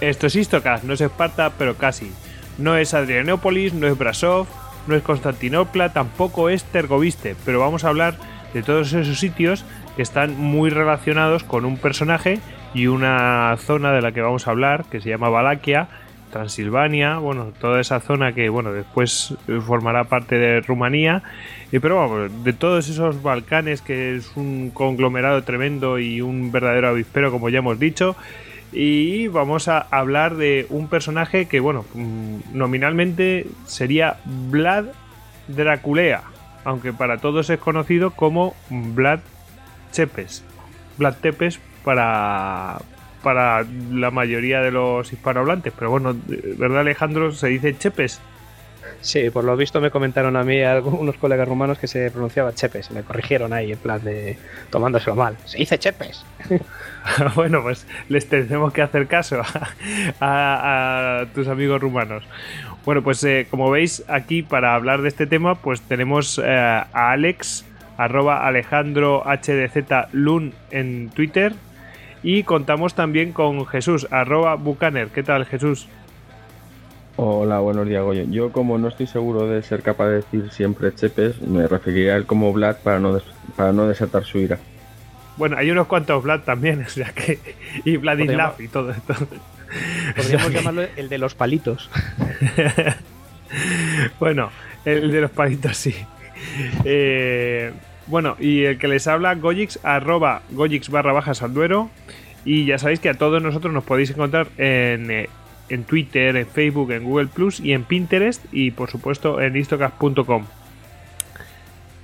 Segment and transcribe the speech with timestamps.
[0.00, 2.12] Esto es Istocast, no es Esparta, pero casi.
[2.56, 4.46] No es Adrianópolis, no es Brasov,
[4.86, 8.16] no es Constantinopla, tampoco es Tergoviste, pero vamos a hablar
[8.54, 9.64] de todos esos sitios
[9.96, 12.38] que están muy relacionados con un personaje
[12.74, 15.88] y una zona de la que vamos a hablar, que se llama Valaquia,
[16.30, 19.34] Transilvania, bueno, toda esa zona que, bueno, después
[19.66, 21.22] formará parte de Rumanía,
[21.72, 26.88] y pero vamos, de todos esos Balcanes, que es un conglomerado tremendo y un verdadero
[26.88, 28.14] avispero, como ya hemos dicho,
[28.72, 34.86] y vamos a hablar de un personaje que, bueno, mm, nominalmente sería Vlad
[35.48, 36.22] Draculea,
[36.64, 39.20] aunque para todos es conocido como Vlad
[39.92, 40.44] Chepes.
[40.98, 42.78] Vlad Tepes para,
[43.22, 45.72] para la mayoría de los hispanohablantes.
[45.78, 47.32] Pero bueno, ¿verdad Alejandro?
[47.32, 48.20] Se dice Chepes.
[49.00, 52.90] Sí, por lo visto me comentaron a mí algunos colegas rumanos que se pronunciaba Chepes.
[52.90, 54.36] Me corrigieron ahí en plan de
[54.70, 55.36] tomándoselo mal.
[55.44, 56.24] Se dice Chepes.
[57.34, 59.42] bueno, pues les tenemos que hacer caso
[60.20, 62.24] a, tus amigos rumanos.
[62.84, 67.10] Bueno, pues eh, como veis aquí para hablar de este tema, pues tenemos eh, a
[67.10, 67.64] Alex,
[67.96, 71.52] arroba Alejandro HDZ Lun en Twitter,
[72.22, 75.08] y contamos también con Jesús, arroba Bucaner.
[75.08, 75.88] ¿Qué tal, Jesús?
[77.20, 78.22] Hola, buenos días, Goyo.
[78.30, 82.16] Yo, como no estoy seguro de ser capaz de decir siempre Chepes, me referiría a
[82.16, 83.20] él como Vlad para no,
[83.56, 84.56] para no desatar su ira.
[85.36, 87.40] Bueno, hay unos cuantos Vlad también, o sea que.
[87.84, 89.14] Y Vladislav y todo esto.
[90.14, 91.90] Podríamos llamarlo el de los palitos.
[94.20, 94.50] bueno,
[94.84, 95.96] el de los palitos sí.
[96.84, 97.72] Eh,
[98.06, 101.90] bueno, y el que les habla, Gojix, arroba Gojix barra bajas al duero.
[102.44, 105.28] Y ya sabéis que a todos nosotros nos podéis encontrar en, eh,
[105.68, 110.44] en Twitter, en Facebook, en Google Plus y en Pinterest y por supuesto en istocast.com.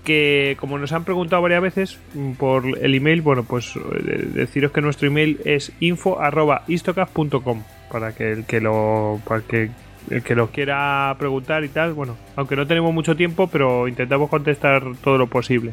[0.05, 4.73] Que como nos han preguntado varias veces mm, por el email, bueno, pues eh, deciros
[4.73, 9.71] que nuestro email es info.istocast.com para que el que lo para que
[10.11, 14.29] el que lo quiera preguntar y tal, bueno, aunque no tenemos mucho tiempo, pero intentamos
[14.29, 15.73] contestar todo lo posible.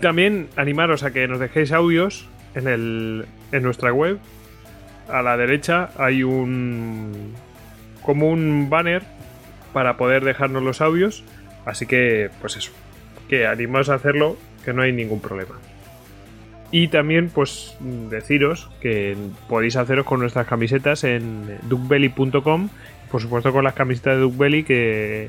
[0.00, 4.18] También animaros a que nos dejéis audios en, el, en nuestra web.
[5.08, 7.34] A la derecha hay un
[8.02, 9.02] como un banner
[9.72, 11.24] para poder dejarnos los audios.
[11.64, 12.72] Así que, pues eso,
[13.28, 15.54] que animaos a hacerlo, que no hay ningún problema.
[16.70, 19.16] Y también, pues, deciros que
[19.48, 22.68] podéis haceros con nuestras camisetas en duckbelly.com.
[23.10, 25.28] Por supuesto, con las camisetas de Duckbelly que,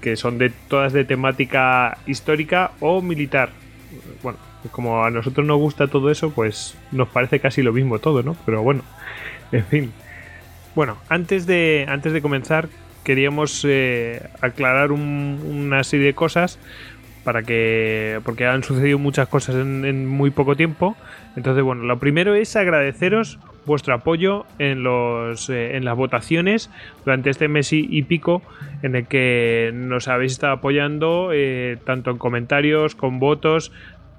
[0.00, 3.50] que son de todas de temática histórica o militar.
[4.22, 4.38] Bueno,
[4.70, 8.36] como a nosotros nos gusta todo eso, pues nos parece casi lo mismo todo, ¿no?
[8.46, 8.82] Pero bueno,
[9.50, 9.92] en fin.
[10.74, 12.68] Bueno, antes de, antes de comenzar,
[13.04, 16.58] queríamos eh, aclarar una serie de cosas
[17.24, 20.96] para que porque han sucedido muchas cosas en, muy poco tiempo
[21.36, 26.68] entonces bueno lo primero es agradeceros vuestro apoyo en los eh, en las votaciones
[27.04, 28.42] durante este mes y, pico
[28.82, 33.70] en el que nos habéis estado apoyando eh, tanto en comentarios con votos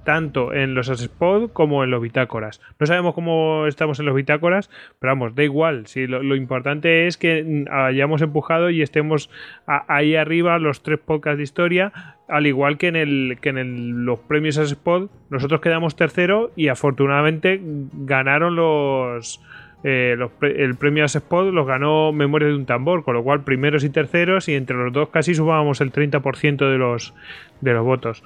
[0.04, 2.62] tanto en los spot como en los bitácoras.
[2.80, 4.70] No sabemos cómo estamos en los bitácoras,
[5.00, 5.86] pero vamos, da igual.
[5.96, 9.30] Lo, importante es que hayamos empujado y estemos
[9.66, 11.94] ahí arriba los tres podcasts de historia,
[12.28, 19.42] al igual que en los premios a spot nosotros quedamos tercero y afortunadamente ganaron los
[19.84, 23.84] eh, el premio a Spot los ganó Memoria de un Tambor, con lo cual primeros
[23.84, 27.14] y terceros y entre los dos casi subábamos el 30% de los,
[27.60, 28.24] de los votos.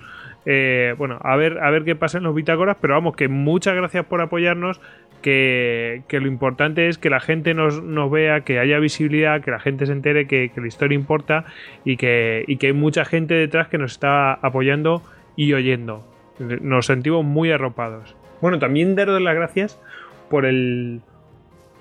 [0.49, 3.75] Eh, bueno, a ver, a ver qué pasa en los bitácoras, pero vamos, que muchas
[3.75, 4.79] gracias por apoyarnos.
[5.21, 9.85] Que, lo importante es que la gente nos, vea, que haya visibilidad, que la gente
[9.85, 11.43] se entere que, la historia importa
[11.83, 15.01] y que, y que hay mucha gente detrás que nos está apoyando
[15.35, 16.07] y oyendo.
[16.39, 18.15] Nos sentimos muy arropados.
[18.39, 19.81] Bueno, también daros las gracias
[20.29, 21.01] por el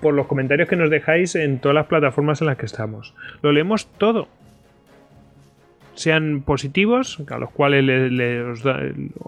[0.01, 3.15] por los comentarios que nos dejáis en todas las plataformas en las que estamos.
[3.41, 4.27] Lo leemos todo
[5.97, 8.11] sean positivos, a los cuales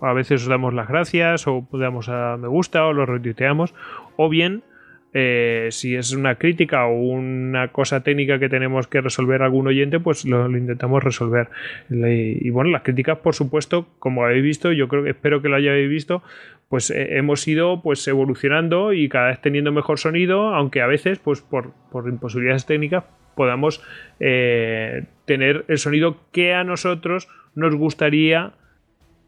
[0.01, 3.73] a veces os damos las gracias o damos a me gusta o los retuiteamos,
[4.15, 4.63] o bien
[5.11, 9.99] eh, si es una crítica o una cosa técnica que tenemos que resolver algún oyente,
[9.99, 11.49] pues lo, intentamos resolver.
[11.89, 15.55] Y, bueno, las críticas, por supuesto, como habéis visto, yo creo que espero que lo
[15.55, 16.21] hayáis visto,
[16.67, 21.17] pues eh, hemos ido pues evolucionando y cada vez teniendo mejor sonido, aunque a veces,
[21.17, 23.05] pues por, por imposibilidades técnicas,
[23.39, 23.81] podamos
[24.19, 28.51] eh, tener el sonido que a nosotros nos gustaría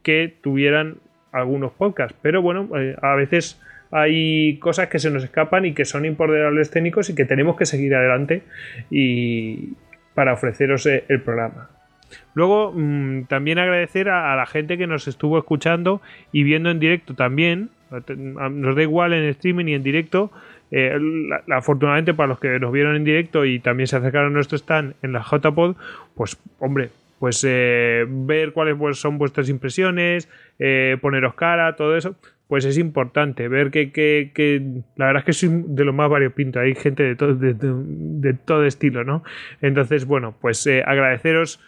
[0.03, 0.97] que tuvieran
[1.31, 2.17] algunos podcasts.
[2.21, 6.71] Pero bueno, eh, a veces hay cosas que se nos escapan y que son imponderables
[6.71, 8.43] técnicos y que tenemos que seguir adelante
[8.89, 9.75] y
[10.13, 11.69] para ofreceros eh, el programa.
[12.33, 16.01] Luego, mm, también agradecer a, la gente que nos estuvo escuchando
[16.33, 17.69] y viendo en directo también.
[17.89, 20.33] Nos da igual en streaming y en directo
[20.71, 20.97] eh,
[21.49, 24.95] afortunadamente para los que nos vieron en directo y también se acercaron a nuestro stand
[25.01, 25.75] en la JPod,
[26.15, 26.89] pues hombre,
[27.19, 30.29] pues eh, ver cuáles pues, son vuestras impresiones,
[30.59, 32.15] eh, poneros cara, todo eso,
[32.47, 33.47] pues es importante.
[33.47, 34.61] Ver que, que, que,
[34.95, 38.65] la verdad es que soy de lo más variopinto, hay gente de todo, de, todo
[38.65, 39.23] estilo, ¿no?
[39.61, 41.59] Entonces, bueno, pues eh, agradeceros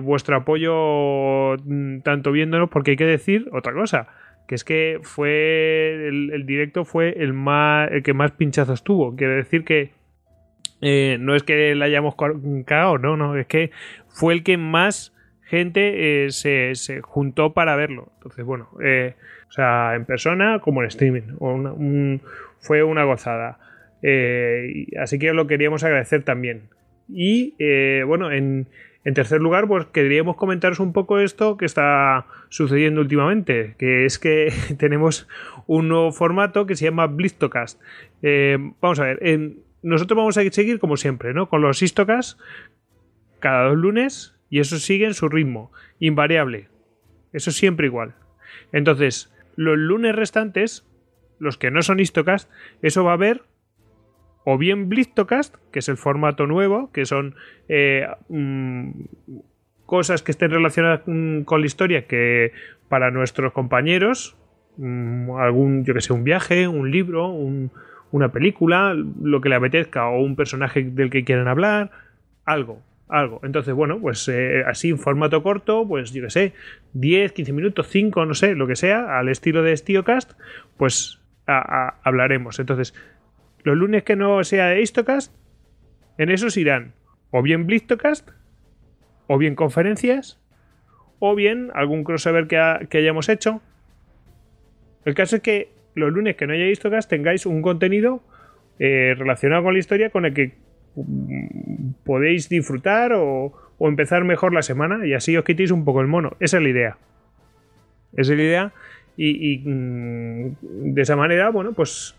[0.00, 4.06] vuestro apoyo mm, tanto viéndonos, porque hay que decir otra cosa,
[4.46, 9.34] que es que fue el, directo fue el más el que más pinchazos tuvo, quiere
[9.34, 9.90] decir que
[10.80, 12.14] eh, no es que la hayamos
[12.66, 13.70] cagado, no, no, es que
[14.08, 18.12] fue el que más gente eh, se, juntó para verlo.
[18.16, 19.14] Entonces, bueno, eh,
[19.48, 21.38] o sea, en persona como en streaming.
[22.60, 23.58] fue una gozada.
[25.00, 26.68] así que lo queríamos agradecer también.
[27.08, 27.54] Y
[28.04, 28.68] bueno, en,
[29.06, 34.18] en, tercer lugar, pues queríamos comentaros un poco esto que está sucediendo últimamente, que es
[34.18, 35.28] que tenemos
[35.66, 37.80] un nuevo formato que se llama Blistocast.
[38.80, 39.20] vamos a ver,
[39.82, 41.48] nosotros vamos a seguir como siempre, ¿no?
[41.48, 42.38] Con los histocas
[43.40, 46.68] cada dos lunes y eso sigue en su ritmo, invariable.
[47.32, 48.14] Eso siempre igual.
[48.72, 50.86] Entonces, los lunes restantes,
[51.38, 52.50] los que no son histocast,
[52.82, 53.42] eso va a haber
[54.48, 57.34] o bien Blistocast, que es el formato nuevo, que son
[57.68, 58.90] eh, mm,
[59.86, 61.00] cosas que estén relacionadas
[61.44, 62.52] con la historia que
[62.88, 64.36] para nuestros compañeros,
[64.76, 67.72] mm, algún, yo que sé, un viaje, un libro, un,
[68.12, 71.90] una película, lo que le apetezca o un personaje del que quieran hablar,
[72.44, 73.40] algo, algo.
[73.42, 76.52] Entonces, bueno, pues eh, así en formato corto, pues yo que sé,
[76.92, 80.34] 10, 15 minutos, 5, no sé, lo que sea, al estilo de StioCast,
[80.76, 82.60] pues hablaremos.
[82.60, 82.94] Entonces,
[83.66, 85.34] los lunes que no sea de Histocast,
[86.18, 86.92] en esos irán
[87.32, 88.30] o bien Blistocast,
[89.26, 90.40] o bien conferencias,
[91.18, 93.60] o bien algún crossover que, que hayamos hecho.
[95.04, 98.22] El caso es que los lunes que no hayáis tocas tengáis un contenido
[98.78, 100.52] eh, relacionado con la historia con el que
[100.94, 106.06] mm, podéis disfrutar o, empezar mejor la semana y así os quitéis un poco el
[106.06, 106.36] mono.
[106.38, 106.98] Esa es la idea.
[108.12, 108.72] Esa es la idea.
[109.16, 112.14] Y, mm, de esa manera, bueno, pues,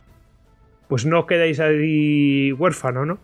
[0.87, 3.19] pues no quedáis ahí huérfano, ¿no?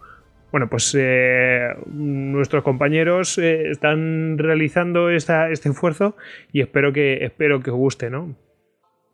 [0.52, 6.16] Bueno, pues eh, nuestros compañeros eh, están realizando este esfuerzo
[6.52, 8.36] y espero que, espero que os guste, ¿no?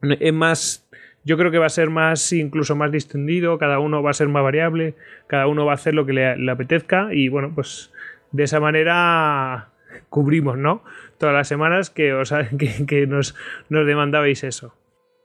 [0.02, 0.90] Es más
[1.24, 4.28] yo creo que va a ser más, incluso más distendido, cada uno va a ser
[4.30, 4.96] más variable,
[5.28, 7.92] cada uno va a hacer lo que le, apetezca y bueno, pues
[8.32, 9.70] de esa manera
[10.10, 10.84] cubrimos, ¿no?
[11.18, 12.34] Todas las semanas que, os,
[12.88, 13.36] que, nos,
[13.70, 14.74] nos demandabais eso.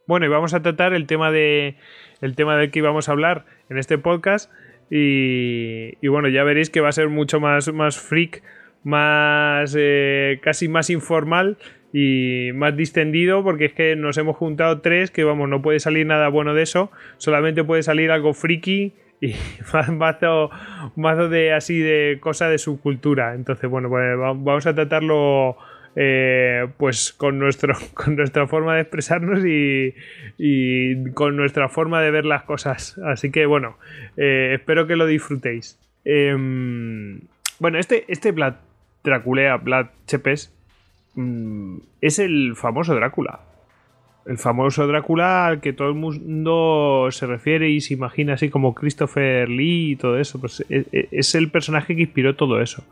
[0.07, 1.77] Bueno, y vamos a tratar el tema de
[2.21, 4.51] el tema del que íbamos a hablar en este podcast
[4.91, 8.43] y, y bueno, ya veréis que va a ser mucho más, más freak,
[8.83, 11.57] más eh, casi más informal
[11.93, 16.07] y más distendido porque es que nos hemos juntado tres que vamos, no puede salir
[16.07, 19.35] nada bueno de eso, solamente puede salir algo friki y
[19.93, 20.51] mazo,
[20.97, 23.35] mazo de así de cosa de subcultura.
[23.35, 25.57] Entonces, bueno, pues vamos a tratarlo
[25.97, 29.95] eh, pues con, nuestro, con nuestra forma de expresarnos y,
[30.39, 32.99] y, con nuestra forma de ver las cosas.
[33.05, 33.79] Así que bueno,
[34.17, 35.79] eh, espero que lo disfrutéis.
[36.05, 37.21] Em,
[37.59, 38.55] bueno, este, este Vlad
[39.03, 40.55] Draculea, Vlad Chepes,
[41.15, 43.41] Mm, es el famoso Drácula.
[44.27, 48.75] El famoso Drácula al que todo el mundo se refiere y se imagina así como
[48.75, 50.41] Christopher Lee y todo eso.
[50.41, 52.85] Pues e, e, es, el personaje que inspiró todo eso.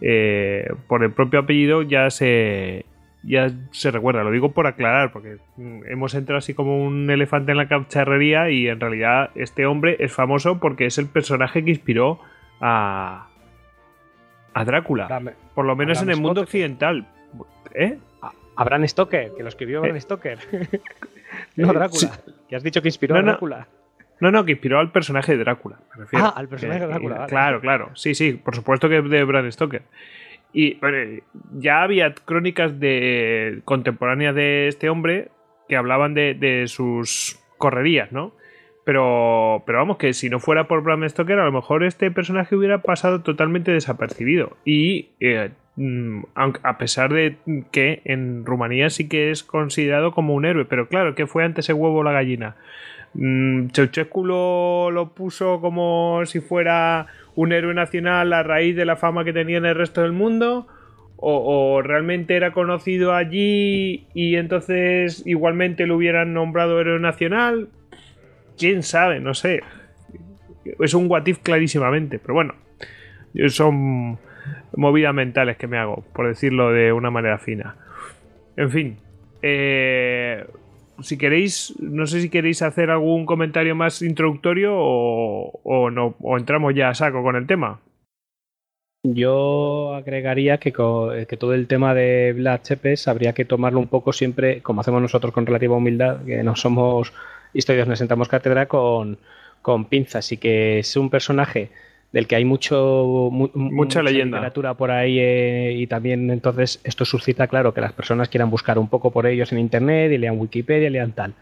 [0.00, 2.84] Eh, por el propio apellido ya se,
[3.22, 4.22] ya se recuerda.
[4.22, 5.38] Lo digo por aclarar, porque
[5.86, 10.12] hemos entrado así como un elefante en la cacharrería y en realidad este hombre es
[10.12, 12.20] famoso porque es el personaje que inspiró
[12.60, 13.28] a,
[14.54, 15.20] a Drácula.
[15.54, 17.06] por lo menos en el mundo occidental.
[17.74, 17.98] ¿Eh?
[18.56, 20.00] Abraham Stoker, que lo escribió Abraham ¿Eh?
[20.00, 20.38] Stoker.
[21.56, 22.12] no Drácula.
[22.48, 23.58] Que has dicho que inspiró a Drácula.
[23.58, 23.85] No,
[24.20, 25.78] no, que inspiró al personaje de Drácula.
[26.14, 27.26] Ah, al personaje de Drácula.
[27.26, 27.90] Claro, claro.
[27.94, 29.82] Sí, sí, por supuesto que de Bram Stoker.
[30.52, 30.78] Y
[31.52, 35.28] ya había crónicas de contemporáneas de este hombre
[35.68, 38.34] que hablaban de, sus correrías, ¿no?
[38.84, 42.56] Pero, pero vamos, que si no fuera por Bram Stoker, a lo mejor este personaje
[42.56, 44.56] hubiera pasado totalmente desapercibido.
[44.64, 47.36] Y eh, Mm, a pesar de
[47.70, 51.68] que en Rumanía sí que es considerado como un héroe, pero claro, que fue antes
[51.68, 52.56] el huevo o la gallina.
[53.18, 59.24] Mm, Ceausescu lo, puso como si fuera un héroe nacional a raíz de la fama
[59.24, 60.66] que tenía en el resto del mundo,
[61.18, 67.70] o, realmente era conocido allí y entonces igualmente lo hubieran nombrado héroe nacional.
[68.58, 69.62] Quién sabe, no sé.
[70.78, 72.54] Es un guatif clarísimamente, pero bueno,
[73.48, 74.18] son
[74.76, 77.76] movidas mentales que me hago, por decirlo de una manera fina.
[78.56, 78.98] En fin,
[79.40, 80.44] eh,
[81.02, 86.74] si queréis, no sé si queréis hacer algún comentario más introductorio o, no, o entramos
[86.74, 87.80] ya a saco con el tema.
[89.02, 94.12] Yo agregaría que, que, todo el tema de Vlad Chepes habría que tomarlo un poco
[94.12, 97.12] siempre, como hacemos nosotros con relativa humildad, que no somos
[97.52, 99.18] historias, nos sentamos cátedra con,
[99.62, 101.70] con pinzas y que es un personaje
[102.12, 104.38] del que hay mucho mucha, leyenda.
[104.38, 108.78] literatura por ahí eh, y también entonces esto suscita claro que las personas quieran buscar
[108.78, 111.34] un poco por ellos en internet y lean Wikipedia, lean tal.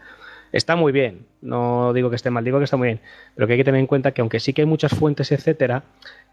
[0.51, 2.99] Está muy bien, no digo que esté mal, digo que está muy bien,
[3.35, 5.83] pero que hay que tener en cuenta que aunque sí que hay muchas fuentes, etcétera,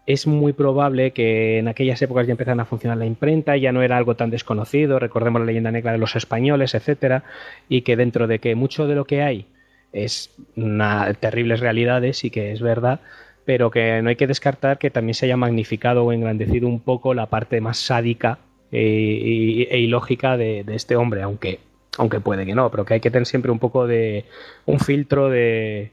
[0.05, 3.81] es muy probable que en aquellas épocas ya empezaran a funcionar la imprenta, ya no
[3.81, 7.23] era algo tan desconocido, recordemos la leyenda negra de los españoles, etcétera,
[7.69, 9.45] y que dentro de que mucho de lo que hay
[9.93, 12.99] es una, terribles realidades y que es verdad,
[13.45, 17.13] pero que no hay que descartar que también se haya magnificado o engrandecido un poco
[17.13, 18.39] la parte más sádica
[18.71, 21.59] e, e ilógica de, este hombre, aunque,
[21.97, 24.25] aunque puede que no, pero que hay que tener siempre un poco de
[24.65, 25.91] un filtro de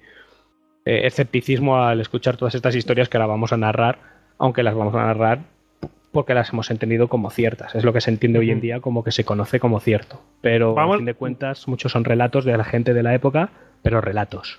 [0.85, 3.99] eh, escepticismo al escuchar todas estas historias que ahora vamos a narrar,
[4.39, 5.41] aunque las vamos a narrar
[6.13, 7.75] porque las hemos entendido como ciertas.
[7.75, 10.21] Es lo que se entiende hoy en día como que se conoce como cierto.
[10.41, 13.51] Pero a fin de cuentas, muchos son relatos de la gente de la época,
[13.83, 14.59] pero relatos.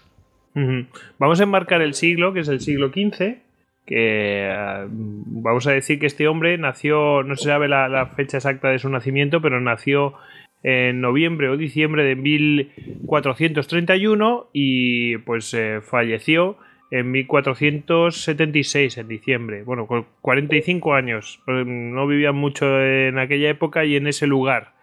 [1.18, 3.38] Vamos a enmarcar el siglo, que es el siglo XV,
[3.86, 8.70] que ah, vamos a decir que este hombre nació, no se sabe la, fecha exacta
[8.70, 10.16] de su nacimiento, pero nació
[10.64, 16.58] en noviembre o diciembre de 1431 y pues eh, falleció
[16.92, 19.64] en 1476, en diciembre.
[19.64, 21.42] Bueno, con 45 años.
[21.48, 24.74] No vivía mucho en aquella época y en ese lugar.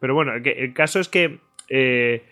[0.00, 2.22] Pero bueno, el caso es que eh,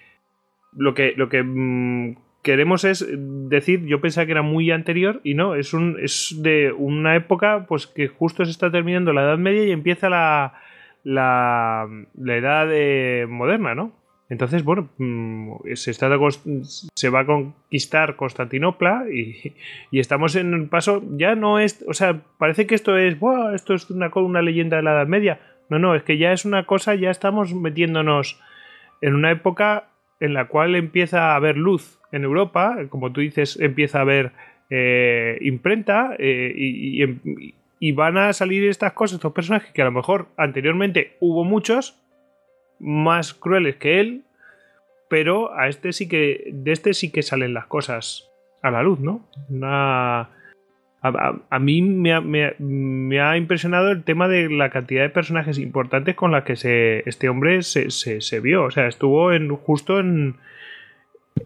[0.77, 5.35] lo que, lo que mm, queremos es decir, yo pensaba que era muy anterior y
[5.35, 9.39] no, es, un, es de una época pues que justo se está terminando la Edad
[9.39, 10.55] Media y empieza la,
[11.03, 13.93] la, la edad moderna, ¿no?
[14.31, 16.09] Entonces, bueno, mm, se, está
[16.95, 19.55] se va a conquistar Constantinopla y,
[19.91, 23.17] y, estamos en un paso, ya no es, o sea, parece que esto es,
[23.55, 25.41] esto es una, una leyenda de la Edad Media.
[25.69, 28.41] No, no, es que ya es una cosa, ya estamos metiéndonos
[29.01, 29.89] en una época
[30.25, 34.33] en la cual empieza a haber luz en Europa, como tú dices, empieza a haber
[34.71, 40.29] eh, imprenta eh, y, van a salir estas cosas, estos personajes que a lo mejor
[40.39, 42.01] anteriormente hubo muchos
[42.81, 44.23] más crueles que él,
[45.11, 48.31] pero a este sí que de este sí que salen las cosas
[48.63, 49.29] a la luz, ¿no?
[49.51, 50.31] Una
[51.05, 56.45] a, mí me ha, impresionado el tema de la cantidad de personajes importantes con las
[56.45, 58.65] que se, este hombre se, vio.
[58.65, 60.37] O sea, estuvo en, justo en,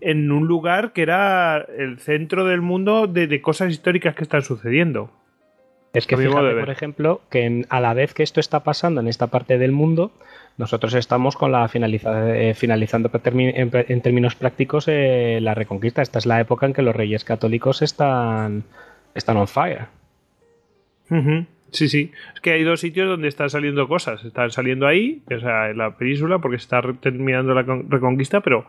[0.00, 5.10] en un lugar que era el centro del mundo de, cosas históricas que están sucediendo.
[5.92, 9.26] Es que fíjate, por ejemplo, que a la vez que esto está pasando en esta
[9.26, 10.12] parte del mundo,
[10.56, 16.02] nosotros estamos con la eh, finalizando en, términos prácticos eh, la reconquista.
[16.02, 18.64] Esta es la época en que los reyes católicos están
[19.18, 19.86] están on fire.
[21.70, 22.12] Sí, sí.
[22.34, 24.24] Es que hay dos sitios donde están saliendo cosas.
[24.24, 28.66] Están saliendo ahí, o sea, en la península, porque se está terminando la reconquista, pero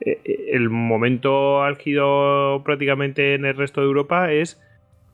[0.00, 4.60] eh, eh, el momento álgido prácticamente en el resto de Europa es,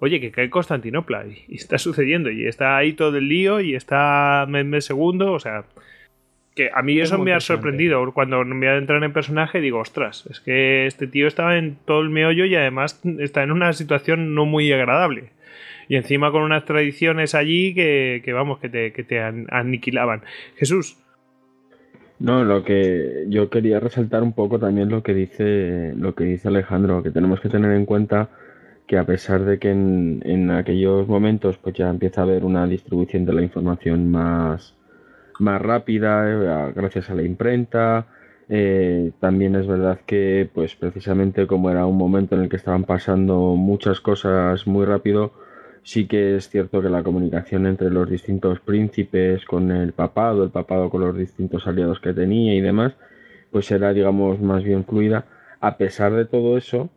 [0.01, 4.47] oye, que cae Constantinopla y, está sucediendo y está ahí todo el lío y está
[4.49, 5.65] mes segundo, o sea,
[6.61, 8.12] que a mí eso me ha sorprendido.
[8.12, 11.76] Cuando me voy a entrar en personaje, digo, ostras, es que este tío estaba en
[11.87, 15.31] todo el meollo y además está en una situación no muy agradable.
[15.88, 20.23] Y encima con unas tradiciones allí que, vamos, que te, que te aniquilaban.
[20.57, 20.99] Jesús.
[22.19, 26.49] No, lo que yo quería resaltar un poco también lo que dice, lo que dice
[26.49, 28.29] Alejandro, que tenemos que tener en cuenta
[28.87, 32.67] que a pesar de que en, en aquellos momentos pues ya empieza a haber una
[32.67, 34.75] distribución de la información más,
[35.40, 38.06] más rápida eh, gracias a la imprenta.
[38.49, 42.85] Eh, también es verdad que, pues precisamente como era un momento en el que estaban
[42.85, 45.32] pasando muchas cosas muy rápido,
[45.85, 50.50] sí que es cierto que la comunicación entre los distintos príncipes con el papado, el
[50.50, 52.94] papado con los distintos aliados que tenía y demás,
[53.52, 55.26] pues era, digamos, más bien fluida.
[55.61, 56.90] A pesar de todo eso,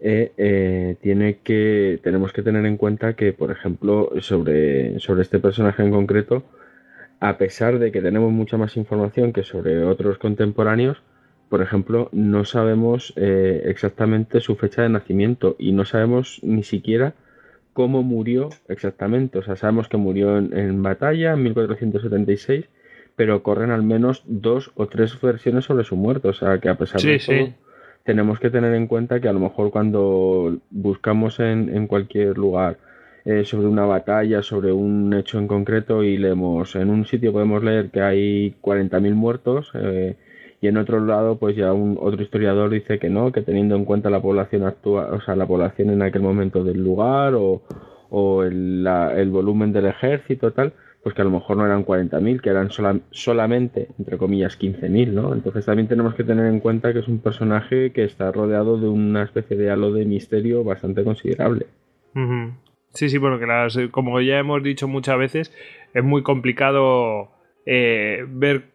[0.00, 5.82] eh, tiene que, tenemos que tener en cuenta que, por ejemplo, sobre, sobre este personaje
[5.82, 6.42] en concreto,
[7.20, 11.02] a pesar de que tenemos mucha más información que sobre otros contemporáneos,
[11.48, 17.14] por ejemplo, no sabemos eh, exactamente su fecha de nacimiento y no sabemos ni siquiera
[17.72, 19.38] cómo murió exactamente.
[19.38, 22.64] O sea, sabemos que murió en, batalla en 1476,
[23.14, 26.28] pero corren al menos dos o tres versiones sobre su muerte.
[26.28, 27.54] O sea, que a pesar de todo,
[28.02, 32.78] tenemos que tener en cuenta que a lo mejor cuando buscamos en, en cualquier lugar
[33.26, 37.60] eh, sobre una batalla, sobre un hecho en concreto y leemos, en un sitio podemos
[37.60, 40.14] leer que hay 40.000 muertos eh,
[40.60, 43.84] y en otro lado pues ya un otro historiador dice que no, que teniendo en
[43.84, 47.62] cuenta la población actual, o sea, la población en aquel momento del lugar o,
[48.10, 52.40] o el, el volumen del ejército tal, pues que a lo mejor no eran 40.000,
[52.40, 52.70] que eran
[53.10, 55.34] solamente, entre comillas, 15.000, ¿no?
[55.34, 58.88] Entonces también tenemos que tener en cuenta que es un personaje que está rodeado de
[58.88, 61.66] una especie de halo de misterio bastante considerable.
[62.96, 65.54] Sí, sí, bueno, que como ya hemos dicho muchas veces,
[65.92, 67.30] es muy complicado
[67.66, 68.70] eh, ver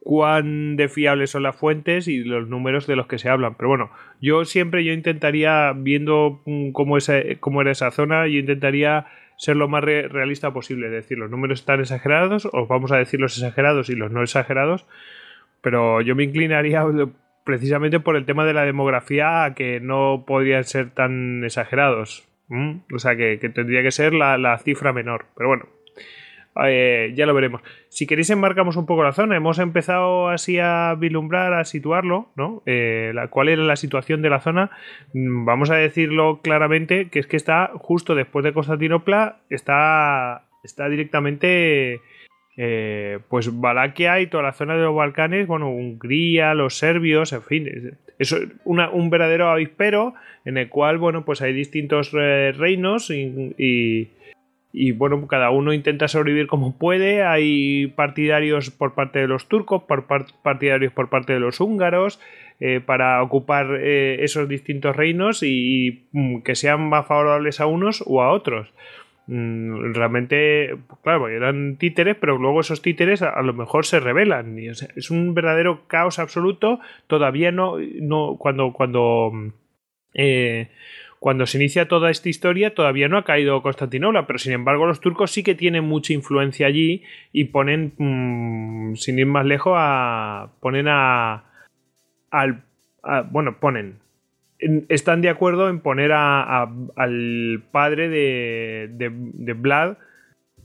[0.00, 3.56] cuán de fiables son las fuentes y los números de los que se hablan.
[3.56, 3.90] Pero bueno,
[4.22, 6.96] yo siempre yo intentaría, viendo mm, cómo,
[7.40, 10.86] cómo era esa zona, yo intentaría ser lo más realista posible.
[10.86, 14.22] Es decir, los números están exagerados, o vamos a decir los exagerados y los no
[14.22, 14.86] exagerados,
[15.60, 16.86] pero yo me inclinaría
[17.44, 22.29] precisamente por el tema de la demografía a que no podrían ser tan exagerados.
[22.92, 25.26] O sea, que, tendría que ser la cifra menor.
[25.36, 25.66] Pero bueno,
[26.64, 27.62] eh, ya lo veremos.
[27.88, 29.36] Si queréis enmarcamos un poco la zona.
[29.36, 32.62] Hemos empezado así a vislumbrar, a situarlo, ¿no?
[32.66, 34.70] Eh, la, ¿Cuál era la situación de la zona?
[35.14, 40.88] Mm, vamos a decirlo claramente, que es que está justo después de Constantinopla, está, está
[40.88, 42.00] directamente...
[42.62, 47.42] Eh, pues Valaquia y toda la zona de los Balcanes, bueno, Hungría, los serbios, en
[47.42, 48.32] fin, es
[48.64, 50.14] un verdadero avispero
[50.44, 54.10] en el cual, bueno, pues hay distintos reinos y
[54.72, 57.24] y bueno, cada uno intenta sobrevivir como puede.
[57.24, 59.82] Hay partidarios por parte de los turcos,
[60.42, 62.20] partidarios por parte de los húngaros,
[62.60, 68.04] eh, para ocupar eh, esos distintos reinos y, mm, que sean más favorables a unos
[68.06, 68.72] o a otros.
[69.32, 74.58] Mm, realmente, claro, eran títeres, pero luego esos títeres a, lo mejor se rebelan.
[74.58, 76.80] es un verdadero caos absoluto.
[77.06, 77.76] Todavía no,
[78.40, 79.30] cuando, cuando
[80.14, 80.70] eh,
[81.20, 85.00] cuando se inicia toda esta historia todavía no ha caído Constantinopla, pero sin embargo los
[85.00, 90.50] turcos sí que tienen mucha influencia allí y ponen, mm, sin ir más lejos, a,
[90.60, 91.44] ponen a,
[92.32, 92.64] al...
[93.30, 94.00] bueno, ponen...
[94.88, 99.96] Están de acuerdo en poner al padre de, de, Vlad,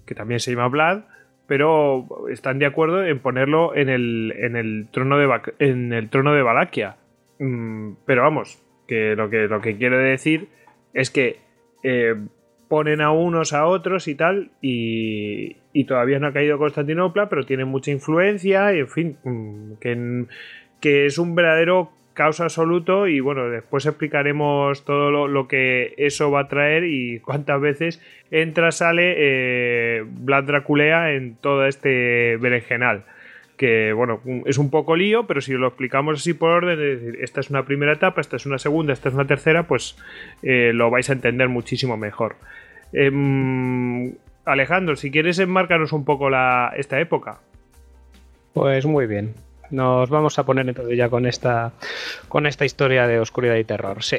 [0.06, 1.04] que también se llama Vlad,
[1.48, 6.34] pero están de acuerdo en ponerlo en el, en el trono de en el trono
[6.34, 6.98] de Valaquia.
[7.40, 10.50] Mm, pero vamos, que lo que, lo que quiero decir
[10.94, 11.40] es que
[11.84, 12.16] eh,
[12.68, 15.56] ponen a unos a otros y tal, y,
[15.86, 20.26] todavía no ha caído Constantinopla, pero tiene mucha influencia, y en fin, mm, que,
[20.82, 26.42] que es un verdadero caos absoluto y bueno, después explicaremos todo lo, que eso va
[26.42, 28.02] a traer y cuántas veces
[28.32, 33.04] entra, sale eh, Vlad Draculea en todo este berenjenal
[33.58, 37.20] que bueno, es un poco lío, pero si lo explicamos así por orden, es decir,
[37.22, 39.96] esta es una primera etapa, esta es una segunda, esta es una tercera, pues
[40.44, 42.36] eh, lo vais a entender muchísimo mejor.
[42.92, 47.40] Em, Alejandro, si quieres enmarcarnos un poco la, esta época.
[48.54, 49.34] Pues muy bien.
[49.72, 51.72] Nos vamos a poner entonces ya con esta,
[52.28, 54.04] con esta historia de oscuridad y terror.
[54.04, 54.18] Sí.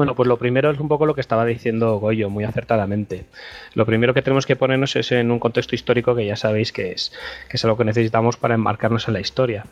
[0.00, 3.26] Bueno, pues lo primero es un poco lo que estaba diciendo Goyo, muy acertadamente.
[3.74, 6.92] Lo primero que tenemos que ponernos es en un contexto histórico que ya sabéis que
[6.92, 7.12] es,
[7.50, 9.66] que es lo que necesitamos para enmarcarnos en la historia.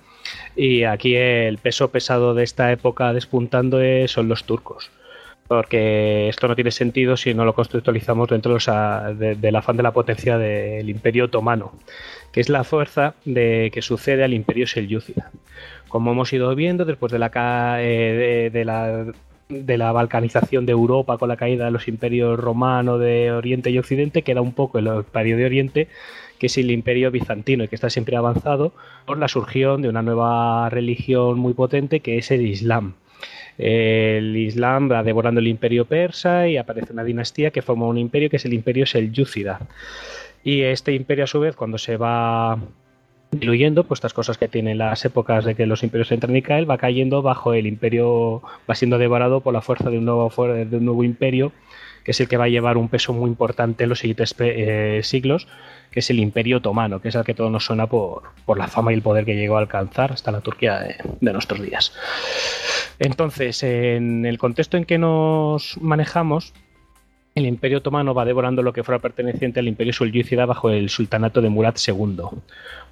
[0.54, 4.90] Y aquí el peso pesado de esta época despuntando son los turcos.
[5.46, 8.58] Porque esto no tiene sentido si no lo contextualizamos dentro
[9.14, 11.72] del afán de la potencia del Imperio Otomano,
[12.32, 15.30] que es la fuerza de, que sucede al Imperio Selyúcida.
[15.88, 17.30] Como hemos ido viendo, después de la,
[17.80, 19.06] eh, de la
[19.48, 23.78] de la balcanización de Europa con la caída de los imperios romanos de Oriente y
[23.78, 25.88] Occidente, queda un poco el imperio de Oriente,
[26.38, 28.72] que es el imperio bizantino y que está siempre avanzado
[29.06, 32.94] por la surgión de una nueva religión muy potente que es el Islam.
[33.56, 38.30] El Islam va devorando el imperio persa y aparece una dinastía que forma un imperio
[38.30, 39.60] que es el imperio selyúcida.
[40.44, 42.58] Y este imperio a su vez cuando se va
[43.30, 46.68] diluyendo, pues estas cosas que tienen las épocas de que los imperios entran y caen,
[46.68, 50.76] va cayendo bajo el imperio, va siendo devorado por la fuerza de un nuevo, de
[50.76, 51.52] un nuevo imperio,
[52.04, 55.00] que es el que va a llevar un peso muy importante en los siguientes eh,
[55.02, 55.46] siglos,
[55.90, 58.22] que es el imperio otomano, que es el que todo nos suena por,
[58.56, 61.92] la fama y el poder que llegó a alcanzar hasta la Turquía de nuestros días.
[62.98, 66.54] Entonces, en el contexto en que nos manejamos,
[67.38, 71.40] el Imperio Otomano va devorando lo que fuera perteneciente al Imperio Sulyúcida bajo el sultanato
[71.40, 72.18] de Murad II.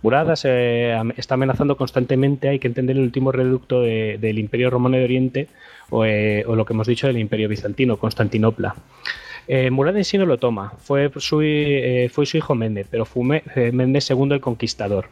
[0.02, 5.48] Murad está amenazando constantemente, hay que entender el último reducto del Imperio Romano de Oriente
[6.04, 8.74] eh, o, lo que hemos dicho del Imperio Bizantino, Constantinopla.
[9.48, 13.04] Eh, Murad en sí no lo toma, fue su, eh, fue su hijo Méndez, pero
[13.04, 15.06] fue Méndez II el conquistador.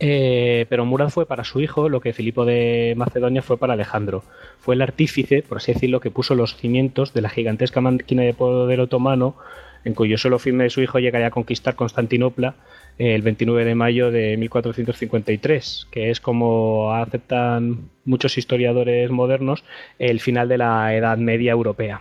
[0.00, 4.22] Eh, pero Murad fue para su hijo lo que Filipo de Macedonia fue para Alejandro.
[4.60, 8.34] Fue el artífice, por así decirlo, que puso los cimientos de la gigantesca máquina de
[8.34, 9.36] poder otomano
[9.84, 12.54] en cuyo solo firme de su hijo llegaría a conquistar Constantinopla
[12.98, 19.64] el 29 de mayo de 1453, que es como aceptan muchos historiadores modernos
[19.98, 22.00] el final de la Edad Media Europea.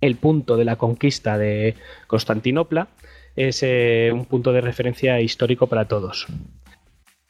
[0.00, 1.74] El punto de la conquista de
[2.06, 2.88] Constantinopla
[3.36, 6.26] es eh, un punto de referencia histórico para todos.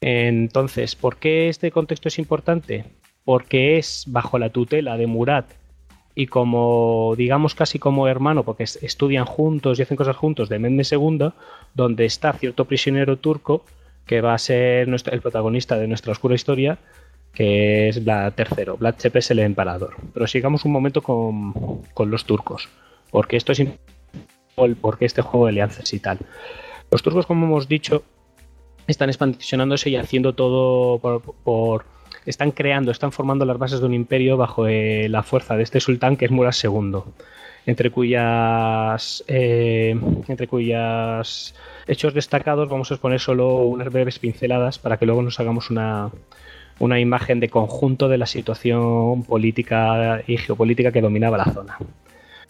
[0.00, 2.84] Entonces, ¿por qué este contexto es importante?
[3.24, 5.46] Porque es bajo la tutela de Murat
[6.14, 10.86] y como, digamos, casi como hermano, porque estudian juntos y hacen cosas juntos, de Mehmed
[10.90, 11.30] II,
[11.74, 13.64] donde está cierto prisionero turco
[14.04, 16.78] que va a ser el protagonista de nuestra oscura historia,
[17.32, 18.72] que es Vlad III.
[18.78, 19.94] Vlad Chepe es el emperador.
[20.12, 21.54] Pero sigamos un momento con,
[22.10, 22.68] los turcos,
[23.12, 23.62] porque esto es
[24.80, 26.18] porque este juego de alianzas y tal.
[26.90, 28.02] Los turcos, como hemos dicho,
[28.88, 31.84] están expansionándose y haciendo todo por
[32.26, 35.80] están creando, están formando las bases de un imperio bajo eh, la fuerza de este
[35.80, 37.00] sultán que es Murad II,
[37.66, 39.98] entre cuyas, eh,
[40.28, 41.54] entre cuyas
[41.86, 46.10] hechos destacados vamos a exponer solo unas breves pinceladas para que luego nos hagamos una,
[46.78, 51.78] una imagen de conjunto de la situación política y geopolítica que dominaba la zona.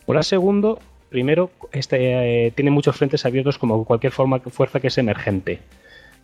[0.08, 0.74] Murad II,
[1.08, 5.60] primero, este, eh, tiene muchos frentes abiertos como cualquier forma, fuerza que es emergente.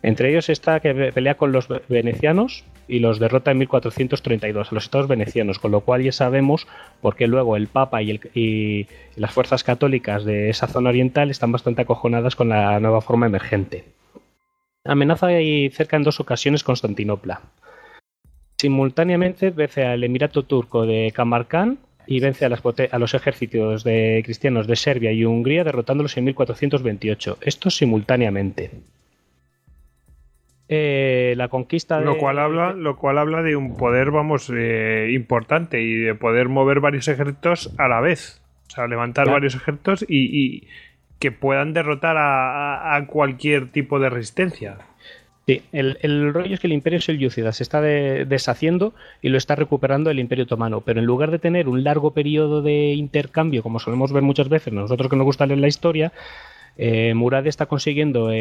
[0.05, 4.83] Entre ellos está que pelea con los venecianos y los derrota en 1432 a los
[4.83, 6.67] estados venecianos, con lo cual ya sabemos
[7.01, 11.81] por qué luego el Papa y, las fuerzas católicas de esa zona oriental están bastante
[11.81, 13.83] acojonadas con la nueva forma emergente.
[14.83, 17.41] Amenaza y cerca en dos ocasiones Constantinopla.
[18.59, 24.67] Simultáneamente vence al Emirato turco de Kamarkan y vence a, a, los ejércitos de cristianos
[24.67, 27.39] de Serbia y Hungría derrotándolos en 1428.
[27.41, 28.69] Esto simultáneamente.
[30.67, 32.05] Eh, la conquista de...
[32.05, 36.49] Lo cual habla, lo cual habla de un poder, vamos, eh, importante y de poder
[36.49, 38.41] mover varios ejércitos a la vez.
[38.67, 40.67] O sea, levantar varios ejércitos y,
[41.19, 44.77] que puedan derrotar a, cualquier tipo de resistencia.
[45.45, 50.09] Sí, el, rollo es que el imperio Selyúcida se está deshaciendo y lo está recuperando
[50.09, 54.11] el imperio otomano, pero en lugar de tener un largo periodo de intercambio, como solemos
[54.11, 56.11] ver muchas veces nosotros que nos gusta leer la historia,
[56.77, 58.31] eh, Murad está consiguiendo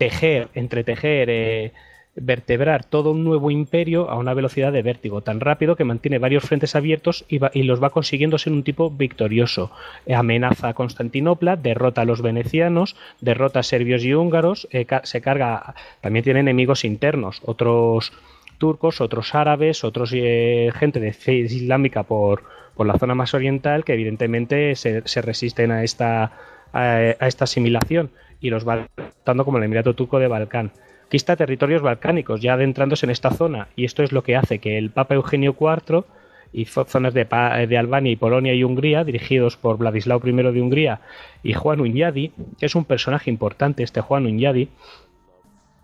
[0.00, 1.72] tejer, entretejer, eh,
[2.16, 6.44] vertebrar todo un nuevo imperio a una velocidad de vértigo, tan rápido que mantiene varios
[6.44, 9.70] frentes abiertos y, los va consiguiendo ser un tipo victorioso.
[10.10, 15.74] Amenaza a Constantinopla, derrota a los venecianos, derrota a serbios y húngaros, eh, se carga,
[16.00, 18.14] también tiene enemigos internos, otros
[18.56, 23.84] turcos, otros árabes, otros eh, gente de fe islámica por, por la zona más oriental
[23.84, 26.32] que evidentemente se, resisten a esta,
[26.72, 28.88] a esta asimilación y los va
[29.24, 30.72] dando como el Emirato Turco de Balcán.
[31.08, 34.78] Quista territorios balcánicos, ya adentrándose en esta zona, y esto es lo que hace que
[34.78, 36.04] el Papa Eugenio IV
[36.52, 37.24] y zonas de,
[37.68, 41.00] de, Albania y Polonia y Hungría, dirigidos por Vladislao I de Hungría
[41.42, 44.68] y Juan Unyadi, que es un personaje importante este Juan Unyadi.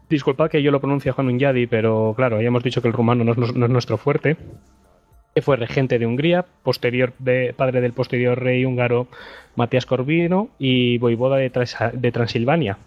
[0.09, 3.25] Disculpad que yo lo pronuncie Juan Unyadi, pero claro, ya hemos dicho que el rumano
[3.25, 4.37] no es nuestro fuerte
[5.43, 7.13] fue regente de Hungría, posterior
[7.57, 9.07] padre del posterior rey húngaro
[9.55, 12.79] Matías Corvino y voivoda de, Transilvania.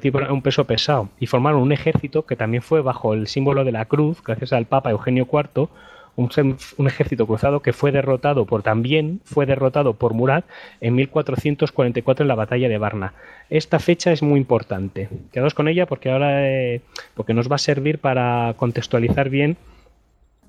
[0.00, 3.64] Tipo era un peso pesado y formaron un ejército que también fue bajo el símbolo
[3.64, 5.68] de la cruz, gracias al Papa Eugenio IV,
[6.16, 10.44] un, ejército cruzado que fue derrotado por también fue derrotado por Murat
[10.80, 13.14] en 1444 en la batalla de Varna.
[13.48, 15.08] Esta fecha es muy importante.
[15.32, 16.82] Quedaos con ella porque ahora eh,
[17.14, 19.56] porque nos va a servir para contextualizar bien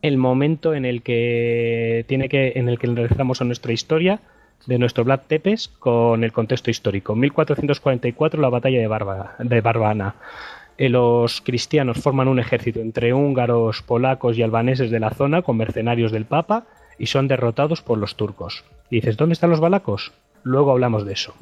[0.01, 4.19] el momento en el que tiene que en el que realizamos a nuestra historia
[4.65, 7.15] de nuestro Vlad Tepes con el contexto histórico.
[7.15, 10.15] 1444 la batalla de, Barba, de Barbana.
[10.77, 15.57] Eh, los cristianos forman un ejército entre húngaros, polacos y albaneses de la zona con
[15.57, 16.65] mercenarios del Papa
[16.97, 18.63] y son derrotados por los turcos.
[18.89, 20.11] Dices, ¿dónde están los balacos?
[20.43, 21.33] Luego hablamos de eso.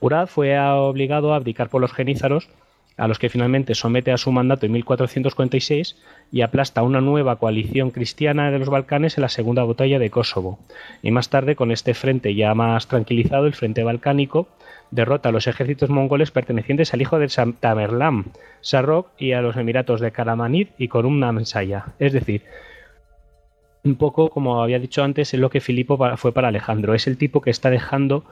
[0.00, 2.48] Urad fue obligado a abdicar por los genízaros
[2.96, 5.96] a los que finalmente somete a su mandato en 1446
[6.32, 10.58] y aplasta una nueva coalición cristiana de los Balcanes en la segunda batalla de Kosovo.
[11.02, 14.48] Y más tarde, con este frente ya más tranquilizado, el frente balcánico,
[14.90, 17.28] derrota a los ejércitos mongoles pertenecientes al hijo de
[17.60, 18.26] Tamerlán,
[18.60, 21.86] Sarrok, y a los emiratos de Karamanid y Korumna Mensaya.
[21.98, 22.42] Es decir,
[23.84, 26.94] un poco como había dicho antes, es lo que Filipo fue para Alejandro.
[26.94, 28.24] Es el tipo que está dejando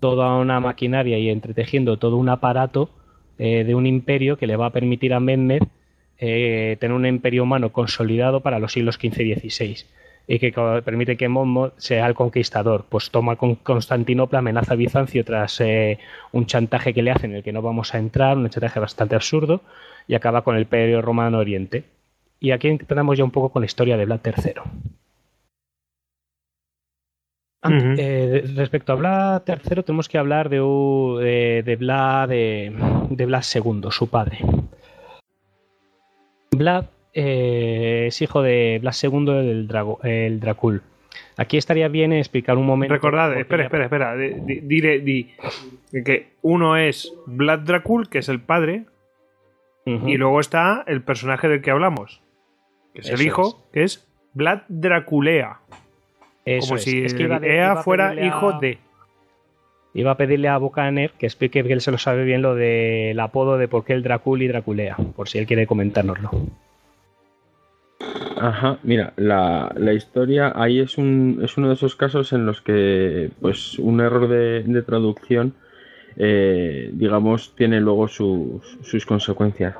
[0.00, 2.90] toda una maquinaria y entretejiendo todo un aparato
[3.38, 5.62] eh, de un imperio que le va a permitir a Mehmed
[6.24, 9.76] eh, tener un imperio humano consolidado para los siglos XV y XVI.
[10.28, 10.52] y que
[10.84, 12.86] permite que Monmouth sea el conquistador.
[12.88, 15.98] Pues toma con Constantinopla, amenaza a Bizancio tras eh,
[16.30, 19.16] un chantaje que le hacen en el que no vamos a entrar, un chantaje bastante
[19.16, 19.62] absurdo,
[20.06, 21.82] y acaba con el Imperio Romano Oriente.
[22.38, 24.62] Y aquí entramos ya un poco con la historia de Vlad III.
[27.64, 34.08] Eh, respecto a Vlad III, tenemos que hablar de, de, Vlad, de, Vlad II, su
[34.08, 34.38] padre.
[36.50, 39.68] Vlad eh, es hijo de Vlad II del
[40.02, 40.82] el Dracul.
[41.36, 42.94] Aquí estaría bien explicar un momento.
[42.94, 44.16] Recordad, espera, espera, espera.
[44.16, 45.30] Diré di,
[46.04, 48.86] que uno es Vlad Dracul, que es el padre,
[49.84, 52.22] y luego está el personaje del que hablamos,
[52.94, 55.60] que es el hijo, que es Vlad Draculea.
[56.44, 57.06] Como si
[57.42, 58.78] Ea fuera hijo de.
[59.94, 63.20] Iba a pedirle a Bucaner que explique que él se lo sabe bien lo del
[63.20, 66.30] apodo de por qué el Dracul y Draculea, por si él quiere comentárnoslo.
[68.40, 73.30] Ajá, mira, la, historia ahí es, un, es uno de esos casos en los que
[73.40, 75.54] pues un error de, traducción,
[76.16, 79.76] eh, digamos, tiene luego sus, sus consecuencias.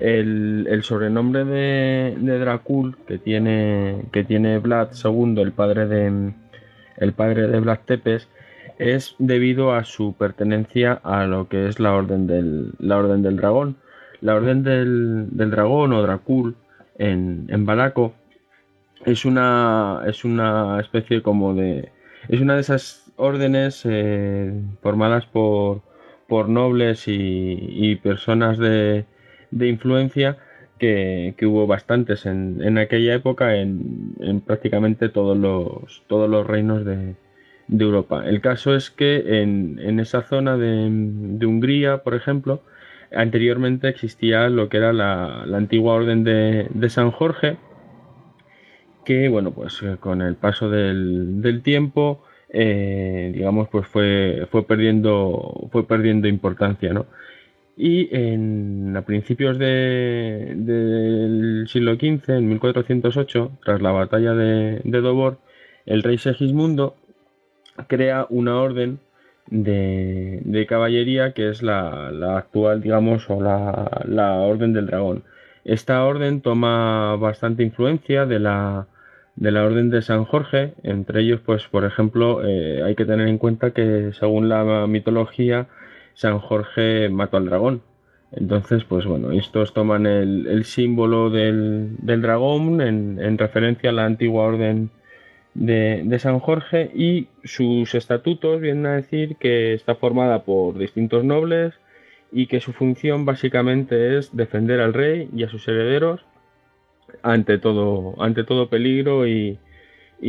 [0.00, 6.32] El, sobrenombre de, de, Dracul que tiene, que tiene Vlad II, el padre de,
[6.98, 8.28] el padre de Vlad Tepes,
[8.78, 13.36] es debido a su pertenencia a lo que es la Orden del, la orden del
[13.36, 13.76] Dragón.
[14.20, 16.56] La Orden del, del Dragón o Dracul
[16.98, 18.14] en, en Balaco
[19.04, 21.90] es una, es una especie como de...
[22.28, 25.82] Es una de esas órdenes eh, formadas por,
[26.28, 29.04] por nobles y, personas de,
[29.50, 30.38] de influencia
[30.78, 36.84] que, hubo bastantes en, en aquella época en, en, prácticamente todos los, todos los reinos
[36.84, 37.14] de,
[37.68, 38.24] de Europa.
[38.26, 42.62] El caso es que en, en esa zona de, de, Hungría, por ejemplo,
[43.14, 47.56] anteriormente existía lo que era la, antigua orden de, San Jorge,
[49.04, 55.68] que bueno, pues eh, con el paso del, tiempo, eh, digamos, pues fue, fue perdiendo,
[55.72, 57.06] fue perdiendo importancia, ¿no?
[57.76, 60.56] Y en, a principios del
[61.68, 65.38] siglo XV, en 1408, tras la batalla de, de Dobor,
[65.84, 66.96] el rey Segismundo
[67.86, 68.98] crea una orden
[69.48, 75.24] de, caballería que es la, actual, digamos, o la, Orden del Dragón.
[75.64, 78.86] Esta orden toma bastante influencia de la,
[79.36, 83.28] de la Orden de San Jorge, entre ellos, pues, por ejemplo, eh, hay que tener
[83.28, 85.66] en cuenta que según la mitología,
[86.16, 87.82] San Jorge mató al dragón.
[88.32, 94.44] Entonces, pues bueno, estos toman el, símbolo del, dragón en, en, referencia a la antigua
[94.44, 94.90] orden
[95.54, 101.74] de, San Jorge y sus estatutos vienen a decir que está formada por distintos nobles
[102.32, 106.24] y que su función básicamente es defender al rey y a sus herederos
[107.22, 109.58] ante todo, ante todo peligro y,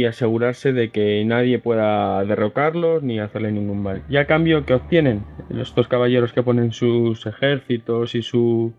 [0.05, 4.03] asegurarse de que nadie pueda derrocarlos ni hacerle ningún mal.
[4.09, 8.73] Y a cambio, ¿qué obtienen estos caballeros que ponen sus ejércitos y, su,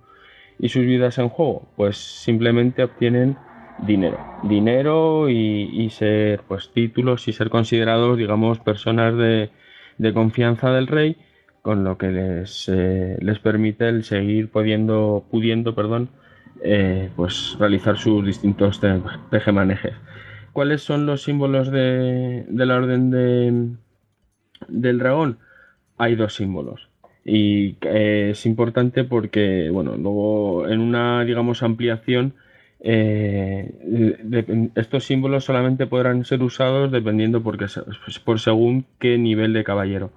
[0.59, 1.69] y sus vidas en juego?
[1.77, 3.37] Pues simplemente obtienen
[3.87, 4.19] dinero.
[4.43, 9.51] Dinero y, ser, pues, títulos y ser considerados, digamos, personas de,
[10.13, 11.17] confianza del rey,
[11.63, 16.11] con lo que les, eh, les permite el seguir pudiendo, pudiendo, perdón,
[16.63, 18.81] eh, pues realizar sus distintos
[19.31, 19.95] tejemanejes.
[20.53, 23.69] ¿Cuáles son los símbolos de, de la orden de,
[24.69, 25.39] del dragón?
[25.97, 26.89] Hay dos símbolos.
[27.25, 32.33] Y eh, es importante porque, bueno, luego en una, digamos, ampliación
[32.81, 37.67] eh, estos símbolos solamente podrán ser usados dependiendo porque,
[38.25, 40.11] por según qué nivel de caballero.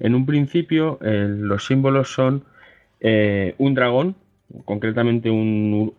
[0.00, 2.44] En un principio, los símbolos son
[3.00, 4.14] eh, un dragón,
[4.64, 5.92] concretamente un,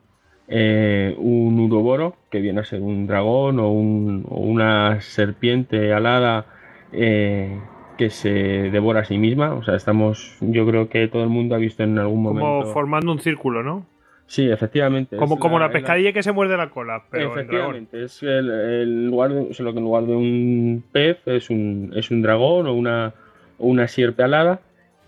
[0.47, 6.45] un uroboro, que viene a ser un dragón o, una serpiente alada
[6.91, 9.53] que se devora a sí misma.
[9.53, 12.45] O sea, estamos, yo creo que todo el mundo ha visto en algún momento.
[12.45, 13.85] Como formando un círculo, ¿no?
[14.27, 15.17] Sí, efectivamente.
[15.17, 17.03] Como, como la, pescadilla que se muerde la cola.
[17.11, 21.93] Pero efectivamente, es el, lugar de, lo que en lugar de un pez es un,
[21.95, 23.13] es un dragón o una,
[23.59, 24.61] una sierpe alada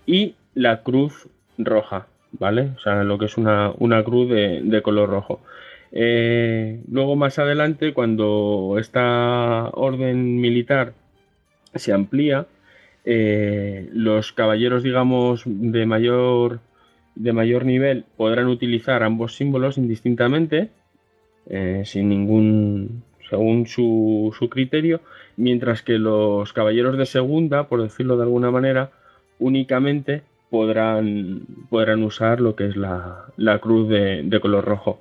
[0.06, 2.70] y la cruz roja, ¿vale?
[2.76, 5.40] O sea, lo que es una, una cruz de, color rojo.
[5.92, 10.92] Eh, luego más adelante, cuando esta orden militar
[11.74, 12.46] se amplía,
[13.04, 16.60] eh, los caballeros, digamos, de mayor
[17.18, 20.70] de mayor nivel podrán utilizar ambos símbolos indistintamente,
[21.46, 25.00] eh, sin ningún, según su, su, criterio,
[25.36, 28.90] mientras que los caballeros de segunda, por decirlo de alguna manera,
[29.40, 35.00] únicamente podrán, podrán usar lo que es la, la cruz de, de, color rojo.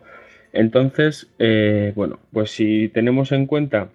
[0.54, 3.90] Entonces, eh, bueno, pues si tenemos en cuenta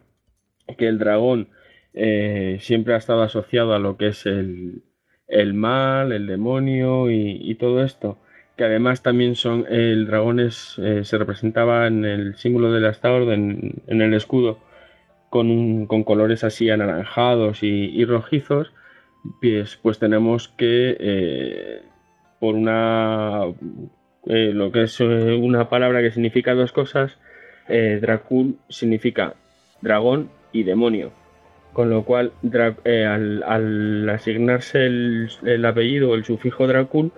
[0.78, 1.48] que el dragón
[1.94, 4.82] eh, siempre ha estado asociado a lo que es el,
[5.54, 8.18] mal, el demonio y, todo esto.
[8.56, 13.22] Que además también son, el dragón eh, se representaba en el símbolo de la Star
[13.22, 14.58] en, en el escudo
[15.30, 18.72] con, colores así anaranjados y, rojizos.
[19.40, 21.82] Pues, pues, tenemos que
[22.40, 23.46] por una
[24.24, 27.18] lo que es una palabra que significa dos cosas,
[27.68, 29.34] Dracul significa
[29.82, 31.12] dragón y demonio.
[31.72, 32.32] Con lo cual,
[32.84, 37.12] eh, al, asignarse el, apellido o el sufijo Dracul,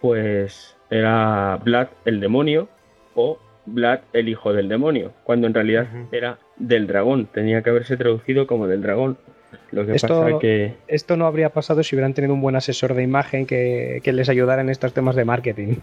[0.00, 2.68] pues era Vlad el demonio
[3.14, 7.26] o Vlad el hijo del demonio, cuando en realidad era del dragón.
[7.26, 9.18] Tenía que haberse traducido como del dragón.
[9.70, 10.74] Lo que esto, pasa que...
[10.88, 14.28] esto no habría pasado si hubieran tenido un buen asesor de imagen que, que les
[14.28, 15.76] ayudara en estos temas de marketing.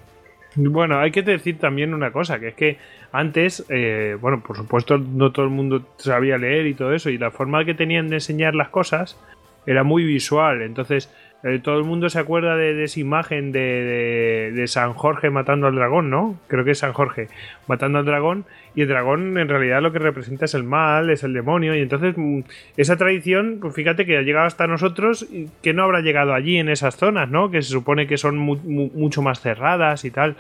[0.56, 2.78] Bueno, hay que decir también una cosa, que es que
[3.14, 7.18] antes, eh, bueno, por supuesto no todo el mundo sabía leer y todo eso, y
[7.18, 9.18] la forma que tenían de enseñar las cosas
[9.66, 11.10] era muy visual, entonces
[11.44, 16.12] eh, todo el mundo se acuerda de, esa imagen de, San Jorge matando al dragón,
[16.12, 16.40] ¿no?
[16.48, 17.30] Creo que es San Jorge
[17.68, 18.46] matando al dragón.
[18.76, 21.76] Y el dragón en realidad lo que representa es el mal, es el demonio.
[21.76, 22.42] Y entonces mm,
[22.78, 26.58] esa tradición, pues fíjate que ha llegado hasta nosotros, y que no habrá llegado allí
[26.58, 27.50] en esas zonas, ¿no?
[27.50, 30.36] Que se supone que son mucho más cerradas y tal.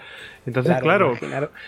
[0.45, 1.15] Entonces, claro.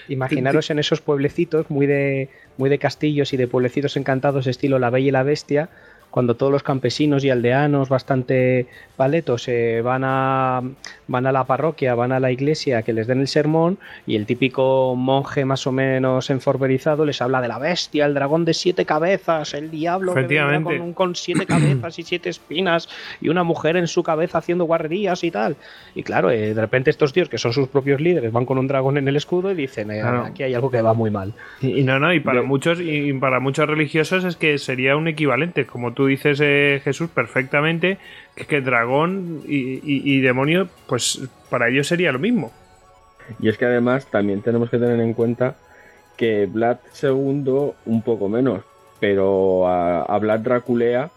[0.08, 4.92] imaginaros en esos pueblecitos muy de, muy de castillos y de pueblecitos encantados, estilo La
[4.92, 5.70] Bella y la Bestia
[6.14, 10.62] cuando todos los campesinos y aldeanos bastante paletos eh, van, a,
[11.08, 14.28] van a la parroquia, van a la iglesia que les den el sermón y el
[14.28, 18.86] típico monje más o menos enforberizado les habla de la bestia, el dragón de siete
[18.86, 24.04] cabezas, el diablo con, con siete cabezas y siete espinas y una mujer en su
[24.04, 25.56] cabeza haciendo guarrerías y tal.
[25.96, 28.68] Y claro, eh, de repente estos tíos que son sus propios líderes van con un
[28.68, 31.34] dragón en el escudo y dicen, eh, aquí hay algo que va muy mal.
[31.60, 35.66] Y, no, no, y para muchos y para muchos religiosos es que sería un equivalente,
[35.66, 37.98] como tú dices, eh, Jesús, perfectamente,
[38.36, 42.52] que, que dragón y, demonio, pues para ellos sería lo mismo.
[43.40, 45.56] Y es que además también tenemos que tener en cuenta
[46.18, 48.62] que Vlad II un poco menos,
[49.00, 51.10] pero a, Vlad Draculea,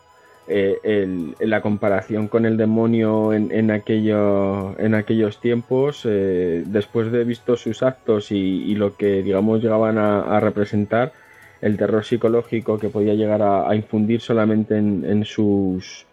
[0.49, 7.57] eh, la comparación con el demonio en, aquello, en aquellos tiempos, eh, después de visto
[7.57, 11.12] sus actos y, lo que digamos llegaban a representar,
[11.61, 16.07] el terror psicológico que podía llegar a, infundir solamente en, sus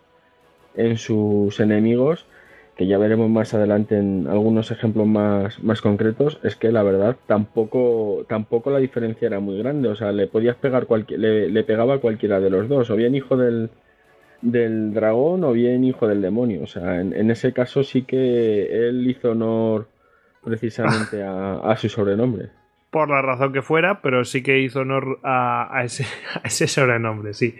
[0.75, 2.25] en sus enemigos
[2.75, 7.15] que ya veremos más adelante en algunos ejemplos más, más concretos, es que la verdad
[7.27, 9.89] tampoco, tampoco la diferencia era muy grande.
[9.89, 13.13] O sea, le podías pegar cualquier, le, pegaba a cualquiera de los dos, o bien
[13.13, 13.69] hijo del,
[14.41, 16.63] del dragón o bien hijo del demonio.
[16.63, 19.87] O sea, en, ese caso sí que él hizo honor
[20.43, 22.49] precisamente a su sobrenombre
[22.93, 26.05] por la razón que fuera, pero sí que hizo honor a, ese,
[26.45, 27.57] ese, sobrenombre, sí.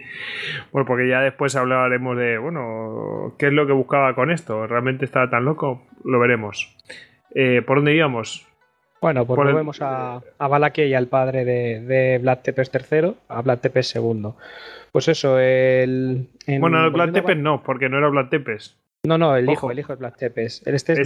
[0.72, 4.66] Bueno, porque ya después hablaremos de, bueno, ¿qué es lo que buscaba con esto?
[4.66, 5.82] ¿Realmente estaba tan loco?
[6.04, 6.74] Lo veremos.
[7.34, 8.46] Eh, ¿Por dónde íbamos?
[9.02, 13.58] Bueno, pues volvemos a, a y al padre de, de Vlad Tepes III, a Vlad
[13.58, 14.28] Tepes II.
[14.92, 16.28] Pues eso, el...
[16.60, 18.78] bueno, Vlad Tepes no, porque no era Vlad Tepes.
[19.04, 20.62] No, no, el hijo, el hijo de Vlad Tepes.
[20.66, 21.00] Este es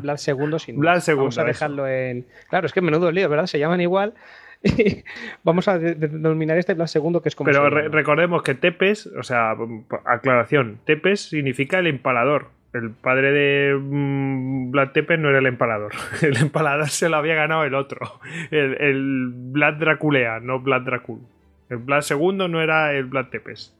[0.00, 2.26] Vlad, II, sin Vlad Vamos a dejarlo en.
[2.48, 3.46] Claro, es que menudo lío, ¿verdad?
[3.46, 4.14] Se llaman igual.
[5.42, 7.46] Vamos a denominar este Vlad II, que es como.
[7.46, 9.56] Pero recordemos que Tepes, o sea,
[10.04, 12.48] aclaración, Tepes significa el empalador.
[12.72, 15.92] El padre de mm, Vlad Tepes no era el empalador.
[16.22, 18.20] El empalador se lo había ganado el otro.
[18.52, 21.20] El, Vlad Draculea, no Vlad Dracul.
[21.68, 23.76] El Vlad II no era el Vlad Tepes.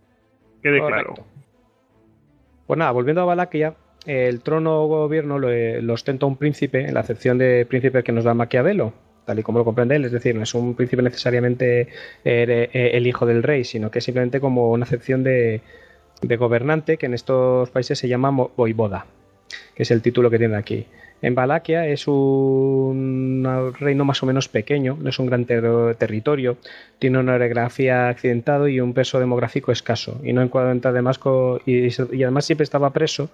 [0.60, 1.14] Quede claro.
[2.70, 3.74] Pues nada, volviendo a Valaquia,
[4.06, 8.32] el trono gobierno lo, ostenta un príncipe, en la acepción de príncipe que nos da
[8.32, 8.92] Maquiavelo,
[9.24, 11.88] tal y como lo comprende él, es decir, no es un príncipe necesariamente
[12.24, 15.62] eh, el hijo del rey, sino que es simplemente como una acepción de,
[16.22, 19.06] gobernante que en estos países se llama voivoda,
[19.74, 20.86] que es el título que tiene aquí.
[21.22, 23.46] En Valaquia es un
[23.78, 26.56] reino más o menos pequeño, no es un gran territorio,
[26.98, 30.18] tiene una orografía accidentado y un peso demográfico escaso.
[30.24, 31.20] Y no encuentra además
[31.66, 31.88] y,
[32.22, 33.28] además siempre estaba preso.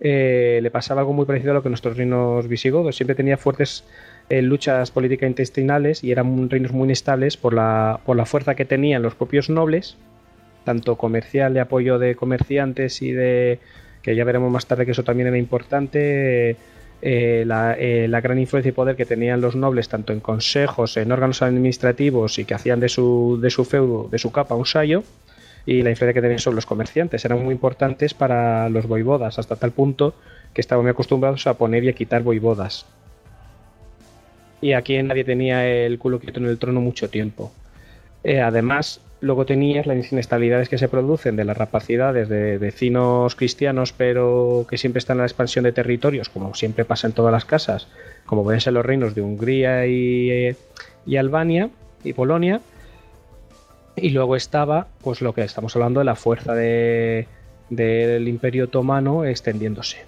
[0.00, 2.96] Eh, le pasaba algo muy parecido a lo que nuestros reinos visigodos.
[2.96, 3.84] Siempre tenía fuertes
[4.28, 8.64] eh, luchas políticas intestinales y eran reinos muy inestables por la, por la fuerza que
[8.64, 9.96] tenían los propios nobles,
[10.64, 13.58] tanto comercial de apoyo de comerciantes y de
[14.02, 16.56] que ya veremos más tarde que eso también era importante
[17.04, 21.42] eh, la, gran influencia y poder que tenían los nobles, tanto en consejos, en órganos
[21.42, 25.02] administrativos y que hacían de su, de su feudo, de su capa, un sayo,
[25.66, 27.24] y la influencia que tenían sobre los comerciantes.
[27.24, 30.14] Eran muy importantes para los voivodas, hasta tal punto
[30.54, 32.86] que estaban muy acostumbrados a poner y a quitar voivodas.
[34.60, 37.52] Y aquí nadie tenía el culo quieto en el trono mucho tiempo.
[38.22, 43.92] Eh, además, luego tenías las inestabilidades que se producen de las rapacidades de vecinos cristianos,
[43.92, 47.44] pero que siempre están en la expansión de territorios, como siempre pasa en todas las
[47.44, 47.86] casas,
[48.26, 50.56] como pueden ser los reinos de Hungría y,
[51.06, 51.70] y Albania
[52.02, 52.60] y Polonia.
[53.94, 57.28] Y luego estaba, pues lo que estamos hablando de la fuerza de,
[57.70, 59.98] del Imperio Otomano extendiéndose.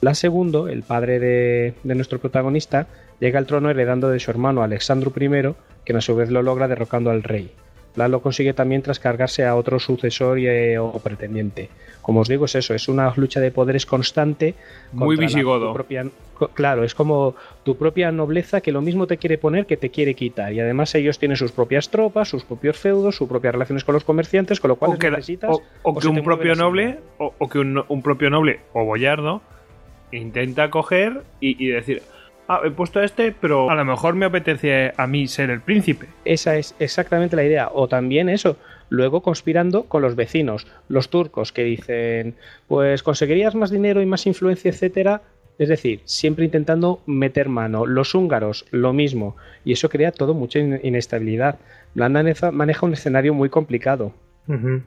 [0.00, 2.88] La segundo, el padre de, de, nuestro protagonista,
[3.20, 5.54] llega al trono heredando de su hermano Alexandro I,
[5.84, 7.52] quien a su vez lo logra derrocando al rey.
[7.96, 11.70] Lo consigue también tras cargarse a otro sucesor y, eh, o pretendiente.
[12.02, 14.54] Como os digo, es eso, es una lucha de poderes constante.
[14.92, 15.72] Muy visigodo.
[15.72, 16.06] Propia,
[16.54, 17.34] claro, es como
[17.64, 20.52] tu propia nobleza que lo mismo te quiere poner que te quiere quitar.
[20.52, 24.04] Y además ellos tienen sus propias tropas, sus propios feudos, sus propias relaciones con los
[24.04, 25.50] comerciantes, con lo cual o que, necesitas.
[25.82, 29.40] O, que un propio noble, o, que un, propio noble o boyardo
[30.12, 32.02] intenta coger y, y decir
[32.48, 36.06] ah, he puesto este, pero a lo mejor me apetece a mí ser el príncipe.
[36.24, 37.70] Esa es exactamente la idea.
[37.72, 38.56] O también eso,
[38.88, 42.34] luego conspirando con los vecinos, los turcos, que dicen,
[42.68, 45.22] pues conseguirías más dinero y más influencia, etcétera.
[45.58, 47.86] Es decir, siempre intentando meter mano.
[47.86, 49.36] Los húngaros, lo mismo.
[49.64, 51.58] Y eso crea todo mucha inestabilidad.
[51.94, 52.22] Blanda
[52.52, 54.12] maneja un escenario muy complicado.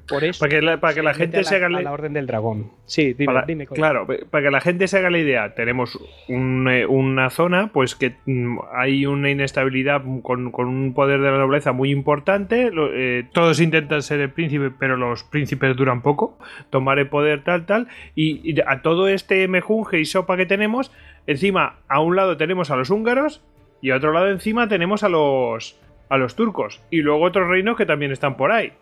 [0.08, 0.40] Por eso.
[0.40, 2.72] Para que la, para que la gente se haga la, orden del dragón.
[2.86, 6.00] Sí, dime, Claro, para que la gente se haga la idea, tenemos
[6.30, 11.74] eh, una zona, pues que mm, hay una inestabilidad con, un poder de la nobleza
[11.74, 12.72] muy importante.
[12.74, 16.38] Eh, todos intentan ser el príncipe, pero los príncipes duran poco.
[16.70, 17.88] Tomar el poder, tal, tal.
[18.16, 20.92] Y, y a todo este mejunje y sopa que tenemos,
[21.28, 23.44] encima, a un lado tenemos a los húngaros
[23.82, 25.80] y a otro lado encima tenemos a los
[26.10, 26.82] a los turcos.
[26.90, 28.74] Y luego otros reinos que también están por ahí.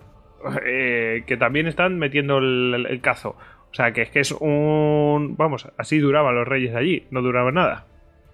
[0.65, 3.35] Eh, que también están metiendo el, cazo.
[3.71, 5.35] O sea, que es que es un...
[5.37, 7.85] Vamos, así duraban los reyes allí, no duraba nada.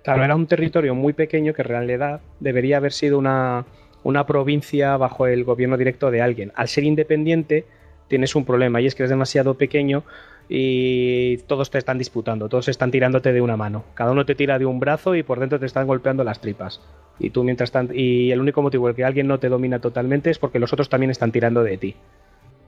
[0.03, 3.65] Claro, era un territorio muy pequeño que en realidad debería haber sido una,
[4.03, 6.51] una provincia bajo el gobierno directo de alguien.
[6.55, 7.65] Al ser independiente
[8.09, 10.03] tienes un problema y es que es demasiado pequeño
[10.49, 13.83] y todos te están disputando, todos están tirándote de una mano.
[13.93, 16.81] Cada uno te tira de un brazo y por dentro te están golpeando las tripas.
[17.19, 19.79] Y tú mientras tanto, y el único motivo por el que alguien no te domina
[19.79, 21.95] totalmente es porque los otros también están tirando de ti.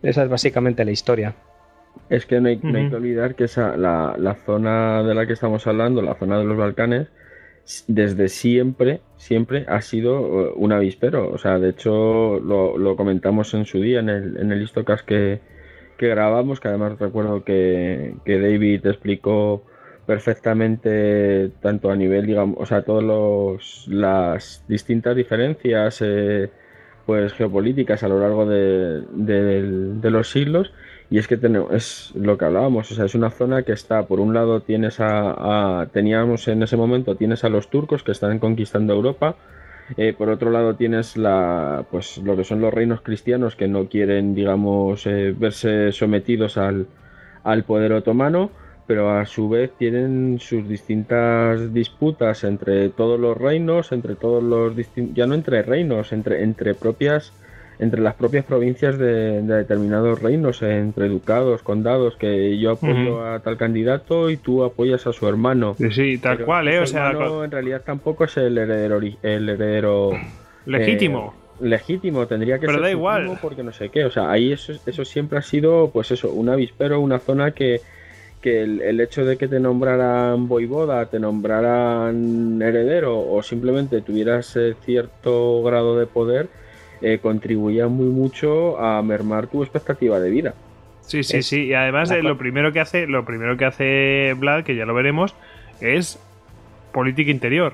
[0.02, 1.36] Esa es básicamente la historia.
[2.10, 6.02] Es que no hay, que olvidar que esa, la, zona de la que estamos hablando,
[6.02, 7.08] la zona de los Balcanes,
[7.88, 11.32] desde siempre, siempre ha sido uh, un avispero.
[11.32, 15.40] O sea, de hecho, lo, comentamos en su día en el, en el Histocast que,
[15.98, 19.64] que grabamos, que además recuerdo que, que David explicó
[20.06, 26.50] perfectamente tanto a nivel, digamos, o sea, todas las distintas diferencias eh,
[27.06, 30.72] pues geopolíticas a lo largo de, los siglos.
[31.10, 34.08] Y es que tenemos, es lo que hablábamos, o sea, es una zona que está,
[34.08, 38.40] por un lado tienes a, teníamos en ese momento, tienes a los turcos que están
[38.40, 39.36] conquistando Europa,
[39.98, 43.88] eh, por otro lado tienes la, pues lo que son los reinos cristianos que no
[43.88, 46.88] quieren, digamos, eh, verse sometidos al,
[47.44, 48.50] al poder otomano,
[48.88, 54.74] pero a su vez tienen sus distintas disputas entre todos los reinos, entre todos los
[55.14, 57.34] ya no entre reinos, entre entre propias
[57.80, 63.58] entre las propias provincias de, determinados reinos, entre ducados, condados, que yo apoyo a tal
[63.58, 65.76] candidato y tú apoyas a su hermano.
[65.92, 66.80] Sí, tal cual, ¿eh?
[66.80, 70.12] O sea, en realidad tampoco es el heredero, el heredero
[70.66, 71.34] legítimo.
[71.62, 73.38] Eh, legítimo, tendría que Pero ser da igual.
[73.42, 76.50] porque no sé qué, o sea, ahí eso, eso siempre ha sido, pues eso, un
[76.50, 77.82] avispero, una zona que,
[78.42, 84.76] que el, hecho de que te nombraran voivoda, te nombraran heredero o simplemente tuvieras eh,
[84.86, 86.48] cierto grado de poder,
[87.02, 90.54] eh, contribuía muy mucho a mermar tu expectativa de vida.
[91.02, 91.66] Sí, sí, sí.
[91.66, 94.94] Y además eh, lo primero que hace, lo primero que hace Vlad, que ya lo
[94.94, 95.36] veremos,
[95.82, 96.20] es
[96.92, 97.74] política interior.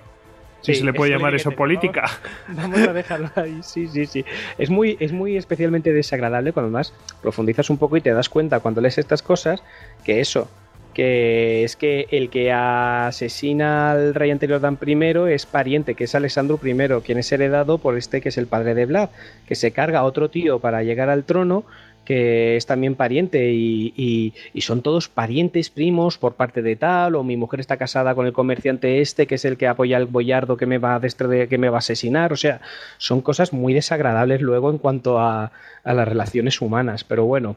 [0.61, 2.09] Si se le puede llamar eso política.
[2.47, 4.23] Vamos, a dejarlo ahí, sí, sí, sí.
[4.59, 8.59] Es muy, es muy especialmente desagradable cuando más profundizas un poco y te das cuenta
[8.59, 9.63] cuando lees estas cosas
[10.03, 10.49] que eso,
[10.93, 16.15] que es que el que asesina al rey anterior Dan I es pariente, que es
[16.15, 19.09] Alessandro I, quien es heredado por este que es el padre de Vlad,
[19.47, 21.65] que se carga a otro tío para llegar al trono,
[22.05, 27.37] que es también pariente y, son todos parientes primos por parte de tal, o mi
[27.37, 30.65] mujer está casada con el comerciante este, que es el que apoya al boyardo que
[30.65, 32.61] me va a, que me va a asesinar, o sea,
[32.97, 35.51] son cosas muy desagradables luego en cuanto a
[35.83, 37.55] las relaciones humanas, pero bueno.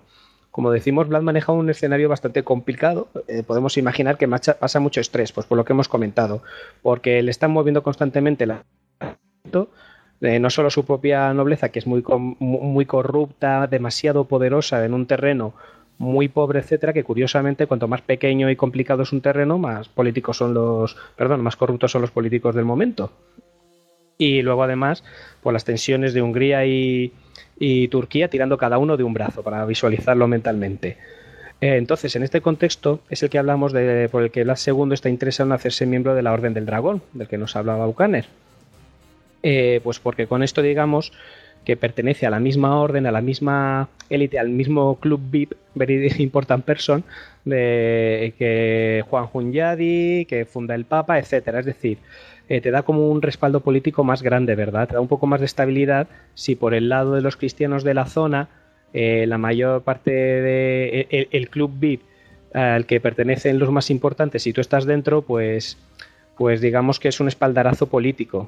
[0.55, 3.09] Como decimos, Vlad maneja un escenario bastante complicado.
[3.27, 6.45] Eh, podemos imaginar que pasa mucho estrés, pues por lo que hemos comentado,
[6.81, 8.63] porque le están moviendo constantemente la
[10.21, 12.05] eh, no solo su propia nobleza, que es muy,
[12.39, 15.55] muy corrupta, demasiado poderosa en un terreno
[15.99, 20.37] muy pobre, etcétera, que curiosamente cuanto más pequeño y complicado es un terreno, más políticos
[20.37, 23.11] son los, perdón, más corruptos son los políticos del momento.
[24.19, 25.03] Y luego además,
[25.43, 27.13] por las tensiones de Hungría y,
[27.59, 30.97] y Turquía tirando cada uno de un brazo para visualizarlo mentalmente.
[31.61, 34.93] Eh, entonces, en este contexto es el que hablamos de por el que Blas II
[34.93, 38.27] está interesado en hacerse miembro de la Orden del Dragón, del que nos hablaba Buchaner.
[39.43, 41.13] Eh, pues porque con esto digamos
[41.65, 46.13] que pertenece a la misma orden, a la misma élite, al mismo club VIP, Very
[46.19, 47.05] Important Person,
[47.45, 51.61] de que Juan Junyadi, que funda el Papa, etcétera.
[51.61, 51.99] Es decir,
[52.49, 54.89] eh, te da como un respaldo político más grande, ¿verdad?
[54.89, 57.95] Te da un poco más de estabilidad si por el lado de los cristianos de
[57.95, 58.49] la zona,
[58.93, 62.03] eh, la mayor parte del de, el, club VIP
[62.53, 65.79] al que pertenecen los más importantes, si tú estás dentro, pues,
[66.37, 68.47] pues digamos que es un espaldarazo político.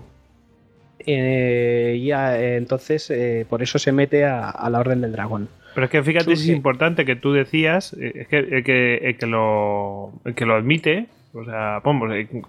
[1.07, 3.13] Eh, ya, entonces,
[3.49, 5.49] por eso se mete a, la Orden del Dragón.
[5.75, 10.13] Pero es que fíjate, es importante que tú decías, es que el que, que, lo,
[10.25, 11.83] el que lo admite, o sea,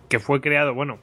[0.10, 1.00] que fue creado, bueno,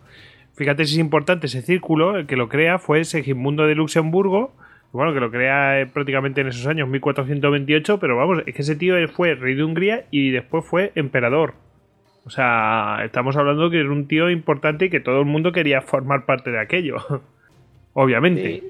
[0.54, 4.52] Fíjate si es importante ese círculo, el que lo crea fue Segismundo de Luxemburgo,
[4.92, 8.76] bueno, que lo crea eh, prácticamente en esos años, 1428, pero vamos, es que ese
[8.76, 11.54] tío fue rey de Hungría y después fue emperador.
[12.24, 15.82] O sea, estamos hablando que era un tío importante y que todo el mundo quería
[15.82, 16.96] formar parte de aquello.
[17.92, 18.62] Obviamente.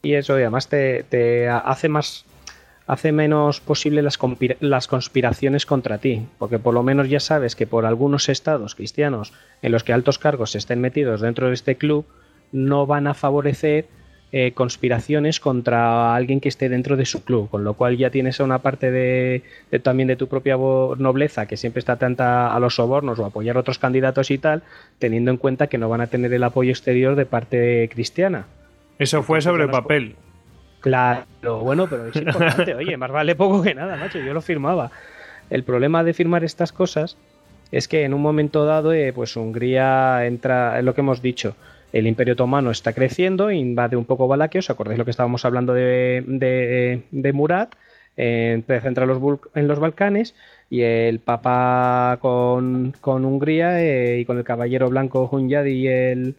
[0.00, 2.24] Y eso, además te, te hace más
[2.88, 4.18] hace menos posible las,
[4.60, 9.32] las, conspiraciones contra ti, porque por lo menos ya sabes que por algunos estados cristianos
[9.62, 12.06] en los que altos cargos estén metidos dentro de este club,
[12.50, 13.86] no van a favorecer
[14.32, 18.40] eh, conspiraciones contra alguien que esté dentro de su club, con lo cual ya tienes
[18.40, 19.42] una parte de,
[19.82, 23.60] también de tu propia nobleza que siempre está atenta a los sobornos o apoyar a
[23.60, 24.62] otros candidatos y tal,
[24.98, 28.46] teniendo en cuenta que no van a tener el apoyo exterior de parte cristiana.
[28.98, 30.16] Eso fue sobre el papel.
[30.80, 32.74] Claro, bueno, pero es importante.
[32.74, 34.18] Oye, más vale poco que nada, macho.
[34.18, 34.90] Yo lo firmaba.
[35.50, 37.16] El problema de firmar estas cosas
[37.72, 41.54] es que en un momento dado, eh, pues Hungría entra, es lo que hemos dicho,
[41.92, 45.72] el Imperio Otomano está creciendo, invade un poco Valaquia, ¿os acordáis lo que estábamos hablando
[45.74, 46.22] de,
[47.10, 47.74] de, Murat?
[48.16, 49.20] Eh, entra los,
[49.54, 50.34] en los Balcanes
[50.70, 56.34] y el Papa con, Hungría eh, y con el Caballero Blanco Hunyad y el,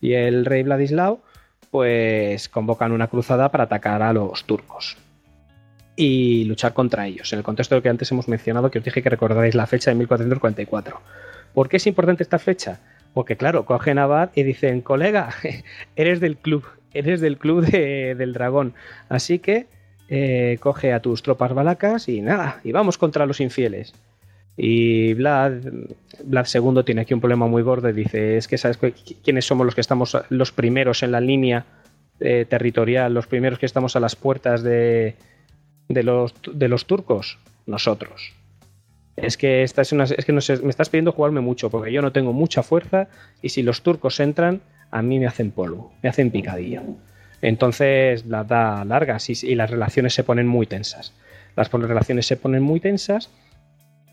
[0.00, 1.20] y el Rey Vladislao
[1.74, 4.96] pues convocan una cruzada para atacar a los turcos
[5.96, 8.84] y luchar contra ellos, en el contexto de lo que antes hemos mencionado, que os
[8.84, 11.00] dije que recordaréis la fecha de 1444.
[11.52, 12.78] ¿Por qué es importante esta fecha?
[13.12, 15.30] Porque claro, cogen a Abad y dicen, colega,
[15.96, 18.74] eres del club, eres del club del dragón,
[19.08, 19.66] así que
[20.08, 23.94] eh, coge a tus tropas balacas y nada, y vamos contra los infieles.
[24.56, 25.52] Y Vlad,
[26.24, 28.78] Vlad II tiene aquí un problema muy gordo dice, es que sabes
[29.22, 31.66] quiénes somos los que estamos los primeros en la línea
[32.20, 35.16] eh, territorial, los primeros que estamos a las puertas de,
[35.88, 38.32] de, los, de los turcos, nosotros.
[39.16, 42.02] Es que, esta es, una, es que no me estás pidiendo jugarme mucho porque yo
[42.02, 43.08] no tengo mucha fuerza
[43.42, 46.82] y si los turcos entran, a mí me hacen polvo, me hacen picadillo.
[47.42, 51.12] Entonces la da largas y las relaciones se ponen muy tensas.
[51.56, 53.30] Las relaciones se ponen muy tensas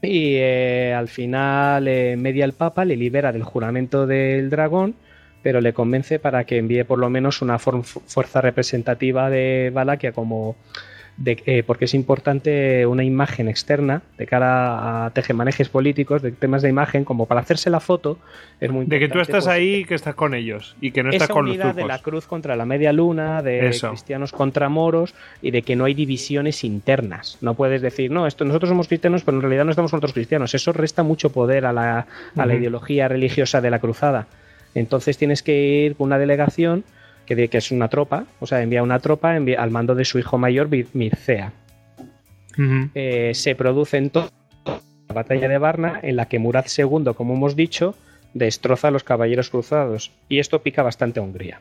[0.01, 4.95] y eh, al final eh, media el Papa le libera del juramento del dragón,
[5.43, 10.55] pero le convence para que envíe por lo menos una fuerza representativa de Valaquia como
[11.23, 16.69] eh, porque es importante una imagen externa de cara a tejemanejes políticos, de temas de
[16.69, 18.17] imagen, como para hacerse la foto,
[18.59, 21.03] es muy De que tú estás pues, ahí y que estás con ellos y que
[21.03, 21.75] no estás con los turcos.
[21.75, 25.85] de la cruz contra la media luna, de cristianos contra moros y de que no
[25.85, 27.37] hay divisiones internas.
[27.41, 30.13] No puedes decir, no, esto, nosotros somos cristianos, pero en realidad no estamos con otros
[30.13, 30.55] cristianos.
[30.55, 34.27] Eso resta mucho poder a la, a la ideología religiosa de la cruzada.
[34.73, 36.83] Entonces tienes que ir con una delegación
[37.35, 40.37] que, que es una tropa, o sea, envía una tropa al mando de su hijo
[40.37, 41.53] mayor, Mircea.
[42.93, 44.31] Eh, se produce entonces
[44.65, 47.95] la batalla de Varna, en la que Murad II, como hemos dicho,
[48.33, 50.11] destroza a los caballeros cruzados.
[50.29, 51.59] Y esto pica bastante a Hungría,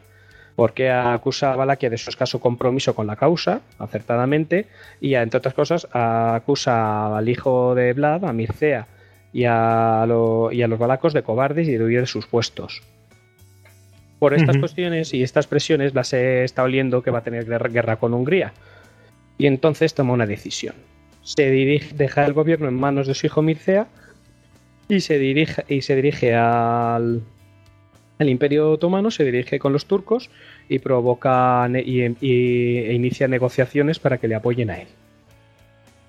[0.56, 4.66] porque acusa a Valaquia de su escaso compromiso con la causa, acertadamente,
[5.00, 8.86] y entre otras cosas acusa al hijo de Vlad, a Mircea,
[9.32, 10.06] y a,
[10.52, 12.82] y a los balacos de cobardes y de huir de sus puestos.
[14.20, 18.12] Por estas cuestiones y estas presiones, se está oliendo que va a tener guerra con
[18.12, 18.52] Hungría.
[19.38, 20.74] Y entonces toma una decisión.
[21.22, 23.88] Se dirige, deja el gobierno en manos de su hijo Mircea
[24.88, 27.22] y se dirige, y se dirige al,
[28.18, 30.28] Imperio Otomano, se dirige con los turcos
[30.68, 34.88] y provoca y, e inicia negociaciones para que le apoyen a él.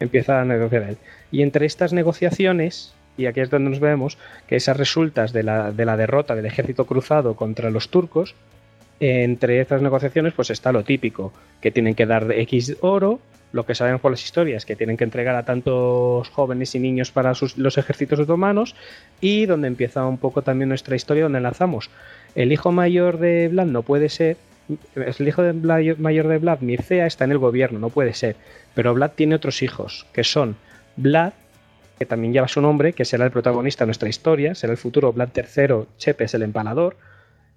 [0.02, 0.98] Empieza a negociar a él.
[1.32, 4.18] Y entre estas negociaciones y aquí es donde nos vemos
[4.48, 8.36] que esas resultas de la, derrota del ejército cruzado contra los turcos,
[9.00, 13.20] entre estas negociaciones pues está lo típico, que tienen que dar X oro,
[13.52, 17.12] lo que sabemos por las historias, que tienen que entregar a tantos jóvenes y niños
[17.12, 18.76] para los ejércitos otomanos,
[19.20, 21.90] y donde empieza un poco también nuestra historia, donde enlazamos.
[22.36, 24.38] El hijo mayor de Vlad no puede ser,
[24.96, 28.36] el hijo de mayor de Vlad, Mircea, está en el gobierno, no puede ser.
[28.74, 30.56] Pero Vlad tiene otros hijos, que son
[30.96, 31.34] Vlad,
[32.02, 35.14] que también lleva su nombre, que será el protagonista de nuestra historia, será el futuro
[35.14, 36.98] Vlad III, Chepes el empalador,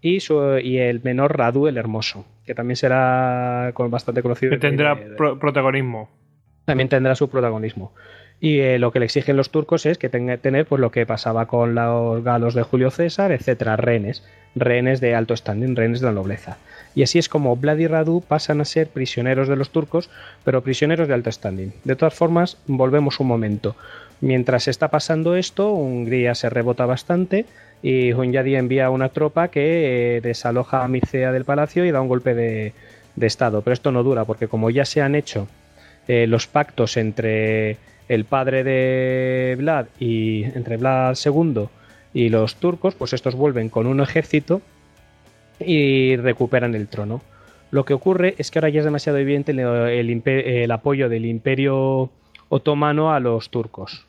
[0.02, 4.50] y, su, y el menor Radu el Hermoso, que también será bastante conocido.
[4.50, 6.10] Que tendrá protagonismo.
[6.66, 7.94] También tendrá su protagonismo.
[8.38, 11.06] Y eh, lo que le exigen los turcos es que tenga tener pues lo que
[11.06, 14.22] pasaba con los galos de Julio César, etcétera, rehenes,
[14.54, 16.58] rehenes de alto standing, rehenes de la nobleza.
[16.94, 20.10] Y así es como Vlad y Radu pasan a ser prisioneros de los turcos,
[20.44, 21.72] pero prisioneros de alto standing.
[21.84, 23.74] De todas formas, volvemos un momento.
[24.20, 27.46] Mientras está pasando esto, Hungría se rebota bastante
[27.82, 32.08] y Hunyadi envía una tropa que eh, desaloja a Mircea del palacio y da un
[32.08, 32.72] golpe de,
[33.20, 33.62] estado.
[33.62, 35.48] Pero esto no dura porque como ya se han hecho
[36.08, 37.76] eh, los pactos entre
[38.08, 41.68] el padre de Vlad y entre Vlad II
[42.12, 44.62] y los turcos, pues estos vuelven con un ejército
[45.58, 47.22] y recuperan el trono.
[47.70, 52.10] Lo que ocurre es que ahora ya es demasiado evidente el, apoyo del imperio
[52.54, 54.06] otomano a los turcos.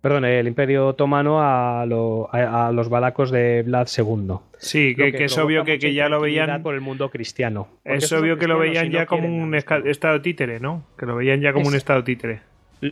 [0.00, 4.36] Perdón, el imperio otomano a, los balacos de Vlad II.
[4.58, 7.66] Sí, que, es obvio que, ya lo veían por el mundo cristiano.
[7.84, 10.84] Es obvio que lo veían ya como un estado títere, ¿no?
[10.96, 12.40] Que lo veían ya como un estado títere.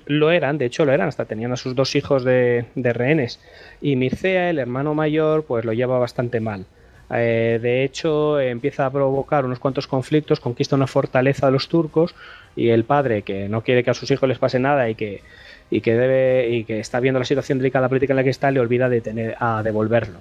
[0.07, 3.41] Lo eran, de hecho lo eran, hasta tenían a sus dos hijos de, rehenes.
[3.81, 6.67] Y Mircea, el hermano mayor, pues lo lleva bastante mal.
[7.13, 12.15] Eh, de hecho, empieza a provocar unos cuantos conflictos, conquista una fortaleza de los turcos
[12.55, 15.23] y el padre, que no quiere que a sus hijos les pase nada y que,
[15.71, 18.51] y que, debe, y que está viendo la situación delicada política en la que está,
[18.51, 20.21] le olvida de tener, a devolverlo.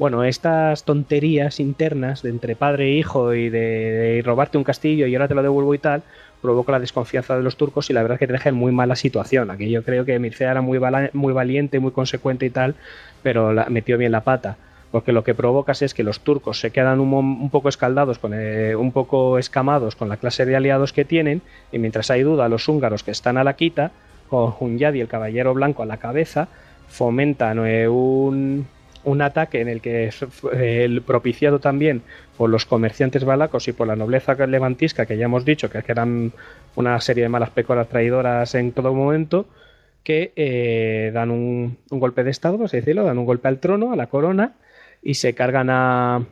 [0.00, 5.14] Bueno, estas tonterías internas de entre padre e hijo y de, robarte un castillo y
[5.14, 6.02] ahora te lo devuelvo y tal,
[6.40, 8.72] provoca la desconfianza de los turcos y la verdad es que te deja en muy
[8.72, 9.50] mala situación.
[9.50, 10.80] Aquí yo creo que Mircea era muy,
[11.12, 12.76] muy valiente, muy consecuente y tal,
[13.22, 14.56] pero la, metió bien la pata.
[14.90, 18.74] Porque lo que provocas es que los turcos se quedan un, poco escaldados, con, eh,
[18.74, 22.68] un poco escamados con la clase de aliados que tienen, y mientras hay duda, los
[22.68, 23.92] húngaros que están a la quita,
[24.28, 26.48] con Hunyadi, el caballero blanco, a la cabeza,
[26.88, 28.66] fomentan eh, un,
[29.04, 30.10] un ataque en el que
[30.52, 32.02] el propiciado también
[32.36, 36.32] por los comerciantes balacos y por la nobleza levantisca que ya hemos dicho que eran
[36.76, 39.46] una serie de malas pecoras traidoras en todo momento
[40.04, 43.92] que eh, dan un, golpe de estado, por así decirlo, dan un golpe al trono,
[43.92, 44.54] a la corona
[45.02, 46.26] y se cargan a,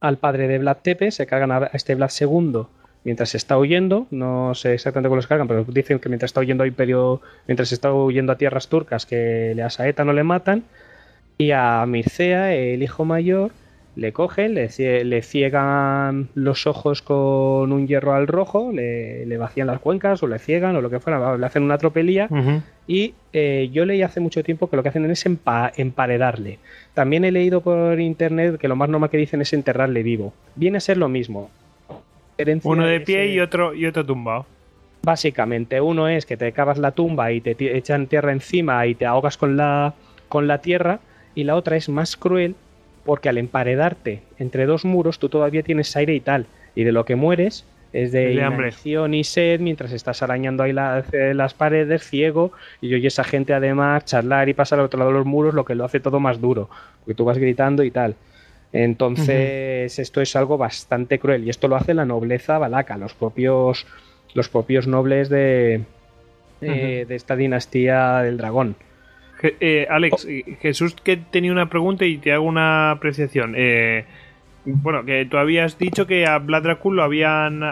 [0.00, 2.66] al padre de Vlad Tepe, se cargan a este Vlad II
[3.04, 6.64] mientras está huyendo, no sé exactamente cómo los cargan, pero dicen que mientras está huyendo
[6.64, 10.64] a Imperio, mientras está huyendo a tierras turcas que le asaetan o le matan,
[11.38, 13.52] y a Mircea, el hijo mayor,
[13.96, 19.80] le cogen, le, le ciegan los ojos con un hierro al rojo, le, vacían las
[19.80, 22.28] cuencas o le ciegan o lo que fuera, le hacen una tropelía.
[22.86, 26.58] Y eh, yo leí hace mucho tiempo que lo que hacen es emparedarle.
[26.94, 30.32] También he leído por internet que lo más normal que dicen es enterrarle vivo.
[30.54, 31.50] Viene a ser lo mismo.
[32.70, 34.46] Uno de pie y otro, y otro tumbado.
[35.02, 39.06] Básicamente, uno es que te cavas la tumba y te echan tierra encima y te
[39.06, 39.94] ahogas con la,
[40.28, 41.00] con la tierra
[41.34, 42.54] y la otra es más cruel
[43.04, 47.04] porque al emparedarte entre dos muros tú todavía tienes aire y tal, y de lo
[47.04, 50.74] que mueres es de, inanición y sed mientras estás arañando ahí
[51.12, 55.10] eh, las paredes, ciego, y oyes a gente además charlar y pasar al otro lado
[55.10, 56.70] de los muros, lo que lo hace todo más duro,
[57.00, 58.14] porque tú vas gritando y tal.
[58.72, 63.84] Entonces, esto es algo bastante cruel, y esto lo hace la nobleza balaca, los propios,
[64.34, 65.82] los propios nobles de,
[66.60, 68.76] eh, de esta dinastía del dragón.
[69.42, 70.56] Eh, Alex, oh.
[70.60, 73.54] Jesús que tenía una pregunta y te hago una apreciación.
[73.56, 74.04] Eh,
[74.64, 77.62] bueno, que tú habías dicho que a Vlad Dracul lo habían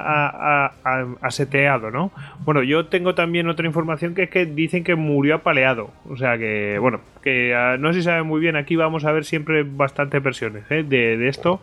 [1.21, 2.11] aseteado, ¿no?
[2.45, 5.91] Bueno, yo tengo también otra información que es que dicen que murió apaleado.
[6.09, 8.57] O sea que, bueno, que ah, no se sabe muy bien.
[8.57, 10.83] Aquí vamos a ver siempre bastantes versiones ¿eh?
[10.83, 11.61] de, esto.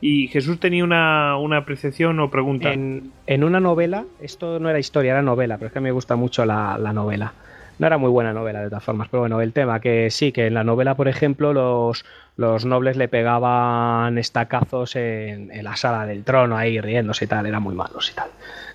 [0.00, 2.72] Y Jesús tenía una, apreciación o pregunta.
[2.72, 3.12] En,
[3.44, 6.92] una novela, esto no era historia, era novela, pero es que me gusta mucho la
[6.92, 7.32] novela
[7.78, 10.46] no era muy buena novela de todas formas, pero bueno, el tema que sí, que
[10.46, 12.04] en la novela, por ejemplo, los,
[12.36, 17.62] los nobles le pegaban estacazos en, la sala del trono ahí riéndose y tal, eran
[17.62, 18.28] muy malos y tal.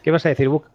[0.04, 0.66] ¿Qué vas a decir, Buck?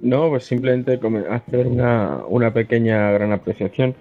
[0.00, 3.94] No, pues simplemente hacer una, una pequeña gran apreciación.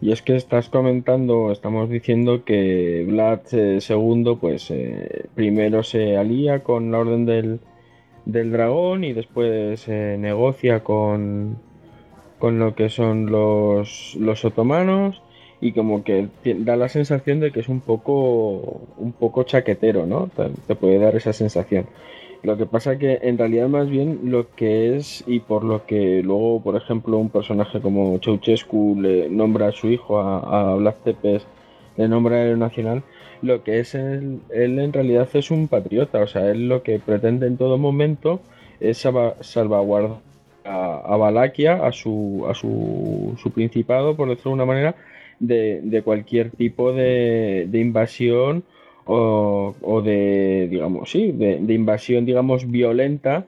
[0.00, 6.18] Y es que estás comentando, estamos diciendo que Vlad II, eh, pues eh, primero se
[6.18, 7.60] alía con la Orden del,
[8.26, 11.58] del Dragón y después eh, negocia con,
[12.38, 15.22] con lo que son los, los otomanos
[15.60, 16.28] y como que
[16.58, 20.30] da la sensación de que es un poco un poco chaquetero, ¿no?
[20.66, 21.86] Te puede dar esa sensación.
[22.42, 26.22] Lo que pasa que en realidad más bien lo que es y por lo que
[26.22, 30.96] luego, por ejemplo, un personaje como Ceausescu le nombra a su hijo, a, a Blas
[31.02, 31.46] Tepes,
[31.96, 33.02] le nombra el nacional,
[33.42, 36.98] lo que es él, él en realidad es un patriota, o sea, él lo que
[36.98, 38.40] pretende en todo momento
[38.80, 38.98] es
[39.40, 40.25] salvaguardar
[40.66, 44.94] a, Valaquia, a, su, a su, su, principado, por decirlo de una manera,
[45.38, 48.64] de, de cualquier tipo de, de invasión
[49.04, 53.46] o, o, de, digamos, sí, de, de invasión, digamos, violenta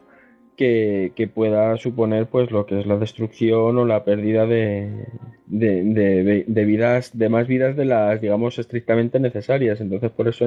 [0.56, 5.06] que, que, pueda suponer pues lo que es la destrucción o la pérdida de,
[5.46, 9.80] de, de, vidas, de más vidas de las, digamos, estrictamente necesarias.
[9.80, 10.46] Entonces, por eso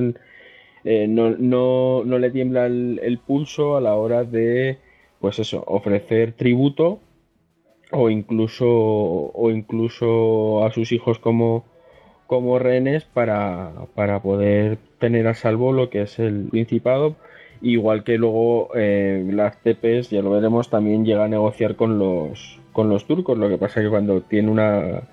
[0.84, 4.78] eh, no, no, no, le tiembla el, pulso a la hora de,
[5.22, 7.00] pues eso, ofrecer tributo
[7.92, 11.64] o incluso, o incluso a sus hijos como,
[12.28, 17.16] como rehenes para, para poder tener a salvo lo que es el Principado
[17.62, 22.60] Igual que luego eh, las CPs, ya lo veremos, también llega a negociar con los,
[22.72, 23.38] con los turcos.
[23.38, 25.04] Lo que pasa es que cuando tiene una.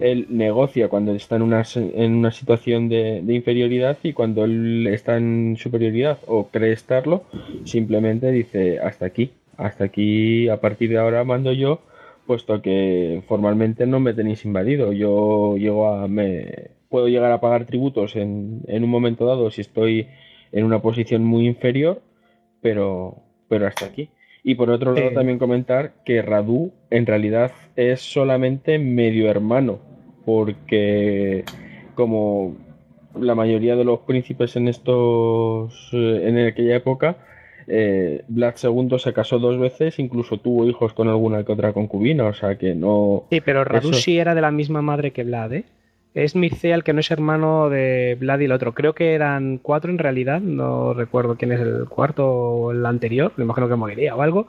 [0.00, 5.18] Él negocia cuando está en una, en una situación de, inferioridad y cuando él está
[5.18, 7.22] en superioridad o cree estarlo,
[7.64, 9.30] simplemente dice hasta aquí.
[9.58, 11.82] Hasta aquí, a partir de ahora mando yo,
[12.26, 14.92] puesto que formalmente no me tenéis invadido.
[14.92, 16.08] Yo llego a.
[16.08, 20.08] Me, puedo llegar a pagar tributos en, en un momento dado si estoy
[20.52, 22.00] en una posición muy inferior,
[22.62, 23.16] pero,
[23.48, 24.08] pero hasta aquí.
[24.42, 29.80] Y por otro lado, también comentar que Radu en realidad es solamente medio hermano,
[30.24, 31.44] porque
[31.94, 32.56] como
[33.18, 37.16] la mayoría de los príncipes en estos en aquella época,
[37.68, 42.26] eh, Vlad II se casó dos veces, incluso tuvo hijos con alguna que otra concubina,
[42.26, 43.24] o sea que no.
[43.30, 45.64] Sí, pero Radu sí era de la misma madre que Vlad, ¿eh?
[46.14, 48.74] es Mircea el que no es hermano de Vlad y el otro.
[48.74, 53.32] Creo que eran cuatro en realidad, no recuerdo quién es el cuarto o el anterior,
[53.36, 54.48] me imagino que moriría o algo.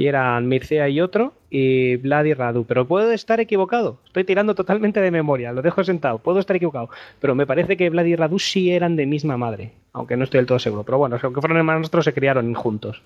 [0.00, 2.64] Y eran Mircea y otro, y Vlad y Radu.
[2.64, 6.88] Pero puedo estar equivocado, estoy tirando totalmente de memoria, lo dejo sentado, puedo estar equivocado.
[7.20, 10.38] Pero me parece que Vlad y Radu sí eran de misma madre, aunque no estoy
[10.38, 10.84] del todo seguro.
[10.84, 13.02] Pero bueno, aunque fueron hermanos nuestros, se criaron juntos.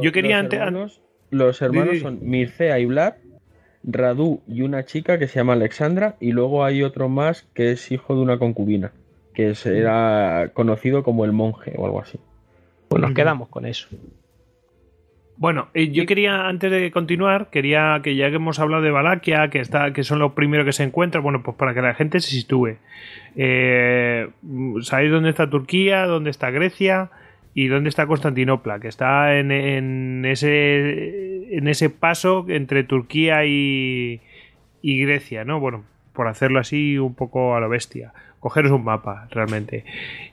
[0.00, 3.12] Yo quería los hermanos, los hermanos son Mircea y Vlad,
[3.84, 7.92] Radu y una chica que se llama Alexandra y luego hay otro más que es
[7.92, 8.92] hijo de una concubina,
[9.34, 12.18] que era conocido como el monje o algo así.
[12.88, 13.88] Pues nos quedamos con eso.
[15.42, 19.58] Bueno, yo quería, antes de continuar, quería que ya que hemos hablado de Valaquia, que
[19.58, 22.30] está, que son los primeros que se encuentran, bueno, pues para que la gente se
[22.30, 22.76] sitúe.
[23.34, 24.28] Eh,
[24.82, 26.06] ¿Sabéis dónde está Turquía?
[26.06, 27.10] ¿Dónde está Grecia?
[27.54, 34.20] y dónde está Constantinopla, que está en, ese, en ese paso entre Turquía y,
[34.80, 35.58] Grecia, ¿no?
[35.58, 38.12] Bueno, por hacerlo así un poco a lo bestia.
[38.42, 39.84] Cogeros un mapa, realmente.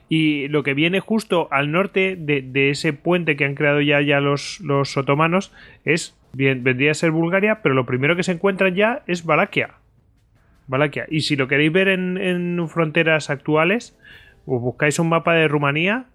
[0.08, 4.18] Y lo que viene justo al norte de, ese puente que han creado ya, ya
[4.18, 4.60] los,
[4.96, 5.52] otomanos
[5.84, 9.74] es, bien, vendría a ser Bulgaria, pero lo primero que se encuentran ya es Valaquia.
[10.66, 11.06] Valaquia.
[11.08, 13.96] Y si lo queréis ver en, en fronteras actuales,
[14.44, 16.06] os buscáis un mapa de Rumanía,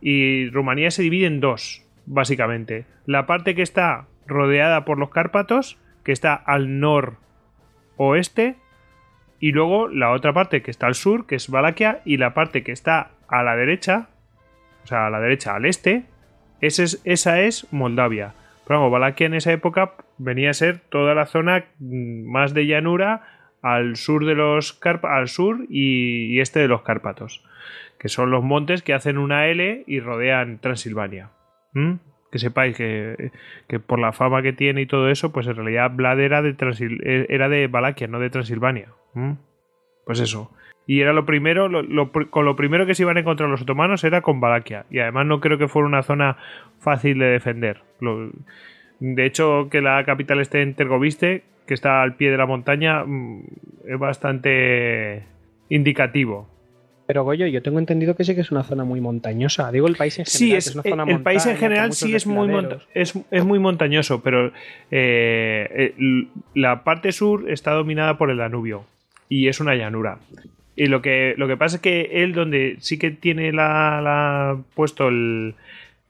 [0.00, 2.86] y Rumanía se divide en dos, básicamente.
[3.06, 8.56] La parte que está rodeada por los Cárpatos, que está al noroeste,
[9.40, 12.62] y luego la otra parte que está al sur, que es Valaquia, y la parte
[12.62, 14.08] que está a la derecha,
[14.84, 16.04] o sea, a la derecha, al este,
[16.60, 18.34] esa es, esa es Moldavia.
[18.66, 22.66] Pero vamos, Valaquia en esa época venía a ser toda la zona mm, más de
[22.66, 23.22] llanura
[23.62, 27.42] al sur de los al sur y, este de los Cárpatos
[27.98, 31.30] que son los montes que hacen una L y rodean Transilvania.
[32.30, 33.30] Que sepáis que,
[33.86, 36.56] por la fama que tiene y todo eso, pues en realidad Vlad era de,
[37.04, 38.88] eh, era de Valaquia, no de Transilvania.
[40.04, 40.50] Pues eso.
[40.86, 41.68] Y era lo primero,
[42.30, 44.86] con lo primero que se iban a encontrar los otomanos era con Valaquia.
[44.90, 46.36] Y además no creo que fuera una zona
[46.78, 47.82] fácil de defender.
[49.00, 53.04] de hecho, que la capital esté en Tergoviste, que está al pie de la montaña,
[53.04, 53.42] mm,
[53.88, 55.24] es bastante
[55.68, 56.48] indicativo.
[57.06, 59.70] Pero Goyo, yo tengo entendido que sí que es una zona muy montañosa.
[59.70, 60.62] Digo el país en general.
[60.62, 60.76] Sí, es,
[61.06, 62.50] el país en general sí es muy,
[62.94, 64.48] es, muy montañoso, pero
[64.90, 68.84] eh, eh, la parte sur está dominada por el Danubio
[69.28, 70.18] y es una llanura.
[70.74, 75.08] Y lo que, lo que pasa es que él, donde sí que tiene la, puesto
[75.08, 75.54] el,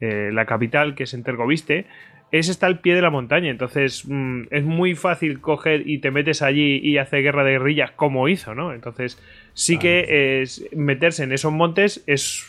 [0.01, 1.86] eh, la capital, que es en Tergoviste,
[2.32, 3.51] es está al pie de la montaña.
[3.51, 7.92] Entonces mm, es muy fácil coger y te metes allí y hacer guerra de guerrillas
[7.92, 8.72] como hizo, ¿no?
[8.72, 9.22] Entonces
[9.57, 12.46] sí que es, meterse en esos montes es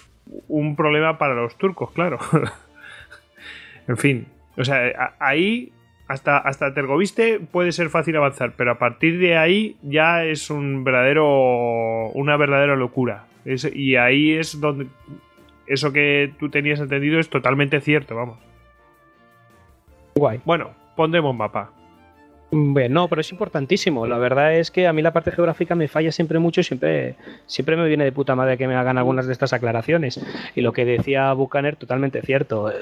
[0.49, 2.19] un problema para los turcos, claro.
[3.87, 4.27] en fin,
[4.57, 5.71] o sea, ahí
[6.09, 10.83] hasta, hasta Tergoviste puede ser fácil avanzar, pero a partir de ahí ya es un
[10.83, 13.25] verdadero, una verdadera locura.
[13.45, 14.87] y ahí es donde
[15.65, 18.37] eso que tú tenías entendido es totalmente cierto, vamos.
[20.15, 20.41] Guay.
[20.43, 21.71] Bueno, pondremos mapa.
[22.49, 24.07] Bueno, no, pero es importantísimo.
[24.07, 27.15] La verdad es que a mí la parte geográfica me falla siempre mucho y siempre,
[27.45, 30.21] siempre me viene de puta madre que me hagan algunas de estas aclaraciones.
[30.55, 32.71] Y lo que decía Buchaner, totalmente cierto.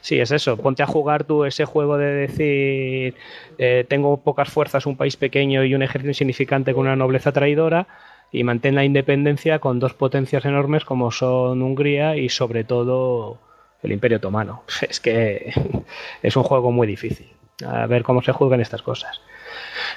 [0.00, 0.56] Sí, es eso.
[0.56, 3.14] Ponte a jugar tú ese juego de decir
[3.58, 7.88] eh, tengo pocas fuerzas, un país pequeño y un ejército insignificante con una nobleza traidora
[8.30, 13.38] y mantén la independencia con dos potencias enormes como son Hungría y sobre todo
[13.82, 14.62] el Imperio Otomano.
[14.88, 15.52] Es que
[16.22, 17.37] es un juego muy difícil.
[17.66, 19.20] A ver cómo se juegan estas cosas.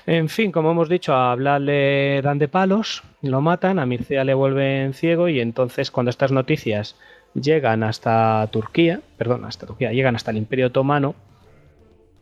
[0.06, 4.24] En fin, como hemos dicho, a Vlad le dan de palos, lo matan, a Mircea
[4.24, 6.96] le vuelven ciego y entonces cuando estas noticias
[7.34, 11.16] llegan hasta Turquía, perdón, hasta Turquía, llegan hasta el Imperio Otomano,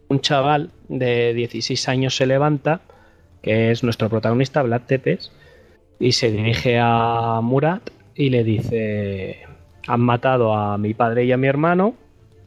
[0.09, 2.81] un chaval de 16 años se levanta,
[3.41, 5.31] que es nuestro protagonista, Vlad Tepes,
[5.99, 9.45] y se dirige a Murat y le dice,
[9.87, 11.95] han matado a mi padre y a mi hermano,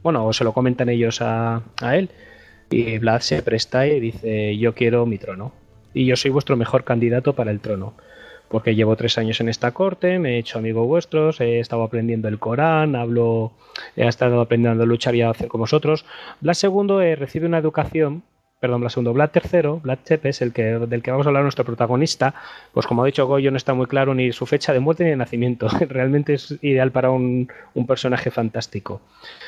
[0.03, 2.11] bueno, o se lo comentan ellos a, a él,
[2.73, 5.53] y Vlad se presta y dice, yo quiero mi trono.
[5.95, 7.95] Y yo soy vuestro mejor candidato para el trono.
[8.49, 12.29] Porque llevo tres años en esta corte, me he hecho amigo vuestros, he estado aprendiendo
[12.29, 13.53] el Corán, hablo,
[13.97, 16.05] he estado aprendiendo a luchar y a hacer con vosotros.
[16.41, 18.23] Vlad II eh, recibe una educación
[18.62, 21.64] perdón, Vlad II, Vlad III, Vlad Tepes, el que, del que vamos a hablar nuestro
[21.64, 22.33] protagonista,
[22.73, 25.11] pues como ha dicho Goyo, no está muy claro ni su fecha de muerte ni
[25.11, 25.66] de nacimiento.
[25.89, 29.01] Realmente es ideal para un, un personaje fantástico.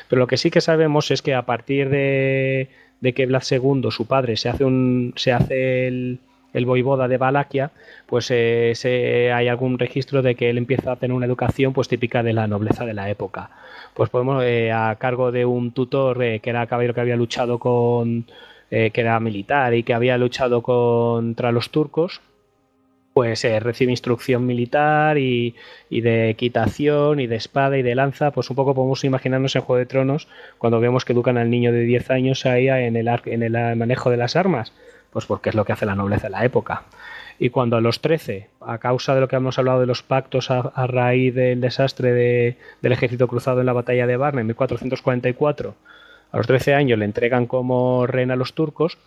[0.09, 2.67] Pero lo que sí que sabemos es que a partir de,
[3.01, 6.19] de que Vlad II, su padre, se hace, un, se hace el,
[6.55, 7.71] el voivoda de Valaquia,
[8.05, 12.23] pues eh, hay algún registro de que él empieza a tener una educación pues típica
[12.23, 13.49] de la nobleza de la época.
[13.93, 17.59] Pues podemos, eh, a cargo de un tutor eh, que era caballero que había luchado
[17.59, 18.25] con,
[18.69, 22.21] que era militar y que había luchado contra los turcos,
[23.15, 25.55] pues eh, recibe instrucción militar y,
[25.89, 29.79] de equitación y de espada y de lanza, pues un poco podemos imaginarnos en Juego
[29.79, 33.41] de Tronos cuando vemos que educan al niño de 10 años ahí en el, en
[33.41, 34.73] el manejo de las armas,
[35.11, 36.83] pues porque es lo que hace la nobleza de la época.
[37.39, 40.51] Y cuando a los 13, a causa de lo que hemos hablado de los pactos
[40.51, 42.11] a, raíz del desastre
[42.81, 45.73] del ejército cruzado en la batalla de Varna en 1444,
[46.33, 48.97] a los 13 años le entregan como rehén a los turcos,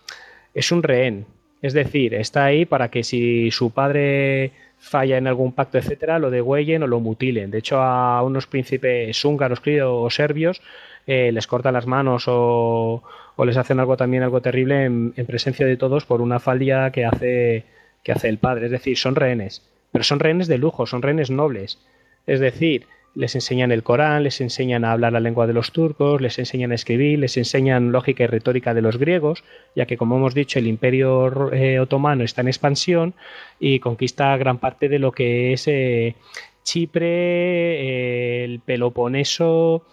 [0.55, 1.27] es un rehén,
[1.61, 6.31] es decir, está ahí para que si su padre falla en algún pacto, etcétera, lo
[6.31, 7.51] degüellen o lo mutilen.
[7.51, 10.61] De hecho, a unos príncipes húngaros o serbios
[11.05, 13.03] eh, les cortan las manos o,
[13.45, 17.63] les hacen algo también algo terrible en, presencia de todos por una falla que hace,
[18.03, 18.65] que hace el padre.
[18.65, 21.79] Es decir, son rehenes, pero son rehenes de lujo, son rehenes nobles.
[22.25, 22.85] Es decir,
[23.15, 26.71] les enseñan el Corán, les enseñan a hablar la lengua de los turcos, les enseñan
[26.71, 29.43] a escribir, les enseñan lógica y retórica de los griegos,
[29.75, 33.13] ya que como hemos dicho el imperio eh, otomano está en expansión
[33.59, 36.15] y conquista gran parte de lo que es eh,
[36.63, 39.85] Chipre, eh, el Peloponeso,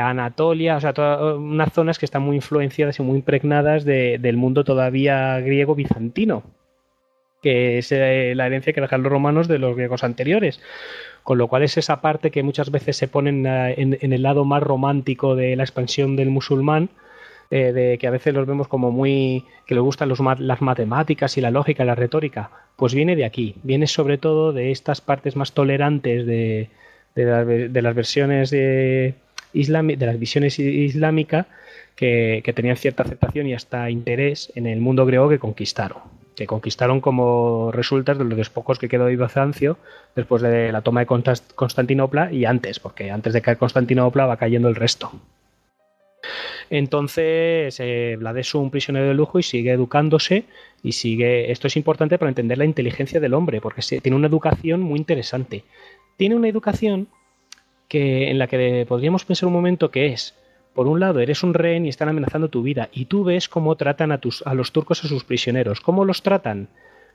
[0.00, 4.62] Anatolia, o sea, todas unas zonas que están muy influenciadas y muy impregnadas del mundo
[4.62, 6.44] todavía griego bizantino,
[7.42, 10.60] que es la herencia que dejan los romanos de los griegos anteriores
[11.26, 14.62] con lo cual es esa parte que muchas veces se pone en, el lado más
[14.62, 16.88] romántico de la expansión del musulmán,
[17.50, 21.36] eh, de que a veces los vemos como muy que le gustan los, las matemáticas
[21.36, 25.00] y la lógica y la retórica, pues viene de aquí, viene sobre todo de estas
[25.00, 26.70] partes más tolerantes de,
[27.16, 29.14] de, las versiones de,
[29.52, 31.46] de las visiones islámicas
[31.96, 36.46] que, que tenían cierta aceptación y hasta interés en el mundo griego que conquistaron que
[36.46, 39.78] conquistaron como resultas de los despojos que quedó de Bizancio
[40.14, 44.68] después de la toma de Constantinopla y antes, porque antes de caer Constantinopla va cayendo
[44.68, 45.10] el resto.
[46.68, 50.44] Entonces, eh, es un prisionero de lujo y sigue educándose
[50.82, 51.50] y sigue...
[51.50, 55.64] Esto es importante para entender la inteligencia del hombre, porque tiene una educación muy interesante.
[56.16, 57.08] Tiene una educación
[57.88, 60.34] que, en la que podríamos pensar un momento que es
[60.76, 63.76] por un lado, eres un rehén y están amenazando tu vida, y tú ves cómo
[63.76, 65.80] tratan a, tus, a los turcos a sus prisioneros.
[65.80, 66.68] ¿Cómo los tratan?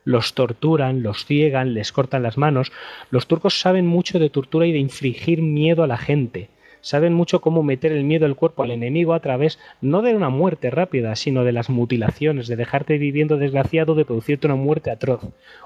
[0.03, 2.72] Los torturan, los ciegan, les cortan las manos.
[3.12, 6.49] Los turcos saben mucho de tortura y de infligir miedo a la gente.
[6.82, 10.30] Saben mucho cómo meter el miedo al cuerpo al enemigo a través no de una
[10.30, 15.22] muerte rápida, sino de las mutilaciones, de dejarte viviendo desgraciado, de producirte una muerte atroz.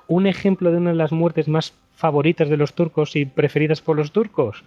[0.08, 3.96] Un ejemplo de una de las muertes más favoritas de los turcos y preferidas por
[3.96, 4.66] los turcos.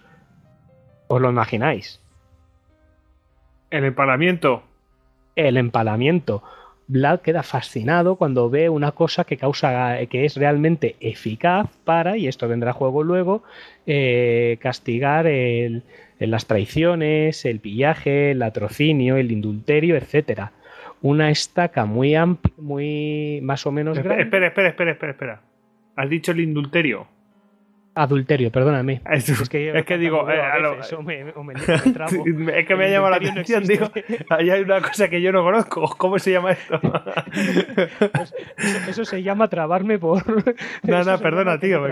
[1.07, 2.01] ¿Os lo imagináis?
[3.71, 4.63] El empalamiento.
[5.35, 6.43] El empalamiento.
[6.87, 12.27] Vlad queda fascinado cuando ve una cosa que causa que es realmente eficaz para, y
[12.27, 13.43] esto vendrá a juego luego,
[13.85, 15.83] eh, castigar el,
[16.17, 20.51] las traiciones, el pillaje, el latrocinio, el indulterio, etcétera.
[21.03, 24.23] Una estaca muy amplia, muy más o menos grande.
[24.23, 25.41] Espera, espera, espera, espera, espera.
[25.95, 27.07] ¿Has dicho el indulterio?
[27.99, 29.01] Adulterio, perdóname.
[29.11, 30.39] Es, que, digo, eh,
[32.55, 33.91] es que me ha llamado la atención, digo,
[34.29, 36.79] ahí hay una cosa que yo no conozco, ¿cómo se llama esto?
[38.09, 38.33] Pues
[38.87, 40.23] eso, se llama trabarme por...
[40.83, 41.85] No, no, perdona, tío,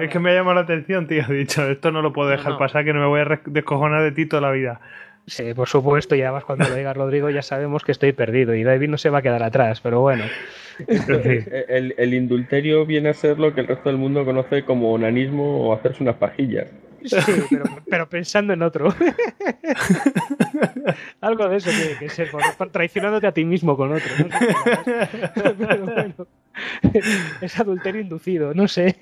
[0.00, 2.58] es que me ha llamado la atención, tío, he dicho, esto no lo puedo dejar
[2.58, 4.82] pasar, que no me voy a descojonar de ti toda la vida.
[5.28, 8.64] Sí, por supuesto, y además cuando lo diga Rodrigo ya sabemos que estoy perdido y
[8.64, 10.24] David no se va a quedar atrás, pero bueno.
[10.86, 15.68] el, el, indulterio viene a ser lo que el resto del mundo conoce como onanismo
[15.68, 16.68] o hacerse unas pajillas.
[17.04, 17.16] Sí,
[17.88, 18.88] pero, pensando en otro.
[21.20, 22.30] Algo de eso tiene que ser,
[22.72, 24.10] traicionándote a ti mismo con otro.
[27.40, 28.96] es adulterio inducido, no sé.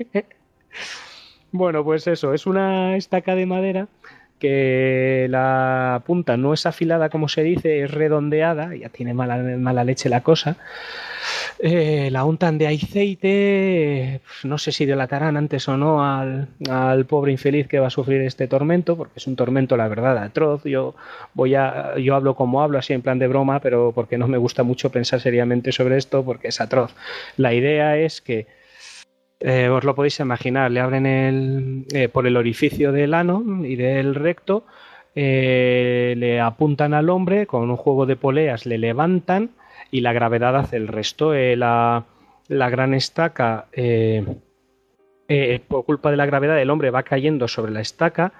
[1.52, 3.88] Bueno, pues eso, es una estaca de madera
[4.38, 9.84] que la punta no es afilada como se dice, es redondeada, ya tiene mala, mala
[9.84, 10.56] leche la cosa.
[11.58, 17.06] Eh, la untan de aceite, pues no sé si delatarán antes o no al, al,
[17.06, 20.64] pobre infeliz que va a sufrir este tormento, porque es un tormento, la verdad, atroz.
[20.64, 20.94] Yo
[21.34, 24.38] voy a, yo hablo como hablo, así en plan de broma, pero porque no me
[24.38, 26.94] gusta mucho pensar seriamente sobre esto, porque es atroz.
[27.36, 28.46] La idea es que
[29.40, 33.76] eh, os lo podéis imaginar, le abren el, eh, por el orificio del ano y
[33.76, 34.64] del recto,
[35.14, 39.50] eh, le apuntan al hombre, con un juego de poleas le levantan
[39.90, 41.34] y la gravedad hace el resto.
[41.34, 42.04] La,
[42.48, 43.66] la, gran estaca,
[45.68, 48.32] por culpa de la gravedad, el hombre va cayendo sobre la estaca,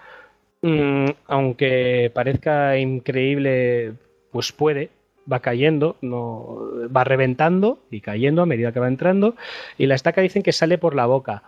[0.62, 3.94] mm, aunque parezca increíble,
[4.32, 4.90] pues puede,
[5.30, 6.58] va cayendo, no,
[6.94, 9.34] va reventando y cayendo a medida que va entrando.
[9.78, 11.42] Y la estaca dicen que sale por la boca.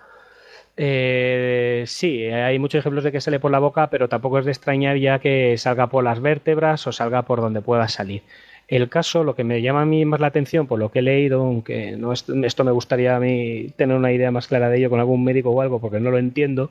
[0.77, 4.53] Eh, sí, hay muchos ejemplos de que sale por la boca, pero tampoco es de
[4.53, 8.23] extrañar ya que salga por las vértebras o salga por donde pueda salir.
[8.69, 11.03] El caso, lo que me llama a mí más la atención por lo que he
[11.03, 14.91] leído, aunque no esto me gustaría a mí tener una idea más clara de ello
[14.91, 16.71] con algún médico o algo, porque no lo entiendo,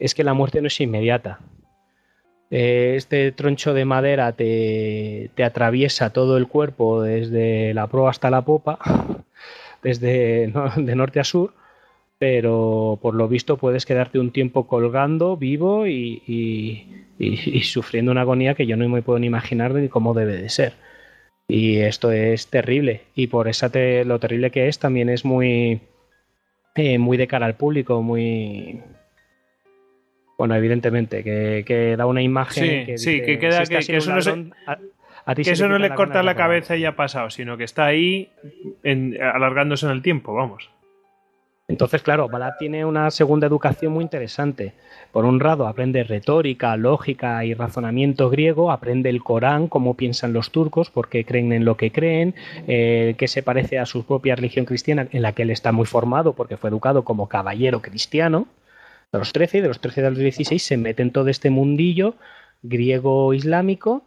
[0.00, 1.40] es que la muerte no es inmediata.
[2.56, 8.42] Eh, este troncho de madera te, atraviesa todo el cuerpo desde la proa hasta la
[8.42, 8.78] popa,
[9.82, 11.52] desde de norte a sur,
[12.18, 16.86] pero por lo visto puedes quedarte un tiempo colgando, vivo y,
[17.64, 20.74] sufriendo una agonía que yo no me puedo ni imaginar ni cómo debe de ser.
[21.48, 23.02] Y esto es terrible.
[23.16, 23.70] Y por esa
[24.04, 25.80] lo terrible que es, también es muy,
[26.76, 28.80] eh, muy de cara al público, muy,
[30.36, 32.86] bueno, evidentemente, que, da una imagen.
[32.86, 36.90] que sí, que queda que, eso no, eso no le corta la cabeza y ya
[36.90, 38.30] ha pasado, sino que está ahí
[39.20, 40.70] alargándose en el tiempo, vamos.
[41.66, 44.74] Entonces, claro, Balá tiene una segunda educación muy interesante.
[45.12, 50.50] Por un lado, aprende retórica, lógica y razonamiento griego, aprende el Corán, cómo piensan los
[50.50, 52.34] turcos, por qué creen en lo que creen,
[52.68, 55.86] eh, que se parece a su propia religión cristiana, en la que él está muy
[55.86, 58.46] formado porque fue educado como caballero cristiano
[59.14, 61.50] de los 13 y de los 13 a los 16 se mete en todo este
[61.50, 62.16] mundillo
[62.62, 64.02] griego-islámico,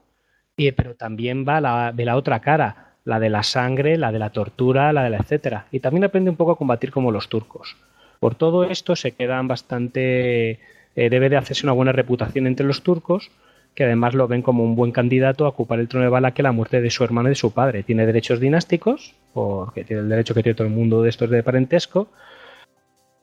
[0.75, 4.91] pero también va de la otra cara, la de la sangre, la de la tortura,
[4.91, 5.67] la de la etcétera.
[5.71, 7.77] Y también aprende un poco a combatir como los turcos.
[8.19, 10.59] Por todo esto se quedan bastante...
[10.95, 13.29] Eh, debe de hacerse una buena reputación entre los turcos,
[13.75, 16.41] que además lo ven como un buen candidato a ocupar el trono de Bala que
[16.41, 17.83] la muerte de su hermano y de su padre.
[17.83, 21.43] Tiene derechos dinásticos, porque tiene el derecho que tiene todo el mundo de estos de
[21.43, 22.09] parentesco,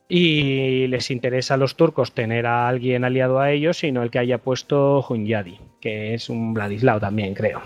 [0.07, 4.19] y les interesa a los turcos tener a alguien aliado a ellos, sino el que
[4.19, 7.61] haya puesto Hunyadi, que es un Vladislao también, creo.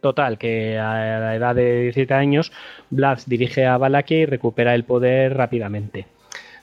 [0.00, 2.52] Total, que a la edad de 17 años,
[2.90, 6.06] Vlad dirige a Valaquia y recupera el poder rápidamente.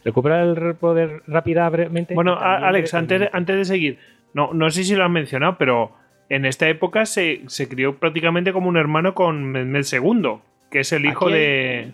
[0.06, 2.14] Recupera el poder rápidamente.
[2.14, 4.00] Bueno, Alex, antes de, antes de seguir,
[4.34, 5.92] no, no sé si lo has mencionado, pero
[6.30, 10.38] en esta época se, crió prácticamente como un hermano con Mehmed II,
[10.72, 11.92] que es el hijo de.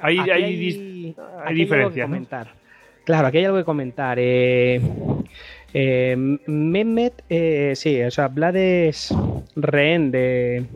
[0.00, 0.56] Hay, hay, hay,
[1.52, 2.08] diferencias.
[3.06, 4.18] Claro, aquí hay algo que comentar.
[4.20, 4.80] Eh,
[5.72, 9.14] eh, Mehmet, eh, sí, o sea, Vlad es
[9.54, 10.66] rehén de.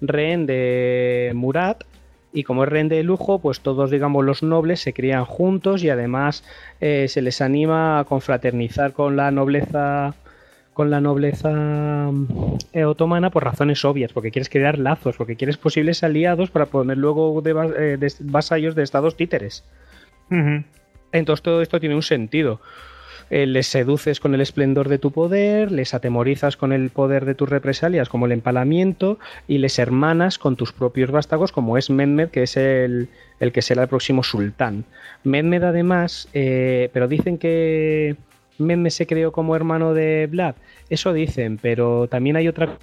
[0.00, 1.84] Rehén de Murat.
[2.32, 5.90] Y como es rehén de lujo, pues todos, digamos, los nobles se crían juntos y
[5.90, 6.42] además
[6.80, 10.16] se les anima a confraternizar con la nobleza
[10.74, 12.10] con la nobleza
[12.72, 16.98] eh, otomana por razones obvias, porque quieres crear lazos, porque quieres posibles aliados para poner
[16.98, 19.64] luego de, eh, vasallos de estados títeres.
[21.12, 22.60] Entonces todo esto tiene un sentido.
[23.30, 27.36] Eh, les seduces con el esplendor de tu poder, les atemorizas con el poder de
[27.36, 32.30] tus represalias, como el empalamiento, y les hermanas con tus propios vástagos, como es Mehmed,
[32.30, 33.08] que es el,
[33.38, 34.84] el que será el próximo sultán.
[35.22, 38.16] Mehmed, además, pero dicen que
[38.58, 40.54] Meme se creó como hermano de Vlad.
[40.88, 42.78] Eso dicen, pero también hay otra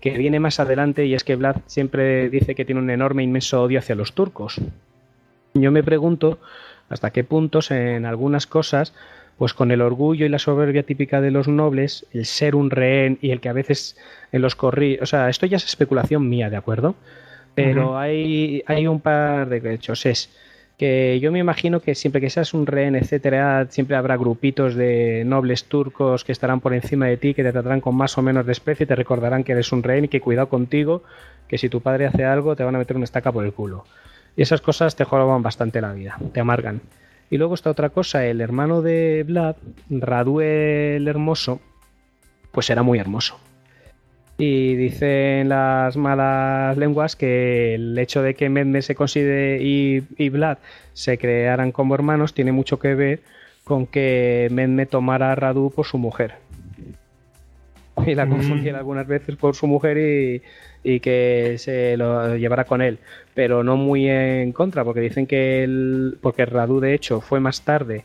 [0.00, 3.62] que viene más adelante y es que Vlad siempre dice que tiene un enorme, inmenso
[3.62, 4.60] odio hacia los turcos.
[5.54, 6.38] Yo me pregunto
[6.88, 8.94] hasta qué puntos en algunas cosas,
[9.38, 13.18] pues con el orgullo y la soberbia típica de los nobles, el ser un rehén
[13.22, 13.96] y el que a veces
[14.30, 16.94] en los corri, o sea, esto ya es especulación mía, ¿de acuerdo?
[17.54, 20.06] Pero hay, hay un par de hechos.
[20.06, 20.28] Es
[20.76, 25.22] que yo me imagino que siempre que seas un rehén, etcétera, siempre habrá grupitos de
[25.24, 28.44] nobles turcos que estarán por encima de ti, que te tratarán con más o menos
[28.44, 31.04] desprecio y te recordarán que eres un rehén y que cuidado contigo,
[31.46, 33.84] que si tu padre hace algo te van a meter una estaca por el culo.
[34.36, 36.80] Y esas cosas te joroban bastante la vida, te amargan.
[37.30, 39.56] Y luego está otra cosa, el hermano de Vlad,
[39.88, 41.60] Radue el Hermoso,
[42.50, 43.38] pues era muy hermoso.
[44.36, 50.58] Y dicen las malas lenguas que el hecho de que Medme se considere y, Vlad
[50.92, 53.20] se crearan como hermanos tiene mucho que ver
[53.62, 56.34] con que Medme tomara a Radu por su mujer.
[58.06, 58.30] Y la mm.
[58.30, 60.42] confundiera algunas veces por su mujer y,
[60.82, 62.98] y, que se lo llevara con él.
[63.34, 67.62] Pero no muy en contra, porque dicen que el, porque Radu de hecho fue más
[67.62, 68.04] tarde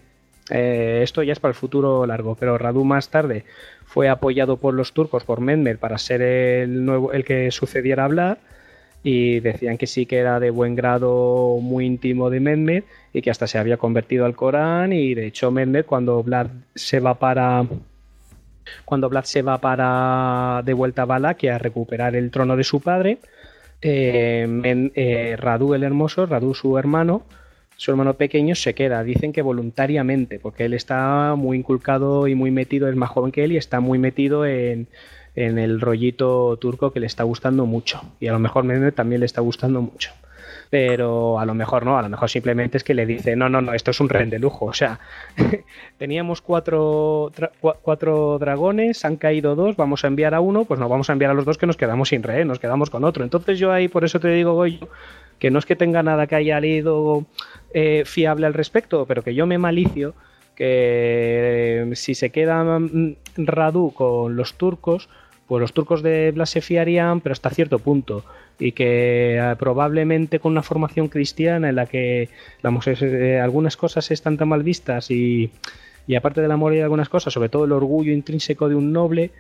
[0.50, 3.46] eh, esto ya es para el futuro largo, pero Radu más tarde
[3.90, 8.08] fue apoyado por los turcos, por Mehmed, para ser el, nuevo, el que sucediera a
[8.08, 8.38] Vlad.
[9.02, 12.84] Y decían que sí que era de buen grado muy íntimo de Mehmed
[13.14, 14.94] y que hasta se había convertido al Corán.
[14.94, 17.66] Y de hecho, Mehmed, cuando Vlad se va para.
[18.86, 22.82] Cuando Vlad se va para de vuelta a Valaquia a recuperar el trono de su
[22.82, 23.18] padre,
[23.82, 27.24] eh, eh, el Hermoso, Radu su hermano,
[27.80, 32.52] su hermano pequeño se queda, dicen que voluntariamente, porque él está muy inculcado y muy
[32.52, 34.90] metido, es más joven que él y está muy metido en,
[35.34, 38.02] el rollito turco que le está gustando mucho.
[38.20, 40.12] Y a lo mejor Mehmet también le está gustando mucho.
[40.70, 43.60] Pero a lo mejor no, a lo mejor simplemente es que le dice, no, no,
[43.60, 44.66] no, esto es un rehén de lujo.
[44.66, 45.00] O sea,
[45.98, 47.32] teníamos cuatro,
[47.82, 51.32] cuatro dragones, han caído dos, vamos a enviar a uno, pues no vamos a enviar
[51.32, 53.24] a los dos que nos quedamos sin rehén, nos quedamos con otro.
[53.24, 54.90] Entonces yo ahí, por eso te digo, Goyo,
[55.40, 57.26] que no es que tenga nada que haya leído
[57.74, 60.14] eh, fiable al respecto, pero que yo me malicio
[60.60, 65.08] que eh, si se queda mm, Radu con los turcos,
[65.48, 68.26] pues los turcos de Blas se fiarían, pero hasta cierto punto.
[68.60, 72.30] Y que eh, probablemente con una formación cristiana en la que
[73.42, 75.50] algunas cosas están tan mal vistas y,
[76.08, 79.32] y aparte del amor y algunas cosas, sobre todo el orgullo intrínseco de un noble,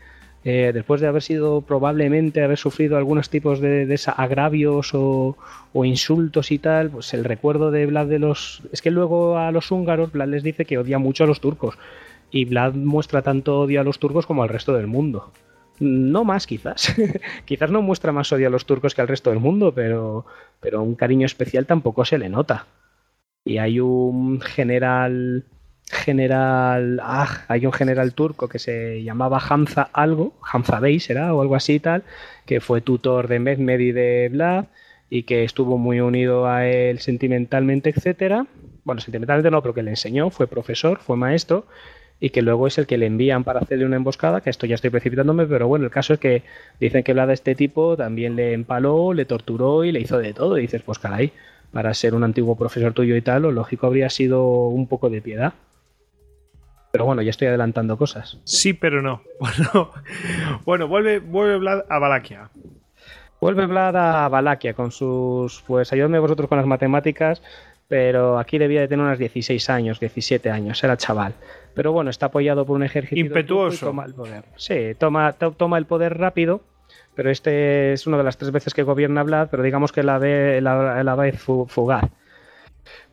[0.45, 5.35] eh, después de haber sido probablemente haber sufrido algunos tipos de, agravios o,
[5.83, 8.61] insultos y tal, pues el recuerdo de Vlad de los...
[8.71, 11.77] Es que luego a los húngaros Vlad les dice que odia mucho a los turcos
[12.31, 15.31] y Vlad muestra tanto odio a los turcos como al resto del mundo.
[15.79, 16.95] No más quizás,
[17.45, 20.25] quizás no muestra más odio a los turcos que al resto del mundo, pero,
[20.59, 22.67] pero un cariño especial tampoco se le nota.
[23.45, 25.45] Y hay un general
[25.91, 31.41] general, ah, hay un general turco que se llamaba Hamza algo, Hamza Bey será o
[31.41, 32.03] algo así tal,
[32.45, 34.65] que fue tutor de Mehmed y de Vlad
[35.09, 38.45] y que estuvo muy unido a él sentimentalmente, etcétera.
[38.83, 41.65] Bueno, sentimentalmente no, pero que le enseñó, fue profesor, fue maestro
[42.19, 44.75] y que luego es el que le envían para hacerle una emboscada, que esto ya
[44.75, 46.43] estoy precipitándome, pero bueno, el caso es que
[46.79, 50.33] dicen que Vlad de este tipo también le empaló, le torturó y le hizo de
[50.33, 50.57] todo.
[50.57, 51.31] Y dices, pues caray,
[51.71, 55.21] para ser un antiguo profesor tuyo y tal, lo lógico habría sido un poco de
[55.21, 55.53] piedad.
[56.91, 58.39] Pero bueno, ya estoy adelantando cosas.
[58.43, 59.21] Sí, pero no.
[59.39, 59.91] Bueno,
[60.65, 62.49] bueno vuelve, vuelve Vlad a Valaquia.
[63.39, 65.63] Vuelve Vlad a Valaquia con sus.
[65.65, 67.41] Pues ayúdame vosotros con las matemáticas,
[67.89, 71.33] pero aquí debía de tener unos 16 años, 17 años, era chaval.
[71.73, 73.19] Pero bueno, está apoyado por un ejército.
[73.19, 73.87] Impetuoso.
[73.87, 74.45] toma el poder.
[74.55, 76.61] Sí, toma, toma el poder rápido,
[77.15, 80.19] pero este es una de las tres veces que gobierna Vlad, pero digamos que la,
[80.19, 82.09] ve, la, la vez fugaz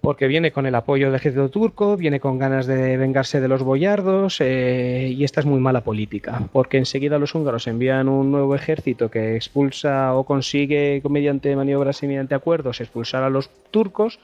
[0.00, 3.62] porque viene con el apoyo del ejército turco, viene con ganas de vengarse de los
[3.62, 8.54] boyardos eh, y esta es muy mala política, porque enseguida los húngaros envían un nuevo
[8.54, 14.20] ejército que expulsa o consigue mediante maniobras y mediante acuerdos expulsar a los turcos,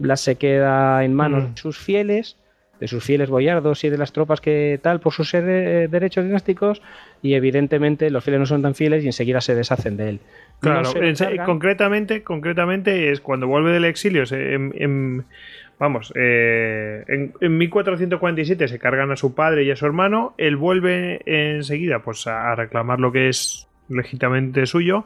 [0.00, 1.54] Blas se queda en manos mm.
[1.54, 2.36] de sus fieles,
[2.80, 6.80] de sus fieles boyardos y de las tropas que tal por sus eh, derechos dinásticos
[7.22, 10.20] y evidentemente los fieles no son tan fieles y enseguida se deshacen de él.
[10.60, 10.90] Claro,
[11.44, 15.24] concretamente, concretamente es cuando vuelve del exilio, en,
[15.78, 21.20] vamos, eh, en, 1447 se cargan a su padre y a su hermano, él vuelve
[21.26, 25.04] enseguida pues a, reclamar lo que es legítimamente suyo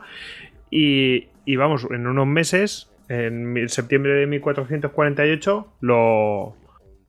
[0.70, 6.56] y, y vamos, en unos meses, en septiembre de 1448, lo,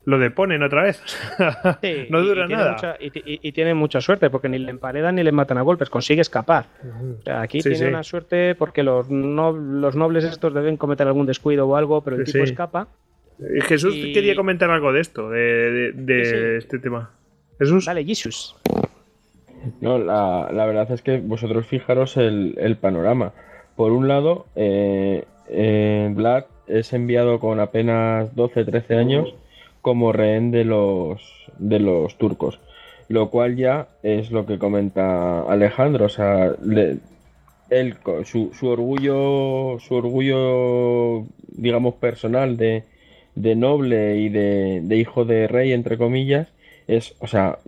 [0.05, 1.01] lo deponen otra vez.
[2.09, 2.97] no dura nada.
[2.99, 6.67] y, tiene mucha suerte porque ni le emparedan ni le matan a golpes, consigue escapar.
[7.25, 12.01] aquí tiene una suerte porque los, los nobles estos deben cometer algún descuido o algo,
[12.01, 12.87] pero el tipo escapa.
[13.67, 17.11] Jesús quería comentar algo de esto, de, este tema.
[17.59, 17.85] Jesús.
[17.85, 18.55] Dale, Jesús.
[19.81, 23.33] No, la, verdad es que vosotros fijaros el, panorama.
[23.75, 26.13] Por un lado, eh, eh,
[26.67, 29.33] es enviado con apenas 12-13 años
[29.81, 31.21] como rehén de los,
[31.59, 32.59] de los turcos.
[33.07, 36.05] Lo cual ya es lo que comenta Alejandro.
[36.05, 36.53] O sea,
[38.23, 42.83] su, orgullo, su orgullo, digamos, personal de,
[43.35, 46.47] de noble y de, de, hijo de rey, entre comillas,
[46.87, 47.59] es, o sea,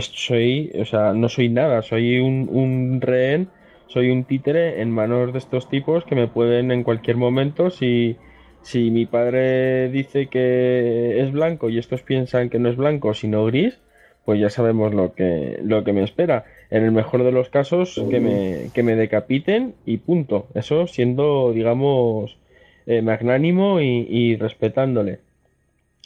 [0.00, 3.48] soy, o sea, no soy nada, soy un rehén,
[3.94, 8.16] soy un títere en manos de estos tipos que me pueden en cualquier momento, si,
[8.60, 13.46] si mi padre dice que es blanco y estos piensan que no es blanco, sino
[13.46, 13.78] gris,
[14.24, 16.44] pues ya sabemos lo que, lo que me espera.
[16.70, 20.48] En el mejor de los casos, que me, que me decapiten y punto.
[20.54, 22.36] Eso siendo, digamos,
[22.86, 25.20] eh, magnánimo y, respetándole.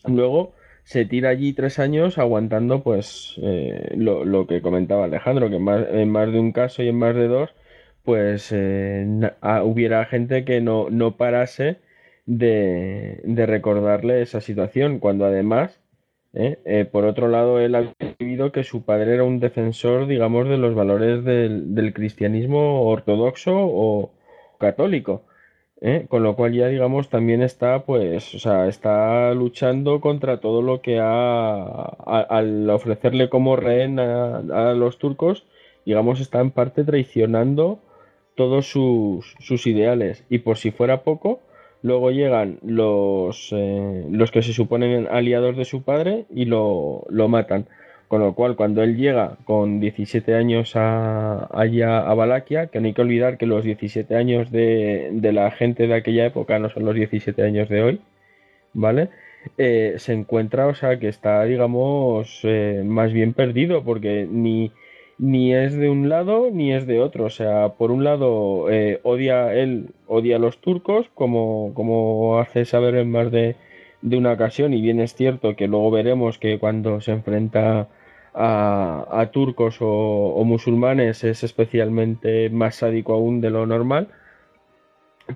[0.04, 0.52] Luego
[0.84, 5.86] se tira allí tres años aguantando, pues, eh, lo, que comentaba Alejandro, que en más,
[5.90, 7.50] en más, de un caso y en más de dos,
[8.08, 9.06] pues eh,
[9.64, 11.76] hubiera gente que no, no parase
[12.24, 15.78] de, de recordarle esa situación, cuando además
[16.32, 16.58] ¿eh?
[16.64, 20.56] Eh, por otro lado, él ha vivido que su padre era un defensor, digamos, de
[20.56, 24.10] los valores del, cristianismo ortodoxo o
[24.58, 25.24] católico.
[26.08, 30.80] Con lo cual ya, digamos, también está, pues, o sea, está luchando contra todo lo
[30.80, 35.46] que ha, al ofrecerle como rehén a, a, los turcos,
[35.84, 37.80] digamos, está en parte traicionando
[38.38, 40.24] todos sus, sus ideales.
[40.30, 41.40] Y por si fuera poco,
[41.82, 47.28] Luego llegan los, eh, los que se suponen aliados de su padre y lo, lo,
[47.28, 47.66] matan.
[48.08, 52.86] Con lo cual, cuando él llega con 17 años a, allá a Valaquia, que no
[52.86, 56.70] hay que olvidar que los 17 años de, de la gente de aquella época no
[56.70, 58.00] son los 17 años de hoy,
[58.72, 59.10] ¿vale?
[59.58, 64.72] Eh, se encuentra, o sea, que está, digamos, eh, más bien perdido, porque ni,
[65.18, 67.24] ni es de un lado ni es de otro.
[67.24, 72.64] O sea, por un lado eh, odia él, odia a los turcos, como, como hace
[72.64, 73.56] saber en más de,
[74.02, 77.88] de, una ocasión, y bien es cierto que luego veremos que cuando se enfrenta
[78.34, 84.08] a, a turcos o, musulmanes es especialmente más sádico aún de lo normal.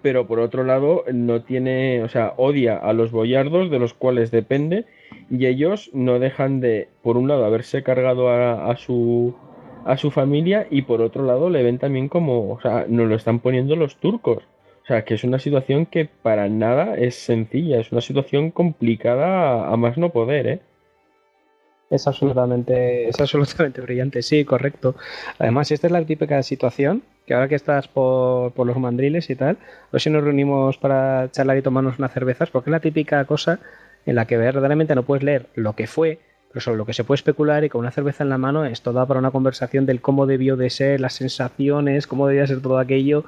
[0.02, 4.30] Pero por otro lado, no tiene, o sea, odia a los boyardos de los cuales
[4.30, 4.86] depende,
[5.30, 9.34] y ellos no dejan de, por un lado, haberse cargado a su
[9.84, 13.14] a su familia y por otro lado le ven también como, o sea, nos lo
[13.14, 14.44] están poniendo los turcos.
[14.82, 19.68] O sea, que es una situación que para nada es sencilla, es una situación complicada
[19.68, 20.60] a, más no poder, ¿eh?
[21.88, 24.96] Es absolutamente, es absolutamente brillante, sí, correcto.
[25.38, 29.36] Además, esta es la típica situación, que ahora que estás por, por los mandriles y
[29.36, 29.59] tal,
[29.92, 33.60] ver si nos reunimos para charlar y tomarnos unas cervezas, porque es la típica cosa
[34.06, 36.18] en la que verdaderamente no puedes leer lo que fue,
[36.52, 38.82] pero sobre lo que se puede especular y con una cerveza en la mano es
[38.82, 42.78] toda para una conversación del cómo debió de ser, las sensaciones, cómo debía ser todo
[42.78, 43.24] aquello,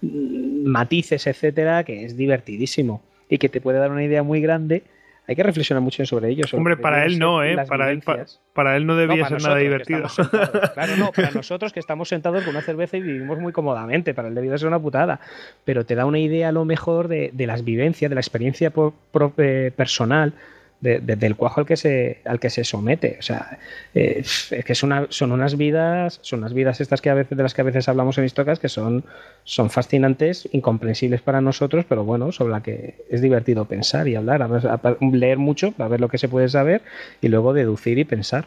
[0.00, 4.84] mm, matices, etcétera, que es divertidísimo y que te puede dar una idea muy grande.
[5.26, 6.44] Hay que reflexionar mucho sobre ello.
[6.52, 7.54] Hombre, para él no, ¿eh?
[7.68, 8.02] Para él,
[8.54, 10.06] para, él no debía ser nada divertido.
[10.74, 14.28] claro, no, para nosotros que estamos sentados con una cerveza y vivimos muy cómodamente, para
[14.28, 15.20] él debía ser una putada.
[15.66, 18.72] Pero te da una idea a lo mejor de, las vivencias, de la experiencia
[19.36, 20.32] eh, personal
[20.80, 23.58] del cuajo al que se al que se somete o sea
[23.94, 24.92] eh, es que son
[25.32, 28.16] unas vidas son unas vidas estas que a veces de las que a veces hablamos
[28.18, 29.04] en Histocas que son
[29.42, 34.48] son fascinantes incomprensibles para nosotros pero bueno sobre la que es divertido pensar y hablar
[35.00, 36.82] leer mucho para ver lo que se puede saber
[37.20, 38.46] y luego deducir y pensar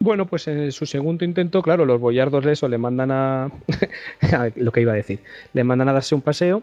[0.00, 3.44] bueno, pues en su segundo intento, claro, los boyardos de eso le mandan a...
[4.32, 5.20] a lo que iba a decir.
[5.54, 6.62] Le mandan a darse un paseo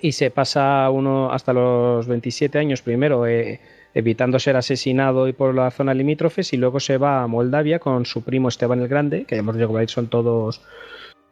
[0.00, 3.60] y se pasa uno hasta los 27 años primero eh,
[3.94, 8.04] evitando ser asesinado y por la zona limítrofes y luego se va a Moldavia con
[8.04, 10.60] su primo Esteban el Grande, que ya hemos dicho que son todos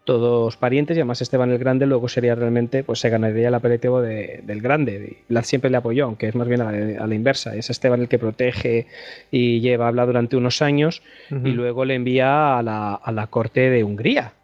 [0.04, 4.02] todos parientes y además Esteban el Grande luego sería realmente, pues se ganaría el apelativo
[4.02, 5.18] de, del Grande.
[5.28, 7.56] Vlad siempre le apoyó, aunque es más bien a la, inversa.
[7.56, 8.86] Es Esteban el que protege
[9.30, 13.70] y lleva habla durante unos años y luego le envía a la, a la corte
[13.70, 14.34] de Hungría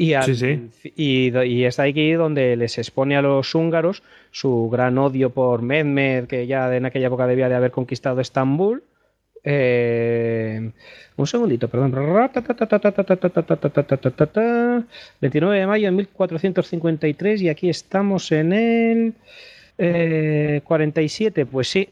[0.00, 0.14] y,
[0.96, 6.46] Y, es aquí donde les expone a los húngaros su gran odio por Mehmed, que
[6.46, 8.82] ya en aquella época debía de haber conquistado Estambul.
[9.44, 11.92] un segundito, perdón.
[15.20, 19.14] 29 de mayo de 1453 y aquí estamos en el
[20.62, 21.44] 47.
[21.44, 21.90] Pues sí,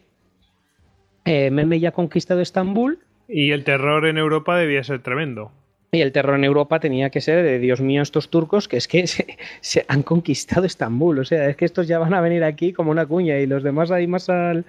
[1.26, 3.00] Mehmed ya ha conquistado Estambul.
[3.28, 5.52] Y el terror en Europa debía ser tremendo.
[5.90, 8.86] Y el terror en Europa tenía que ser de Dios mío, estos turcos que es
[8.88, 9.06] que
[9.60, 11.18] se, han conquistado Estambul.
[11.18, 13.62] O sea, es que estos ya van a venir aquí como una cuña y los
[13.62, 14.66] demás ahí más al.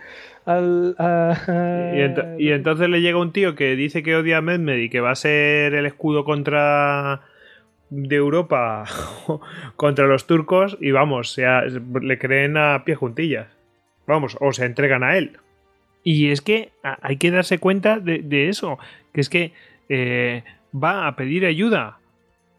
[2.37, 5.11] y, entonces le llega un tío que dice que odia a Mehmed y que va
[5.11, 7.21] a ser el escudo contra
[7.89, 8.85] de Europa
[9.75, 13.47] contra los turcos y vamos, sea, le creen a pie juntillas.
[14.07, 15.37] Vamos, o se entregan a él.
[16.03, 18.79] Y es que hay que darse cuenta de, eso,
[19.13, 19.51] que es que
[19.89, 20.43] eh,
[20.73, 21.99] va a pedir ayuda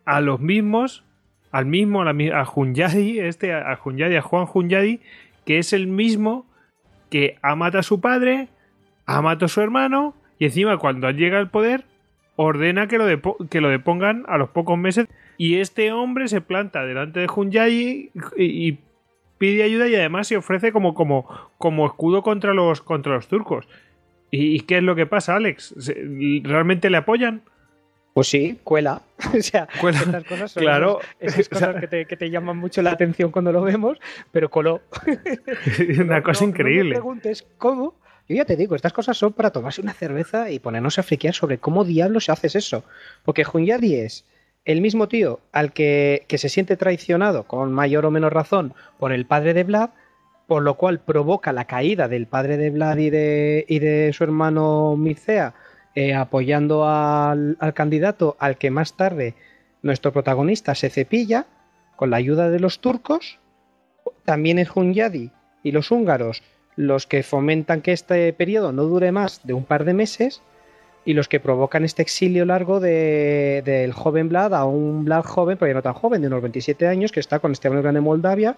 [0.05, 1.05] a los mismos,
[1.53, 5.01] al mismo, a, Junyadi, este, a Junyadi, a Juan Junyadi,
[5.45, 6.47] que es el mismo
[7.11, 8.49] que ha matado a su padre,
[9.07, 11.85] ha matado a su hermano, y encima cuando llega al poder,
[12.37, 15.09] ordena que lo, que lo depongan a los pocos meses.
[15.37, 18.79] Y este hombre se planta delante de Junyadi y,
[19.39, 21.27] pide ayuda y además se ofrece como, como,
[21.57, 23.67] como escudo contra los, contra los turcos.
[24.31, 25.75] ¿Y qué es lo que pasa, Alex?
[26.43, 27.43] ¿Realmente le apoyan?
[28.15, 29.03] Pues sí, cuela.
[29.39, 31.01] o sea, estas cosas son claro.
[31.19, 33.99] esas, cosas que, te, que, te, llaman mucho la atención cuando lo vemos,
[34.33, 34.81] pero coló.
[36.01, 36.83] una cosa increíble.
[36.83, 37.95] No me preguntes cómo.
[38.29, 41.35] Yo ya te digo, estas cosas son para tomarse una cerveza y ponernos a friquear
[41.35, 42.85] sobre cómo diablos haces eso.
[43.25, 44.25] Porque Junyadi es
[44.65, 49.13] el mismo tío al que, que se siente traicionado, con mayor o menor razón, por
[49.13, 49.91] el padre de Vlad,
[50.47, 54.25] por lo cual provoca la caída del padre de Vlad y de, y de su
[54.25, 55.55] hermano Mircea
[56.01, 59.35] eh, apoyando al, candidato al que más tarde
[59.83, 61.45] nuestro protagonista se cepilla
[61.95, 63.39] con la ayuda de los turcos.
[64.25, 65.31] También es Hunyadi
[65.63, 66.43] y los húngaros
[66.75, 70.41] los que fomentan que este periodo no dure más de un par de meses
[71.05, 75.69] y los que provocan este exilio largo del joven Vlad a un Vlad joven, pero
[75.69, 78.05] ya no tan joven, de unos 27 años, que está con Esteban el Grande de
[78.05, 78.57] Moldavia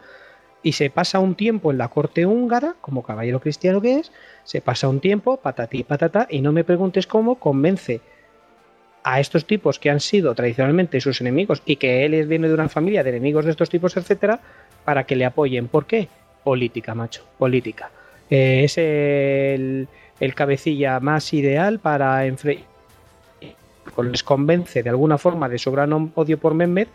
[0.63, 4.13] y se pasa un tiempo en la corte húngara, como caballero cristiano que es,
[4.45, 8.01] se pasa un tiempo, patatí patata, y no me preguntes cómo convence
[9.05, 12.69] a estos tipos que han sido tradicionalmente sus enemigos y que él viene de una
[12.69, 14.41] familia de enemigos de estos tipos, etcétera,
[14.85, 15.69] para que le apoyen.
[15.69, 16.09] ¿Por qué?
[16.45, 17.91] Política, macho, política.
[18.31, 19.89] Eh, es el,
[20.35, 22.67] cabecilla más ideal para enfrentar.
[24.05, 26.89] Les convence de alguna forma de su gran odio por Mehmet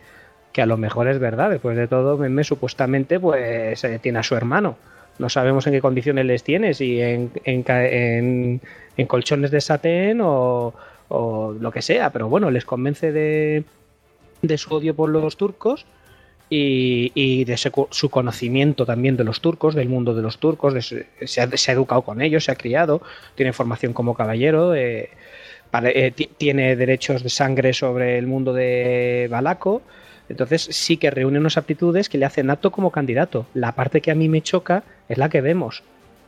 [0.57, 1.51] que a lo mejor es verdad.
[1.51, 4.75] Después de todo, Meme supuestamente pues eh, tiene a su hermano.
[5.19, 8.59] No sabemos en qué condiciones les tiene, si en,
[9.05, 10.73] colchones de satén o,
[11.11, 13.65] lo que sea, pero bueno, les convence de,
[14.57, 15.85] su odio por los turcos
[16.49, 21.05] y, de su, conocimiento también de los turcos, del mundo de los turcos, se,
[21.39, 23.03] ha, se, ha, educado con ellos, se ha criado,
[23.35, 24.73] tiene formación como caballero.
[24.73, 25.11] Eh,
[25.83, 29.83] eh, tiene derechos de sangre sobre el mundo de Balaco
[30.29, 33.45] entonces sí que reúne unas aptitudes que le hacen apto como candidato.
[33.53, 35.83] La parte que a mí me choca es la que vemos.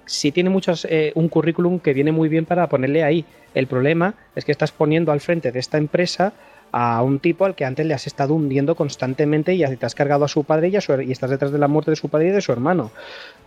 [0.06, 3.26] Sí tiene muchos, eh, un currículum que viene muy bien para ponerle ahí.
[3.54, 6.34] El problema es que estás poniendo al frente de esta empresa
[6.72, 10.26] a un tipo al que antes le has estado hundiendo constantemente y te has cargado
[10.26, 12.42] a su padre y, y estás detrás de la muerte de su padre y de
[12.42, 12.92] su hermano.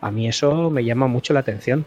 [0.00, 1.84] A mí eso me llama mucho la atención.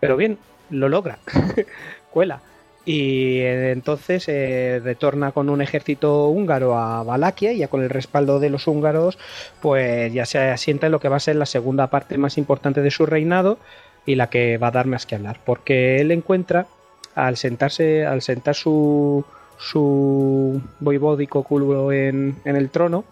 [0.00, 0.38] Pero bien,
[0.70, 1.18] lo logra.
[2.10, 2.40] Cuela
[2.88, 7.90] y eh, entonces eh, retorna con un ejército húngaro a Valaquia y ya con el
[7.90, 9.18] respaldo de los húngaros
[9.60, 12.80] pues ya se asienta en lo que va a ser la segunda parte más importante
[12.80, 13.58] de su reinado
[14.06, 16.66] y la que va a dar más que hablar porque él encuentra
[17.14, 19.22] al sentarse al sentar su
[19.58, 23.04] su voivódico culo en, en el trono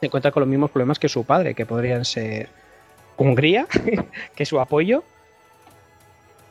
[0.00, 2.50] se encuentra con los mismos problemas que su padre que podrían ser
[3.16, 3.66] Hungría
[4.36, 5.04] que su apoyo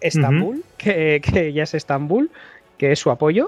[0.04, 2.30] Estambul, que, ya es Estambul,
[2.78, 3.48] que es su apoyo,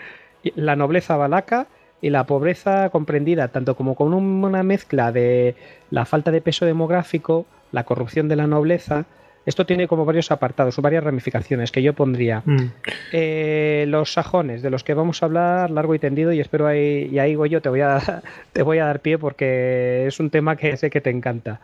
[0.56, 1.66] la nobleza balaca
[2.00, 5.54] y la pobreza comprendida tanto como con una mezcla de
[5.90, 9.04] la falta de peso demográfico, la corrupción de la nobleza.
[9.46, 12.42] Esto tiene como varios apartados, varias ramificaciones que yo pondría.
[12.44, 12.72] Mm.
[13.12, 17.08] Eh, los sajones, de los que vamos a hablar largo y tendido, y espero ahí,
[17.10, 18.22] y ahí yo te voy, a,
[18.52, 21.60] te voy a dar pie porque es un tema que sé que te encanta.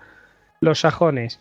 [0.60, 1.38] Los sajones,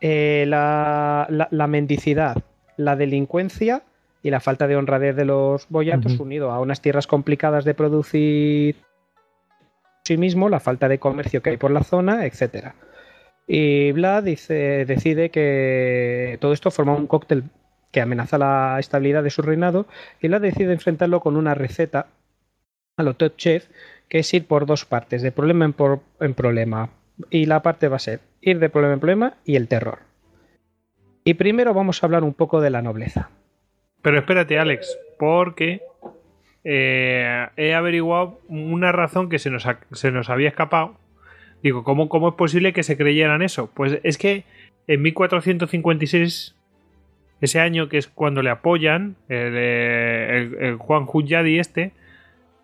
[0.00, 2.42] eh, la, mendicidad,
[2.76, 3.82] la delincuencia
[4.22, 8.76] y la falta de honradez de los boyatos unido a unas tierras complicadas de producir
[10.04, 12.74] sí mismo, la falta de comercio que hay por la zona, etcétera.
[13.46, 17.44] Y Vlad dice, decide que todo esto forma un cóctel
[17.90, 19.86] que amenaza la estabilidad de su reinado
[20.20, 22.06] y Vlad decide enfrentarlo con una receta
[22.96, 23.68] a lo top chef
[24.08, 25.74] que es ir por dos partes, de problema en,
[26.20, 26.90] en problema.
[27.28, 29.98] Y la parte va a ser ir de problema en problema y el terror.
[31.24, 33.30] Y primero vamos a hablar un poco de la nobleza.
[34.02, 35.82] Pero espérate, Alex, porque
[36.64, 40.96] eh, he averiguado una razón que se nos, se nos había escapado.
[41.62, 43.70] Digo, ¿cómo, ¿cómo es posible que se creyeran eso?
[43.74, 44.44] Pues es que
[44.86, 46.56] en 1456,
[47.42, 51.92] ese año que es cuando le apoyan, el, Juan Juyadi este,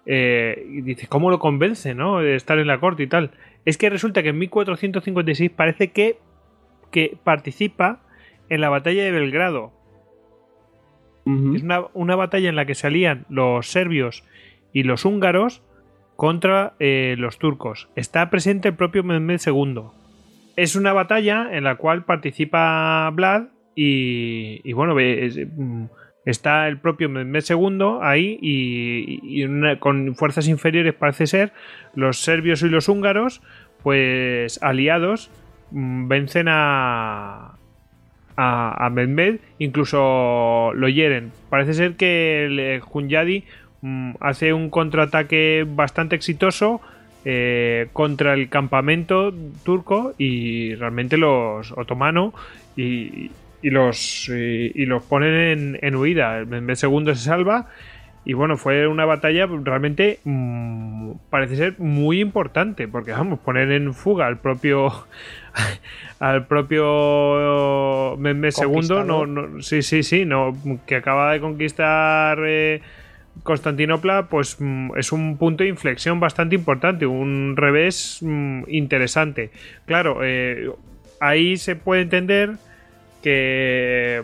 [0.07, 2.20] eh, dice, ¿cómo lo convence, no?
[2.20, 3.33] De estar en la corte y tal
[3.67, 6.19] es que resulta que en 1456 parece que,
[6.91, 8.01] que participa
[8.49, 9.73] en la batalla de Belgrado.
[11.27, 11.65] Es
[11.95, 14.23] una, batalla en la que salían los serbios
[14.73, 15.61] y los húngaros
[16.15, 17.89] contra eh, los turcos.
[17.97, 19.83] Está presente el propio Mehmed II.
[20.55, 25.87] Es una batalla en la cual participa Vlad y, bueno, mm,
[26.27, 29.47] está el propio Mehmed II ahí y,
[29.78, 31.53] con fuerzas inferiores parece ser
[31.94, 33.40] los serbios y los húngaros
[33.82, 35.31] pues aliados
[35.70, 37.53] mm, vencen a,
[38.36, 41.32] a, Mehmed, incluso lo hieren.
[41.48, 43.44] Parece ser que el Hunyadi
[43.82, 46.81] mm, hace un contraataque bastante exitoso
[47.24, 49.32] eh, contra el campamento
[49.65, 52.35] turco y realmente los otomanos
[52.77, 53.31] y,
[53.62, 56.45] los, y, los ponen en, huida.
[56.45, 57.69] Mehmed II se salva
[58.27, 63.95] y bueno, fue una batalla realmente mm, parece ser muy importante, porque vamos, poner en
[63.95, 64.93] fuga al propio
[66.19, 70.57] al propio Mehmed II, no, no, sí, sí, sí, no,
[70.87, 72.83] que acaba de conquistar eh,
[73.45, 79.51] Constantinopla, pues mm, es un punto de inflexión bastante importante, un revés mm, interesante.
[79.85, 80.70] Claro, eh,
[81.20, 82.55] ahí se puede entender
[83.27, 84.23] que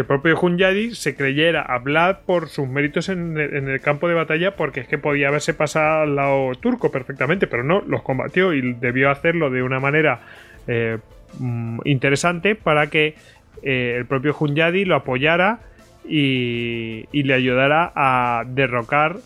[0.00, 4.56] el propio Hunyadi se creyera a Vlad por sus méritos en el, campo de batalla,
[4.56, 8.72] porque es que podía haberse pasado al lado turco perfectamente, pero no, los combatió y
[8.72, 10.20] debió hacerlo de una manera
[10.66, 10.98] eh,
[11.38, 13.14] mm, interesante para que
[13.62, 15.60] eh, el propio Hunyadi lo apoyara
[16.04, 19.18] y, le ayudara a derrocar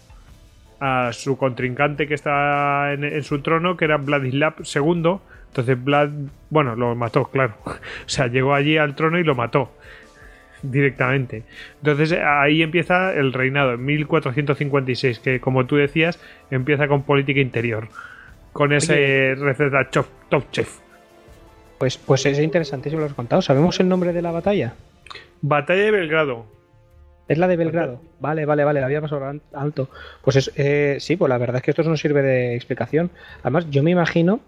[0.80, 5.18] a su contrincante que está en, en su trono, que era Vladislav II.
[5.54, 6.10] Entonces Vlad,
[6.50, 7.54] bueno, lo mató, claro.
[7.64, 9.70] o sea, llegó allí al trono y lo mató
[10.62, 11.44] directamente.
[11.78, 16.18] Entonces ahí empieza el reinado, en 1456, que como tú decías,
[16.50, 17.86] empieza con política interior,
[18.52, 20.78] con ese receta top chef.
[21.78, 23.40] Pues, pues es interesantísimo lo has contado.
[23.40, 24.74] ¿Sabemos el nombre de la batalla?
[25.40, 26.46] Batalla de Belgrado.
[27.28, 28.00] Es la de Belgrado.
[28.18, 29.88] Vale, vale, vale, la había pasado alto.
[30.22, 33.10] Pues es, eh, sí, pues la verdad es que esto no sirve de explicación.
[33.42, 34.40] Además, yo me imagino,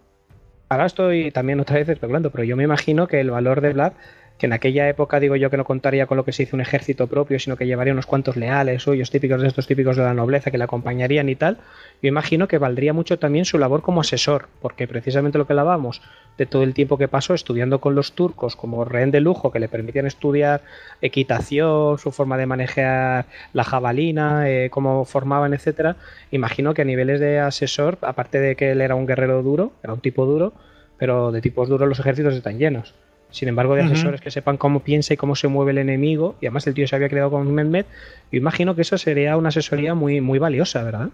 [0.68, 3.92] ahora estoy también otra vez especulando, pero yo me imagino que el valor de Vlad
[4.38, 6.60] que en aquella época digo yo que no contaría con lo que se hizo un
[6.60, 10.14] ejército propio, sino que llevaría unos cuantos leales suyos, típicos de estos típicos de la
[10.14, 11.58] nobleza, que le acompañarían y tal,
[12.02, 16.02] yo imagino que valdría mucho también su labor como asesor, porque precisamente lo que hablábamos
[16.36, 19.58] de todo el tiempo que pasó estudiando con los turcos como rehén de lujo, que
[19.58, 20.60] le permitían estudiar
[21.00, 25.96] equitación, su forma de manejar la jabalina, eh, cómo formaban, etcétera,
[26.30, 29.94] imagino que a niveles de asesor, aparte de que él era un guerrero duro, era
[29.94, 30.52] un tipo duro,
[30.98, 32.94] pero de tipos duros los ejércitos están llenos.
[33.30, 36.46] Sin embargo, de asesores que sepan cómo piensa y cómo se mueve el enemigo, y
[36.46, 37.84] además el tío se había creado con Mehmed,
[38.32, 41.10] yo imagino que eso sería una asesoría muy, muy valiosa, ¿verdad?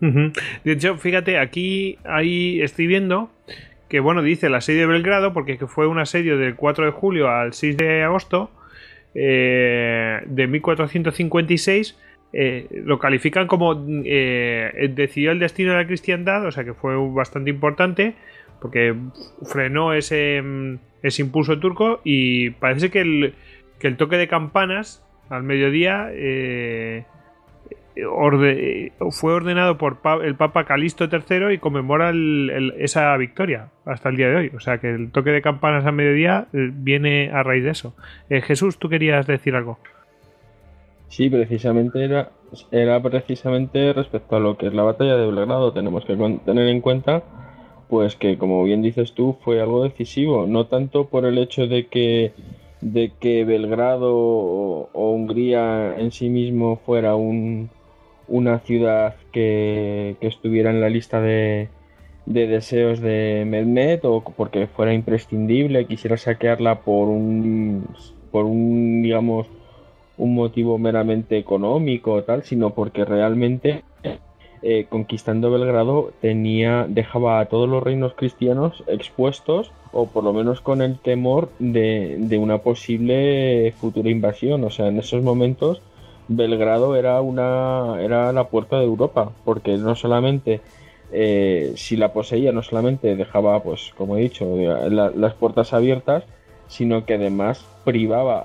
[0.00, 3.30] De hecho, fíjate, aquí ahí estoy viendo
[3.88, 7.28] que, bueno, dice el asedio de Belgrado, porque fue un asedio del 4 de julio
[7.28, 8.50] al 6 de agosto
[9.14, 11.98] eh, de 1456.
[12.36, 16.96] Eh, lo califican como eh, decidió el destino de la cristiandad, o sea que fue
[17.12, 18.14] bastante importante,
[18.64, 18.96] porque
[19.42, 23.34] frenó ese mm, ese impulso turco y parece que el,
[23.78, 27.04] que el toque de campanas al mediodía eh,
[29.10, 32.10] fue ordenado por el Papa Calisto III y conmemora
[32.78, 34.52] esa victoria hasta el día de hoy.
[34.56, 37.94] O sea que el toque de campanas al mediodía eh, viene a raíz de eso.
[38.30, 39.78] Eh, Jesús, tú querías decir algo.
[41.08, 42.30] Sí, precisamente era,
[42.72, 45.74] era precisamente respecto a lo que es la batalla de Belgrado.
[45.74, 47.22] Tenemos que tener en cuenta
[47.88, 51.86] pues que como bien dices tú fue algo decisivo, no tanto por el hecho de
[51.86, 52.32] que
[52.80, 57.70] de que Belgrado o, Hungría en sí mismo fuera un,
[58.28, 61.68] una ciudad que, estuviera en la lista de,
[62.26, 67.86] de deseos de Mehmet o porque fuera imprescindible, quisiera saquearla por un,
[68.30, 69.46] por un digamos,
[70.18, 73.82] un motivo meramente económico o tal, sino porque realmente
[74.66, 80.62] eh, conquistando Belgrado tenía dejaba a todos los reinos cristianos expuestos o por lo menos
[80.62, 84.64] con el temor de, una posible futura invasión.
[84.64, 85.82] O sea, en esos momentos
[86.28, 90.62] Belgrado era una era la puerta de Europa porque no solamente
[91.12, 94.56] eh, si la poseía no solamente dejaba pues como he dicho
[94.88, 96.24] las puertas abiertas
[96.68, 98.40] sino que además privaba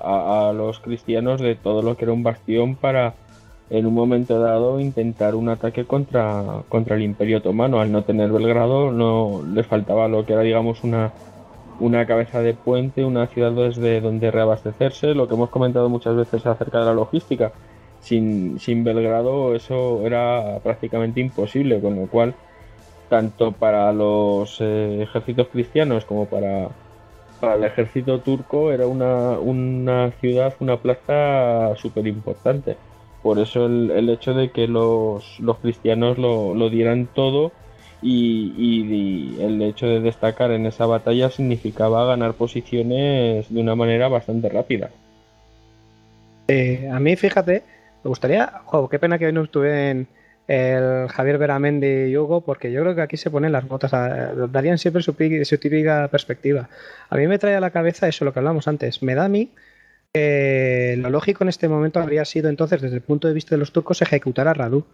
[0.48, 3.14] a los cristianos de todo lo que era un bastión para
[3.70, 7.80] en un momento dado intentar un ataque contra, contra el Imperio Otomano.
[7.80, 11.12] Al no tener Belgrado no les faltaba lo que era digamos una,
[11.78, 16.44] una cabeza de puente, una ciudad desde donde reabastecerse, lo que hemos comentado muchas veces
[16.46, 17.52] acerca de la logística.
[18.00, 22.34] Sin, sin Belgrado eso era prácticamente imposible, con lo cual
[23.08, 26.68] tanto para los eh, ejércitos cristianos como para,
[27.40, 32.76] para el ejército turco era una, una ciudad, una plaza súper importante.
[33.22, 37.52] Por eso el, hecho de que los, cristianos lo, dieran todo
[38.02, 44.48] y, el hecho de destacar en esa batalla significaba ganar posiciones de una manera bastante
[44.48, 44.90] rápida.
[46.48, 47.62] Eh, a mí, fíjate,
[48.02, 48.50] me gustaría,
[48.90, 50.08] qué pena que hoy no estuve en
[50.48, 53.92] el Javier Veramendi y Hugo, porque yo creo que aquí se ponen las botas,
[54.50, 55.14] darían siempre su,
[55.44, 56.68] su típica perspectiva.
[57.10, 59.02] A mí me trae a la cabeza eso, lo que hablamos antes.
[59.02, 59.50] Me da a mí
[60.12, 63.58] que lo lógico en este momento habría sido entonces, desde el punto de vista de
[63.58, 64.84] los turcos, ejecutar a Radu.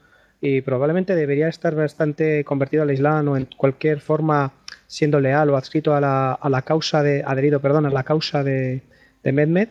[0.41, 4.53] Y probablemente debería estar bastante convertido al Islam o en cualquier forma
[4.87, 8.83] siendo leal o adscrito a la, causa de, adherido, perdón, a la causa de,
[9.23, 9.69] de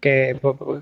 [0.00, 0.38] que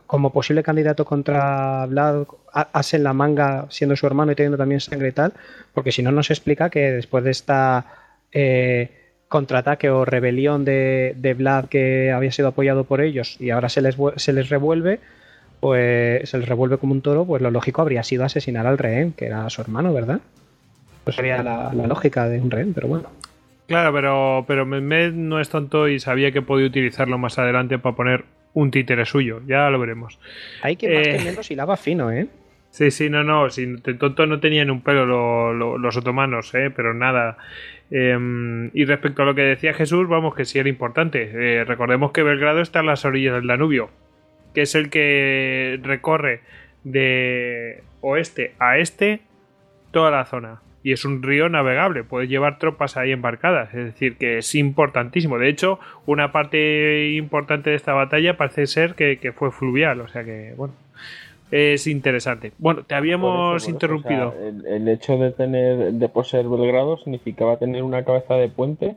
[0.09, 5.11] como posible candidato contra Vlad hace la manga siendo su hermano y teniendo también sangre
[5.11, 5.33] y tal,
[5.73, 7.87] porque si no nos explica que después de esta
[8.33, 8.91] eh,
[9.33, 13.81] contraataque o rebelión de, de, Vlad que había sido apoyado por ellos y ahora se
[13.81, 15.01] les, se les revuelve,
[15.59, 19.13] pues se les revuelve como un toro, pues lo lógico habría sido asesinar al rehén,
[19.13, 20.21] que era su hermano, ¿verdad?
[21.05, 23.09] Pues sería la, lógica de un rehén, pero bueno.
[23.69, 27.97] Claro, pero, pero Mehmed no es tonto y sabía que podía utilizarlo más adelante para
[27.97, 30.19] poner un títere suyo, ya lo veremos.
[30.61, 32.27] Hay que más eh, y lava fino, ¿eh?
[32.73, 36.73] Sí, sí, no, no, sin tonto no tenían un pelo los otomanos, ¿eh?
[36.75, 37.37] pero nada.
[37.91, 41.31] Em, y respecto a lo que decía Jesús, vamos, que sí era importante.
[41.33, 43.91] Eh, recordemos que Belgrado está en las orillas del Danubio,
[44.55, 46.41] que es el que recorre
[46.83, 49.21] de oeste a este
[49.93, 54.17] toda la zona y es un río navegable, puedes llevar tropas ahí embarcadas, es decir,
[54.17, 55.39] que es importantísimo.
[55.39, 60.25] De hecho, una parte importante de esta batalla parece ser que, fue fluvial, o sea
[60.25, 60.75] que, bueno,
[61.53, 62.53] es interesante.
[62.59, 64.35] Bueno, te habíamos interrumpido.
[64.67, 68.97] el, hecho de tener, de poseer Belgrado significaba tener una cabeza de puente,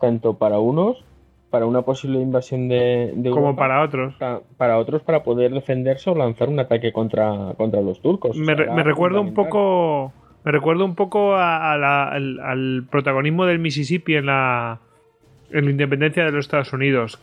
[0.00, 1.04] tanto para unos,
[1.50, 4.14] para una posible invasión de, como para otros.
[4.56, 8.36] Para, otros, para poder defenderse o lanzar un ataque contra, contra los turcos.
[8.36, 10.12] Me, me recuerda un poco
[10.44, 14.80] me recuerdo un poco al, protagonismo del Mississippi en la,
[15.50, 17.20] en la independencia de los Estados Unidos.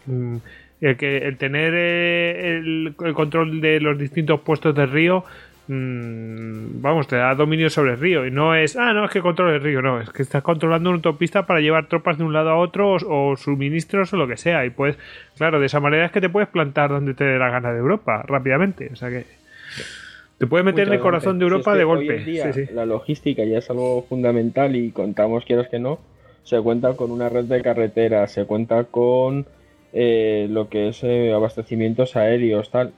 [0.80, 5.24] El, que, el tener eh, el, control de los distintos puestos del río,
[5.68, 8.26] mm, vamos, te da dominio sobre el río.
[8.26, 10.90] Y no es, ah, no, es que controle el río, no, es que estás controlando
[10.90, 14.38] una autopista para llevar tropas de un lado a otro o, suministros o lo que
[14.38, 14.66] sea.
[14.66, 14.98] Y pues,
[15.38, 17.80] claro, de esa manera es que te puedes plantar donde te dé la gana de
[17.80, 18.90] Europa rápidamente.
[18.94, 19.26] O sea que.
[20.38, 22.70] Te puede meter en el corazón de Europa de golpe.
[22.72, 26.00] La logística ya es algo fundamental y contamos, quieras que no,
[26.44, 29.48] se cuenta con una red de carreteras, se cuenta con
[30.00, 32.94] eh, lo que es eh, abastecimientos aéreos, tal.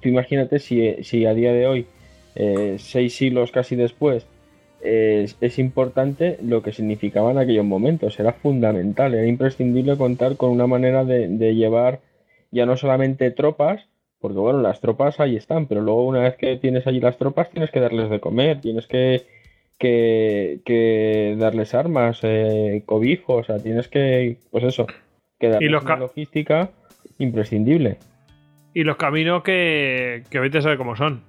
[0.00, 1.86] Tú imagínate si, si a día de hoy,
[2.34, 4.26] eh, seis siglos casi después,
[4.84, 8.18] es importante lo que significaba en aquellos momentos.
[8.18, 12.00] Era fundamental, era imprescindible contar con una manera de llevar
[12.50, 13.88] ya no solamente tropas,
[14.20, 17.50] porque bueno, las tropas ahí están, pero luego una vez que tienes allí las tropas
[17.50, 19.22] tienes que darles de comer, tienes que,
[19.78, 24.86] que, darles armas, eh, cobijo, o sea, tienes que, pues eso,
[25.50, 26.70] que una logística
[27.18, 27.98] imprescindible.
[28.74, 31.22] Y los caminos que, que vete a saber cómo son.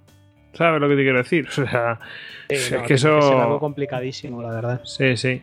[0.54, 1.48] ¿Sabes lo que te quiero decir?
[1.50, 2.00] O sea,
[2.50, 3.18] es que eso.
[3.18, 4.82] Es algo complicadísimo, la verdad.
[4.84, 5.42] Sí, sí.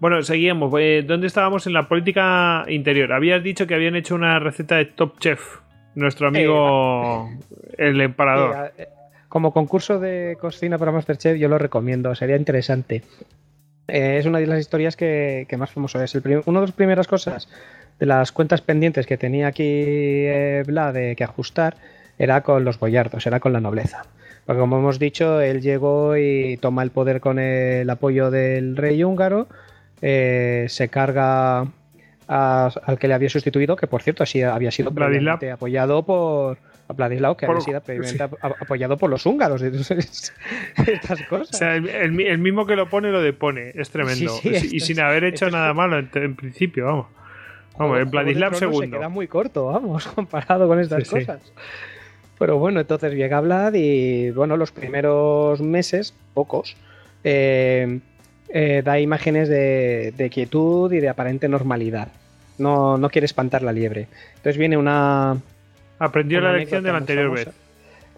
[0.00, 0.72] Bueno, seguimos.
[0.78, 3.12] Eh, ¿Dónde estábamos en la política interior?
[3.12, 5.58] Habías dicho que habían hecho una receta de Top Chef
[5.94, 7.30] nuestro amigo
[7.76, 8.72] el emparador.
[8.78, 8.88] Eh,
[9.28, 13.02] como concurso de cocina para Masterchef yo lo recomiendo, sería interesante.
[13.88, 16.14] Eh, es una de las historias que, más famoso es.
[16.14, 17.48] una de las primeras cosas
[17.98, 21.76] de las cuentas pendientes que tenía aquí eh, de que ajustar
[22.18, 24.02] era con los boyardos, era con la nobleza.
[24.46, 29.04] Porque como hemos dicho, él llegó y toma el poder con el apoyo del rey
[29.04, 29.46] húngaro,
[30.00, 31.66] se carga
[32.28, 36.58] al que le había sustituido, que por cierto así había sido apoyado por
[36.94, 39.62] Vladislao, que había sido previamente apoyado por los húngaros.
[40.86, 41.60] estas cosas.
[41.60, 44.32] el, mismo que lo pone lo depone, es tremendo.
[44.42, 47.06] y sin haber hecho nada malo en, principio, vamos.
[47.78, 48.86] Vamos, en Vladislav segundo.
[48.86, 51.40] Se queda muy corto, vamos, comparado con estas cosas.
[52.38, 56.76] Pero bueno, entonces llega Vlad y bueno, los primeros meses, pocos,
[57.24, 57.98] eh,
[58.48, 62.08] eh, da imágenes de, quietud y de aparente normalidad.
[62.58, 64.08] No, no quiere espantar la liebre.
[64.36, 65.36] Entonces viene una.
[65.98, 67.48] Aprendió la lección de la anterior vez.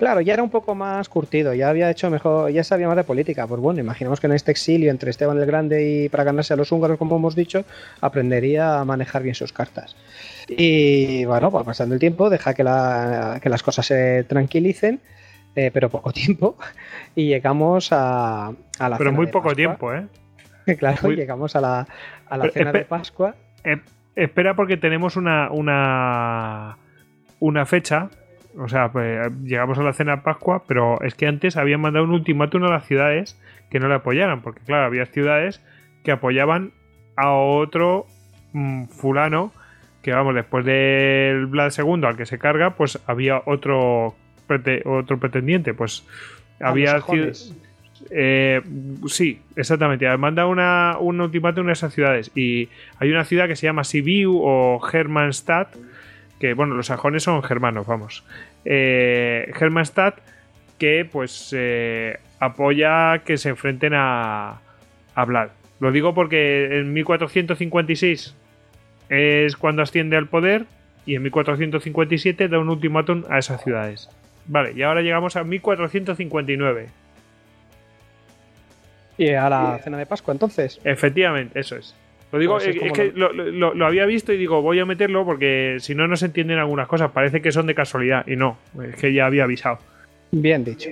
[0.01, 3.05] Claro, ya era un poco más curtido, ya había hecho mejor, ya sabía más de
[3.05, 3.47] política.
[3.47, 6.57] Pues bueno, imaginemos que en este exilio entre Esteban el Grande y para ganarse a
[6.57, 7.67] los húngaros, como hemos dicho,
[8.01, 9.97] aprendería a manejar bien sus cartas.
[10.49, 15.01] Y bueno, pues pasando el tiempo, deja que, las cosas se tranquilicen,
[15.55, 16.57] eh, pero poco tiempo,
[17.15, 18.97] y llegamos a, a la.
[18.97, 20.07] Pero muy poco tiempo, ¿eh?
[20.79, 21.87] claro, llegamos a la,
[22.27, 23.35] a la cena de Pascua.
[23.65, 23.77] Eh,
[24.17, 26.79] espera porque tenemos una, una,
[27.39, 28.09] una fecha
[28.61, 32.05] O sea, pues, llegamos a la cena de Pascua, pero es que antes habían mandado
[32.05, 35.63] un ultimátum a las ciudades que no le apoyaran, porque claro, había ciudades
[36.05, 36.73] que apoyaban
[37.17, 38.07] a otro
[38.53, 39.53] mm, fulano
[40.03, 44.15] que vamos, después del Vlad II al que se carga, pues había otro,
[44.85, 46.07] otro pretendiente, pues
[46.61, 47.03] había...
[48.11, 48.63] Eh,
[49.09, 50.09] sí, exactamente.
[50.17, 52.31] Manda una, un ultimátum a esas ciudades.
[52.35, 55.77] Y hay una ciudad que se llama Sibiu o Hermannstadt,
[56.39, 58.25] que bueno, los sajones son germanos, vamos.
[58.65, 60.19] Eh, Hermannstadt,
[60.79, 64.61] que pues eh, apoya que se enfrenten a,
[65.15, 65.51] a Vlad.
[65.79, 68.35] Lo digo porque en 1456
[69.09, 70.67] es cuando asciende al poder
[71.07, 74.09] y en 1457 da un ultimátum a esas ciudades.
[74.47, 76.89] Vale, y ahora llegamos a 1459.
[79.19, 80.81] ¿Y a la cena de Pascua entonces?
[80.85, 81.95] Efectivamente, eso es.
[82.33, 83.87] Lo digo, pues es, que lo...
[83.87, 87.11] había visto y digo, voy a meterlo porque si no, no se entienden algunas cosas.
[87.11, 89.79] Parece que son de casualidad y no, es que ya había avisado.
[90.31, 90.91] Bien dicho.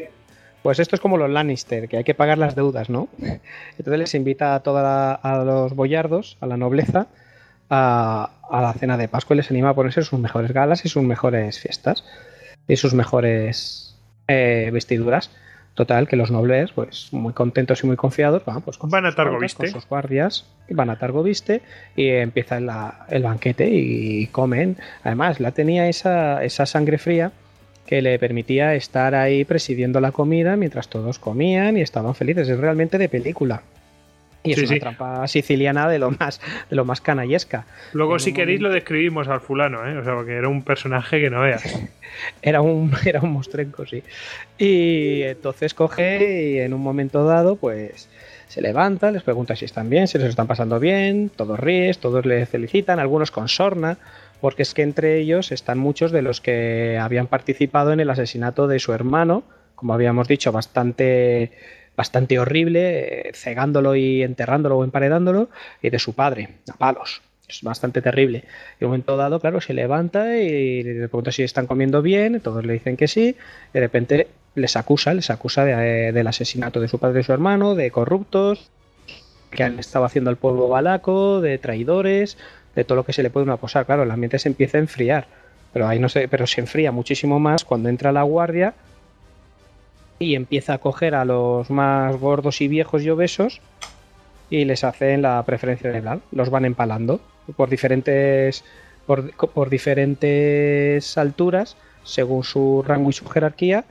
[0.63, 3.09] Pues esto es como los Lannister, que hay que pagar las deudas, ¿no?
[3.21, 7.07] Entonces les invita a todos a los boyardos, a la nobleza,
[7.71, 11.03] a, la cena de Pascua y les anima a ponerse sus mejores galas y sus
[11.03, 12.05] mejores fiestas
[12.67, 13.97] y sus mejores
[14.27, 15.31] eh, vestiduras.
[15.79, 19.15] Total, que los nobles, pues muy contentos y muy confiados, van, pues, con, van a
[19.15, 19.59] Targoviste.
[19.59, 21.63] con sus guardias, van a Targoviste
[21.95, 24.77] y empieza el banquete y comen.
[25.05, 27.31] Además, la tenía esa, esa sangre fría
[27.87, 32.49] que le permitía estar ahí presidiendo la comida mientras todos comían y estaban felices.
[32.49, 33.63] Es realmente de película.
[34.49, 37.67] Y es una trampa siciliana de lo más, de lo más canallesca.
[37.93, 39.99] Luego, si queréis, lo describimos al fulano, ¿eh?
[39.99, 41.63] O sea, porque era un personaje que no veas.
[42.43, 44.03] era un, era un mostrenco, sí.
[44.59, 48.09] Y entonces coge y en un momento dado, pues
[48.49, 52.25] se levanta, les pregunta si están bien, si les están pasando bien, todos ríes, todos
[52.25, 53.99] le felicitan, algunos con sorna,
[54.41, 58.67] porque es que entre ellos están muchos de los que habían participado en el asesinato
[58.67, 59.43] de su hermano,
[59.75, 61.53] como habíamos dicho, bastante
[61.99, 65.49] bastante horrible, eh, cegándolo y enterrándolo o emparedándolo,
[65.83, 67.23] y de su padre, a palos.
[67.49, 68.45] Es bastante terrible.
[68.79, 72.41] Y en un momento dado, claro, se levanta y le pregunta si están comiendo bien,
[72.41, 73.35] todos le dicen que sí,
[73.73, 77.75] de repente les acusa, les acusa de, del asesinato de su padre y su hermano,
[77.75, 78.71] de corruptos,
[79.51, 82.39] que han estado haciendo al pueblo balaco, de traidores,
[82.77, 83.87] de todo lo que se le puede una acusar.
[83.87, 85.27] Claro, el ambiente se empieza a enfriar,
[85.73, 88.75] pero ahí no se, pero se enfría muchísimo más cuando entra la guardia
[90.19, 93.61] y empieza a coger a los más gordos y viejos y obesos
[94.51, 96.19] y les hacen la preferencia de edad.
[96.33, 97.21] Los van empalando
[97.57, 98.65] por diferentes,
[99.07, 103.85] por, diferentes alturas, según su rango y su jerarquía,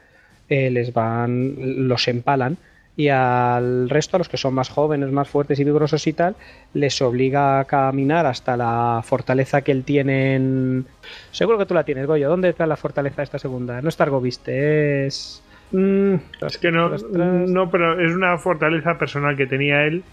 [0.50, 2.58] eh, les van, los empalan.
[2.96, 6.36] Y al resto, a los que son más jóvenes, más fuertes y vigorosos y tal,
[6.74, 10.84] les obliga a caminar hasta la fortaleza que él tiene
[11.32, 12.28] Seguro que tú la tienes, Goyo.
[12.28, 13.84] ¿Dónde está la fortaleza esta segunda?
[13.84, 15.44] No es Targoviste, es...
[15.72, 16.16] Mm,
[16.46, 20.04] es que no, no, pero es una fortaleza personal que tenía él.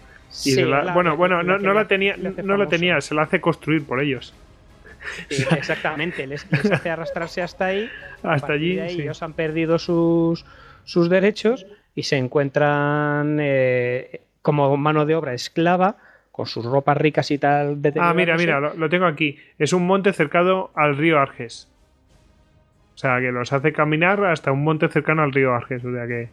[0.44, 4.34] Y bueno, bueno, no, la tenía, no la tenía, se la hace construir por ellos.
[5.28, 7.88] exactamente, les, hace arrastrarse hasta ahí.
[8.22, 8.78] Hasta allí.
[8.80, 10.44] Ellos han perdido sus,
[10.84, 15.96] sus derechos y se encuentran eh, como mano de obra esclava
[16.32, 17.78] con sus ropas ricas y tal.
[18.00, 19.38] ah, mira, mira, lo, tengo aquí.
[19.58, 21.68] Es un monte cercado al río Arges.
[22.94, 25.84] O sea, que los hace caminar hasta un monte cercano al río Arges.
[25.84, 26.28] O sea que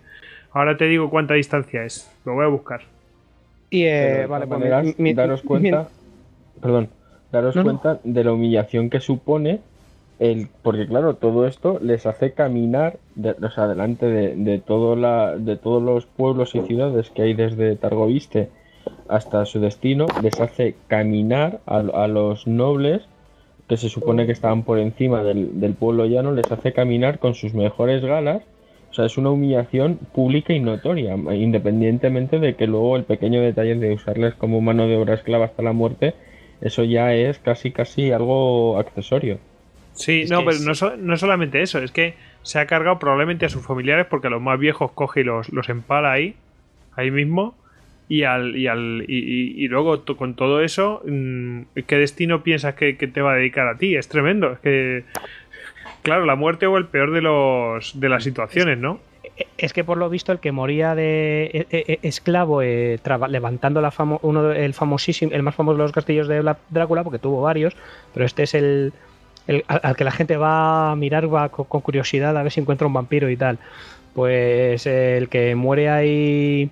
[0.51, 2.11] ahora te digo cuánta distancia es.
[2.25, 2.81] Lo voy a buscar.
[3.69, 5.87] Y eh, vale, pues daros cuenta,
[6.61, 6.89] perdón,
[7.31, 9.61] daros cuenta de la humillación que supone
[10.19, 15.35] el, porque claro, todo esto les hace caminar, o sea, delante de, de, todo la,
[15.37, 18.49] de todos los pueblos y ciudades que hay desde Targoviste
[19.07, 23.03] hasta su destino, les hace caminar a, a los nobles
[23.71, 27.53] que se supone que estaban por encima del, pueblo llano, les hace caminar con sus
[27.53, 28.43] mejores galas.
[28.89, 33.75] O sea, es una humillación pública y notoria, independientemente de que luego el pequeño detalle
[33.75, 36.15] de usarles como mano de obra esclava hasta la muerte,
[36.59, 39.39] eso ya es casi casi algo accesorio.
[39.93, 43.65] Sí, no, pero no, no, solamente eso, es que se ha cargado probablemente a sus
[43.65, 46.35] familiares porque a los más viejos coge y los, los empala ahí,
[46.97, 47.55] ahí mismo,
[48.11, 53.21] y, al, y, al, y, luego con todo eso, mm, ¿qué destino piensas que, te
[53.21, 53.95] va a dedicar a ti?
[53.95, 54.51] Es tremendo.
[54.51, 55.05] Es que,
[56.01, 58.99] claro, la muerte o el peor de, los, de las situaciones, ¿no?
[59.57, 63.79] Es que por lo visto el que moría de e, e, e, esclavo eh, levantando
[63.79, 63.93] la
[64.23, 67.77] uno el famosísimo, el más famoso de los castillos de Drácula, porque tuvo varios,
[68.13, 68.91] pero este es el,
[69.67, 72.93] al, que la gente va a mirar va con, curiosidad a ver si encuentra un
[72.93, 73.57] vampiro y tal.
[74.13, 76.69] Pues el que muere ahí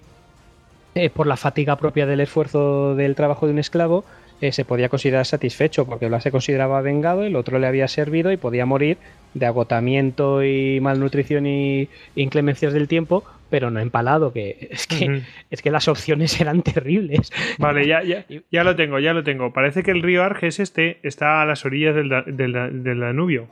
[1.06, 4.06] eh, por la fatiga propia del esfuerzo del trabajo de un esclavo
[4.42, 8.32] eh, se podía considerar satisfecho, porque Blas se consideraba vengado, el otro le había servido
[8.32, 8.98] y podía morir
[9.34, 15.62] de agotamiento y malnutrición y inclemencias del tiempo, pero no empalado, que es que, es
[15.62, 17.32] que las opciones eran terribles.
[17.58, 19.52] Vale, ya, ya, ya lo tengo, ya lo tengo.
[19.52, 23.48] Parece que el río Arges este está a las orillas del, del, Danubio.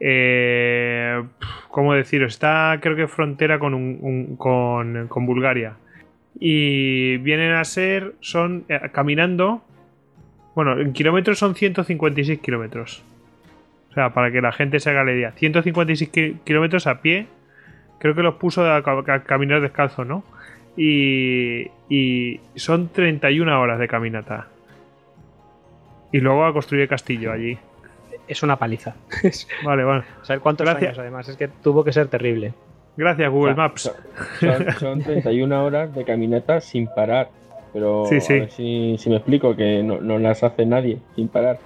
[0.00, 1.22] Eh,
[1.70, 2.34] ¿Cómo deciros?
[2.34, 5.76] Está, creo que frontera con, con, con, Bulgaria.
[6.38, 9.62] Y vienen a ser, son eh, caminando.
[10.54, 13.02] Bueno, en kilómetros son 156 kilómetros.
[13.90, 15.32] O sea, para que la gente se haga la idea.
[15.32, 16.10] 156
[16.44, 17.26] kilómetros a pie
[18.04, 18.82] creo que los puso a,
[19.24, 20.24] caminar descalzo, ¿no?
[20.76, 24.48] Y, y son 31 horas de caminata.
[26.12, 27.56] Y luego a construir el castillo allí.
[28.28, 28.94] Es una paliza.
[29.64, 30.04] vale, bueno.
[30.22, 30.90] Saber cuántos Gracias.
[30.90, 31.28] años, además.
[31.30, 32.52] Es que tuvo que ser terrible.
[32.96, 33.92] Gracias, Google Maps.
[34.78, 37.28] Son, 31 horas de caminata sin parar.
[37.72, 38.96] Pero sí, sí.
[38.98, 41.58] si, me explico, que no, no las hace nadie sin parar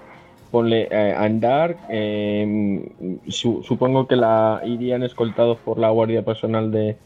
[0.51, 1.77] ponle eh, andar.
[1.89, 2.85] Em,
[3.29, 6.97] supongo que la irían escoltados por la guardia personal de,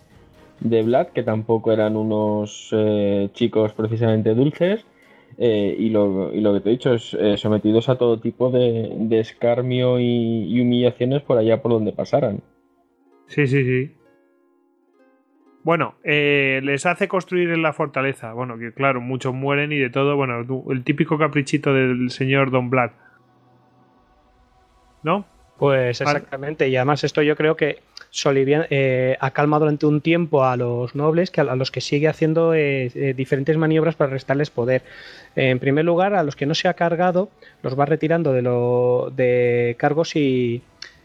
[0.61, 4.85] de Vlad, que tampoco eran unos eh, chicos precisamente dulces.
[5.39, 8.93] Eh, y, lo, y, lo, que te he dicho es sometidos a todo tipo de,
[8.95, 12.41] de escarmio y, humillaciones por allá por donde pasaran.
[13.29, 13.93] Sí, sí, sí.
[15.65, 18.33] Bueno, les hace construir en la fortaleza.
[18.33, 20.17] Bueno, que claro, muchos mueren y de todo.
[20.17, 22.91] Bueno, el típico caprichito del señor Don Vlad.
[25.03, 25.25] ¿no?
[25.59, 27.81] Pues exactamente, y además esto yo creo que
[28.11, 32.09] Solivian eh, ha calmado durante un tiempo a los nobles, que a, los que sigue
[32.09, 34.83] haciendo eh, eh, diferentes maniobras para restarles poder.
[35.37, 37.31] en primer lugar, a los que no se ha cargado,
[37.63, 40.63] los va retirando de, lo, de cargos y,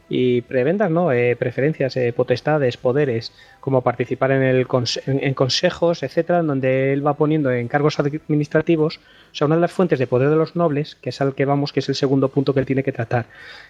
[0.10, 1.10] y prebendas, ¿no?
[1.38, 4.68] preferencias, potestades, poderes, como participar en, el
[5.06, 9.00] en, consejos, etcétera, donde él va poniendo en cargos administrativos
[9.32, 11.46] o sea, una de las fuentes de poder de los nobles, que es al que
[11.46, 13.26] vamos, que es el segundo punto que él tiene que tratar,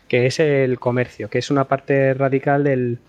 [0.08, 3.00] que es el comercio, que es una parte radical del,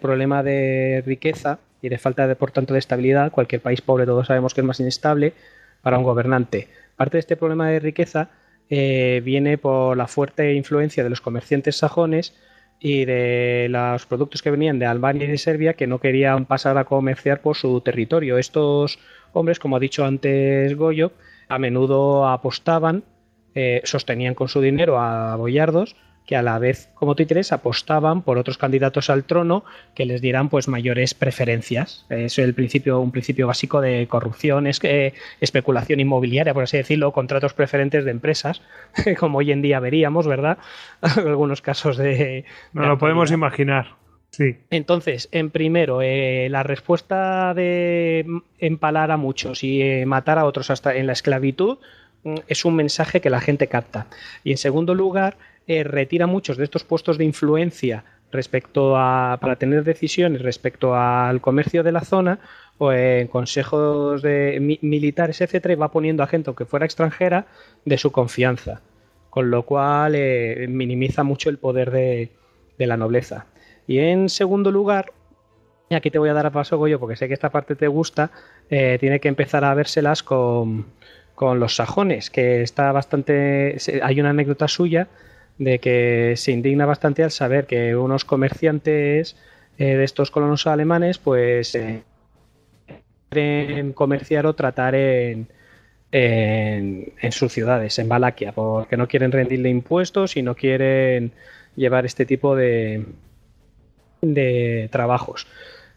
[0.00, 3.32] problema de riqueza y de falta de, por tanto, de estabilidad.
[3.32, 5.34] Cualquier país pobre todos sabemos que es más inestable
[5.82, 6.68] para un gobernante.
[6.96, 8.30] Parte de este problema de riqueza
[8.70, 12.32] eh, viene por la fuerte influencia de los comerciantes sajones
[12.84, 16.76] y de los productos que venían de Albania y de Serbia que no querían pasar
[16.78, 18.38] a comerciar por su territorio.
[18.38, 18.98] Estos
[19.32, 21.12] hombres, como ha dicho antes Goyo,
[21.48, 23.04] a menudo apostaban,
[23.54, 25.94] eh, sostenían con su dinero a boyardos
[26.26, 30.48] que a la vez, como títeres, apostaban por otros candidatos al trono que les dieran
[30.48, 32.06] pues mayores preferencias.
[32.08, 37.12] Es el principio, un principio básico de corrupción, es que especulación inmobiliaria, por así decirlo,
[37.12, 38.62] contratos preferentes de empresas,
[39.18, 40.58] como hoy en día veríamos, ¿verdad?
[41.00, 42.44] Algunos casos de.
[42.72, 44.02] No lo podemos imaginar.
[44.30, 44.56] Sí.
[44.70, 48.24] Entonces, en primero, eh, la respuesta de
[48.58, 51.78] empalar a muchos y eh, matar a otros hasta en la esclavitud
[52.24, 54.06] mm, es un mensaje que la gente capta.
[54.42, 55.36] Y en segundo lugar,
[55.66, 61.40] eh, retira muchos de estos puestos de influencia respecto a para tener decisiones respecto al
[61.40, 62.38] comercio de la zona
[62.78, 67.46] o en consejos de, militares, etcétera, y va poniendo a gente, aunque fuera extranjera,
[67.84, 68.80] de su confianza.
[69.30, 70.12] Con lo cual
[70.68, 72.30] minimiza mucho el poder de
[72.78, 73.46] la nobleza.
[73.86, 75.12] Y en segundo lugar,
[75.88, 77.88] y aquí te voy a dar a paso, Goyo, porque sé que esta parte te
[77.88, 78.30] gusta,
[78.70, 80.86] eh, tiene que empezar a vérselas con,
[81.34, 83.76] con los sajones, que está bastante...
[84.02, 85.08] Hay una anécdota suya
[85.58, 89.36] de que se indigna bastante al saber que unos comerciantes
[89.78, 92.02] eh, de estos colonos alemanes, pues eh,
[93.94, 95.48] comerciar o tratar en,
[96.10, 101.32] en, en, sus ciudades, en Valaquia, porque no quieren rendirle impuestos y no quieren
[101.76, 103.04] llevar este tipo de,
[104.20, 105.46] de trabajos.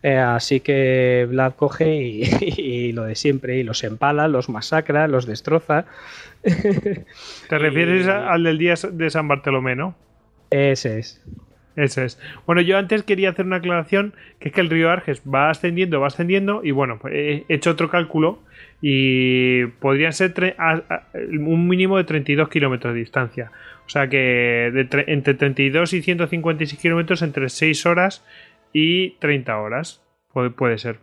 [0.06, 5.26] Eh, así que Vlad coge y, lo de siempre, y los empala, los masacra, los
[5.26, 5.86] destroza.
[6.44, 9.96] ¿Te refieres al del día de San Bartolomé, no?
[10.52, 11.24] Ese es.
[11.76, 12.22] Ese es.
[12.46, 16.00] Bueno, yo antes quería hacer una aclaración, que es que el río Arges va ascendiendo,
[16.00, 18.44] va ascendiendo, y bueno, pues he hecho otro cálculo,
[18.82, 20.36] y podrían ser
[21.16, 23.52] un mínimo de 32 kilómetros de distancia.
[23.88, 24.68] O sea que
[25.08, 28.24] entre 32 y 156 kilómetros entre 6 horas
[28.76, 30.06] y 30 horas.
[30.34, 31.00] Puede, ser.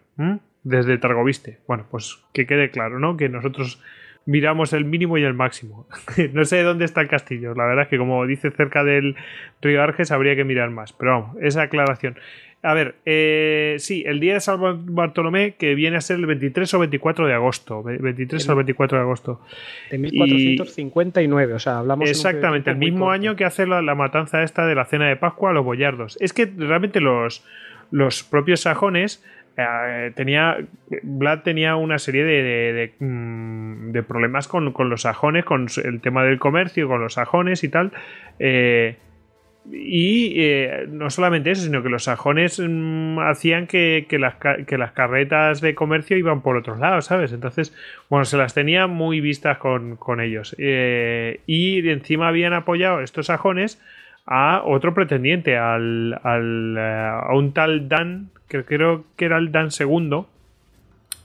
[0.63, 1.61] Desde Targoviste.
[1.67, 3.17] Bueno, pues que quede claro, ¿no?
[3.17, 3.83] Que nosotros
[4.27, 5.89] miramos el mínimo y el máximo.
[6.35, 7.55] no sé dónde está el castillo.
[7.55, 9.17] La verdad es que como dice cerca del
[9.63, 10.93] río Arges habría que mirar más.
[10.93, 12.19] Pero vamos, esa aclaración.
[12.65, 14.61] A ver, eh, sí, el día de San
[14.95, 17.83] Bartolomé, que viene a ser el 23 o 24 de agosto.
[17.83, 19.41] 23 o 24 de agosto.
[19.91, 22.09] De 1459, o sea, hablamos.
[22.09, 25.53] Exactamente, el mismo año que hace la, matanza esta de la cena de Pascua a
[25.53, 26.17] los boyardos.
[26.21, 27.45] Es que realmente los,
[27.91, 29.25] los propios sajones
[29.57, 30.57] eh, tenía
[31.03, 36.39] Vlad tenía una serie de, de, mm, problemas con, los sajones, con el tema del
[36.39, 37.91] comercio, con los sajones y tal.
[38.39, 38.97] Eh,
[39.71, 44.35] y eh, no solamente eso, sino que los sajones mm, hacían que, las,
[44.67, 47.33] que, las, carretas de comercio iban por otros lados, ¿sabes?
[47.33, 47.75] Entonces,
[48.09, 50.57] bueno, se las tenía muy vistas con, ellos.
[50.59, 53.81] y encima habían apoyado estos sajones
[54.27, 59.71] a otro pretendiente, al, al a un tal Dan que creo que era el Dan
[59.71, 60.29] segundo.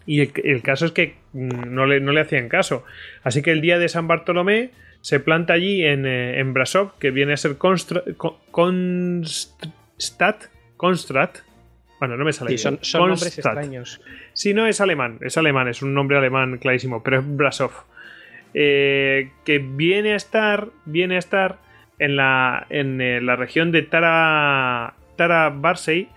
[0.06, 2.86] Y el, caso es que mm, no le, no le, hacían caso.
[3.24, 7.12] Así que el día de San Bartolomé se planta allí en, eh, en Brasov, que
[7.12, 8.04] viene a ser Constra,
[8.52, 9.66] Constat.
[10.76, 11.40] Constrat.
[12.00, 12.58] Bueno, no me sale.
[12.58, 14.02] son, son nombres extraños.
[14.34, 15.18] Sí, no, es alemán.
[15.22, 17.72] Es alemán, es un nombre alemán clarísimo, pero es Brasov.
[18.54, 20.70] Eh, que viene a estar.
[20.86, 21.58] Viene a estar
[21.98, 24.94] en la, en eh, la región de Tara.
[25.16, 26.10] Tara Barsey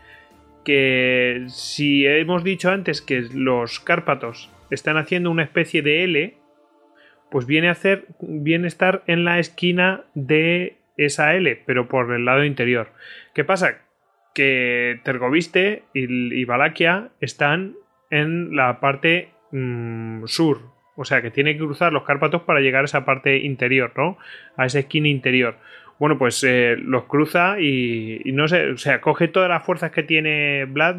[0.65, 6.35] que si hemos dicho antes que los Cárpatos están haciendo una especie de L,
[7.31, 12.13] pues viene a hacer, viene a estar en la esquina de esa L, pero por
[12.13, 12.89] el lado interior.
[13.35, 13.79] ¿Qué pasa?
[14.35, 17.75] Que Tergoviste y, Valaquia están
[18.11, 20.63] en la parte mm, sur,
[20.97, 24.19] o sea que tiene que cruzar los Cárpatos para llegar a esa parte interior, ¿no?
[24.57, 25.57] A esa esquina interior
[26.01, 30.03] bueno, pues eh, los cruza y, no sé, o sea, coge todas las fuerzas que
[30.03, 30.97] tiene Vlad,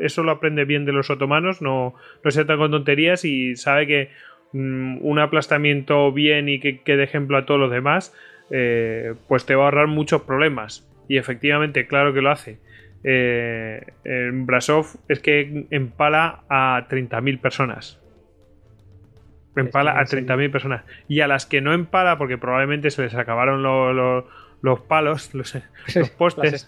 [0.00, 1.94] eso lo aprende bien de los otomanos, no,
[2.24, 4.10] no se trata con tonterías y sabe que
[4.52, 8.14] un aplastamiento bien y que, que, de ejemplo a todos los demás,
[8.50, 10.88] eh, pues te va a ahorrar muchos problemas.
[11.08, 12.58] Y efectivamente, claro que lo hace.
[13.04, 18.00] Eh, en Brasov es que empala a 30.000 personas.
[19.54, 20.84] Empala a 30.000 personas.
[21.08, 26.66] Y a las que no empala, porque probablemente se les acabaron los palos, los, postes,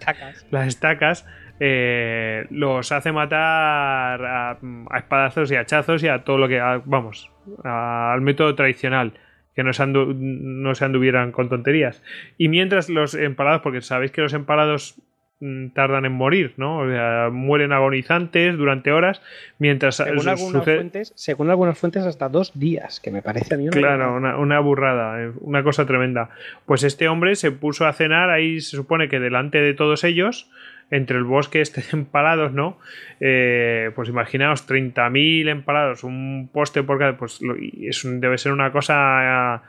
[0.51, 1.27] las estacas,
[1.61, 4.59] eh, los hace matar a,
[4.97, 6.61] espadazos y hachazos y a todo lo que.
[6.85, 7.31] vamos,
[7.65, 9.13] al método tradicional.
[9.55, 12.01] Que no se, no se anduvieran con tonterías.
[12.37, 15.03] Y mientras los empalados, porque sabéis que los empalados
[15.41, 16.79] Mm, tardan en morir, ¿no?
[16.79, 19.23] O sea, mueren agonizantes durante horas,
[19.61, 23.69] mientras según algunas, fuentes, según algunas fuentes hasta dos días, que me parece a mí
[23.69, 26.31] una Claro, una, burrada, eh, una cosa tremenda.
[26.67, 30.51] Pues este hombre se puso a cenar ahí, se supone que delante de todos ellos,
[30.91, 32.79] entre el bosque este de ¿no?
[33.21, 37.17] Eh, pues imaginaos, 30.000 empalados, un poste por cada...
[37.17, 37.41] Pues
[37.81, 39.63] es, debe ser una cosa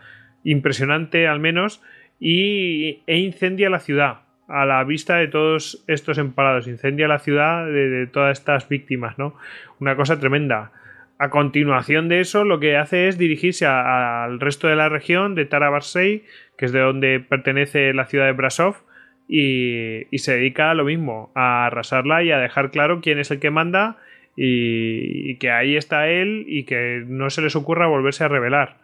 [0.44, 1.82] impresionante al menos,
[2.20, 6.68] y, e incendia la ciudad a la vista de todos estos empalados.
[6.68, 9.36] Incendia la ciudad de, todas estas víctimas, ¿no?
[9.80, 10.72] Una cosa tremenda.
[11.20, 15.46] A continuación de eso, lo que hace es dirigirse al resto de la región de
[15.46, 16.24] Tarabarsey,
[16.58, 18.78] que es de donde pertenece la ciudad de Brasov,
[19.32, 23.40] y, se dedica a lo mismo, a arrasarla y a dejar claro quién es el
[23.40, 23.98] que manda
[24.36, 28.78] y, que ahí está él y que no se les ocurra volverse a rebelar.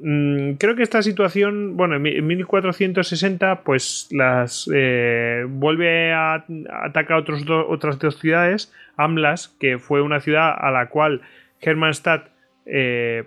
[0.00, 6.44] Mm, creo que esta situación, bueno, en 1460, pues las eh, vuelve a,
[6.82, 11.20] atacar otras dos ciudades, Amlas, que fue una ciudad a la cual
[11.60, 12.30] Hermannstadt
[12.66, 13.24] eh,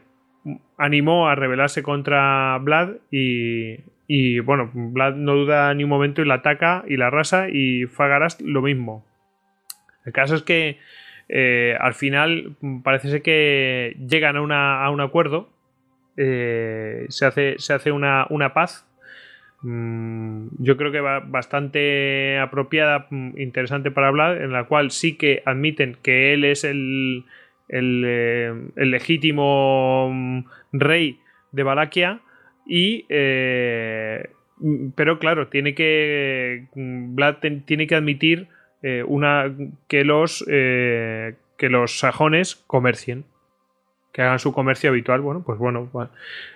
[0.78, 3.78] animó a rebelarse contra Vlad y,
[4.42, 8.42] bueno, Vlad no duda ni un momento y la ataca y la arrasa y Fagarast
[8.42, 9.06] lo mismo.
[10.06, 10.78] El caso es que
[11.30, 15.50] eh, al final parece ser que llegan a un acuerdo
[16.18, 18.88] eh, se hace, se hace una, paz.
[19.62, 25.18] Mm, yo creo que va bastante apropiada, mm, interesante para hablar, en la cual sí
[25.18, 27.26] que admiten que él es el,
[27.70, 31.20] el, eh, legítimo mm, rey
[31.52, 32.22] de Valaquia
[32.66, 34.30] y eh,
[34.96, 37.36] pero claro tiene que Vlad
[37.66, 38.48] tiene que admitir
[39.08, 39.52] una
[39.88, 43.26] que los que los sajones comercien
[44.16, 45.92] que hagan su comercio habitual, bueno, pues bueno,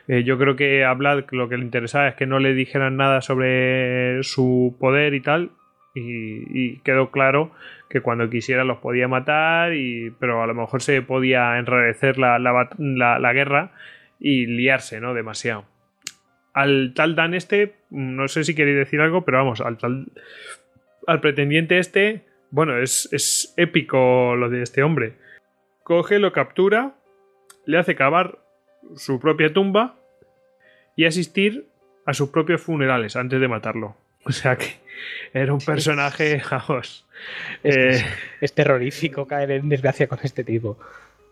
[0.08, 2.96] eh, yo creo que a Vlad lo que le interesaba es que no le dijeran
[2.96, 5.52] nada sobre su poder y tal,
[5.94, 7.52] y, quedó claro
[7.90, 12.40] que cuando quisiera los podía matar, y, pero a lo mejor se podía enrarecer la,
[12.40, 13.72] la, guerra
[14.22, 15.14] y liarse, ¿no?
[15.14, 15.66] Demasiado.
[16.54, 20.08] Al tal Dan este, no sé si queréis decir algo, pero vamos, al tal...
[21.08, 25.14] Al pretendiente este, bueno, es, es épico lo de este hombre.
[25.84, 26.96] Coge, lo captura,
[27.66, 28.40] le hace cavar
[28.96, 29.96] su propia tumba
[30.96, 31.68] y asistir
[32.06, 33.96] a sus propios funerales antes de matarlo.
[34.26, 34.68] O sea que
[35.34, 37.08] era un personaje, vamos.
[37.64, 38.06] Es,
[38.42, 40.78] es, terrorífico caer en desgracia con este tipo.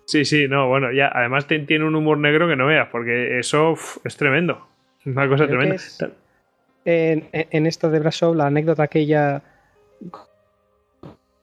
[0.05, 3.75] Sí, sí, no, bueno, ya, además tiene un humor negro que no veas, porque eso
[4.05, 4.69] es tremendo.
[5.07, 5.77] Una cosa tremenda.
[6.83, 9.41] en, esto de Brasov, la anécdota aquella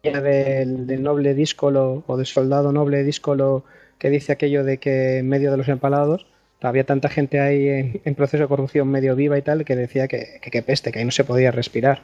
[0.03, 3.65] del, noble díscolo o del soldado noble díscolo
[3.99, 6.27] que dice aquello de que en medio de los empalados
[6.61, 10.41] había tanta gente ahí en, proceso de corrupción medio viva y tal que decía que,
[10.43, 12.01] que, peste, que ahí no se podía respirar.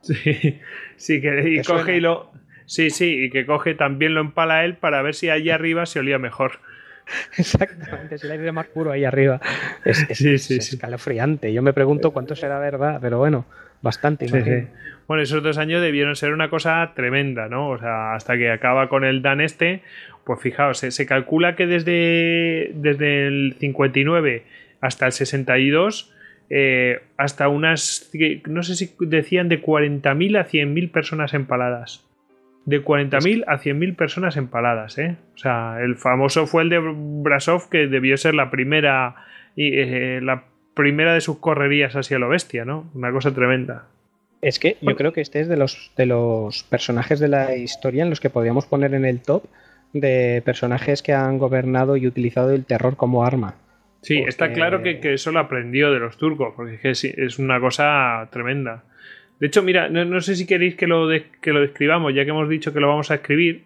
[0.00, 0.60] Sí,
[0.96, 2.30] sí, que y coge y lo.
[2.66, 5.98] Sí, sí, y que coge también lo empala él para ver si allí arriba se
[5.98, 6.60] olía mejor.
[7.36, 9.40] Exactamente, es el aire más puro ahí arriba.
[9.84, 11.52] Es, sí, sí, escalofriante.
[11.52, 13.46] Yo me pregunto cuánto será verdad, pero bueno,
[13.82, 14.26] bastante.
[15.06, 17.70] Bueno, esos dos años debieron ser una cosa tremenda, ¿no?
[17.70, 19.82] O sea, hasta que acaba con el Dan este,
[20.24, 24.42] pues fijaos, se, calcula que desde, desde el 59
[24.80, 26.12] hasta el 62,
[26.50, 28.10] eh, hasta unas,
[28.46, 32.07] no sé si decían de 40.000 a 100.000 personas empaladas
[32.68, 34.98] de 40.000 a 100.000 personas empaladas.
[34.98, 35.16] ¿eh?
[35.34, 39.14] O sea, el famoso fue el de Brasov, que debió ser la primera,
[39.56, 42.90] eh, la primera de sus correrías hacia lo bestia, ¿no?
[42.92, 43.86] Una cosa tremenda.
[44.42, 48.02] Es que yo creo que este es de los, de los personajes de la historia
[48.02, 49.44] en los que podríamos poner en el top
[49.94, 53.54] de personajes que han gobernado y utilizado el terror como arma.
[54.02, 58.28] Sí, está claro que, eso lo aprendió de los turcos, porque es, es una cosa
[58.30, 58.84] tremenda.
[59.40, 61.08] De hecho, mira, no, sé si queréis que lo,
[61.40, 63.64] que lo describamos, ya que hemos dicho que lo vamos a escribir.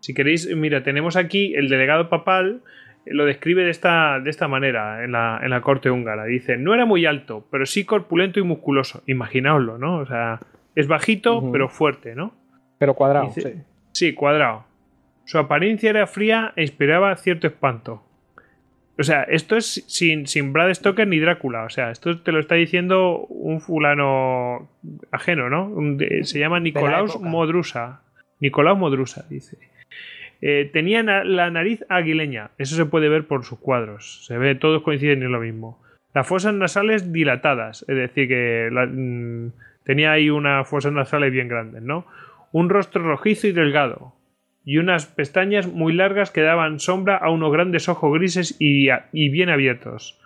[0.00, 2.62] Si queréis, mira, tenemos aquí el delegado papal,
[3.04, 6.24] eh, lo describe de esta, de esta manera en la, en la corte húngara.
[6.24, 9.02] Dice, no era muy alto, pero sí corpulento y musculoso.
[9.06, 9.98] Imaginaoslo, ¿no?
[9.98, 10.38] O sea,
[10.76, 12.32] es bajito, pero fuerte, ¿no?
[12.78, 13.42] Pero cuadrado, sí.
[13.92, 14.64] Sí, cuadrado.
[15.24, 18.04] Su apariencia era fría e inspiraba cierto espanto.
[18.98, 21.62] O sea, esto es sin, sin Brad Stoker ni Drácula.
[21.62, 24.68] O sea, esto te lo está diciendo un fulano
[25.12, 25.72] ajeno, ¿no?
[26.22, 28.02] se llama Nicolaus Modrusa.
[28.40, 29.56] Nicolaus Modrusa, dice.
[30.40, 32.50] Eh, tenía la nariz aguileña.
[32.58, 34.24] Eso se puede ver por sus cuadros.
[34.26, 35.80] Se ve, todos coinciden en lo mismo.
[36.12, 37.84] Las fosas nasales dilatadas.
[37.86, 39.48] Es decir, que mm,
[39.84, 42.04] tenía ahí unas fosas nasales bien grandes, ¿no?
[42.50, 44.17] Un rostro rojizo y delgado
[44.68, 48.90] y unas pestañas muy largas que daban sombra a unos grandes ojos grises y,
[49.30, 50.20] bien abiertos.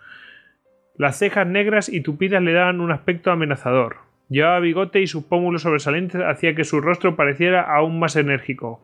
[0.97, 3.99] Las cejas negras y tupidas le daban un aspecto amenazador.
[4.27, 8.81] Llevaba bigote y sus pómulos sobresalientes hacía que su rostro pareciera aún más enérgico.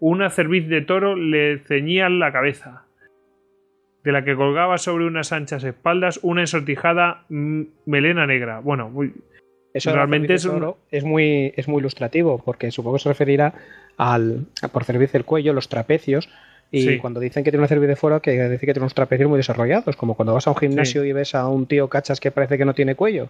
[0.00, 2.86] Una cerviz de toro le ceñía la cabeza,
[4.02, 8.58] de la que colgaba sobre unas anchas espaldas una ensortijada melena negra.
[8.58, 8.92] Bueno,
[9.72, 10.50] eso realmente es,
[10.90, 13.54] es, muy, es muy ilustrativo, porque supongo que se referirá
[13.98, 16.30] al, por cerviz del cuello, los trapecios.
[16.70, 19.28] Y cuando dicen que tiene una cerviz de fuera, que decir que tiene unos trapecios
[19.28, 22.30] muy desarrollados, como cuando vas a un gimnasio y ves a un tío cachas que
[22.30, 23.28] parece que no tiene cuello.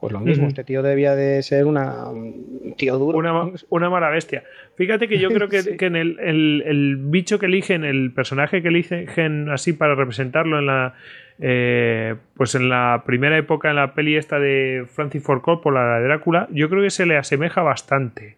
[0.00, 3.16] Pues lo mismo, este tío debía de ser una, un tío duro.
[3.16, 4.44] Una, una mala bestia.
[4.76, 9.48] Fíjate que yo creo que, en el, el, bicho que eligen, el personaje que eligen
[9.48, 10.94] así para representarlo en la,
[11.40, 15.98] eh, pues en la primera época, en la peli esta de Francis Ford Coppola, la
[15.98, 18.36] de Drácula, yo creo que se le asemeja bastante.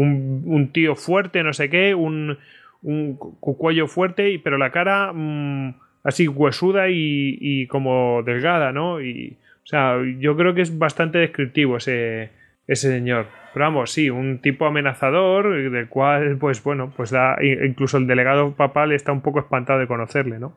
[0.00, 2.38] Un, tío fuerte, no sé qué, un,
[2.82, 9.00] un cuello fuerte, pero la cara mm, así huesuda y, y, como delgada, ¿no?
[9.00, 12.30] Y, o sea, yo creo que es bastante descriptivo ese,
[12.68, 13.26] ese señor.
[13.52, 18.54] Pero vamos, sí, un tipo amenazador, del cual, pues bueno, pues da, incluso el delegado
[18.54, 20.54] papal está un poco espantado de conocerle, ¿no?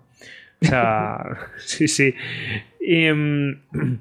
[0.61, 1.23] O sea,
[1.57, 2.13] sí, sí.
[2.79, 3.61] Y, mm,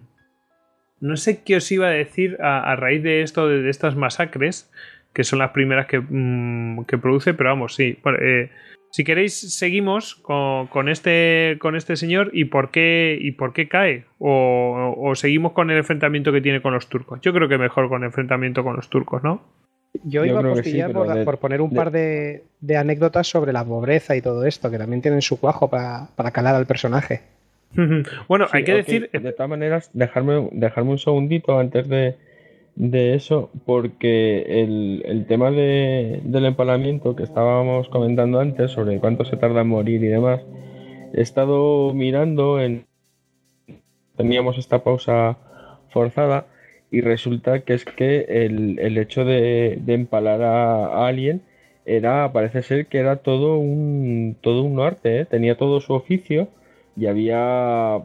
[1.01, 4.71] no sé qué os iba a decir a, raíz de esto, de, estas masacres,
[5.13, 7.99] que son las primeras que, mm, produce, pero vamos, sí.
[8.21, 8.51] Eh,
[8.91, 14.05] si queréis, seguimos con, este, con este señor y por qué, y por qué cae.
[14.19, 17.21] O, o, seguimos con el enfrentamiento que tiene con los turcos.
[17.21, 19.43] Yo creo que mejor con el enfrentamiento con los turcos, ¿no?
[20.05, 22.45] Yo, iba a postillar por, poner un par de,
[22.77, 26.67] anécdotas sobre la pobreza y todo esto, que también tienen su cuajo para, calar al
[26.67, 27.23] personaje.
[28.29, 29.11] bueno, hay que decir.
[29.13, 32.17] De todas maneras, dejarme, dejarme un segundito antes de,
[32.77, 39.69] eso, porque el, tema del empalamiento que estábamos comentando antes, sobre cuánto se tarda en
[39.69, 40.41] morir y demás,
[41.13, 42.87] he estado mirando en.
[44.17, 45.39] Teníamos esta pausa
[45.91, 46.47] forzada
[46.91, 51.43] y resulta que es que el, el hecho de, empalar a, alguien
[51.87, 55.25] era, parece ser que era todo un, todo un arte, ¿eh?
[55.25, 56.49] tenía todo su oficio
[56.97, 58.03] y había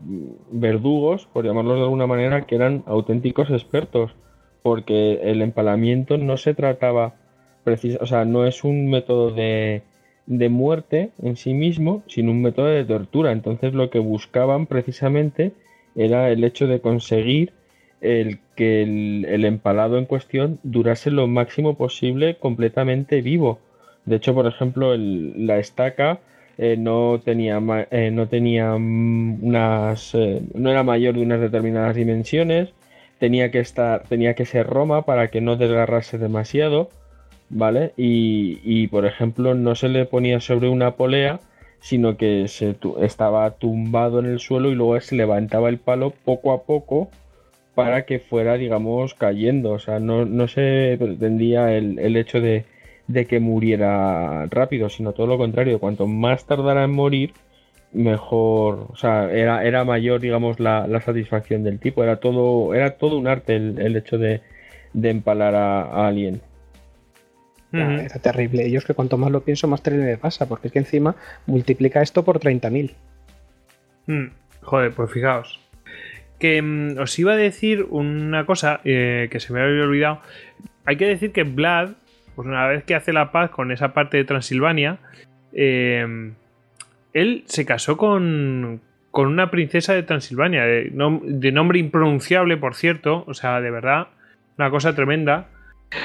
[0.51, 4.15] verdugos, por llamarlos de alguna manera, que eran auténticos expertos,
[4.65, 7.13] porque el empalamiento no se trataba,
[7.99, 9.83] o sea, no es un método de,
[10.25, 13.31] de muerte en sí mismo, sino un método de tortura.
[13.31, 15.51] Entonces lo que buscaban precisamente
[15.95, 17.53] era el hecho de conseguir
[18.01, 23.59] el que el, empalado en cuestión durase lo máximo posible completamente vivo.
[24.05, 26.21] De hecho, por ejemplo, la estaca
[26.57, 27.61] eh, no tenía,
[27.91, 32.69] eh, no tenía mm, unas, eh, no era mayor de unas determinadas dimensiones,
[33.19, 36.89] tenía que estar, tenía que ser Roma para que no desgarrase demasiado.
[37.49, 37.93] ¿vale?
[37.97, 41.39] Y, y, por ejemplo, no se le ponía sobre una polea,
[41.79, 46.53] sino que se estaba tumbado en el suelo y luego se levantaba el palo poco
[46.53, 47.09] a poco
[47.75, 49.71] para que fuera, digamos, cayendo.
[49.73, 52.65] O sea, no, no se pretendía el, el hecho de,
[53.07, 55.79] de, que muriera rápido, sino todo lo contrario.
[55.79, 57.33] Cuanto más tardara en morir,
[57.95, 58.87] mejor.
[58.91, 62.03] O sea, era, era mayor, digamos, la, la satisfacción del tipo.
[62.03, 64.41] Era todo, era todo un arte el, el hecho de,
[64.93, 66.41] de empalar a, a alguien.
[67.71, 68.69] Era terrible.
[68.71, 71.15] Yo es que cuanto más lo pienso, más terrible me pasa, porque es que encima
[71.45, 72.93] multiplica esto por 30.000.
[74.07, 74.27] Mm,
[74.61, 75.59] joder, pues fijaos.
[76.39, 80.21] Que mm, os iba a decir una cosa eh, que se me había olvidado.
[80.85, 81.91] Hay que decir que Vlad,
[82.35, 84.99] pues una vez que hace la paz con esa parte de Transilvania,
[85.51, 86.31] eh,
[87.15, 92.75] él se casó con, con una princesa de Transilvania, de, nom de, nombre impronunciable, por
[92.75, 94.09] cierto, o sea, de verdad,
[94.57, 95.47] una cosa tremenda.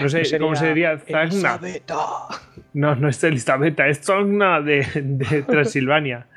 [0.01, 0.97] No sé cómo se diría.
[0.99, 1.59] Zagna.
[2.75, 6.29] No, no es Elizabeth, es Zagna de, de Transilvania.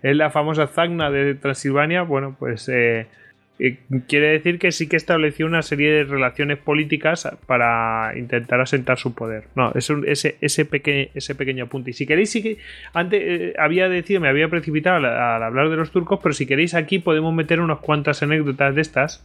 [0.00, 2.02] es la famosa Zagna de Transilvania.
[2.02, 3.08] Bueno, pues eh,
[4.08, 9.14] quiere decir que sí que estableció una serie de relaciones políticas para intentar asentar su
[9.14, 9.44] poder.
[9.54, 11.90] No, es un, ese, ese, peque, ese pequeño apunte.
[11.90, 12.56] Y si queréis, sí que
[12.94, 16.46] antes eh, había decidido, me había precipitado al, al, hablar de los turcos, pero si
[16.46, 19.24] queréis aquí podemos meter unas cuantas anécdotas de estas.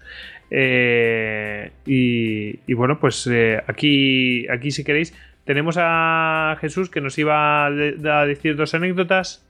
[0.52, 5.14] Eh, y, y, bueno, pues eh, aquí, aquí si queréis,
[5.46, 9.48] tenemos a Jesús que nos iba a, de, a decir dos anécdotas.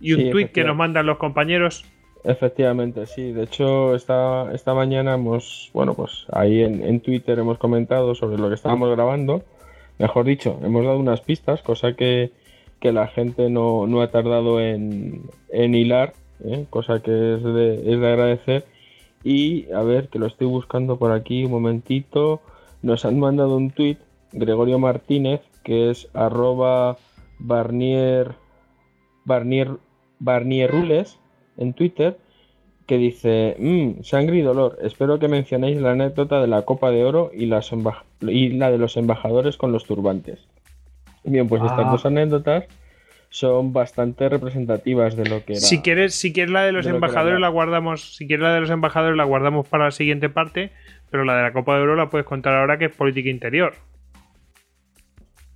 [0.00, 1.84] Y un sí, tweet que nos mandan los compañeros.
[2.28, 3.32] Efectivamente, sí.
[3.32, 8.36] De hecho, esta, esta mañana hemos, bueno, pues ahí en, en, Twitter hemos comentado sobre
[8.36, 9.44] lo que estábamos grabando.
[9.98, 12.30] Mejor dicho, hemos dado unas pistas, cosa que,
[12.80, 16.12] que la gente no, no, ha tardado en, en hilar,
[16.44, 16.66] ¿eh?
[16.68, 18.66] cosa que es de, es de agradecer.
[19.24, 22.42] Y a ver, que lo estoy buscando por aquí un momentito.
[22.82, 23.96] Nos han mandado un tweet
[24.32, 26.98] Gregorio Martínez, que es arroba
[27.38, 28.34] Barnier,
[29.24, 29.78] Barnier,
[30.18, 31.18] Barnier Rules
[31.58, 32.16] en Twitter
[32.86, 37.04] que dice, mmm, sangre y dolor, espero que mencionéis la anécdota de la Copa de
[37.04, 37.70] Oro y, las
[38.22, 40.40] y la de los embajadores con los turbantes.
[41.22, 41.66] Bien, pues ah.
[41.66, 42.64] estas dos anécdotas
[43.28, 45.60] son bastante representativas de lo que era.
[45.60, 48.60] Si quieres, si quieres la de los de embajadores la guardamos, si quieres la de
[48.60, 50.70] los embajadores la guardamos para la siguiente parte,
[51.10, 53.74] pero la de la Copa de Oro la puedes contar ahora que es política interior.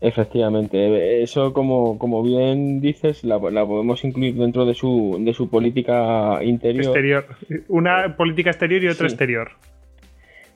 [0.04, 5.48] Efectivamente, eso como, como bien dices, la, la, podemos incluir dentro de su, de su
[5.48, 6.86] política interior.
[6.86, 7.26] Exterior.
[7.68, 9.14] Una política exterior y otra sí.
[9.14, 9.52] exterior.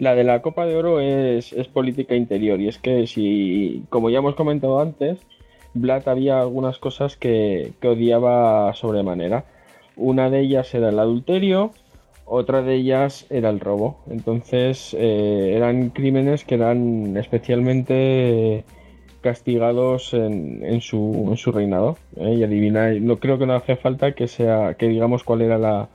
[0.00, 4.10] La de la Copa de Oro es, es, política interior y es que si, como
[4.10, 5.20] ya hemos comentado antes,
[5.74, 9.44] Vlad había algunas cosas que, que odiaba sobremanera.
[9.94, 11.70] Una de ellas era el adulterio,
[12.24, 14.02] otra de ellas era el robo.
[14.10, 18.64] Entonces eh, eran crímenes que eran especialmente
[19.26, 21.98] castigados en, en, su, en su, reinado.
[22.14, 22.34] ¿eh?
[22.34, 25.88] Y adivina, no creo que no hace falta que sea que digamos cuál era la,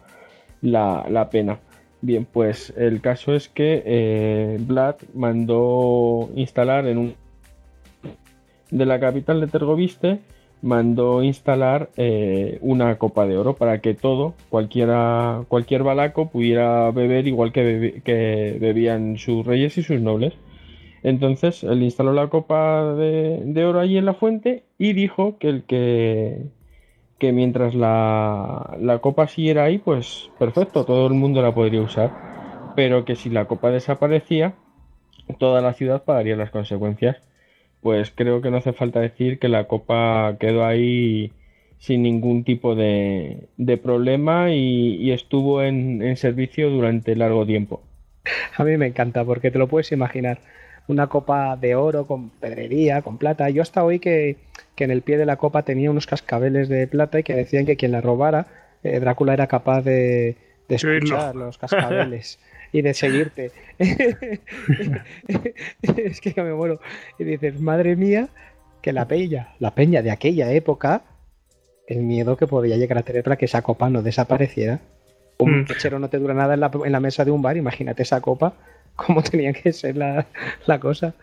[0.61, 1.59] la, pena.
[2.01, 7.15] Bien, pues el caso es que eh, Vlad mandó instalar en un
[8.69, 10.19] de la capital de Tergoviste
[10.61, 17.27] mandó instalar eh, una copa de oro para que todo, cualquiera, cualquier balaco pudiera beber
[17.27, 20.33] igual que bebían sus reyes y sus nobles.
[21.03, 25.49] Entonces él instaló la copa de, de, oro allí en la fuente y dijo que
[25.49, 26.43] el que,
[27.17, 32.11] que mientras la, la, copa siguiera ahí, pues perfecto, todo el mundo la podría usar.
[32.75, 34.53] Pero que si la copa desaparecía,
[35.39, 37.17] toda la ciudad pagaría las consecuencias.
[37.81, 41.31] Pues creo que no hace falta decir que la copa quedó ahí
[41.79, 47.81] sin ningún tipo de, de problema y, y estuvo en, en servicio durante largo tiempo.
[48.55, 50.39] A mí me encanta porque te lo puedes imaginar
[50.91, 53.49] una copa de oro con pedrería, con plata.
[53.49, 54.37] Yo hasta hoy que,
[54.75, 57.65] que, en el pie de la copa tenía unos cascabeles de plata y que decían
[57.65, 58.47] que quien la robara,
[58.83, 60.35] eh, Drácula era capaz de,
[60.67, 62.39] de escuchar los cascabeles
[62.71, 63.51] y de seguirte.
[63.79, 64.39] es
[66.21, 66.79] que me muero.
[67.17, 68.29] Y dices, madre mía,
[68.81, 71.03] que la peña, la peña de aquella época,
[71.87, 74.79] el miedo que podía llegar a tener para que esa copa no desapareciera.
[75.37, 76.01] Un pechero mm.
[76.01, 78.53] no te dura nada en la, en la mesa de un bar, imagínate esa copa
[79.05, 80.25] cómo tenía que ser la,
[80.79, 81.13] cosa.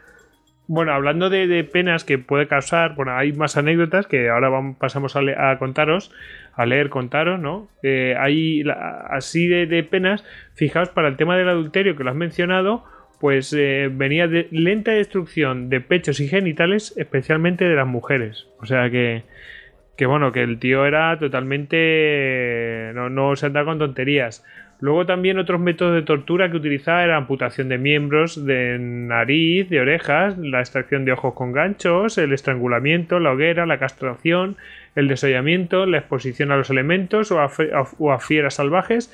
[0.66, 5.58] Bueno, hablando de, penas que puede causar, bueno, hay más anécdotas que ahora pasamos a,
[5.58, 6.12] contaros,
[6.54, 7.68] a leer, contaros, ¿no?
[7.82, 8.62] Eh, hay
[9.10, 10.24] así de, de, penas,
[10.54, 12.84] fijaos, para el tema del adulterio que lo has mencionado,
[13.20, 18.46] pues eh, venía de lenta destrucción de pechos y genitales, especialmente de las mujeres.
[18.60, 19.24] O sea que,
[19.96, 22.92] que bueno, que el tío era totalmente...
[22.94, 24.44] no, no se anda con tonterías
[24.80, 29.80] Luego también otros métodos de tortura que utilizaba eran amputación de miembros, de nariz, de
[29.80, 34.56] orejas, la extracción de ojos con ganchos, el estrangulamiento, la hoguera, la castración,
[34.94, 39.12] el desollamiento, la exposición a los elementos o a, fieras salvajes,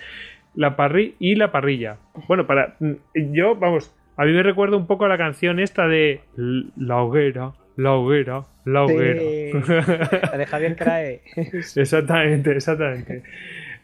[0.55, 1.97] la parri y la parrilla.
[2.29, 2.77] Bueno, para
[3.15, 7.53] yo, vamos, a mí me recuerda un poco a la canción esta de La hoguera,
[7.77, 9.23] la hoguera, la hoguera.
[10.31, 11.23] la de Javier Crae.
[11.77, 13.23] exactamente, exactamente.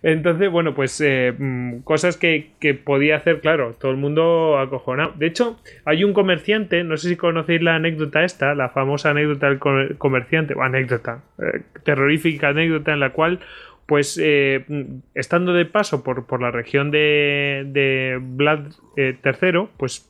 [0.02, 2.50] Entonces, bueno, pues eh, mm, cosas que,
[2.84, 5.12] podía hacer, claro, todo el mundo acojonado.
[5.16, 9.48] De hecho, hay un comerciante, no sé si conocéis la anécdota esta, la famosa anécdota
[9.48, 9.58] del
[9.98, 13.40] comerciante, o anécdota, eh, terrorífica anécdota en la cual,
[13.86, 20.09] pues, eh, mm, estando de paso por, por la región de, de Vlad III, pues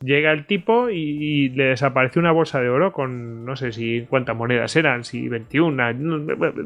[0.00, 4.36] Llega el tipo y, le desaparece una bolsa de oro con no sé si cuántas
[4.36, 5.76] monedas eran, si 21,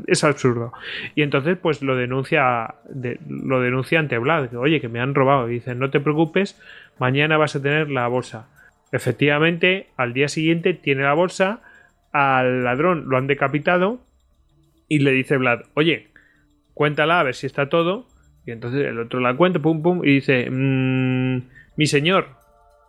[0.06, 0.72] es absurdo.
[1.14, 2.74] Y entonces pues lo denuncia
[3.26, 5.48] lo denuncia ante Vlad, que oye, que me han robado.
[5.48, 6.60] Y dice, no te preocupes,
[6.98, 8.48] mañana vas a tener la bolsa.
[8.92, 11.62] Efectivamente, al día siguiente tiene la bolsa,
[12.12, 14.00] al ladrón lo han decapitado
[14.88, 16.08] y le dice Vlad, oye,
[16.74, 18.06] cuéntala a ver si está todo.
[18.44, 21.42] Y entonces el otro la cuenta, pum, pum, y dice, mm,
[21.76, 22.41] mi señor,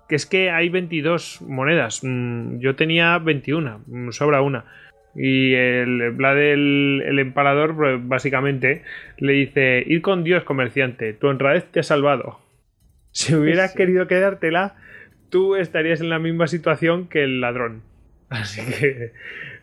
[0.07, 2.01] que es que hay 22 monedas.
[2.03, 4.65] Mm, yo tenía 21, mm, sobra una.
[5.15, 8.83] Y el Vlad, el, empalador, pues, básicamente
[9.17, 12.39] le dice: Ir con Dios, comerciante, tu honradez te ha salvado.
[13.15, 14.75] Si hubieras querido quedártela,
[15.29, 17.83] tú estarías en la misma situación que el ladrón.
[18.29, 19.11] Así que.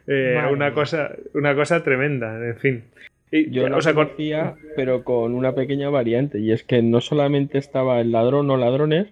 [0.07, 2.85] Eh, una, cosa, una cosa tremenda, en fin.
[3.31, 8.01] Y, yo lo conocía, pero con una pequeña variante, y es que no solamente estaba
[8.01, 9.09] el ladrón o ladrones,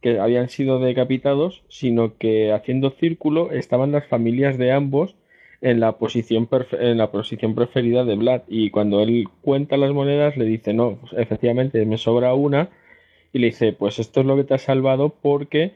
[0.00, 5.16] que habían sido decapitados, sino que haciendo círculo estaban las familias de ambos
[5.60, 8.42] en la posición en la posición preferida de Vlad.
[8.48, 12.70] Y cuando él cuenta las monedas le dice no pues, efectivamente me sobra una
[13.32, 15.74] y le dice pues esto es lo que te ha salvado porque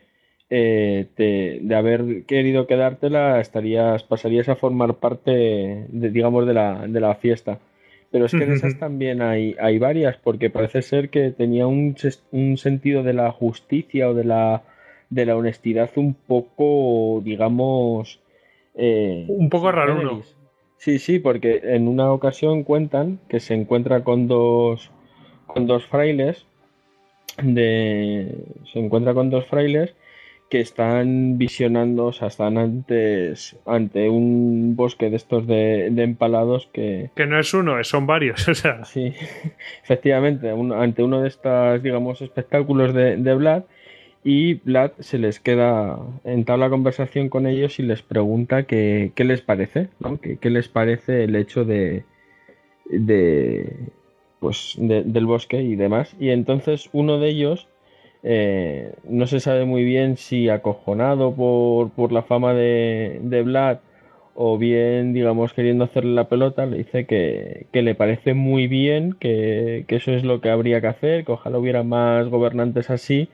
[0.51, 5.31] eh, de haber querido quedártela estarías pasarías a formar parte
[5.89, 7.61] de, digamos de la, de la fiesta
[8.15, 11.97] pero es que en esas también hay, hay varias, porque parece ser que tenía un,
[12.31, 14.62] un sentido de la justicia o de la,
[15.11, 18.20] de la honestidad un poco, digamos...
[18.77, 20.23] Eh, un poco raro, ¿no?
[20.77, 24.93] Sí, sí, porque en una ocasión cuentan que se encuentra con dos,
[25.49, 26.47] con dos frailes,
[27.43, 28.32] de,
[28.73, 29.93] se encuentra con dos frailes
[30.49, 37.11] que están visionando, o sea, están antes ante un bosque de estos de, empalados que...
[37.16, 38.85] Que no es uno, son varios, o sea...
[38.85, 39.12] Sí,
[39.83, 43.65] efectivamente, ante uno de estos, digamos, espectáculos de, de Vlad
[44.23, 49.43] y Vlad se les queda, entabla conversación con ellos y les pregunta qué, qué les
[49.43, 50.19] parece, ¿no?
[50.21, 52.05] ¿Qué, ¿Qué, les parece el hecho de...
[52.87, 53.91] de
[54.45, 56.15] pues del bosque y demás.
[56.21, 57.66] Y entonces uno de ellos
[58.27, 63.79] eh, no se sabe muy bien si acojonado por, la fama de, de, Vlad
[64.35, 69.85] o bien, digamos, queriendo hacerle la pelota, le dice que, le parece muy bien, que,
[69.89, 73.29] eso es lo que habría que hacer, que ojalá hubiera más gobernantes así,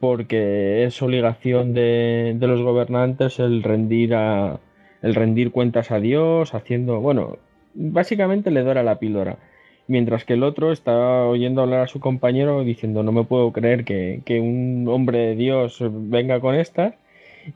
[0.00, 4.60] porque es obligación de, de los gobernantes el rendir, a,
[5.02, 7.38] el rendir cuentas a Dios, haciendo, bueno,
[7.74, 9.38] básicamente le dora la píldora
[9.86, 13.84] mientras que el otro está oyendo hablar a su compañero diciendo no me puedo creer
[13.84, 16.94] que, un hombre de Dios venga con estas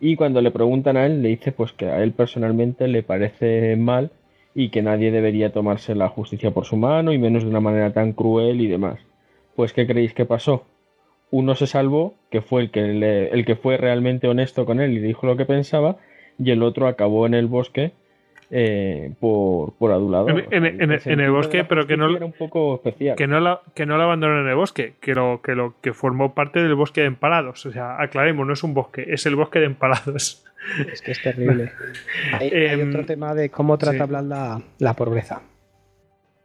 [0.00, 3.76] y cuando le preguntan a él le dice pues que a él personalmente le parece
[3.76, 4.10] mal
[4.54, 7.92] y que nadie debería tomarse la justicia por su mano y menos de una manera
[7.92, 8.98] tan cruel y demás.
[9.54, 10.64] Pues ¿qué creéis que pasó?
[11.30, 15.00] Uno se salvó, que fue el que, el que fue realmente honesto con él y
[15.00, 15.96] dijo lo que pensaba,
[16.38, 17.92] y el otro acabó en el bosque
[18.50, 20.28] eh, por, por adulado.
[20.28, 23.16] En, el bosque, pero que no, era un poco especial.
[23.16, 25.92] que no la, que no la abandonaron en el bosque, que lo, que lo que
[25.92, 27.66] formó parte del bosque de empalados.
[27.66, 30.44] O sea, aclaremos, no es un bosque, es el bosque de empalados.
[30.92, 31.72] Es que es terrible.
[32.32, 35.42] hay, em, otro tema de cómo trata la, la pobreza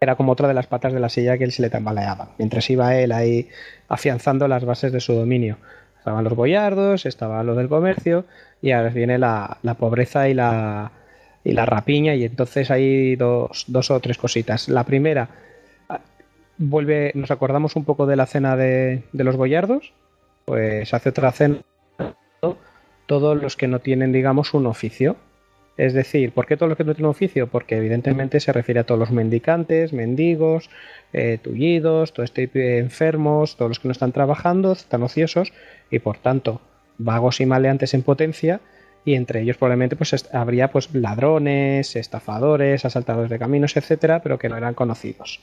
[0.03, 2.29] era como otra de las patas de la silla que él se le tambaleaba.
[2.39, 3.49] Mientras iba él ahí
[3.87, 5.57] afianzando las bases de su dominio.
[5.99, 8.25] Estaban los boyardos, estaba lo del comercio,
[8.63, 10.91] y ahora viene la, la pobreza y la,
[11.43, 14.69] y la rapiña y entonces hay dos, dos o tres cositas.
[14.69, 15.29] La primera,
[15.89, 16.01] ah,
[16.57, 19.93] vuelve, nos acordamos un poco de la cena de, de los boyardos,
[20.45, 21.61] pues hace otra cena
[23.05, 25.17] todos los que no tienen, digamos, un oficio.
[25.75, 27.47] Es decir, ¿por qué todos los que no tienen oficio?
[27.47, 30.69] Porque evidentemente se refiere a todos los mendicantes, mendigos,
[31.11, 35.51] eh, tullidos, todo este enfermos, todos los que no están trabajando, están ociosos
[35.89, 36.61] y por tanto
[36.97, 38.61] vagos y maleantes en potencia
[39.05, 44.49] y entre ellos probablemente pues habría pues ladrones, estafadores, asaltadores de caminos, etcétera, pero que
[44.49, 45.39] no eran conocidos.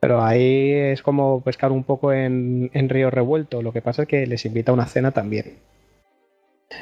[0.00, 3.62] Pero ahí es como pescar un poco en, en río revuelto.
[3.62, 5.58] Lo que pasa es que les invita a una cena también.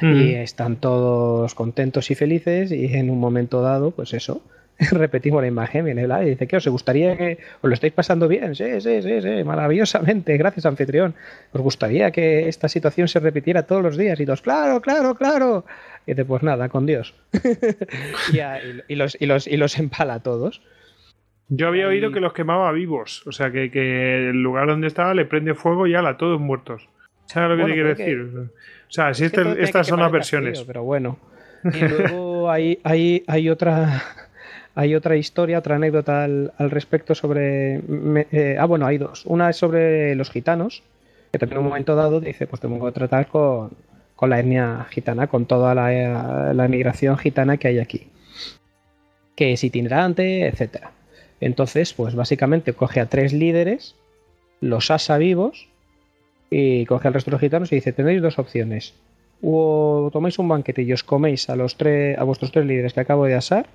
[0.01, 4.43] Y están todos contentos y felices y en un momento dado, pues eso,
[4.91, 8.27] repetimos la imagen, viene el y dice, ¿qué os gustaría que os lo estáis pasando
[8.27, 8.55] bien?
[8.55, 11.15] Sí, sí, sí, sí, maravillosamente, gracias anfitrión.
[11.51, 14.19] ¿Os gustaría que esta situación se repitiera todos los días?
[14.19, 15.65] Y todos, claro, claro, claro.
[16.09, 17.13] Y dice, pues nada, con Dios.
[18.87, 20.59] y, los, y, los, y los empala a todos.
[21.49, 25.13] Yo había oído que los quemaba vivos, o sea, que, que, el lugar donde estaba
[25.13, 26.89] le prende fuego y ala, todos muertos.
[27.27, 28.19] ¿Sabes lo que te quiero decir?
[28.21, 30.63] O sea, si estas son las versiones.
[30.63, 31.19] pero bueno.
[31.61, 34.01] Y luego hay, hay, hay otra
[34.73, 37.81] hay otra historia, otra anécdota al, respecto sobre.
[38.31, 39.25] Eh, ah, bueno, hay dos.
[39.25, 40.81] Una es sobre los gitanos,
[41.31, 43.71] que también en un momento dado dice: Pues tengo que tratar con,
[44.19, 48.07] con la etnia gitana, con toda la, la emigración gitana que hay aquí.
[49.37, 50.91] Que es itinerante, etcétera.
[51.39, 53.95] Entonces, pues básicamente coge a tres líderes,
[54.59, 55.69] los asa vivos
[56.49, 58.93] y coge al resto de los gitanos y dice, tenéis dos opciones.
[59.41, 62.99] O tomáis un banquete y os coméis a, los tres, a vuestros tres líderes que
[62.99, 63.67] acabo de asar,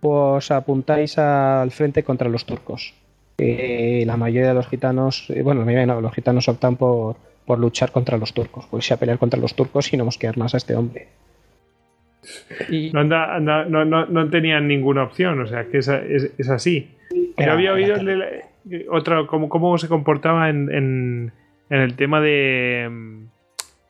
[0.00, 2.94] o os apuntáis al frente contra los turcos.
[3.38, 7.14] Y la mayoría de los gitanos, eh, bueno, no, los gitanos optan por,
[7.46, 10.54] por luchar contra los turcos, pues a pelear contra los turcos y no quedar más
[10.54, 11.08] a este hombre.
[12.68, 12.90] Y...
[12.90, 16.90] No, no, no, tenían ninguna opción, o sea, que es, es, así.
[17.38, 17.96] Yo había oído
[18.90, 21.32] otra, cómo, cómo se comportaba en
[21.70, 22.90] en el tema de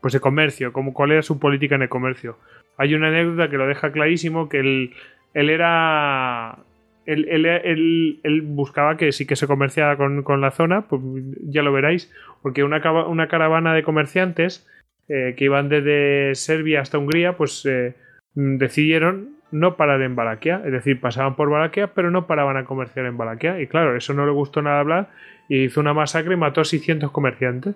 [0.00, 2.38] pues de comercio, como cuál era su política en el comercio.
[2.76, 4.94] Hay una anécdota que lo deja clarísimo que él,
[5.34, 6.58] él era
[7.06, 11.00] él, él, él, buscaba que sí que se comerciara con, con, la zona, pues
[11.44, 12.12] ya lo veréis,
[12.42, 14.68] porque una, una caravana de comerciantes
[15.08, 17.94] eh, que iban desde Serbia hasta Hungría, pues eh,
[18.34, 23.06] decidieron no parar en Balaquia, es decir, pasaban por Balaquia, pero no paraban a comerciar
[23.06, 25.08] en Balaquia, y claro, eso no le gustó nada hablar
[25.48, 27.74] y hizo una masacre y mató a 600 comerciantes.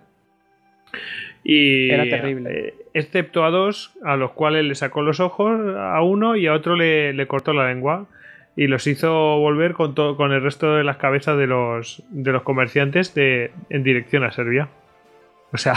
[1.45, 2.69] Y, Era terrible.
[2.69, 6.55] Eh, excepto a dos, a los cuales le sacó los ojos, a uno y a
[6.55, 8.07] otro le, cortó la lengua.
[8.57, 12.33] Y los hizo volver con, todo, con el resto de las cabezas de los, de
[12.33, 14.69] los comerciantes de, en dirección a Serbia.
[15.53, 15.75] O sea,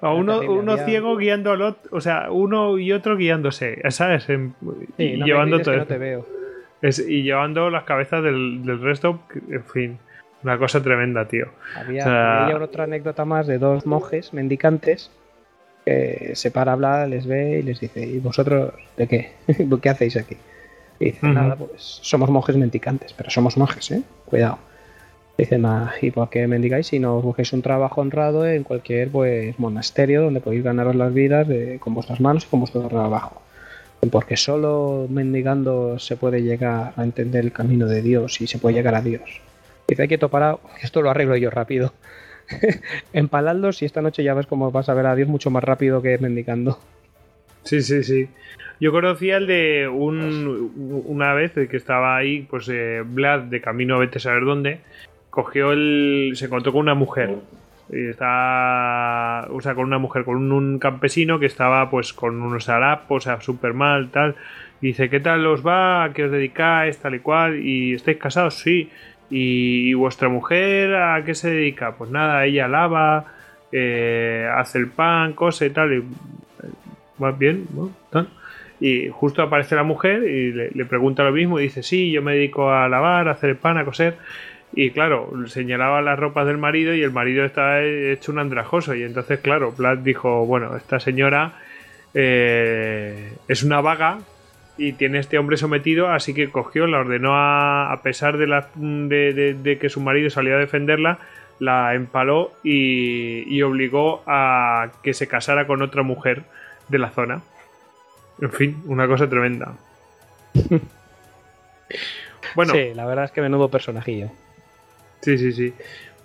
[0.00, 4.28] a uno, uno ciego guiando al otro, o sea, uno y otro guiándose, ¿sabes?
[4.96, 5.84] y llevando todo.
[5.86, 6.26] te veo.
[7.08, 9.20] y llevando las cabezas del, del resto,
[9.50, 9.98] en fin.
[10.44, 11.46] Una cosa tremenda, tío.
[11.76, 15.10] Había, otra anécdota más de dos monjes mendicantes
[15.84, 19.32] que se para a hablar, les ve y les dice, ¿y vosotros de qué?
[19.82, 20.36] ¿Qué hacéis aquí?
[21.02, 24.02] Y dice, nada, pues somos monjes mendicantes, pero somos monjes, ¿eh?
[24.24, 24.58] Cuidado.
[25.36, 25.60] Dice,
[26.00, 30.40] ¿y por qué mendigáis si no busquéis un trabajo honrado en cualquier pues monasterio donde
[30.40, 31.48] podéis ganaros las vidas
[31.80, 33.42] con vuestras manos y con vuestro trabajo?
[34.12, 38.76] Porque solo mendigando se puede llegar a entender el camino de Dios y se puede
[38.76, 39.40] llegar a Dios.
[39.88, 41.92] Dice, quieto parado, esto lo arreglo yo rápido.
[43.12, 46.00] Empaladlos y esta noche ya ves cómo vas a ver a Dios mucho más rápido
[46.00, 46.78] que mendicando.
[47.64, 48.28] Sí, sí, sí.
[48.82, 53.94] Yo conocía el de un, una vez que estaba ahí, pues eh, Vlad de camino
[53.94, 54.80] a vete a saber dónde,
[55.30, 56.32] cogió el.
[56.34, 57.36] se encontró con una mujer.
[57.92, 59.46] Y está.
[59.52, 63.24] O sea, con una mujer, con un, campesino que estaba pues con unos harapos, o
[63.24, 64.34] sea, súper mal, tal.
[64.80, 66.02] Y dice, ¿qué tal os va?
[66.02, 66.98] ¿A qué os dedicáis?
[66.98, 67.64] Tal y cual.
[67.64, 68.54] ¿Y estáis casados?
[68.54, 68.90] Sí.
[69.30, 71.94] ¿Y, vuestra mujer a qué se dedica?
[71.94, 73.26] Pues nada, ella lava,
[73.70, 75.92] eh, hace el pan, cose y tal.
[75.92, 76.04] Y,
[77.22, 77.68] va bien,
[78.82, 82.34] Y justo aparece la mujer y le, pregunta lo mismo y dice, sí, yo me
[82.34, 84.16] dedico a lavar, a hacer pan, a coser.
[84.74, 88.96] Y claro, señalaba las ropas del marido y el marido estaba hecho un andrajoso.
[88.96, 91.60] Y entonces, claro, Vlad dijo, bueno, esta señora
[92.12, 94.18] eh, es una vaga
[94.76, 98.68] y tiene este hombre sometido, así que cogió, la ordenó a, a pesar de, la,
[98.74, 101.20] de, que su marido salía a defenderla,
[101.60, 106.42] la empaló y, obligó a que se casara con otra mujer
[106.88, 107.42] de la zona.
[108.42, 109.76] En fin, una cosa tremenda.
[112.56, 112.74] bueno.
[112.74, 114.30] Sí, la verdad es que menudo personajillo.
[115.20, 115.72] Sí, sí, sí.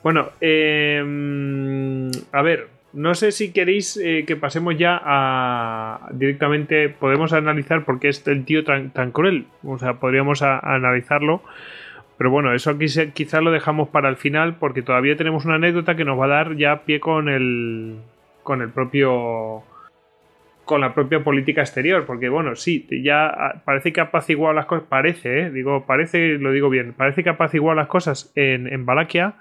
[0.02, 7.34] Bueno, em, a ver, no sé si queréis eh, que pasemos ya a directamente, podemos
[7.34, 9.46] analizar por qué es el tío tan, cruel.
[9.64, 11.44] O sea, podríamos analizarlo.
[12.18, 15.96] Pero bueno, eso aquí quizás lo dejamos para el final porque todavía tenemos una anécdota
[15.96, 17.98] que nos va a dar ya pie con el
[18.42, 19.64] con el propio
[20.68, 24.88] con la propia política exterior, porque bueno, sí, ya parece que ha apaciguado las cosas,
[24.88, 25.50] parece, ¿eh?
[25.50, 29.36] digo, parece, lo digo bien, parece que ha apaciguado las cosas en, en Valaquia,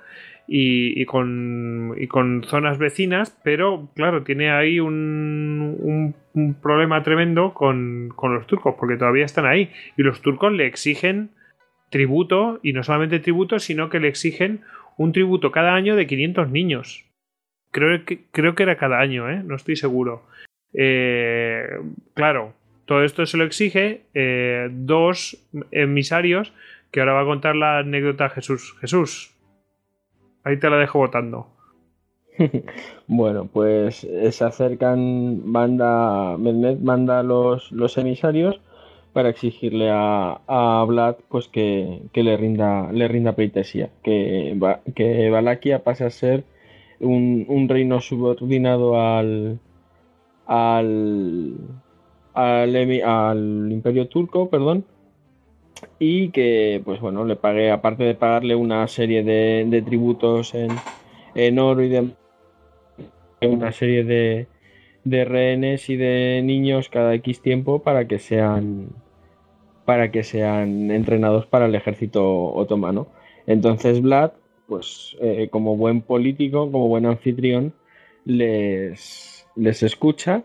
[0.48, 8.11] y, con, y con zonas vecinas, pero claro, tiene ahí un, un, problema tremendo con,
[8.15, 11.31] con, los turcos, porque todavía están ahí y los turcos le exigen
[11.90, 14.61] tributo, y no solamente tributo, sino que le exigen
[14.97, 17.05] un tributo cada año de 500 niños.
[17.70, 19.43] Creo que, creo que era cada año, ¿eh?
[19.44, 20.24] no estoy seguro.
[20.78, 21.81] Eh,
[22.15, 22.53] claro,
[22.85, 25.39] todo esto se lo exige eh, dos
[25.70, 26.53] emisarios
[26.90, 28.77] que ahora va a contar la anécdota Jesús.
[28.81, 29.35] Jesús,
[30.44, 31.48] ahí te la dejo votando.
[33.07, 38.61] bueno, pues eh, se acercan, manda, manda los, los emisarios
[39.15, 44.55] para exigirle a, a Vlad pues que, le rinda le rinda pleitesía, que,
[44.94, 46.44] que Valaquia pase a ser
[47.01, 49.59] un, un reino subordinado al,
[50.47, 51.56] al,
[52.35, 54.85] al, imperio turco, perdón,
[55.98, 60.70] y que, pues bueno, le pague, aparte de pagarle una serie de, tributos en,
[61.35, 62.10] en, oro y de
[63.43, 64.47] una serie de,
[65.05, 68.89] de rehenes y de niños cada X tiempo para que sean
[69.85, 73.06] para que sean entrenados para el ejército otomano.
[73.47, 74.32] Entonces Vlad,
[74.66, 77.73] pues eh, como buen político, como buen anfitrión,
[78.24, 80.45] les, les escucha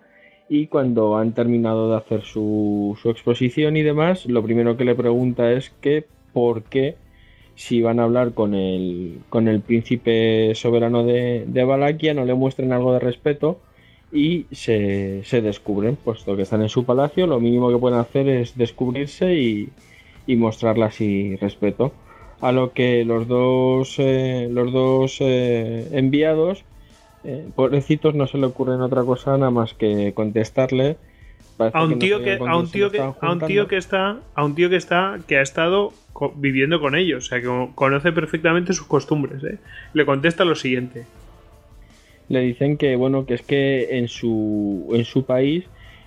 [0.50, 5.52] y cuando han terminado de hacer su, exposición y demás, lo primero que le pregunta
[5.52, 6.96] es que por qué
[7.56, 12.34] si van a hablar con el, con el príncipe soberano de, de Valaquia no le
[12.34, 13.60] muestren algo de respeto
[14.12, 18.58] y se, descubren, puesto que están en su palacio, lo mínimo que pueden hacer es
[18.58, 19.70] descubrirse y,
[20.28, 21.94] y mostrarle así respeto.
[22.42, 26.66] A lo que los dos, eh, los dos eh, enviados
[27.24, 30.98] eh, pobrecitos no se le ocurre otra cosa nada más que contestarle.
[31.74, 34.56] A un tío que, a un tío que a un tío que está a un
[34.56, 35.94] tío que está que ha estado
[36.36, 39.60] viviendo con ellos o sea que conoce perfectamente sus costumbres ¿eh?
[39.94, 41.06] le contesta lo siguiente.
[42.30, 45.66] Le dicen que bueno que es que en su en su país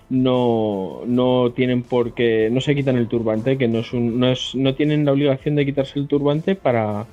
[0.09, 4.55] no, no tienen por qué no se quitan el turbante que no es no es
[4.55, 7.05] no tienen la obligación de quitarse el turbante para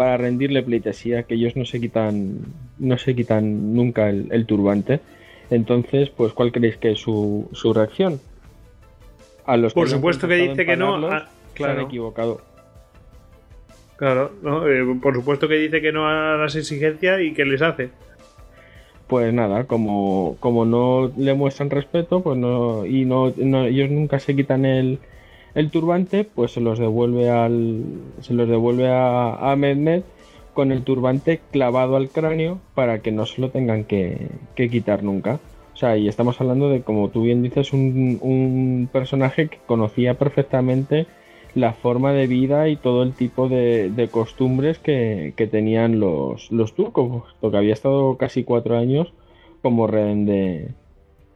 [0.00, 2.38] para rendirle pleitesía, que ellos no se quitan,
[2.78, 5.00] no se quitan nunca el, turbante.
[5.50, 8.18] Entonces, pues, ¿cuál creéis que es su, su reacción?
[9.44, 11.74] A los Por supuesto que dice que no, ah, claro.
[11.74, 12.40] Se han equivocado.
[13.96, 14.32] Claro,
[14.66, 17.90] eh, por supuesto que dice que no a las exigencias y que les hace.
[19.06, 23.28] Pues nada, como, como no le muestran respeto, pues no, y no
[23.66, 24.98] ellos nunca se quitan el,
[25.54, 27.84] el turbante pues se los devuelve al
[28.20, 29.56] se los devuelve a, a
[30.54, 35.40] con el turbante clavado al cráneo para que no se lo tengan que, quitar nunca.
[35.72, 40.18] O sea, y estamos hablando de, como tú bien dices, un, un personaje que conocía
[40.18, 41.06] perfectamente
[41.54, 46.50] la forma de vida y todo el tipo de, de costumbres que, que, tenían los,
[46.52, 49.12] los turcos, porque había estado casi cuatro años
[49.62, 50.68] como rehén de,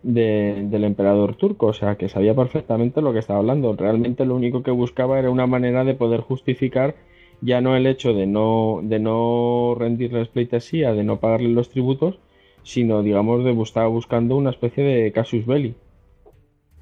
[0.04, 3.74] del emperador turco, o sea, que sabía perfectamente lo que estaba hablando.
[3.74, 6.94] Realmente lo único que buscaba era una manera de poder justificar
[7.40, 12.18] ya no el hecho de no, de no rendirles pleitesía, de no pagarle los tributos,
[12.62, 15.74] sino, digamos, de estaba buscando una especie de casus belli.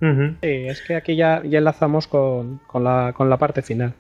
[0.01, 3.95] Sí, es que aquí ya, ya enlazamos con, con, la, con la parte final.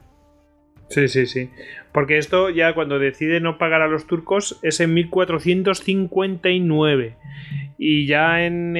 [0.93, 1.51] Sí, sí, sí.
[1.91, 7.17] Porque esto ya cuando decide no pagar a los turcos es en 1459.
[7.79, 8.75] Y ya en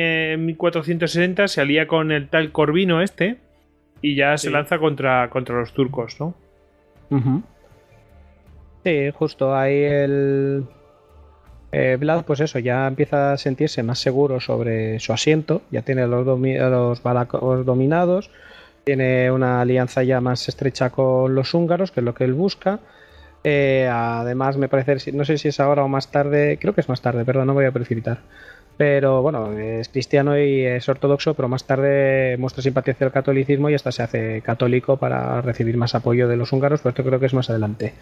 [0.45, 3.39] 1460 se alía con el tal Corvino este
[4.03, 6.35] y ya se lanza contra, contra los turcos, ¿no?
[8.85, 10.65] Sí, justo ahí el...
[11.75, 16.07] Eh, Vlad, pues eso, ya empieza a sentirse más seguro sobre su asiento, ya tiene
[16.07, 18.31] los, los balacos dominados,
[18.85, 22.81] tiene una alianza ya más estrecha con los húngaros, que es lo que él busca.
[23.45, 26.89] Eh, además, me parece, no sé si es ahora o más tarde, creo que es
[26.89, 28.21] más tarde, perdón, no voy a precipitar.
[28.77, 33.69] Pero bueno, es cristiano y es ortodoxo, pero más tarde muestra simpatía hacia el catolicismo
[33.69, 37.21] y hasta se hace católico para recibir más apoyo de los húngaros, pero esto creo
[37.21, 37.95] que es más adelante.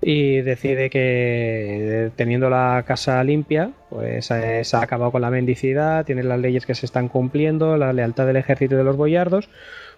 [0.00, 6.04] Y decide que teniendo la casa limpia, pues eh, se ha acabado con la mendicidad,
[6.04, 9.48] tiene las leyes que se están cumpliendo, la lealtad del ejército y de los boyardos,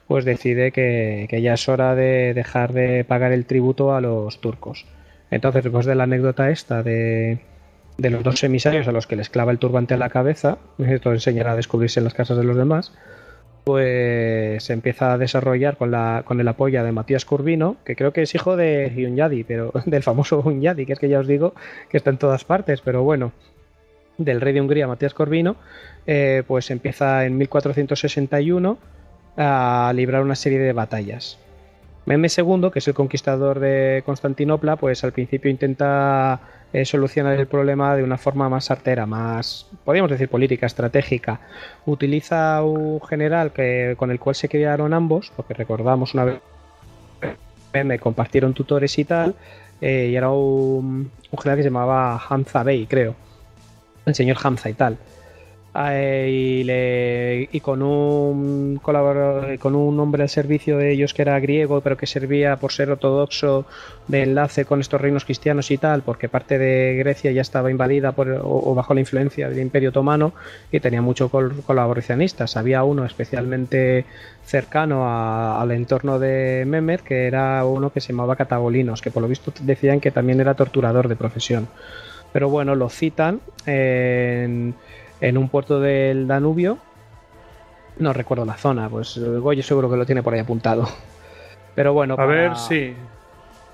[0.09, 4.87] pues decide que, ya es hora de dejar de pagar el tributo a los turcos.
[5.31, 7.41] Entonces, después de la anécdota esta de,
[7.99, 11.53] los dos emisarios a los que les clava el turbante a la cabeza, esto enseñará
[11.53, 12.95] a descubrirse en las casas de los demás,
[13.65, 18.23] pues se empieza a desarrollar con, la, el apoyo de Matías Curvino, que creo que
[18.23, 21.53] es hijo de Hunyadi, pero del famoso Hunyadi, que es que ya os digo
[21.91, 23.33] que está en todas partes, pero bueno,
[24.17, 25.57] del rey de Hungría, Matías Corvino,
[26.07, 28.79] eh, pues empieza en 1461
[29.39, 31.39] a librar una serie de batallas.
[32.05, 36.41] Meme II, que es el conquistador de Constantinopla, pues al principio intenta
[36.73, 41.41] eh, solucionar el problema de una forma más artera, más, podríamos decir, política, estratégica.
[41.87, 46.41] Utiliza un general que, con el cual se criaron ambos, porque recordamos una vez
[47.85, 49.35] me compartieron tutores y tal,
[49.81, 53.15] eh, y era un, un general que se llamaba Hamza Bey, creo.
[54.07, 54.97] El señor Hamza y tal.
[55.81, 61.81] Eh, y, con un colaborador, con un hombre al servicio de ellos que era griego,
[61.83, 63.65] pero que servía por ser ortodoxo
[64.09, 68.13] de enlace con estos reinos cristianos y tal, porque parte de Grecia ya estaba invadida
[68.13, 70.33] por, o, bajo la influencia del Imperio Otomano
[70.73, 72.57] y tenía muchos colaboracionistas.
[72.57, 74.05] Había uno especialmente
[74.45, 79.29] cercano al entorno de Mehmet, que era uno que se llamaba Catagolinos, que por lo
[79.29, 81.69] visto decían que también era torturador de profesión.
[82.33, 84.75] Pero bueno, lo citan en
[85.21, 86.79] en un puerto del Danubio.
[87.99, 90.89] No recuerdo la zona, pues Goyo seguro que lo tiene por ahí apuntado.
[91.75, 92.17] Pero bueno.
[92.19, 92.95] A ver, sí.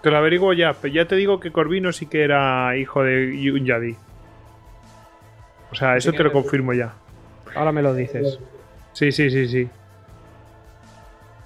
[0.03, 0.75] Te lo averiguo ya.
[0.75, 3.97] Pero ya te digo que Corvino sí que era hijo de Yadi.
[5.71, 6.95] O sea, eso te lo confirmo ya.
[7.55, 8.39] Ahora me lo dices.
[8.93, 9.69] Sí, sí, sí, sí.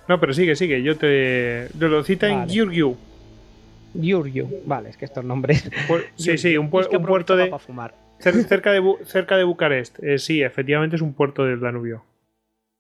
[0.09, 0.83] No, pero sigue, sigue.
[0.83, 1.69] Yo te.
[1.79, 2.97] lo cita en Giurgiu.
[3.95, 4.63] Giurgiu.
[4.65, 5.71] Vale, es que estos nombres.
[6.17, 7.57] sí, sí, un, puerto de.
[7.59, 7.95] Fumar.
[8.19, 10.03] Cerca de, cerca de Bucarest.
[10.03, 12.05] Eh, sí, efectivamente es un puerto del Danubio.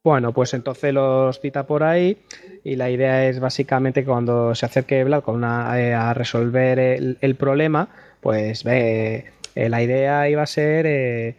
[0.05, 2.19] Bueno, pues entonces los cita por ahí
[2.65, 7.35] y la idea es básicamente que cuando se acerque Vlad una, eh, a resolver el,
[7.35, 7.89] problema,
[8.21, 11.35] pues ve, eh, la idea iba a ser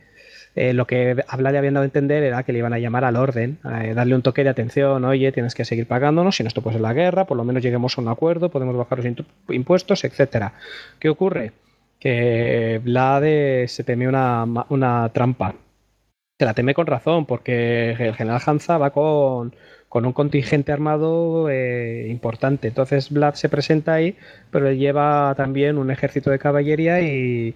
[0.55, 3.15] lo que Vlad le habían dado a entender era que le iban a llamar al
[3.15, 6.75] orden, darle un toque de atención, oye, tienes que seguir pagándonos, si no esto puede
[6.75, 10.53] ser la guerra, por lo menos lleguemos a un acuerdo, podemos bajar los impuestos, etcétera.
[10.99, 11.53] ¿Qué ocurre?
[11.99, 13.23] Que Vlad
[13.67, 15.55] se teme una, una, trampa.
[16.39, 19.53] Se la teme con razón, porque el general Hanza va con,
[19.89, 22.69] con un contingente armado eh, importante.
[22.69, 24.15] Entonces Vlad se presenta ahí,
[24.51, 27.55] pero él lleva también un ejército de caballería y,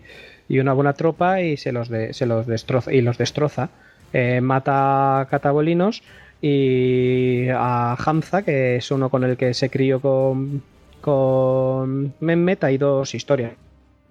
[0.49, 2.93] y una buena tropa y se los, se los destroza.
[2.93, 3.69] Y los destroza.
[4.13, 6.03] Eh, mata a catabolinos
[6.41, 10.61] y a Hamza, que es uno con el que se crió con,
[11.01, 13.53] con Mehmet, hay dos historias.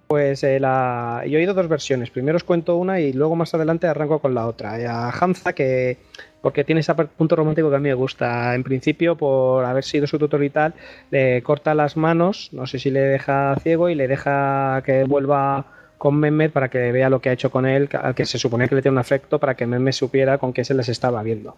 [0.07, 1.23] Pues eh, la...
[1.25, 2.09] yo he oído dos versiones.
[2.09, 4.79] Primero os cuento una y luego más adelante arranco con la otra.
[4.79, 5.97] Eh, a Hamza, que
[6.41, 8.53] porque tiene ese punto romántico que a mí me gusta.
[8.53, 10.73] En principio, por haber sido su tutor y tal,
[11.09, 15.65] le corta las manos, no sé si le deja ciego y le deja que vuelva
[15.97, 18.67] con Mehmet para que vea lo que ha hecho con él, al que se supone
[18.67, 21.55] que le tiene un afecto para que Mehmet supiera con qué se les estaba viendo.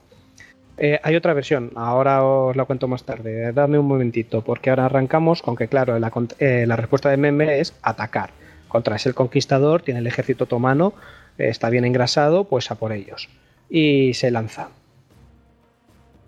[0.78, 3.54] Eh, hay otra versión, ahora os la cuento más tarde.
[3.54, 7.76] Dadme un momentito, porque ahora arrancamos con que, claro, la, la respuesta de Mehmet es
[7.82, 8.32] atacar
[8.76, 10.94] contra es el conquistador, tiene el ejército otomano,
[11.38, 13.30] está bien engrasado, pues a por ellos.
[13.70, 14.68] Y se lanza.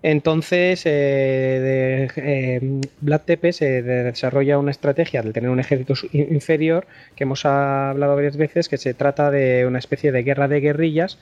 [0.02, 7.24] Entonces, eh, eh, Vlad Tepe se desarrolla una estrategia de tener un ejército inferior, que
[7.24, 11.18] hemos hablado varias veces, que se trata de una especie de guerra de guerrillas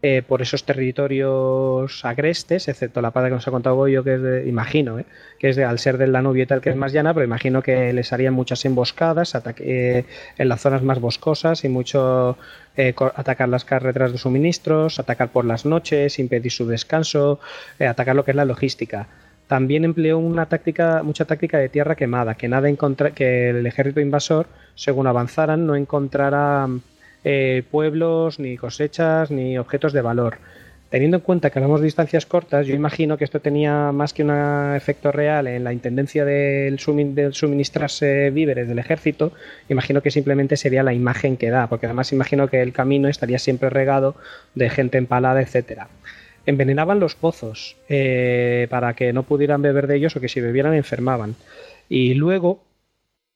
[0.00, 4.22] eh, por esos territorios agrestes, excepto la parte que nos ha contado Goyo, que es
[4.22, 5.04] de, imagino, eh,
[5.40, 7.62] que es de, al ser del Danubio y tal, que es más llana, pero imagino
[7.62, 10.04] que les harían muchas emboscadas eh,
[10.36, 12.38] en las zonas más boscosas y mucho
[13.16, 17.40] atacar las carreteras de suministros, atacar por las noches, impedir su descanso,
[17.80, 19.08] atacar lo que es la logística.
[19.48, 22.68] También empleó una táctica, mucha táctica de tierra quemada, que nada
[23.16, 24.46] que el ejército invasor,
[24.76, 26.68] según avanzaran, no encontrara
[27.24, 30.38] eh, pueblos, ni cosechas, ni objetos de valor.
[30.90, 34.22] Teniendo en cuenta que hablamos de distancias cortas, yo imagino que esto tenía más que
[34.22, 34.30] un
[34.74, 39.32] efecto real en la intendencia del, suministrarse víveres del ejército,
[39.68, 43.38] imagino que simplemente sería la imagen que da, porque además imagino que el camino estaría
[43.38, 44.16] siempre regado
[44.54, 45.88] de gente empalada, etcétera.
[46.46, 50.72] Envenenaban los pozos eh, para que no pudieran beber de ellos o que si bebieran
[50.72, 51.34] enfermaban.
[51.90, 52.64] Y luego,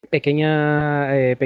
[0.09, 1.37] pequeña, eh,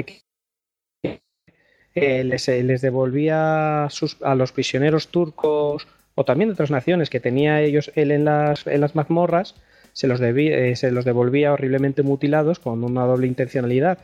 [1.99, 7.91] eh, les, devolvía a los prisioneros turcos o también de otras naciones que tenía ellos
[7.95, 9.55] él en las, en las mazmorras,
[9.93, 13.97] se los, eh, se los devolvía horriblemente mutilados con una doble intencionalidad.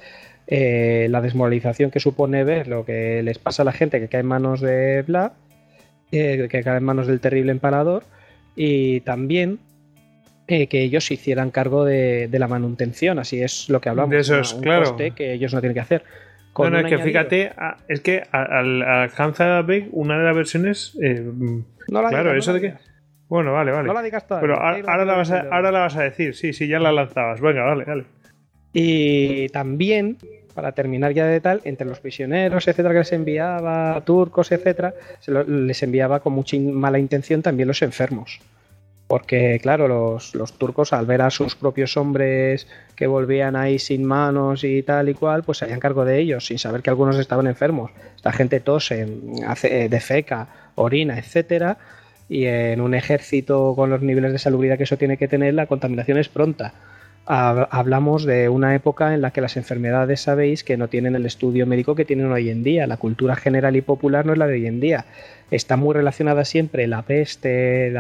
[0.47, 4.21] Eh, la desmoralización que supone ver lo que les pasa a la gente que cae
[4.21, 5.33] en manos de Vlad,
[6.09, 8.05] que cae en manos del terrible empalador,
[8.55, 9.59] y también
[10.47, 14.09] que ellos se hicieran cargo de, la manutención, así es lo que hablamos.
[14.09, 14.95] De eso es, claro.
[14.97, 16.03] que ellos no tienen que hacer
[16.57, 17.51] no, es que fíjate,
[17.87, 20.97] es que al Hansa Beck, una de las versiones.
[21.01, 21.25] Eh,
[21.87, 22.73] claro, eso de que.
[23.27, 23.87] Bueno, vale, vale.
[23.87, 26.53] No la digas toda, Pero ahora, la vas a, ahora la vas a decir, sí,
[26.53, 27.41] sí, ya la lanzabas.
[27.41, 28.03] Venga, vale, vale.
[28.73, 30.17] Y también,
[30.53, 35.31] para terminar ya de tal, entre los prisioneros, etcétera, que les enviaba, turcos, etcétera, se
[35.31, 38.39] les enviaba con mucha mala intención también los enfermos
[39.13, 42.65] porque claro, los, turcos al ver a sus propios hombres
[42.95, 46.47] que volvían ahí sin manos y tal y cual, pues se harían cargo de ellos,
[46.47, 47.91] sin saber que algunos estaban enfermos.
[48.15, 49.07] Esta gente tose,
[49.45, 51.77] hace, defeca, orina, etcétera,
[52.27, 55.67] y en un ejército con los niveles de salubridad que eso tiene que tener, la
[55.67, 56.73] contaminación es pronta.
[57.25, 61.65] Hablamos de una época en la que las enfermedades sabéis que no tienen el estudio
[61.65, 62.87] médico que tienen hoy en día.
[62.87, 65.05] La cultura general y popular no es la de hoy en día.
[65.49, 67.93] Está muy relacionada siempre la peste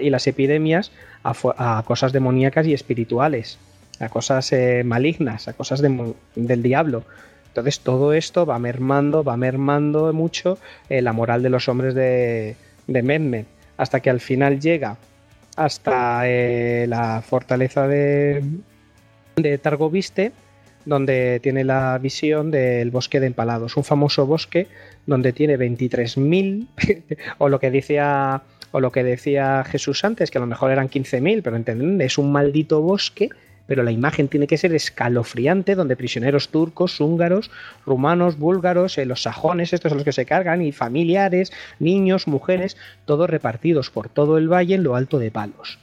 [0.00, 0.92] y las epidemias
[1.24, 3.58] a, cosas demoníacas y espirituales,
[3.98, 7.04] a cosas eh, malignas, a cosas del diablo.
[7.48, 10.58] Entonces todo esto va mermando, va mermando mucho
[10.88, 13.44] eh, la moral de los hombres de, de
[13.76, 14.96] hasta que al final llega
[15.56, 18.42] hasta eh, la fortaleza de,
[19.42, 20.32] de Targoviste,
[20.84, 24.66] donde tiene la visión del bosque de empalados, un famoso bosque
[25.06, 26.66] donde tiene 23.000,
[27.38, 28.42] o lo que decía
[28.72, 32.18] o lo que decía Jesús antes, que a lo mejor eran 15.000, pero entienden, es
[32.18, 33.28] un maldito bosque,
[33.66, 37.50] pero la imagen tiene que ser escalofriante, donde prisioneros turcos, húngaros,
[37.84, 42.76] rumanos, búlgaros, eh, los sajones, estos son los que se cargan, y familiares, niños, mujeres,
[43.06, 45.78] todos repartidos por todo el valle en lo alto de palos.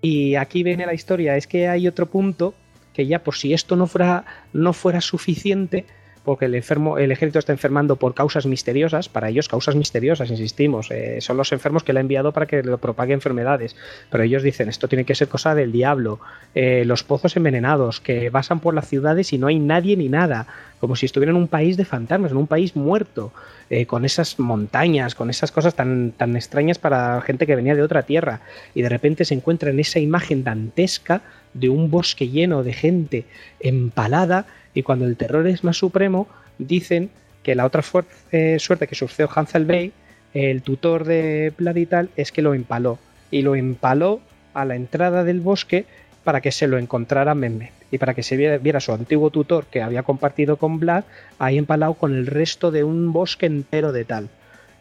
[0.00, 2.54] Y aquí viene la historia, es que hay otro punto
[2.92, 5.86] que ya por si esto no fuera, no fuera suficiente,
[6.24, 10.90] porque el enfermo, el ejército está enfermando por causas misteriosas, para ellos causas misteriosas, insistimos,
[10.90, 13.76] eh, son los enfermos que le ha enviado para que lo propague enfermedades,
[14.10, 16.20] pero ellos dicen esto tiene que ser cosa del diablo,
[16.54, 20.46] eh, los pozos envenenados que pasan por las ciudades y no hay nadie ni nada,
[20.78, 23.32] como si estuvieran en un país de fantasmas, en un país muerto,
[23.70, 27.82] eh, con esas montañas, con esas cosas tan, tan extrañas para gente que venía de
[27.82, 28.40] otra tierra,
[28.74, 31.22] y de repente se encuentra en esa imagen dantesca
[31.54, 33.24] de un bosque lleno de gente
[33.60, 36.28] empalada y cuando el terror es más supremo,
[36.58, 37.10] dicen
[37.42, 37.82] que la otra
[38.30, 39.92] eh, suerte que sucedió Hansel Bay,
[40.34, 42.98] el tutor de Vlad es que lo empaló.
[43.30, 44.20] Y lo empaló
[44.54, 45.84] a la entrada del bosque
[46.24, 49.82] para que se lo encontrara Mehmet y para que se viera, su antiguo tutor que
[49.82, 51.04] había compartido con Vlad
[51.38, 54.28] ahí empalado con el resto de un bosque entero de tal.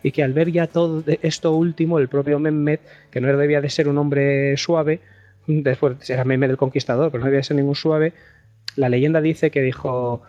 [0.03, 2.81] Y que al ver ya todo esto último, el propio Mehmet,
[3.11, 4.99] que no debía de ser un hombre suave,
[5.45, 8.13] después era Mehmet el Conquistador, pero no debía de ser ningún suave,
[8.75, 10.21] la leyenda dice que dijo,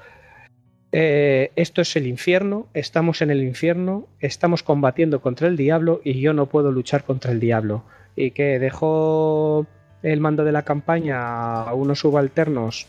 [0.92, 6.20] eh, esto es el infierno, estamos en el infierno, estamos combatiendo contra el diablo y
[6.20, 7.84] yo no puedo luchar contra el diablo.
[8.14, 9.66] Y que dejó
[10.02, 12.86] el mando de la campaña a unos subalternos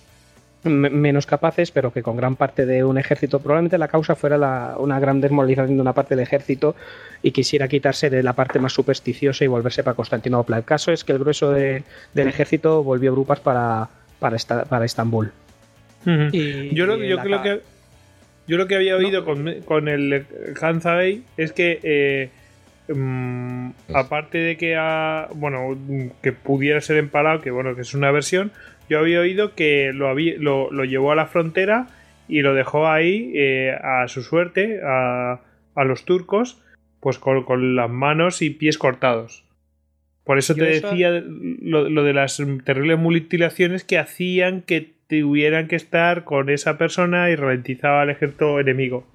[0.63, 4.99] menos capaces, pero que con gran parte de un ejército, probablemente la causa fuera una
[4.99, 6.75] gran desmovilización de una parte del ejército
[7.21, 10.57] y quisiera quitarse de la parte más supersticiosa y volverse para Constantinopla.
[10.57, 11.83] El caso es que el grueso del
[12.15, 15.33] ejército volvió a para, para Estambul
[16.05, 17.61] yo, lo, yo creo que
[18.47, 20.25] yo lo que había oído con, el
[20.61, 22.29] Hansa es que eh,
[22.93, 24.77] mm, aparte de que
[25.35, 25.77] bueno
[26.21, 28.51] que pudiera ser empalado, que bueno que es una versión,
[28.89, 31.87] yo había oído que lo, había, lo, llevó a la frontera
[32.27, 35.39] y lo dejó ahí eh, a su suerte a,
[35.75, 36.61] a los turcos
[36.99, 39.43] pues con, las manos y pies cortados.
[40.23, 45.75] Por eso te decía lo, lo, de las terribles mutilaciones que hacían que tuvieran que
[45.75, 49.05] estar con esa persona y ralentizaba al ejército enemigo.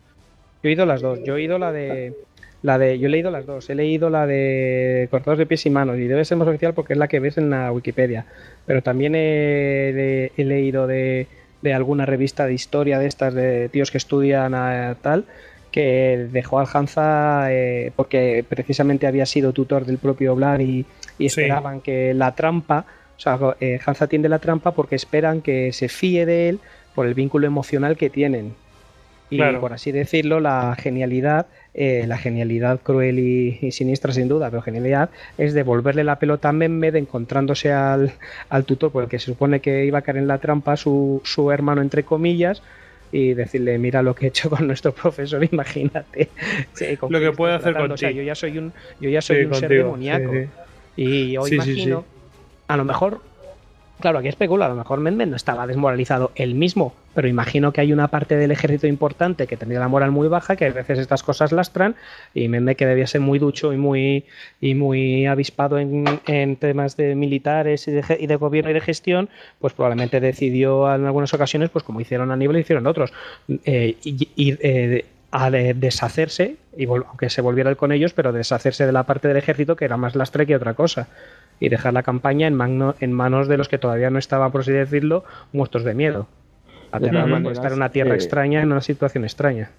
[0.63, 1.21] Yo he oído las dos.
[1.25, 2.15] Yo he oído la de.
[2.63, 2.99] La de.
[2.99, 3.71] Yo he leído las dos.
[3.71, 5.97] He leído la de cortados de pies y manos.
[5.99, 8.27] Y debe ser más oficial porque es la que ves en la Wikipedia.
[8.67, 11.27] Pero también he, leído de,
[11.63, 15.27] de, alguna revista de historia de estas de tíos que estudian a, tal.
[15.71, 20.87] Que dejó al Hanza eh, porque precisamente había sido tutor del propio Vlad y,
[21.19, 22.87] esperaban que la trampa
[23.19, 26.61] o sea, eh, Hansa tiende la trampa porque esperan que se fíe de él
[26.95, 28.55] por el vínculo emocional que tienen.
[29.31, 34.63] Y por así decirlo, la genialidad, eh, la genialidad cruel y, siniestra sin duda, pero
[34.63, 38.13] genialidad es devolverle la pelota a Mehmed encontrándose al,
[38.65, 41.51] tutor por el que se supone que iba a caer en la trampa su, su
[41.51, 42.63] hermano entre comillas
[43.13, 46.29] y decirle mira lo que he hecho con nuestro profesor imagínate
[47.09, 49.55] lo que puede hacer contigo o sea, yo ya soy un yo ya soy un
[49.55, 50.33] ser demoníaco.
[50.95, 52.05] Y hoy imagino
[52.69, 53.21] a lo mejor,
[53.99, 57.81] claro, aquí especulo, a lo mejor Mehmed no estaba desmoralizado él mismo, pero imagino que
[57.81, 60.99] hay una parte del ejército importante que tenía la moral muy baja, que a veces
[60.99, 61.97] estas cosas lastran,
[62.35, 64.27] y Mehmed que debía ser muy ducho y muy,
[64.61, 70.21] y muy avispado en, temas de militares y de, gobierno y de gestión, pues probablemente
[70.21, 73.15] decidió en algunas ocasiones, pues como hicieron a nivel, hicieron otros,
[73.65, 79.05] eh, ir eh, a deshacerse, y aunque se volviera con ellos, pero deshacerse de la
[79.05, 81.09] parte del ejército que era más lastre que otra cosa
[81.61, 82.59] y dejar la campaña en,
[83.01, 86.27] en manos de los que todavía no estaban, por así decirlo, muertos de miedo.
[86.91, 89.71] A tener estar en una tierra eh, extraña, en una situación extraña.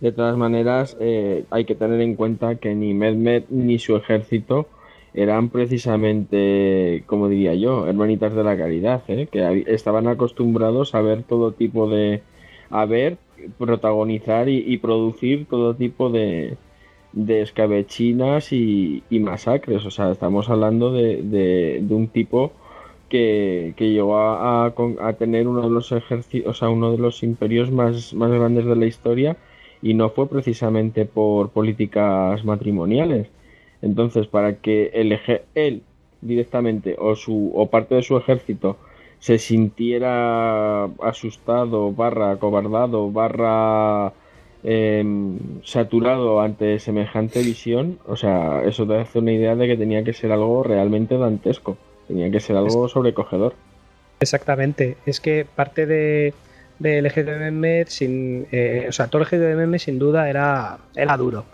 [0.00, 4.68] De todas maneras, eh, hay que tener en cuenta que ni Medmed ni su ejército
[5.14, 9.26] eran precisamente, como diría yo, hermanitas de la caridad, ¿eh?
[9.30, 12.22] que estaban acostumbrados a ver todo tipo de.
[12.70, 13.16] a ver,
[13.56, 16.56] protagonizar y producir todo tipo de,
[17.18, 19.84] de escabechinas y, masacres.
[19.84, 22.52] O sea, estamos hablando de, un tipo
[23.08, 24.72] que, llegó a,
[25.18, 28.76] tener uno de los ejércitos, o sea, uno de los imperios más, más grandes de
[28.76, 29.36] la historia
[29.82, 33.28] y no fue precisamente por políticas matrimoniales.
[33.82, 35.18] Entonces, para que el
[35.54, 35.82] él
[36.20, 38.76] directamente o su o parte de su ejército
[39.20, 44.12] se sintiera asustado, barra acobardado, barra
[44.62, 50.04] em, saturado ante semejante visión, o sea, eso te hace una idea de que tenía
[50.04, 53.54] que ser algo realmente dantesco, tenía que ser algo sobrecogedor.
[54.20, 56.34] Exactamente, es que parte de
[56.78, 61.44] del EGDM sin, eh, o sea, todo el EGDM sin duda era, era duro.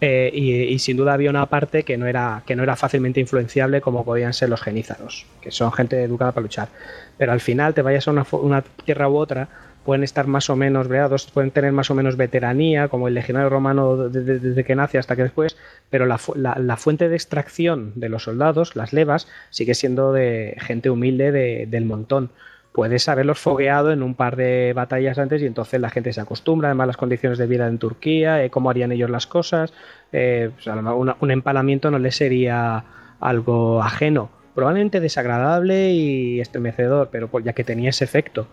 [0.00, 3.80] Eh, y, sin duda había una parte que no era que no era fácilmente influenciable
[3.80, 6.68] como podían ser los genízaros, que son gente educada para luchar.
[7.16, 9.48] Pero al final te vayas a una, tierra u otra,
[9.84, 13.50] pueden estar más o menos breados, pueden tener más o menos veteranía, como el legionario
[13.50, 15.56] romano desde, que nace hasta que después,
[15.90, 20.90] pero la, la, fuente de extracción de los soldados, las levas, sigue siendo de gente
[20.90, 22.30] humilde del montón
[22.74, 26.70] puedes haberlos fogueado en un par de batallas antes y entonces la gente se acostumbra,
[26.70, 29.72] además las condiciones de vida en Turquía, eh, cómo harían ellos las cosas,
[30.12, 32.84] eh, un empalamiento no les sería
[33.20, 38.48] algo ajeno, probablemente desagradable y estremecedor, pero ya que tenía ese efecto.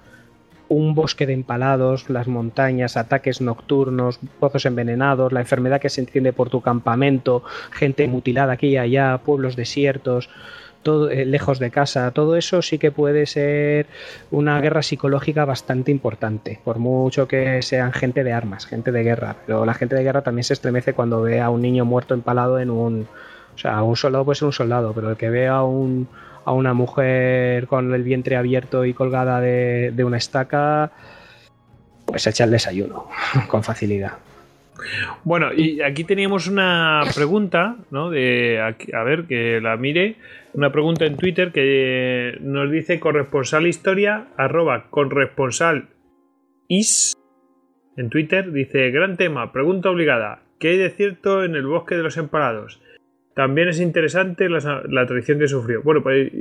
[0.74, 6.32] Un bosque de empalados, las montañas, ataques nocturnos, pozos envenenados, la enfermedad que se entiende
[6.32, 10.30] por tu campamento, gente mutilada aquí y allá, pueblos desiertos,
[10.82, 13.88] todo, eh, lejos de casa, todo eso sí que puede ser
[14.32, 19.35] una guerra psicológica bastante importante, por mucho que sean gente de armas, gente de guerra,
[19.45, 22.59] pero la gente de guerra también se estremece cuando ve a un niño muerto empalado
[22.59, 23.08] en un...
[23.53, 26.08] O sea, un soldado puede ser un soldado, pero el que ve a, un,
[26.45, 30.92] a una mujer con el vientre abierto y colgada de, de una estaca,
[32.06, 33.08] pues echa el desayuno
[33.48, 34.14] con facilidad.
[35.24, 38.10] Bueno, y aquí teníamos una pregunta, ¿no?
[38.10, 40.16] De, a ver, que la mire.
[40.53, 45.90] Una pregunta en Twitter que nos dice corresponsal historia, arroba corresponsal
[46.68, 47.14] is.
[47.95, 50.44] En Twitter dice, gran tema, pregunta obligada.
[50.60, 52.82] ¿Qué hay de cierto en el bosque de los emparados?
[53.34, 55.82] También es interesante la, tradición que sufrió.
[55.84, 56.32] Bueno, pues,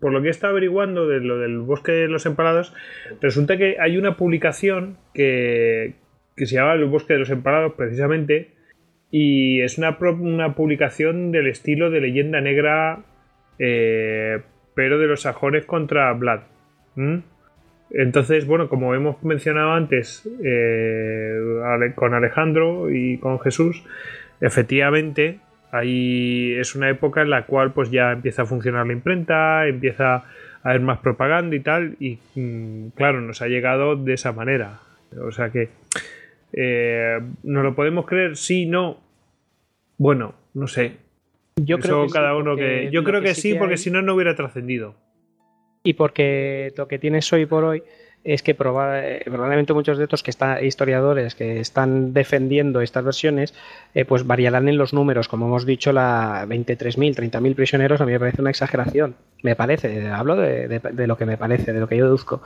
[0.00, 2.74] por lo que he estado averiguando de lo del bosque de los emparados,
[3.22, 5.94] resulta que hay una publicación que,
[6.36, 8.50] que se llama El Bosque de los Emparados, precisamente,
[9.10, 13.04] y es una, una publicación del estilo de leyenda negra,
[13.58, 14.40] eh,
[14.74, 16.40] pero de los sajones contra Vlad.
[17.90, 21.38] Entonces, bueno, como hemos mencionado antes eh,
[21.94, 23.84] con Alejandro y con Jesús,
[24.40, 25.38] efectivamente,
[25.76, 30.14] ahí es una época en la cual pues ya empieza a funcionar la imprenta, empieza
[30.16, 30.24] a
[30.62, 34.80] haber más propaganda y tal, y mm, claro, nos ha llegado de esa manera.
[35.20, 35.68] O sea que
[36.56, 38.36] eh, ¿Nos lo podemos creer?
[38.36, 38.98] Sí, no.
[39.98, 40.96] Bueno, no sé.
[41.56, 42.90] Yo creo que cada uno que.
[42.92, 44.94] Yo creo que, sí, porque si no, no hubiera trascendido.
[45.82, 47.82] Y porque lo que tienes hoy por hoy
[48.24, 53.54] es que probablemente muchos de estos que están historiadores que están defendiendo estas versiones,
[53.94, 55.28] eh, pues variarán en los números.
[55.28, 59.14] Como hemos dicho, la 23.000, 30.000 prisioneros a mí me parece una exageración.
[59.42, 62.42] Me parece, hablo de, lo que me parece, de lo que yo deduzco.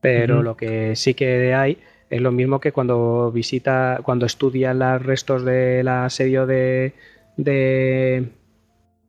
[0.00, 5.02] Pero lo que sí que hay es lo mismo que cuando visita, cuando estudia los
[5.02, 6.94] restos del asedio de.
[7.36, 8.28] de.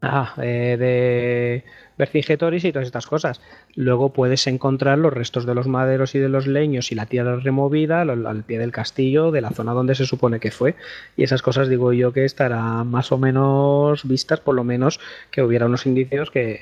[0.01, 1.63] Ah, eh, de
[1.97, 3.41] Vercingetoris y todas estas cosas.
[3.75, 7.37] Luego puedes encontrar los restos de los maderos y de los leños y la tierra
[7.37, 10.75] removida al, pie del castillo, de la zona donde se supone que fue.
[11.15, 14.99] Y esas cosas digo yo que estarán más o menos vistas, por lo menos
[15.31, 16.61] que hubiera unos indicios que,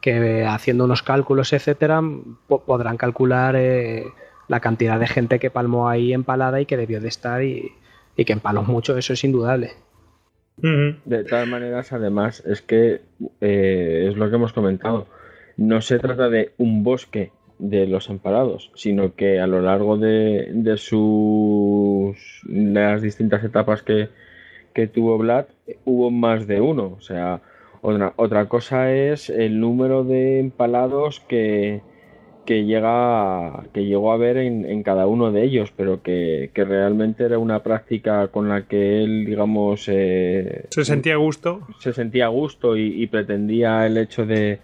[0.00, 2.00] que haciendo unos cálculos, etcétera,
[2.66, 3.56] podrán calcular.
[3.56, 4.04] Eh,
[4.48, 7.72] la cantidad de gente que palmó ahí empalada y que debió de estar y,
[8.16, 9.72] que empaló mucho, eso es indudable.
[10.56, 13.00] De todas maneras, además, es que
[13.40, 15.06] eh, es lo que hemos comentado.
[15.56, 20.48] No se trata de un bosque de los empalados, sino que a lo largo de,
[20.52, 22.16] de sus
[22.48, 24.08] las distintas etapas que,
[24.72, 25.46] que tuvo Vlad,
[25.84, 26.94] hubo más de uno.
[26.98, 27.42] O sea,
[27.82, 31.82] otra, otra cosa es el número de empalados que,
[32.44, 37.38] que llega que llegó a ver en, cada uno de ellos pero que, realmente era
[37.38, 41.66] una práctica con la que él digamos eh, se sentía a gusto.
[41.78, 44.58] se sentía a gusto y, pretendía el hecho de,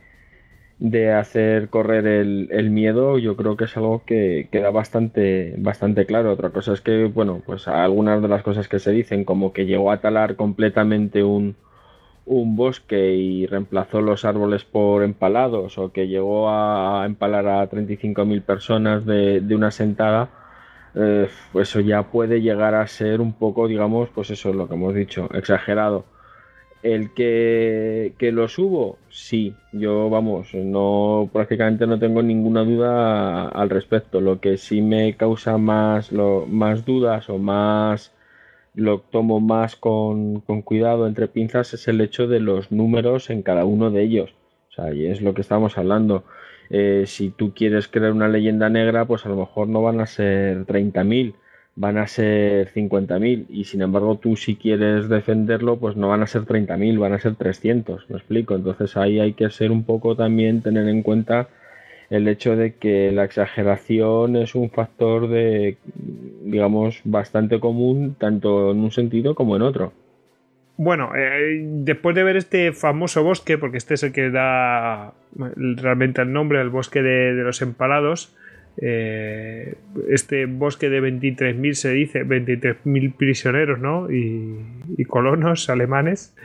[0.79, 6.33] de hacer correr el, miedo yo creo que es algo que queda bastante bastante claro.
[6.33, 9.67] Otra cosa es que bueno pues algunas de las cosas que se dicen como que
[9.67, 11.57] llegó a talar completamente un
[12.27, 18.43] un bosque y reemplazó los árboles por empalados o que llegó a empalar a 35.000
[18.43, 20.31] personas de, una sentada,
[20.95, 24.69] eh, pues eso ya puede llegar a ser un poco, digamos, pues eso es lo
[24.69, 26.05] que hemos dicho, exagerado.
[26.83, 29.55] El que, que lo subo, sí.
[29.73, 34.21] Yo, vamos, no prácticamente no tengo ninguna duda al respecto.
[34.21, 38.13] Lo que sí me causa más, lo, más dudas o más
[38.75, 43.43] lo tomo más con, con, cuidado entre pinzas es el hecho de los números en
[43.43, 44.31] cada uno de ellos.
[44.71, 46.25] O sea, y es lo que estamos hablando.
[46.71, 50.07] Eh, si tú quieres crear una leyenda negra, pues a lo mejor no van a
[50.07, 51.35] ser 30.000
[51.77, 56.27] van a ser 50.000 y sin embargo tú si quieres defenderlo pues no van a
[56.27, 58.55] ser 30.000, van a ser 300, me explico.
[58.55, 61.49] Entonces ahí hay que ser un poco también tener en cuenta
[62.11, 65.79] el hecho de que la exageración es un factor de
[66.43, 69.93] digamos bastante común tanto en un sentido como en otro.
[70.77, 76.23] Bueno, eh, después de ver este famoso bosque, porque este es el que da realmente
[76.23, 78.35] el nombre al bosque de los empalados,
[78.77, 79.75] eh,
[80.09, 84.11] este bosque de 23.000 se dice 23.000 prisioneros ¿no?
[84.11, 86.37] y, colonos alemanes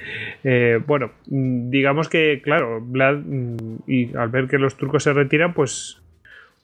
[0.44, 5.54] eh, bueno digamos que claro Vlad mm, y al ver que los turcos se retiran
[5.54, 6.02] pues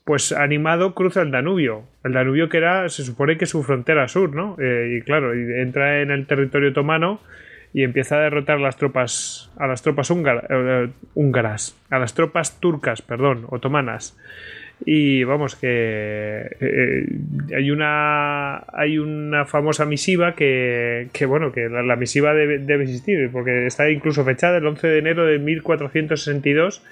[0.03, 4.33] pues animado cruza el Danubio el Danubio que era se supone que su frontera sur
[4.33, 4.57] ¿no?
[4.59, 7.21] Eh, y claro entra en el territorio otomano
[7.73, 13.01] y empieza a derrotar a las tropas a las tropas húngaras a las tropas turcas
[13.03, 14.17] perdón otomanas
[14.85, 17.05] y vamos, que eh,
[17.55, 23.29] hay una hay una famosa misiva que, que bueno, que la, misiva debe, debe, existir,
[23.31, 26.83] porque está incluso fechada el 11 de enero de 1462.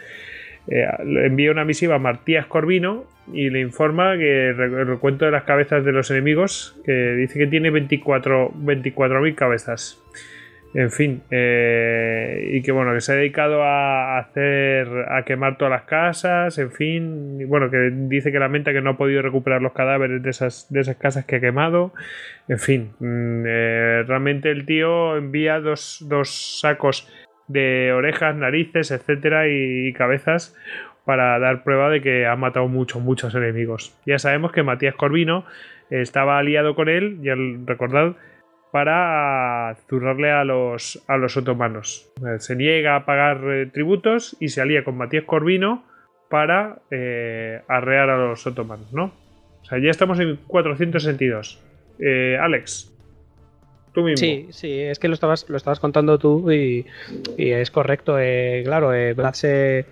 [0.67, 0.85] Eh,
[1.25, 5.83] envía una misiva a Martías Corvino y le informa que el recuento de las cabezas
[5.83, 9.99] de los enemigos, que dice que tiene 24.000 24 cabezas.
[10.75, 15.71] En fin, eh, y que bueno, que se ha dedicado a hacer, a quemar todas
[15.71, 19.63] las casas, en fin, y bueno, que dice que lamenta que no ha podido recuperar
[19.63, 21.91] los cadáveres de esas, de esas casas que ha quemado,
[22.47, 27.11] en fin, mm, eh, realmente el tío envía dos, dos, sacos
[27.47, 30.55] de orejas, narices, etcétera, y, cabezas
[31.03, 33.97] para dar prueba de que ha matado muchos, muchos enemigos.
[34.05, 35.45] Ya sabemos que Matías Corvino
[35.89, 37.33] estaba aliado con él, ya
[37.65, 38.15] recordad,
[38.71, 42.11] para zurrarle a los, a los otomanos.
[42.17, 45.83] Eh, se niega a pagar eh, tributos y se alía con Matías Corvino
[46.29, 49.11] para eh, arrear a los otomanos, ¿no?
[49.61, 51.63] O sea, ya estamos en 462.
[52.39, 52.93] Alex,
[53.93, 54.17] tú mismo.
[54.17, 56.85] Sí, sí, es que lo estabas, lo estabas contando tú y,
[57.37, 58.15] es correcto.
[58.63, 59.85] claro, Vlad se,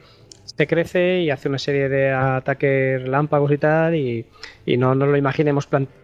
[0.55, 4.25] crece y hace una serie de ataques relámpagos y tal y,
[4.77, 5.97] no nos lo imaginemos planteado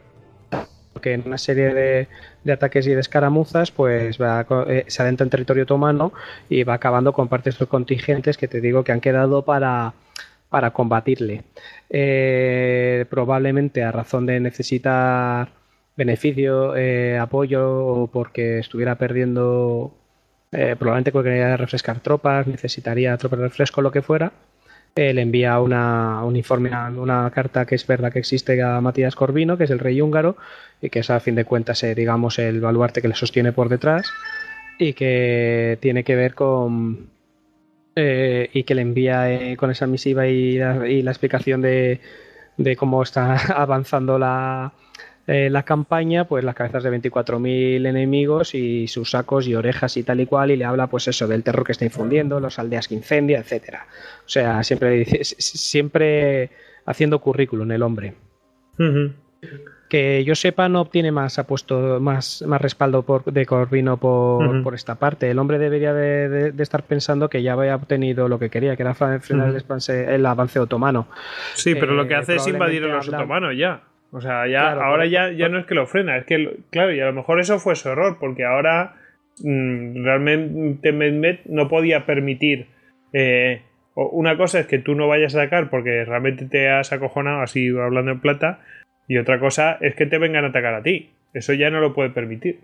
[1.02, 2.08] que en una serie de,
[2.52, 6.14] ataques y de escaramuzas, pues va, eh, se adentra en territorio otomano
[6.50, 9.94] y va acabando con partes de los contingentes que te digo que han quedado para,
[10.50, 11.44] para combatirle.
[11.90, 15.50] Eh, probablemente a razón de necesitar
[15.96, 19.96] beneficio, eh, apoyo o porque estuviera perdiendo,
[20.52, 24.34] probablemente porque quería refrescar tropas, necesitaría tropas de refresco, lo que fuera
[24.96, 29.58] le envía una, un informe, una carta que es verdad que existe a Matías Corvino,
[29.58, 30.38] que es el rey húngaro,
[30.82, 33.70] y que es a fin de cuentas, eh, digamos, el baluarte que le sostiene por
[33.70, 34.12] detrás,
[34.78, 37.10] y que tiene que ver con.
[37.96, 42.02] Eh, y que le envía eh, con esa misiva y la, explicación de,
[42.58, 44.74] de cómo está avanzando la,
[45.26, 50.04] eh, la campaña, pues las cabezas de 24.000 enemigos y sus sacos y orejas y
[50.04, 52.90] tal y cual, y le habla pues eso del terror que está infundiendo, las aldeas
[52.90, 53.88] que incendia, etcétera.
[54.26, 56.50] O sea, siempre, siempre
[56.86, 58.16] haciendo currículum el hombre.
[59.88, 64.74] Que yo sepa, no obtiene más apuesto, más, más respaldo por, de Corvino por, por,
[64.74, 65.30] esta parte.
[65.30, 68.94] El hombre debería de, estar pensando que ya había obtenido lo que quería, que era
[68.94, 69.56] frenar
[69.88, 71.08] el, avance otomano.
[71.54, 73.84] Sí, pero lo que eh, hace es invadir a los otomanos ya.
[74.14, 77.00] O sea, ya, ahora ya, ya no es que lo frena, es que, claro, y
[77.00, 78.94] a lo mejor eso fue su error, porque ahora
[79.40, 82.68] mm, realmente Mehmet no podía permitir.
[83.12, 83.64] Eh,
[83.96, 87.70] una cosa es que tú no vayas a atacar porque realmente te has acojonado, así
[87.70, 88.60] hablando en plata,
[89.08, 91.10] y otra cosa es que te vengan a atacar a ti.
[91.34, 92.60] Eso ya no lo puede permitir.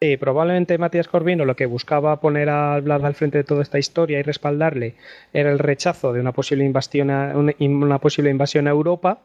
[0.00, 3.80] Sí, probablemente Matías Corvino lo que buscaba poner a Vlad al frente de toda esta
[3.80, 4.94] historia y respaldarle
[5.32, 9.20] era el rechazo de una posible invasión una posible invasión a Europa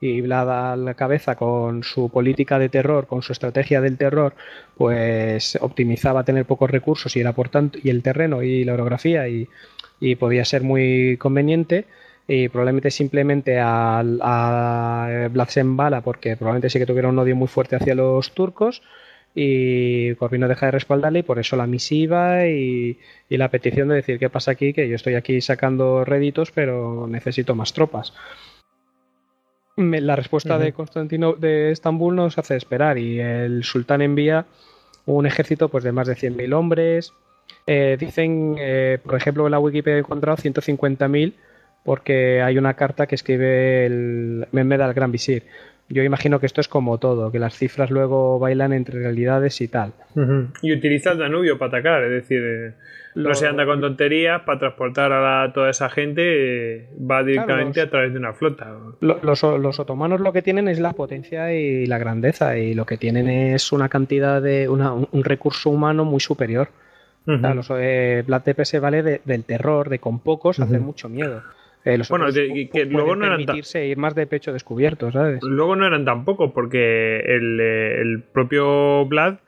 [0.00, 4.34] y Vlad a la cabeza con su política de terror, con su estrategia del terror,
[4.76, 9.28] pues optimizaba tener pocos recursos y era por tanto y el terreno y la orografía
[9.28, 9.48] y,
[10.18, 11.86] podía ser muy conveniente
[12.28, 17.76] y probablemente simplemente a, a embala porque probablemente sí que tuviera un odio muy fuerte
[17.76, 18.82] hacia los turcos
[19.34, 22.98] y Corvino deja de respaldarle y por eso la misiva y,
[23.30, 27.06] y, la petición de decir qué pasa aquí, que yo estoy aquí sacando réditos pero
[27.08, 28.12] necesito más tropas
[29.76, 34.46] la respuesta de Constantino de Estambul nos hace esperar y el sultán envía
[35.06, 37.12] un ejército pues de más de 100.000 hombres
[37.66, 41.34] Eh, dicen, eh, por ejemplo, en la Wikipedia he encontrado 150.000
[41.84, 45.44] porque hay una carta que escribe el Mehmed al Gran Visir.
[45.88, 49.68] Yo imagino que esto es como todo, que las cifras luego bailan entre realidades y
[49.68, 49.92] tal.
[50.62, 52.74] Y utiliza el Danubio para atacar, es decir, eh,
[53.14, 58.12] no se anda con tonterías para transportar a toda esa gente, va directamente a través
[58.12, 58.74] de una flota.
[59.00, 63.28] Los, otomanos lo que tienen es la potencia y la grandeza, y lo que tienen
[63.28, 66.68] es una cantidad de un recurso humano muy superior.
[67.26, 71.42] los, eh, Black se vale del terror, de con pocos hacer mucho miedo.
[71.84, 75.42] Eh, bueno, que luego no eran ir más de pecho descubierto, ¿sabes?
[75.42, 79.40] Luego no eran tampoco, porque el, eh, el, propio Vlad,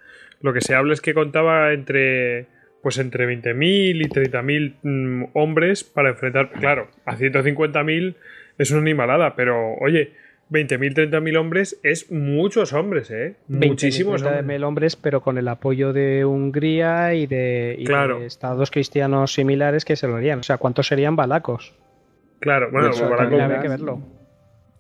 [0.43, 2.47] lo que se habla es que contaba entre
[2.83, 8.15] pues entre 20.000 y 30.000 mm, hombres para enfrentar, claro, a 150.000
[8.59, 10.13] es una animalada, pero oye,
[10.51, 13.35] 20.000, 30.000 hombres es muchos hombres, ¿eh?
[13.49, 14.63] Muchísimos hombres.
[14.63, 17.83] hombres, pero con el apoyo de Hungría y de,
[18.25, 20.41] estados cristianos similares que se lo harían.
[20.41, 21.75] O sea, ¿cuántos serían balacos?
[22.41, 24.01] Claro, bueno, de, que verlo.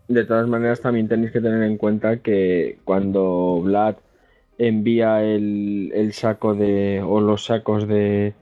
[0.09, 3.97] De todas maneras, también tenéis que tener en cuenta que cuando Vlad
[4.59, 7.02] envía el, el saco de.
[7.05, 8.35] o los sacos de.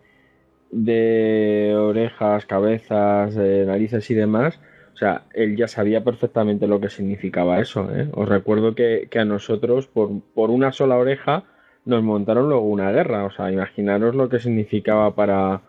[0.70, 4.60] de orejas, cabezas, narices y demás.
[4.94, 7.88] O sea, él ya sabía perfectamente lo que significaba eso.
[7.92, 8.08] ¿eh?
[8.12, 11.42] Os recuerdo que, que a nosotros, por, por, una sola oreja,
[11.84, 13.24] nos montaron luego una guerra.
[13.24, 15.62] O sea, imaginaros lo que significaba para,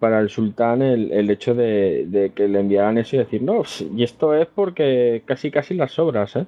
[0.00, 3.62] para el sultán el, el hecho de, que le enviaran eso y decir, no,
[3.94, 6.46] y esto es porque casi casi las sobras, ¿eh?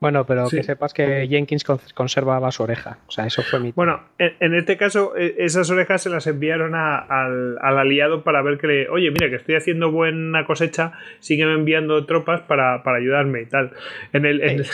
[0.00, 1.62] Bueno, pero que sepas que Jenkins
[1.94, 2.98] conservaba su oreja.
[3.06, 3.72] O sea, eso fue mi.
[3.72, 8.66] Bueno, en, este caso, e, esas orejas se las enviaron al, aliado para ver que
[8.66, 8.88] le.
[8.88, 13.72] Oye, mira, que estoy haciendo buena cosecha, sígueme enviando tropas para, ayudarme y tal.
[14.14, 14.40] En el.
[14.40, 14.64] En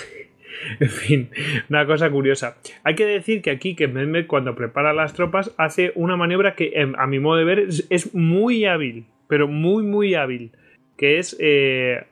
[0.89, 1.31] fin,
[1.69, 2.57] una cosa curiosa.
[2.85, 6.73] Hay que decir que aquí que Mehmet cuando prepara las tropas hace una maniobra que
[6.75, 10.53] em, a mi modo de ver es, muy hábil, pero muy muy hábil,
[10.97, 12.07] que es eh,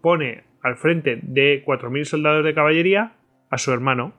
[0.00, 3.12] pone al frente de 4.000 soldados de caballería
[3.50, 4.14] a su hermano,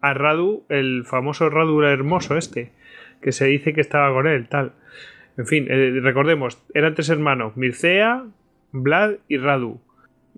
[0.00, 2.72] a Radu, el famoso Radu hermoso este,
[3.22, 4.72] que se dice que estaba con él, tal.
[5.38, 8.24] En fin, eh, recordemos, eran tres hermanos, Mircea,
[8.72, 9.80] Vlad y Radu.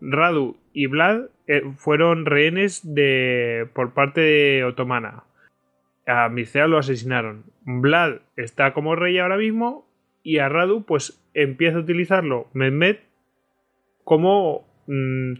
[0.00, 5.24] Radu y Vlad eh, fueron rehenes de por parte de otomana.
[6.06, 7.44] A Mircea lo asesinaron.
[7.64, 9.86] Vlad está como rey ahora mismo
[10.22, 12.96] y a Radu pues empieza a utilizarlo Mehmed
[14.04, 15.34] como mm,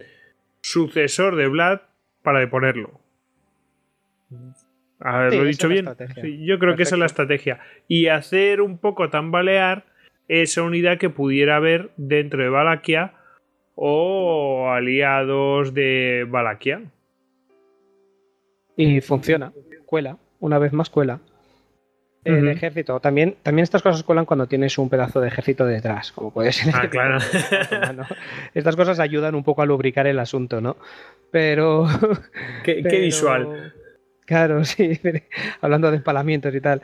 [0.61, 1.81] sucesor de Vlad
[2.23, 3.01] para deponerlo.
[5.01, 5.87] A ver, lo he dicho bien.
[6.41, 7.61] yo creo que esa es la estrategia.
[7.89, 9.85] Y hacer un poco tambalear
[10.29, 13.15] esa unidad que pudiera haber dentro de Valaquia
[13.75, 16.83] o aliados de Valaquia.
[18.77, 19.53] Y funciona,
[19.87, 21.21] cuela, una vez más cuela.
[22.25, 23.01] El ejército.
[23.01, 26.75] También, también estas cosas cuelan cuando tienes un pedazo de ejército detrás, como puede ser.
[26.75, 27.19] Ah, claro.
[28.55, 30.77] Estas cosas ayudan un poco a lubricar el asunto, ¿no?
[31.31, 31.87] Pero.
[32.65, 33.75] Qué, visual.
[34.25, 34.99] Claro, sí,
[35.61, 36.81] hablando de empalamientos y tal.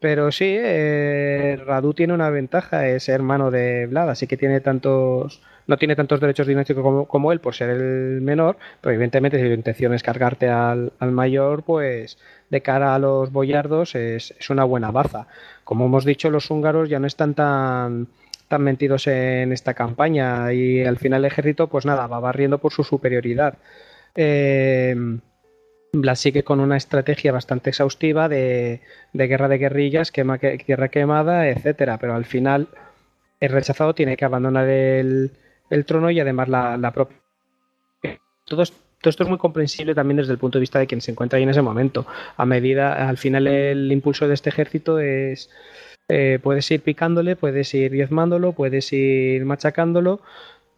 [0.00, 5.42] Pero sí, eh, Radu tiene una ventaja, es hermano de Vlad, así que tiene tantos
[5.68, 9.52] no tiene tantos derechos dinásticos como, él por ser el menor, pero evidentemente si tu
[9.52, 12.18] intención es cargarte al, mayor, pues
[12.50, 15.28] de cara a los boyardos es, una buena baza.
[15.64, 18.08] Como hemos dicho, los húngaros ya no están tan
[18.48, 22.72] tan metidos en esta campaña y al final el ejército pues nada, va barriendo por
[22.72, 23.58] su superioridad.
[24.14, 24.96] Eh,
[25.92, 28.80] Blas sigue con una estrategia bastante exhaustiva de,
[29.12, 32.68] guerra de guerrillas, quema, quemada, etcétera, pero al final
[33.40, 35.32] el rechazado tiene que abandonar el,
[35.70, 37.16] el trono y además la, propia...
[38.44, 41.36] Todo, esto es muy comprensible también desde el punto de vista de quien se encuentra
[41.36, 42.06] ahí en ese momento.
[42.36, 45.50] A medida, al final el impulso de este ejército es...
[46.10, 50.22] Eh, puedes ir picándole, puedes ir diezmándolo, puedes ir machacándolo,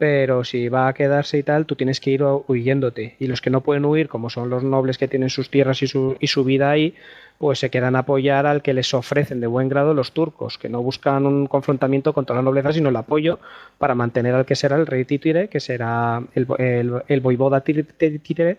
[0.00, 3.16] pero si va a quedarse y tal, tú tienes que ir huyéndote.
[3.18, 5.88] Y los que no pueden huir, como son los nobles que tienen sus tierras y
[5.88, 6.94] su, y su vida ahí,
[7.36, 10.70] pues se quedan a apoyar al que les ofrecen de buen grado los turcos, que
[10.70, 13.40] no buscan un confrontamiento contra la nobleza, sino el apoyo
[13.76, 18.56] para mantener al que será el rey Titire, que será el, el, el voivoda Titire,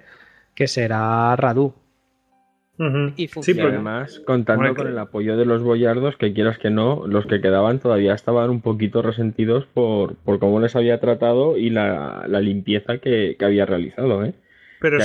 [0.53, 1.73] que será Radu.
[2.77, 7.39] Y, además, contando con el apoyo de los boyardos, que quieras que no, los que
[7.39, 12.97] quedaban todavía estaban un poquito resentidos por, por cómo les había tratado y la, limpieza
[12.97, 14.33] que, que había realizado, ¿eh?
[14.81, 14.99] Pero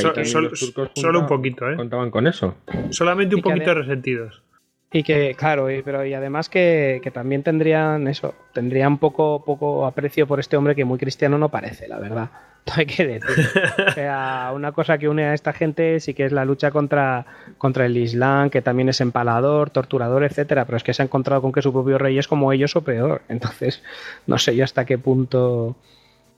[0.95, 1.77] solo un poquito, ¿eh?
[1.77, 2.57] Contaban con eso.
[2.91, 4.43] Solamente un poquito resentidos.
[4.91, 10.27] Y que, claro, y, pero y además que, también tendrían eso, tendrían poco, poco aprecio
[10.27, 12.31] por este hombre que muy cristiano no parece, la verdad.
[12.75, 13.47] hay que decir.
[13.89, 17.27] O sea, una cosa que une a esta gente sí que es la lucha contra,
[17.59, 21.43] contra el Islam, que también es empalador, torturador, etcétera, pero es que se ha encontrado
[21.43, 23.23] con que su propio rey es como ellos o peor.
[23.29, 23.83] Entonces,
[24.27, 25.77] no sé yo hasta qué punto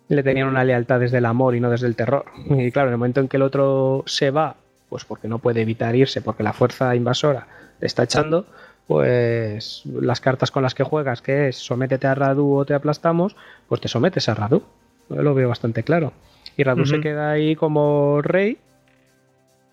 [0.08, 2.26] le tenían una lealtad desde el amor y no desde el terror.
[2.50, 4.56] Y claro, en el momento en que el otro se va,
[4.88, 7.46] pues porque no puede evitar irse, porque la fuerza invasora
[7.80, 8.46] le está echando,
[8.86, 13.36] pues las cartas con las que juegas, que es sométete a Radu o te aplastamos,
[13.68, 14.62] pues te sometes a Radu.
[15.08, 16.12] Lo veo bastante claro.
[16.56, 18.58] Y Radu se queda ahí como rey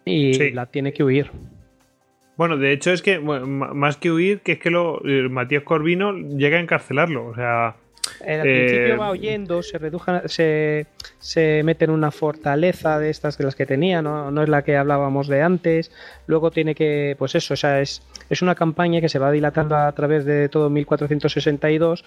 [0.06, 1.32] y la tiene que huir.
[2.38, 6.14] Bueno, de hecho es que, más que huir, que es que lo, eh, Matías Corvino
[6.14, 7.28] llega a encarcelarlo.
[7.28, 7.76] O sea,
[8.22, 10.86] al principio eh, va huyendo, se reduja, se,
[11.20, 14.32] se, mete en una fortaleza de estas de las que tenía, ¿no?
[14.32, 15.92] no es la que hablábamos de antes.
[16.28, 19.76] Luego tiene que, pues eso, o sea, es, es una campaña que se va dilatando
[19.76, 22.04] a través de todo 1462,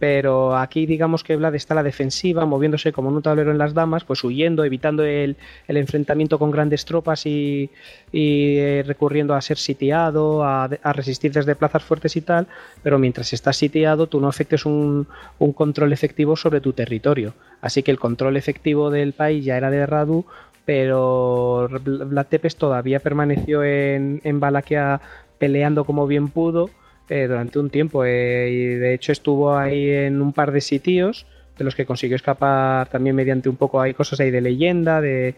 [0.00, 3.58] pero aquí digamos que Vlad está a la defensiva, moviéndose como en un tablero en
[3.58, 5.36] las damas, pues huyendo, evitando el,
[5.68, 7.70] enfrentamiento con grandes tropas y,
[8.10, 12.46] y eh, recurriendo a ser sitiado, a, resistir desde plazas fuertes y tal,
[12.82, 15.06] pero mientras estás sitiado tú no afectes un,
[15.38, 17.34] un control efectivo sobre tu territorio.
[17.60, 20.24] Así que el control efectivo del país ya era de Radu,
[20.64, 25.02] pero Vlad Tepes todavía permaneció en, en Valaquia
[25.38, 26.70] peleando como bien pudo
[27.10, 28.04] eh, durante un tiempo.
[28.04, 31.26] Eh, y de hecho estuvo ahí en un par de sitios
[31.58, 35.34] de los que consiguió escapar también mediante un poco hay cosas ahí de leyenda, de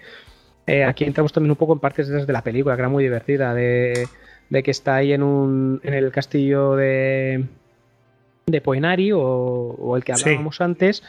[0.67, 3.55] eh, aquí entramos también un poco en partes de la película, que era muy divertida,
[3.55, 4.07] de,
[4.49, 7.45] de que está ahí en un en el castillo de
[8.47, 11.03] de Poenari o, el que hablábamos antes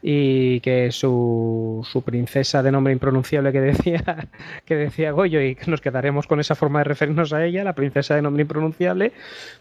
[0.00, 4.28] y que su, su, princesa de nombre impronunciable que decía
[4.64, 7.74] que decía Goyo y que nos quedaremos con esa forma de referirnos a ella, la
[7.74, 9.12] princesa de nombre impronunciable,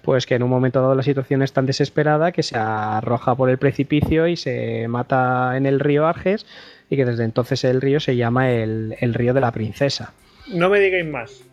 [0.04, 3.50] pues que en un momento dado la situación es tan desesperada que se arroja por
[3.50, 6.46] el precipicio y se mata en el río Arges
[6.90, 10.14] y que desde entonces el río se llama el, río de la princesa.
[10.54, 11.44] No me digáis más,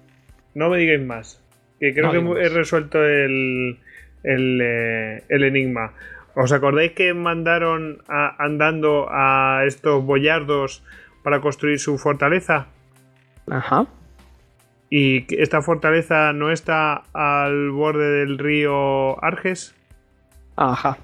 [0.54, 1.40] no me digáis más,
[1.80, 3.78] que creo que he resuelto el,
[4.22, 5.94] el, eh, el enigma.
[6.36, 10.82] ¿Os acordáis que mandaron andando a estos boyardos
[11.22, 12.66] para construir su fortaleza?
[13.50, 13.86] Ajá.
[14.90, 19.74] ¿Y esta fortaleza no está al borde del río Arges?
[20.56, 20.98] Ajá.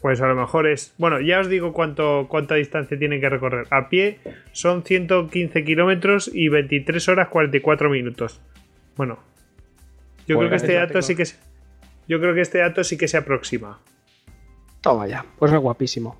[0.00, 0.94] Pues a lo mejor es.
[0.98, 3.66] Bueno, ya os digo cuánto, cuánta distancia tienen que recorrer.
[3.70, 4.18] A pie
[4.52, 8.40] son 115 kilómetros y 23 horas 44 minutos.
[8.96, 9.18] Bueno,
[10.26, 11.36] yo creo que este dato sí que se,
[12.06, 13.80] Yo creo que este dato sí que se aproxima.
[14.86, 16.16] Toma ya, pues es guapísimo.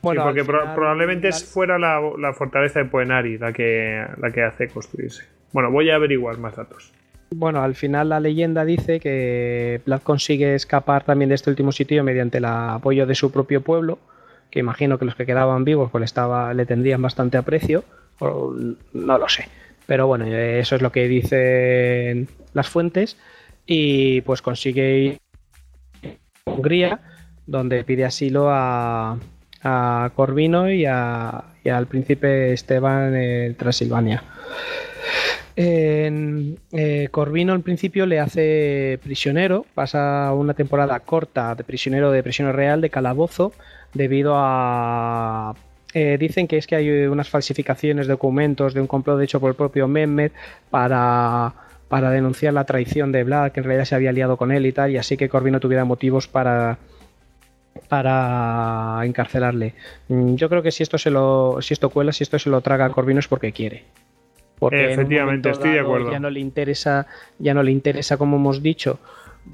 [0.00, 5.24] Bueno, porque probablemente es fuera la, fortaleza de Poenari la que, la que hace construirse.
[5.52, 6.90] Bueno, voy a averiguar más datos.
[7.34, 12.02] Bueno, al final la leyenda dice que Vlad consigue escapar también de este último sitio
[12.02, 13.98] mediante el apoyo de su propio pueblo,
[14.50, 17.84] que imagino que los que quedaban vivos pues le, estaba, le tendrían bastante aprecio,
[18.20, 18.54] o,
[18.94, 19.50] no lo sé.
[19.84, 23.18] Pero bueno, eso es lo que dicen las fuentes
[23.66, 25.18] y pues consigue ir
[26.46, 27.11] a Hungría
[27.46, 29.18] donde pide asilo a,
[30.16, 34.24] Corvino y, al príncipe Esteban en Transilvania.
[35.54, 42.22] En, eh, Corvino al principio le hace prisionero, pasa una temporada corta de prisionero de
[42.22, 43.52] prisión real, de calabozo,
[43.94, 45.54] debido a...
[45.94, 49.50] Eh, dicen que es que hay unas falsificaciones de documentos de un complot hecho por
[49.50, 50.32] el propio Mehmet
[50.70, 51.52] para,
[51.88, 54.72] para denunciar la traición de Vlad, que en realidad se había liado con él y
[54.72, 56.78] tal, y así que Corvino tuviera motivos para,
[57.88, 59.74] para encarcelarle.
[60.08, 62.60] Mm, yo creo que si esto se lo, si esto cuela, si esto se lo
[62.60, 63.84] traga a Corvino es porque quiere.
[64.58, 66.12] Porque Efectivamente, estoy de acuerdo.
[66.12, 67.06] Ya no le interesa,
[67.38, 69.00] ya no le interesa, como hemos dicho.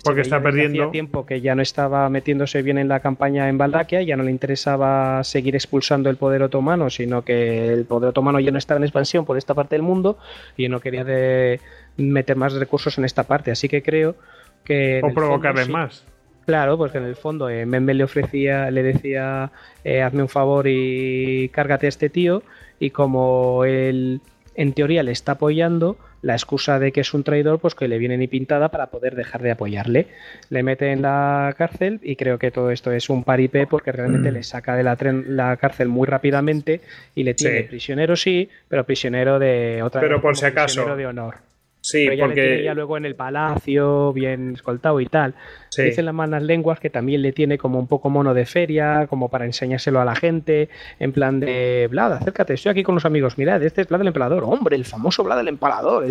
[0.04, 4.02] Porque está perdiendo tiempo que ya no estaba metiéndose bien en la campaña en Valdaquia,
[4.02, 8.50] ya no le interesaba seguir expulsando el poder otomano, sino que el poder otomano ya
[8.50, 10.18] no estaba en expansión por esta parte del mundo
[10.58, 11.60] y no quería de
[11.96, 13.50] meter más recursos en esta parte.
[13.50, 14.14] Así que creo
[14.62, 15.00] que.
[15.02, 16.04] O provocarle más.
[16.48, 19.50] Claro, porque en el fondo eh, le ofrecía, le decía,
[19.84, 22.42] eh, hazme un favor y cárgate a este tío,
[22.80, 24.22] y como él
[24.54, 27.98] en teoría le está apoyando, la excusa de que es un traidor, pues que le
[27.98, 30.06] viene ni pintada para poder dejar de apoyarle.
[30.48, 34.30] Le mete en la cárcel y creo que todo esto es un paripé porque realmente
[34.30, 34.34] mm.
[34.34, 34.96] le saca de la,
[35.26, 36.80] la, cárcel muy rápidamente
[37.14, 41.47] y le tiene prisionero sí, pero prisionero de otra pero por si acaso de honor.
[41.80, 42.40] Sí, pero ya porque...
[42.40, 45.34] le tiene ya luego en el palacio, bien escoltado y tal.
[45.76, 49.28] Dicen las malas lenguas que también le tiene como un poco mono de feria, como
[49.28, 53.38] para enseñárselo a la gente, en plan de, Vlad, acércate, estoy aquí con los amigos,
[53.38, 56.04] mirad, este es Vlad el Empalador, hombre, el famoso Vlad el Empalador,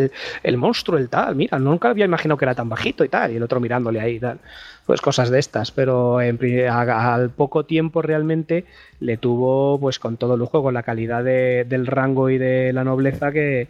[0.43, 3.35] el, monstruo, el tal, mira, nunca había imaginado que era tan bajito y tal, y
[3.35, 4.39] el otro mirándole ahí y tal.
[4.85, 6.39] Pues cosas de estas, pero en,
[6.69, 8.63] al poco tiempo realmente
[9.01, 13.33] le tuvo pues con todo lujo, con la calidad del rango y de la nobleza
[13.33, 13.67] que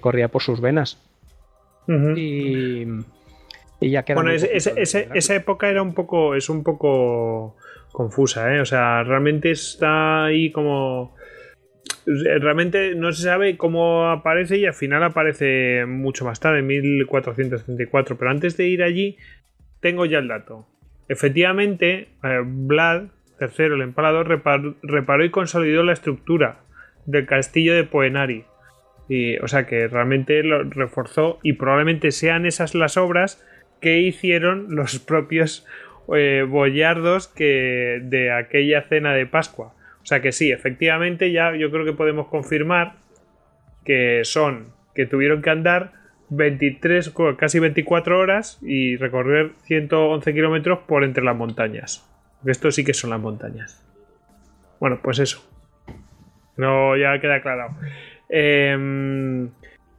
[0.00, 0.98] corría por sus venas
[1.86, 2.86] y,
[3.80, 4.16] ya queda.
[4.16, 6.34] Bueno, esa época era un poco.
[6.34, 7.56] Es un poco
[7.92, 8.60] confusa, ¿eh?
[8.60, 11.14] O sea, realmente está ahí como.
[12.06, 18.18] Realmente no se sabe cómo aparece y al final aparece mucho más tarde, en 1474.
[18.18, 19.16] Pero antes de ir allí,
[19.80, 20.66] tengo ya el dato.
[21.08, 23.04] Efectivamente, eh, Vlad
[23.40, 24.28] III, el empalador,
[24.82, 26.60] reparó y consolidó la estructura
[27.06, 28.44] del castillo de Poenari
[29.08, 33.44] y, o sea que realmente lo reforzó y probablemente sean esas las obras
[33.80, 35.66] que hicieron los propios
[36.14, 39.74] eh, boyardos que de aquella cena de Pascua.
[40.02, 42.96] O sea que sí, efectivamente ya yo creo que podemos confirmar
[43.84, 45.92] que son, que tuvieron que andar
[46.30, 52.10] 23, casi 24 horas y recorrer 111 kilómetros por entre las montañas.
[52.44, 53.82] Esto sí que son las montañas.
[54.80, 55.42] Bueno, pues eso.
[56.56, 57.70] No, ya queda aclarado.
[58.36, 59.50] Em, eh,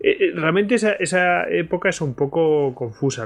[0.01, 3.23] eh, realmente esa, época es un poco confusa.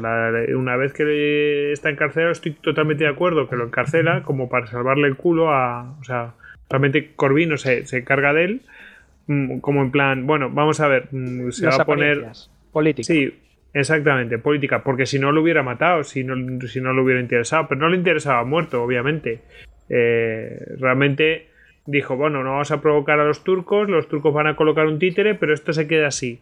[0.55, 5.07] una vez que está encarcelado, estoy totalmente de acuerdo que lo encarcela como para salvarle
[5.07, 5.97] el culo a.
[5.99, 6.35] O sea,
[6.69, 8.61] realmente Corvino se, se encarga de él.
[9.25, 12.27] Mm, como en plan, bueno, vamos a ver, mm, se va a poner.
[12.71, 13.07] Política.
[13.11, 13.33] Sí,
[13.73, 14.83] exactamente, política.
[14.83, 16.35] Porque si no lo hubiera matado, si no,
[16.67, 17.67] si no lo hubiera interesado.
[17.67, 19.39] Pero no le interesaba muerto, obviamente.
[19.89, 21.47] Eh, realmente
[21.89, 24.99] dijo, bueno, no vamos a provocar a los turcos, los turcos van a colocar un
[24.99, 26.39] títere, pero esto se queda así.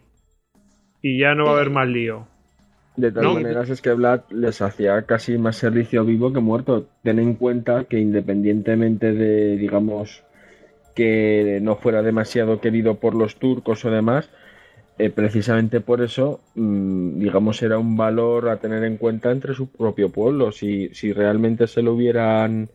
[1.00, 2.26] Y ya no va a haber más lío.
[2.96, 6.86] De todas maneras es que Vlad les hacía casi más servicio vivo que muerto.
[7.02, 10.24] Ten en cuenta que independientemente de, digamos,
[10.94, 14.28] que no fuera demasiado querido por los turcos o demás,
[14.98, 19.70] eh, precisamente por eso, mm, digamos, era un valor a tener en cuenta entre su
[19.70, 20.50] propio pueblo.
[20.50, 22.68] Si, si realmente se lo hubieran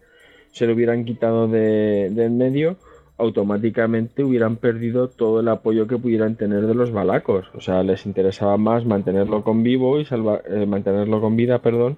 [0.53, 2.77] se lo hubieran quitado de, en medio,
[3.17, 7.47] automáticamente hubieran perdido todo el apoyo que pudieran tener de los balacos.
[7.55, 11.97] O sea, les interesaba más mantenerlo con vivo y salvar, eh, mantenerlo con vida, perdón,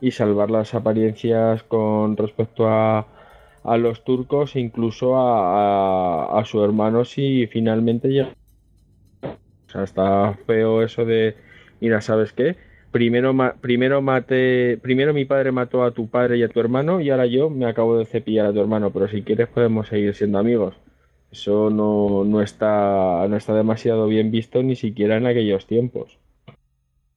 [0.00, 3.06] y salvar las apariencias con respecto a,
[3.64, 8.34] a los turcos, incluso a, a, su hermano si finalmente llega.
[9.22, 11.36] O sea, está feo eso de,
[11.80, 12.56] mira, ¿sabes qué?
[12.94, 17.10] Primero, primero mate, primero mi padre mató a tu padre y a tu hermano y
[17.10, 20.38] ahora yo me acabo de cepillar a tu hermano, pero si quieres podemos seguir siendo
[20.38, 20.76] amigos.
[21.32, 26.20] Eso no, no, está, no está demasiado bien visto ni siquiera en aquellos tiempos.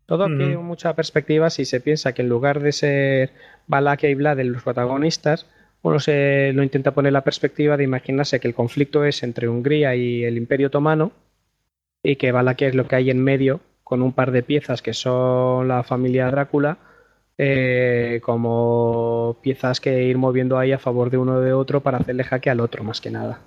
[0.08, 3.30] Todo tiene mucha perspectiva si se piensa que en lugar de ser
[3.68, 5.46] Valaquia y Vlad los protagonistas,
[5.84, 9.96] uno se lo intenta poner la perspectiva de imaginarse que el conflicto es entre Hungría
[9.96, 11.12] y el Imperio Otomano
[12.02, 14.92] y que Valaquia es lo que hay en medio con un par de piezas que
[14.92, 16.78] son la familia Drácula,
[17.38, 22.26] eh, como piezas que ir moviendo ahí a favor de uno de otro para hacerle
[22.26, 23.40] jaque al otro, más que nada.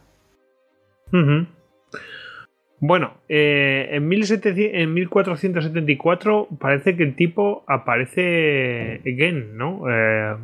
[2.79, 9.83] Bueno, eh, en, en 1474 parece que el tipo aparece again, ¿no?
[9.91, 10.37] Eh,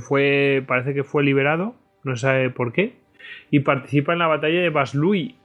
[0.00, 2.92] fue, parece que fue liberado, no sabe por qué,
[3.50, 5.36] y participa en la batalla de Vaslui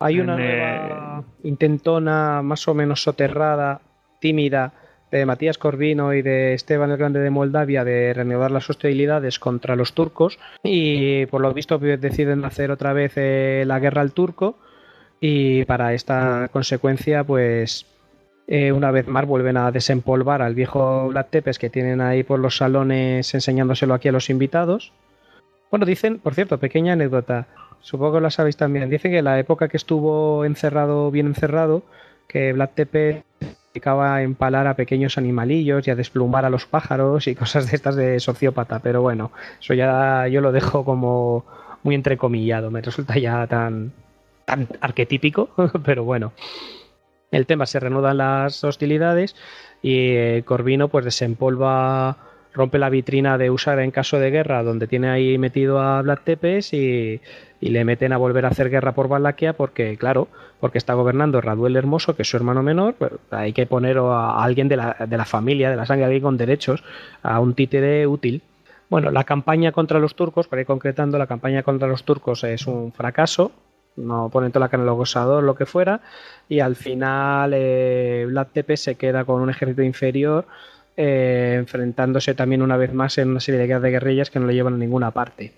[0.00, 3.80] hay una nueva intentona más o menos soterrada,
[4.18, 4.72] tímida,
[5.10, 9.76] de Matías Corvino y de Esteban el Grande de Moldavia de renovar las hostilidades contra
[9.76, 10.38] los turcos.
[10.62, 14.56] Y por lo visto deciden hacer otra vez eh, la guerra al turco.
[15.20, 17.86] Y para esta consecuencia pues
[18.46, 22.38] eh, una vez más vuelven a desempolvar al viejo Vlad Tepes que tienen ahí por
[22.38, 24.92] los salones enseñándoselo aquí a los invitados.
[25.70, 27.46] Bueno, dicen, por cierto, pequeña anécdota,
[27.80, 28.90] Supongo que lo sabéis también.
[28.90, 31.82] Dice que la época que estuvo encerrado, bien encerrado,
[32.28, 33.24] que Vlad Tepe
[33.72, 37.76] dedicaba a empalar a pequeños animalillos y a desplumar a los pájaros y cosas de
[37.76, 38.80] estas de sociópata.
[38.80, 41.44] Pero bueno, eso ya yo lo dejo como
[41.82, 42.70] muy entrecomillado.
[42.70, 43.92] Me resulta ya tan,
[44.44, 45.50] tan arquetípico,
[45.84, 46.32] pero bueno.
[47.30, 49.36] El tema se reanudan las hostilidades
[49.82, 52.16] y eh, Corvino pues desempolva
[52.52, 56.18] rompe la vitrina de usar en caso de guerra, donde tiene ahí metido a Vlad
[56.24, 57.20] Tepes y,
[57.60, 60.28] le meten a volver a hacer guerra por Valaquia porque, claro,
[60.60, 62.94] porque está gobernando Raduel Hermoso, que es su hermano menor,
[63.30, 66.38] hay que poner a alguien de la, de la familia, de la sangre, alguien con
[66.38, 66.82] derechos,
[67.22, 68.42] a un títere útil.
[68.88, 72.66] Bueno, la campaña contra los turcos, para ir concretando, la campaña contra los turcos es
[72.66, 73.52] un fracaso,
[73.96, 76.00] no ponen toda la carne gozador, lo que fuera,
[76.48, 80.46] y al final eh, Vlad Tepe se queda con un ejército inferior
[81.02, 84.74] eh, enfrentándose también una vez más en una serie de guerrillas que no le llevan
[84.74, 85.54] a ninguna parte.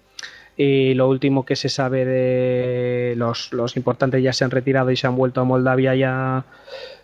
[0.57, 4.97] Y lo último que se sabe de los, los importantes ya se han retirado y
[4.97, 6.45] se han vuelto a Moldavia y a,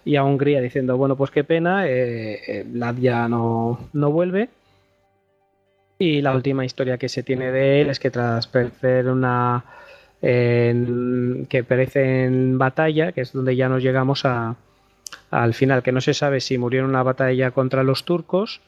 [0.05, 4.51] y a Hungría diciendo, bueno, pues qué pena, eh, Vlad ya no, no vuelve.
[5.99, 9.65] Y la última historia que se tiene de él es que tras perder una,
[10.21, 14.55] que perece en batalla, que es donde ya nos llegamos a,
[15.31, 18.61] al final, que no se sabe si murió en una batalla contra los turcos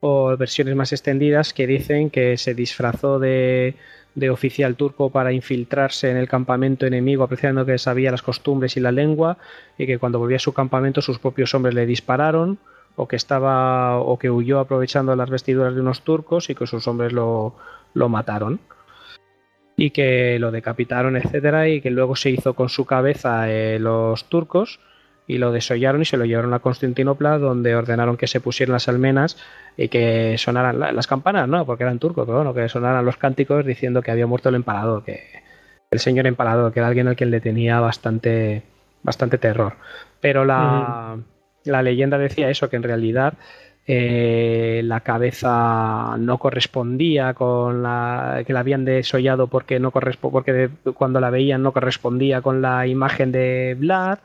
[0.00, 3.76] o versiones más extendidas que dicen que se disfrazó de,
[4.14, 8.80] de oficial turco para infiltrarse en el campamento enemigo apreciando que sabía las costumbres y
[8.80, 9.38] la lengua
[9.78, 12.58] y que cuando volvía a su campamento sus propios hombres le dispararon
[12.96, 16.88] o que estaba o que huyó aprovechando las vestiduras de unos turcos y que sus
[16.88, 17.54] hombres lo,
[17.94, 18.58] lo mataron.
[19.78, 24.24] Y que lo decapitaron, etcétera, y que luego se hizo con su cabeza eh, los
[24.24, 24.80] turcos
[25.26, 28.88] y lo desollaron y se lo llevaron a Constantinopla, donde ordenaron que se pusieran las
[28.88, 29.36] almenas
[29.76, 33.66] y que sonaran las campanas, no, porque eran turcos, pero bueno, que sonaran los cánticos
[33.66, 35.42] diciendo que había muerto el empalador, que
[35.90, 38.62] el señor empalador, que era alguien al quien le tenía bastante,
[39.02, 39.74] bastante terror.
[40.20, 41.18] Pero la,
[41.64, 43.34] la leyenda decía eso, que en realidad
[43.88, 51.20] eh, la cabeza no correspondía con la que la habían desollado porque no porque cuando
[51.20, 54.18] la veían no correspondía con la imagen de Vlad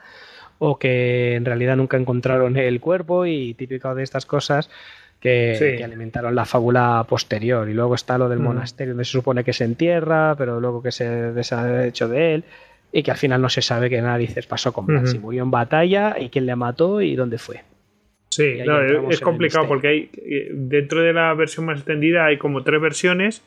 [0.64, 4.69] o que en realidad nunca encontraron el cuerpo y típico de estas cosas
[5.19, 7.67] que, alimentaron la fábula posterior.
[7.67, 10.91] Y luego está lo del monasterio donde se supone que se entierra, pero luego que
[10.91, 11.06] se
[11.56, 12.43] ha hecho de él
[12.91, 15.49] y que al final no se sabe qué narices pasó con Vlad, si murió en
[15.49, 17.61] batalla y quién le mató y dónde fue.
[18.30, 18.59] Sí,
[19.09, 23.41] es complicado porque hay eh, dentro de la versión más extendida hay como tres versiones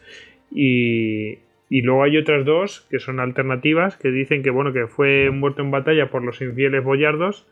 [0.51, 1.39] y,
[1.83, 5.71] luego hay otras dos que son alternativas que dicen que bueno que fue muerto en
[5.71, 7.47] batalla por los infieles boyardos,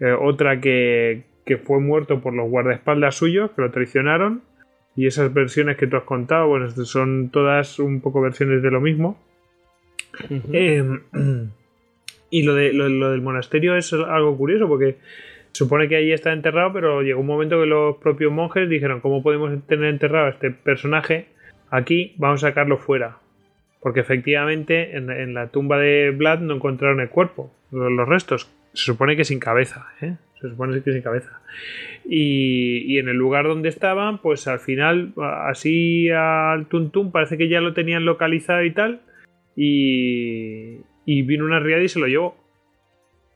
[0.00, 1.24] eh, otra que,
[1.64, 4.42] fue muerto por los guardaespaldas suyos que lo traicionaron
[4.94, 8.80] y esas versiones que tú has contado bueno son todas un poco versiones de lo
[8.80, 9.18] mismo.
[10.52, 11.00] Em,
[12.30, 14.96] y lo, de, lo del monasterio es algo curioso porque
[15.52, 19.22] supone que allí está enterrado, pero llegó un momento que los propios monjes dijeron, ¿cómo
[19.22, 21.26] podemos tener enterrado a este personaje
[21.70, 22.14] aquí?
[22.16, 23.18] Vamos a sacarlo fuera.
[23.80, 28.50] Porque efectivamente en, la tumba de Vlad no encontraron el cuerpo, los, restos.
[28.72, 30.16] Se supone que sin cabeza, ¿eh?
[30.40, 31.40] Se supone que sin cabeza.
[32.04, 37.60] Y, en el lugar donde estaban, pues al final, así al tuntum, parece que ya
[37.60, 39.00] lo tenían localizado y tal.
[39.56, 42.36] Y, y vino una riada y se lo llevó.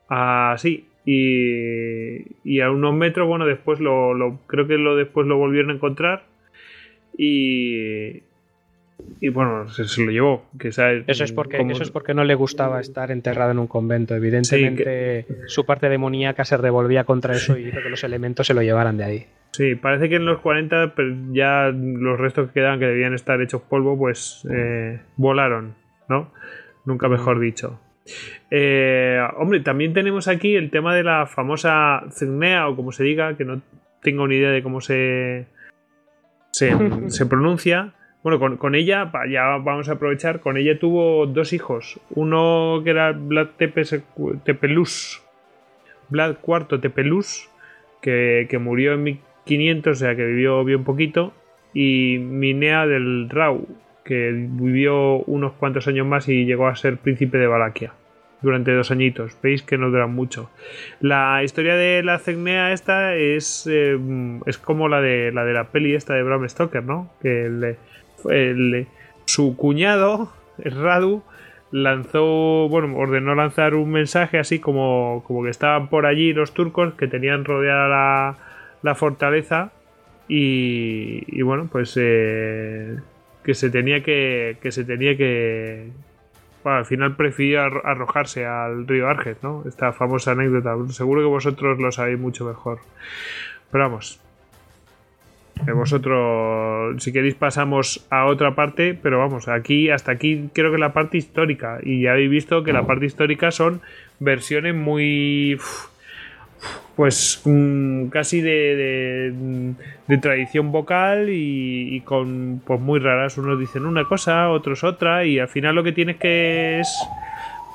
[0.07, 5.73] Así, y, a unos metros, bueno, después lo, creo que lo después lo volvieron a
[5.73, 6.23] encontrar
[7.17, 8.21] y,
[9.19, 10.45] y bueno, se, lo llevó.
[10.59, 14.15] Que eso, es porque, eso es porque no le gustaba estar enterrado en un convento.
[14.15, 18.61] Evidentemente, su parte demoníaca se revolvía contra eso y hizo que los elementos se lo
[18.61, 19.25] llevaran de ahí.
[19.51, 23.39] Sí, parece que en los 40 pues, ya los restos que quedaban, que debían estar
[23.41, 25.75] hechos polvo, pues eh, volaron,
[26.09, 26.31] ¿no?
[26.85, 27.79] Nunca mejor dicho.
[28.49, 33.37] Eh, hombre, también tenemos aquí el tema de la famosa Cernea, o como se diga,
[33.37, 33.61] que no
[34.01, 35.47] tengo ni idea de cómo se,
[36.51, 36.75] se,
[37.29, 37.93] pronuncia.
[38.23, 41.99] Bueno, con, ella, ya vamos a aprovechar, con ella tuvo dos hijos.
[42.11, 45.21] Uno que era Vlad Tepelus,
[46.07, 47.49] Vlad IV Tepelus,
[48.01, 51.33] que, que, murió en 1500, o sea que vivió bien poquito,
[51.73, 53.67] y Minea del Rau,
[54.05, 57.91] que vivió unos cuantos años más y llegó a ser príncipe de Valaquia
[58.41, 59.37] durante dos añitos.
[59.41, 60.49] Veis que no duran mucho.
[61.01, 63.97] La historia de la Cernea esta es, eh,
[64.45, 67.09] es como la de la de la peli esta de Bram Stoker, ¿no?
[67.21, 67.75] Que
[69.25, 71.23] su cuñado, Radu,
[71.71, 76.93] lanzó, bueno, ordenó lanzar un mensaje así como, como que estaban por allí los turcos
[76.93, 78.37] que tenían rodeada
[78.81, 79.71] la, fortaleza
[80.27, 82.97] y, bueno, pues eh,
[83.43, 85.89] que se tenía que, que se tenía que,
[86.63, 89.63] al final prefirió arrojarse al río Arget, ¿no?
[89.67, 90.75] Esta famosa anécdota.
[90.89, 92.79] Seguro que vosotros lo sabéis mucho mejor.
[93.71, 94.19] Pero vamos.
[95.73, 100.93] Vosotros, si queréis, pasamos a otra parte, pero vamos, aquí, hasta aquí creo que la
[100.93, 101.79] parte histórica.
[101.83, 103.81] Y ya habéis visto que la parte histórica son
[104.19, 105.57] versiones muy
[106.95, 109.33] pues mm, casi de,
[110.07, 113.37] de, tradición vocal y, con pues muy raras.
[113.37, 116.87] Unos dicen una cosa, otros otra y al final lo que tienes que es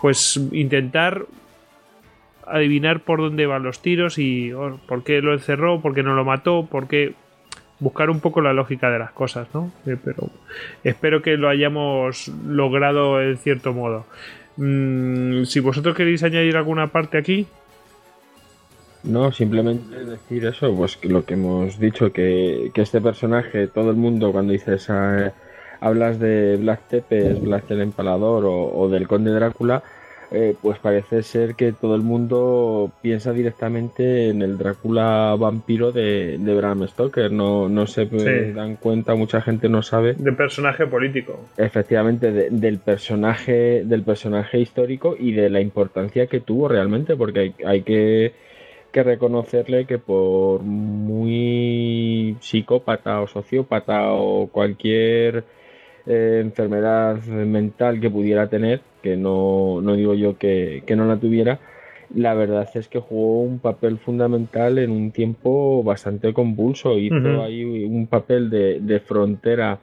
[0.00, 1.26] pues intentar
[2.46, 6.14] adivinar por dónde van los tiros y oh, por qué lo encerró, por qué no
[6.14, 7.14] lo mató, por qué
[7.80, 9.70] buscar un poco la lógica de las cosas, ¿no?
[9.86, 10.30] Eh, pero
[10.84, 14.06] espero que lo hayamos logrado en cierto modo.
[14.56, 17.46] Mm, si vosotros queréis añadir alguna parte aquí.
[19.04, 23.90] No, simplemente decir eso, pues que lo que hemos dicho, que, que este personaje, todo
[23.90, 25.32] el mundo cuando dices, ah,
[25.80, 29.84] hablas de Black Tepes, Black el Empalador o del Conde Drácula,
[30.30, 36.36] eh, pues parece ser que todo el mundo piensa directamente en el Drácula vampiro de,
[36.38, 37.32] Bram Stoker.
[37.32, 38.06] No, no se
[38.52, 40.14] dan cuenta, mucha gente no sabe.
[40.18, 41.48] De personaje político.
[41.56, 47.82] Efectivamente, del personaje, del personaje histórico y de la importancia que tuvo realmente, porque hay,
[47.82, 48.32] que,
[48.92, 55.44] que reconocerle que por muy psicópata o sociópata o cualquier
[56.06, 61.58] eh, enfermedad mental que pudiera tener, que no, no digo yo que, no la tuviera,
[62.14, 66.98] la verdad es que jugó un papel fundamental en un tiempo bastante convulso.
[66.98, 69.78] Hizo ahí un papel de, frontera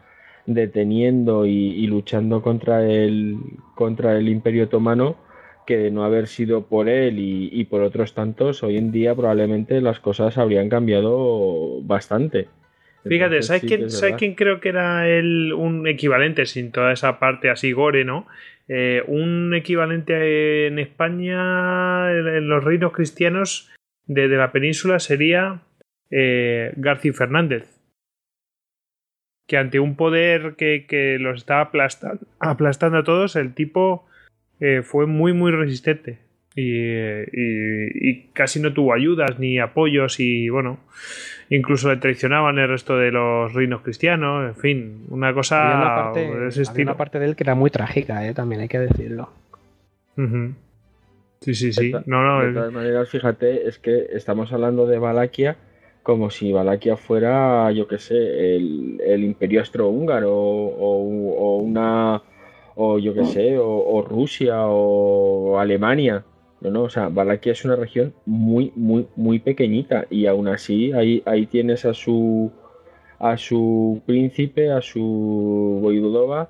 [0.45, 3.37] deteniendo y, luchando contra el,
[3.75, 5.17] contra el Imperio Otomano
[5.65, 9.81] que de no haber sido por él y, por otros tantos, hoy en día probablemente
[9.81, 12.47] las cosas habrían cambiado bastante.
[13.03, 13.63] Fíjate, ¿sabes,
[14.17, 18.25] quién, creo que era el, un equivalente sin toda esa parte así gore, ¿no?
[18.67, 23.71] Eh, un equivalente en España, en los reinos cristianos
[24.07, 25.61] de, la península sería
[26.09, 27.69] eh, García Fernández.
[29.47, 34.07] Que ante un poder que, los estaba aplastando, aplastando, a todos, el tipo
[34.59, 36.19] eh, fue muy, muy resistente.
[36.55, 40.79] y, casi no tuvo ayudas ni apoyos y bueno
[41.49, 46.81] incluso le traicionaban el resto de los reinos cristianos, en fin, una cosa una parte,
[46.81, 48.33] una parte de él que era muy trágica, ¿eh?
[48.33, 49.29] también hay que decirlo.
[51.41, 51.91] Sí, sí, sí.
[52.05, 55.57] no, no, de todas maneras, fíjate, es que estamos hablando de Valaquia
[56.05, 60.99] como si Valaquia fuera, yo qué sé, el, imperio austrohúngaro o,
[61.35, 62.21] o, una,
[62.75, 66.23] o yo qué sé, o Rusia o Alemania.
[66.65, 70.91] No, no, o sea, Valaquia es una región muy, muy, muy pequeñita y aún así
[70.93, 72.51] ahí, ahí tienes a su
[73.19, 76.49] a su príncipe, a su Voidudova,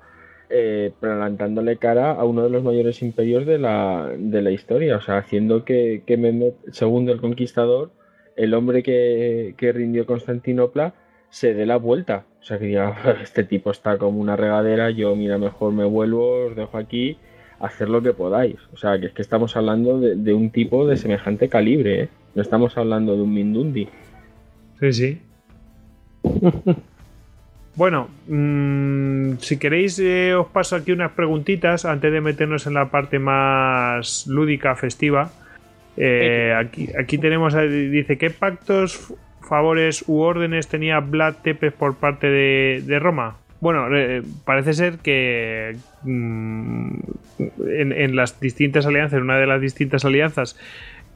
[0.50, 5.00] eh, plantándole cara a uno de los mayores imperios de la, de la historia, o
[5.00, 7.92] sea, haciendo que, que Mehmet II el Conquistador,
[8.36, 10.94] el hombre que, que rindió Constantinopla,
[11.30, 12.26] se dé la vuelta.
[12.40, 16.46] O sea, que diga, este tipo está como una regadera, yo mira, mejor me vuelvo,
[16.46, 17.18] os dejo aquí
[17.60, 18.56] hacer lo que podáis.
[18.72, 22.08] O sea, que es que estamos hablando de, un tipo de semejante calibre, ¿eh?
[22.34, 23.88] No estamos hablando de un Mindundi.
[24.78, 25.22] Sí, sí.
[27.76, 32.90] bueno, mm, si queréis eh, os paso aquí unas preguntitas antes de meternos en la
[32.90, 35.30] parte más lúdica, festiva.
[35.96, 42.26] Eh, aquí, aquí tenemos, dice, ¿qué pactos, favores u órdenes tenía Vlad Tepes por parte
[42.26, 43.38] de Roma?
[43.60, 46.98] Bueno, eh, parece ser que mm,
[47.66, 50.58] en, las distintas alianzas, en una de las distintas alianzas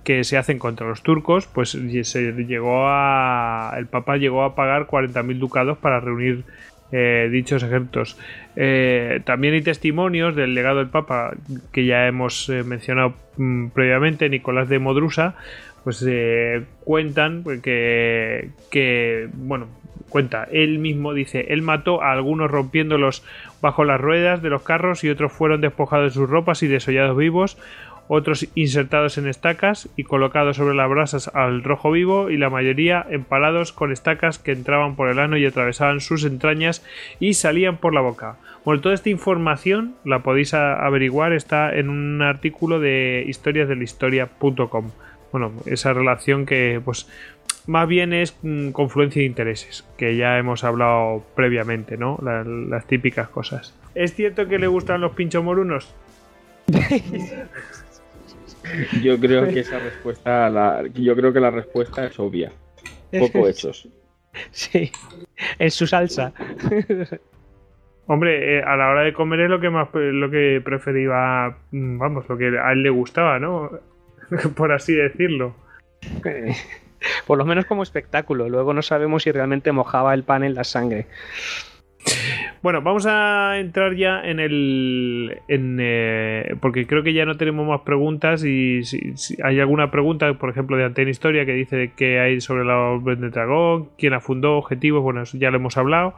[0.04, 1.70] que se hacen contra los turcos, pues
[2.02, 3.74] se llegó a.
[3.76, 6.44] El Papa llegó a pagar 40.000 ducados para reunir
[6.92, 8.16] eh, dichos ejércitos.
[8.56, 11.34] Eh, también hay testimonios del legado del Papa
[11.72, 15.34] que ya hemos mencionado mm, previamente, Nicolás de Modrusa,
[15.84, 16.04] pues
[16.84, 19.68] cuentan que, que, bueno,
[20.10, 23.24] cuenta, él mismo dice, él mató a algunos rompiéndolos
[23.62, 27.16] bajo las ruedas de los carros y otros fueron despojados de sus ropas y desollados
[27.16, 27.56] vivos,
[28.12, 33.06] otros insertados en estacas y colocados sobre las brasas al rojo vivo y la mayoría
[33.08, 36.84] empalados con estacas que entraban por el ano y atravesaban sus entrañas
[37.20, 38.36] y salían por la boca.
[38.64, 44.90] Bueno, toda esta información la podéis averiguar, está en un artículo de historiasdelahistoria.com.
[45.30, 47.08] Bueno, esa relación que pues
[47.70, 52.18] más bien es mm, confluencia de intereses, que ya hemos hablado previamente, ¿no?
[52.20, 53.78] las típicas cosas.
[53.94, 55.94] ¿Es cierto que le gustan los pinchos morunos?
[59.02, 62.50] yo creo que esa respuesta, la, yo creo que la respuesta es obvia.
[63.16, 63.88] Poco hechos.
[64.50, 64.90] Sí,
[65.58, 66.32] en su salsa.
[68.06, 71.98] Hombre, eh, a la hora de comer es lo que más lo que prefería, mm,
[71.98, 73.70] vamos, lo que a él le gustaba, ¿no?
[74.56, 75.54] Por así decirlo.
[77.26, 78.48] Por lo menos como espectáculo.
[78.48, 81.06] Luego no sabemos si realmente mojaba el pan en la sangre.
[82.62, 85.40] Bueno, vamos a entrar ya en el.
[85.48, 88.44] Eh, porque creo que ya no tenemos más preguntas.
[88.44, 92.64] Y si, hay alguna pregunta, por ejemplo, de Antena Historia que dice que hay sobre
[92.64, 96.14] la Orden de Dragón, quién la fundó, objetivos, bueno, eso ya lo hemos hablado.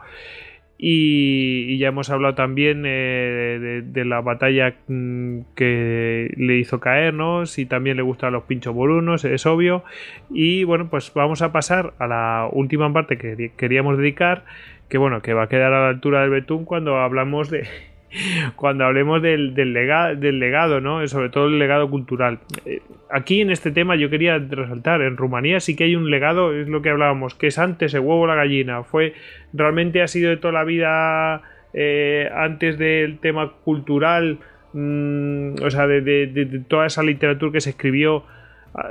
[0.85, 7.45] Y, ya hemos hablado también eh, de, la batalla mm, que le hizo caer, ¿no?
[7.45, 9.85] Si también le gustan los pinchos borunos, es obvio.
[10.29, 14.43] Y bueno, pues vamos a pasar a la última parte que queríamos dedicar,
[14.89, 17.65] que bueno, que va a quedar a la altura del betún cuando hablamos de,
[18.55, 21.05] cuando hablemos del, del, del legado, ¿no?
[21.07, 22.39] Sobre todo el legado cultural.
[22.65, 26.53] Eh, aquí en este tema yo quería resaltar, en Rumanía sí que hay un legado,
[26.53, 28.83] es lo que hablábamos, que es antes el huevo la gallina.
[28.83, 29.13] Fue,
[29.53, 31.41] realmente ha sido de toda la vida
[31.73, 34.39] eh, antes del tema cultural,
[34.73, 38.23] mm, o sea, de, toda esa literatura que se escribió.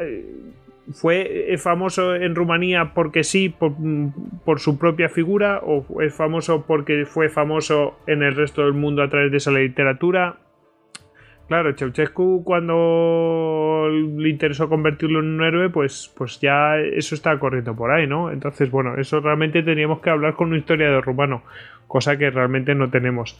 [0.00, 0.24] Eh,
[0.90, 3.54] ¿Fue famoso en Rumanía porque sí,
[4.44, 5.60] por, su propia figura?
[5.62, 9.52] ¿O es famoso porque fue famoso en el resto del mundo a través de esa
[9.52, 10.38] literatura?
[11.46, 17.76] Claro, Ceausescu cuando le interesó convertirlo en un héroe, pues, pues ya eso está corriendo
[17.76, 18.30] por ahí, ¿no?
[18.30, 21.42] Entonces, bueno, eso realmente teníamos que hablar con un historiador rumano,
[21.86, 23.38] cosa que realmente no tenemos.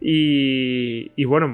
[0.00, 1.46] Y, y bueno,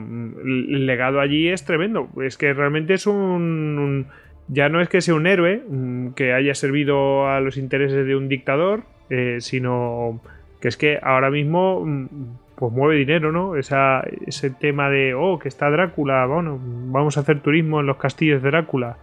[0.43, 4.07] el legado allí es tremendo, es que realmente es un
[4.53, 8.17] ya no es que sea un héroe mm, que haya servido a los intereses de
[8.17, 10.21] un dictador, eh, sino
[10.61, 12.07] que es que ahora mismo mm,
[12.57, 13.57] pues mueve dinero, ¿no?
[13.57, 17.97] Esa, ese tema de, oh, que está Drácula, bueno, vamos a hacer turismo en los
[17.97, 18.97] castillos de Drácula.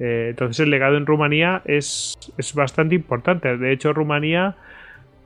[0.00, 3.56] Eh, entonces el legado en Rumanía es, es, bastante importante.
[3.56, 4.56] De hecho, Rumanía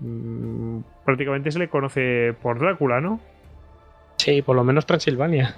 [0.01, 3.21] mm, prácticamente se le conoce por Drácula, ¿no?
[4.17, 5.57] Sí, por lo menos Transilvania.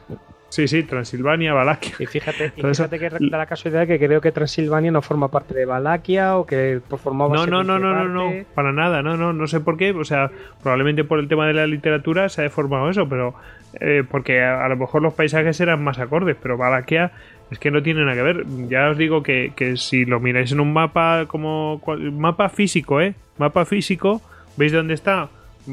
[0.52, 1.94] Sí, sí, Transilvania, Valaquia.
[1.98, 5.64] Y fíjate, fíjate que da la casualidad que creo que Transilvania no forma parte de
[5.64, 9.46] Valaquia o que formaba No, no, no, no, no, no, para nada, no, no, no
[9.46, 10.30] sé por qué, o sea,
[10.62, 13.34] probablemente por el tema de la literatura se ha formado eso, pero
[13.80, 17.12] eh, porque a, lo mejor los paisajes eran más acordes, pero Valaquia
[17.50, 18.44] es que no tiene nada que ver.
[18.68, 21.80] Ya os digo que, que si lo miráis en un mapa como
[22.12, 23.14] mapa físico, ¿eh?
[23.38, 24.20] Mapa físico,
[24.58, 25.30] veis dónde está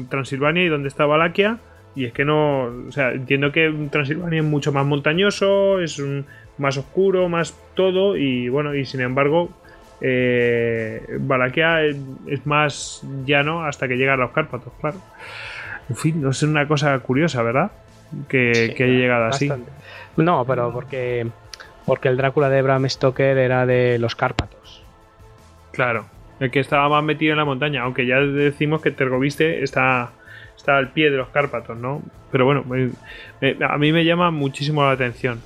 [0.08, 1.58] Transilvania y dónde está Valaquia
[1.94, 6.02] y es que no, o sea, entiendo que Transilvania es mucho más montañoso, es
[6.58, 9.50] más oscuro, más todo, y bueno, y sin embargo,
[10.00, 14.98] eh, Valaquia es, más llano hasta que llega a los Cárpatos, claro.
[15.88, 17.72] En fin, no es una cosa curiosa, ¿verdad?
[18.28, 19.50] Que, haya llegado así.
[20.16, 21.26] No, pero porque,
[21.86, 24.84] porque el Drácula de Bram Stoker era de los Cárpatos.
[25.72, 26.06] Claro,
[26.38, 30.12] el que estaba más metido en la montaña, aunque ya decimos que Tergoviste está
[30.60, 32.02] está al pie de los Cárpatos, ¿no?
[32.30, 32.64] Pero bueno,
[33.68, 35.40] a mí me llama muchísimo la atención.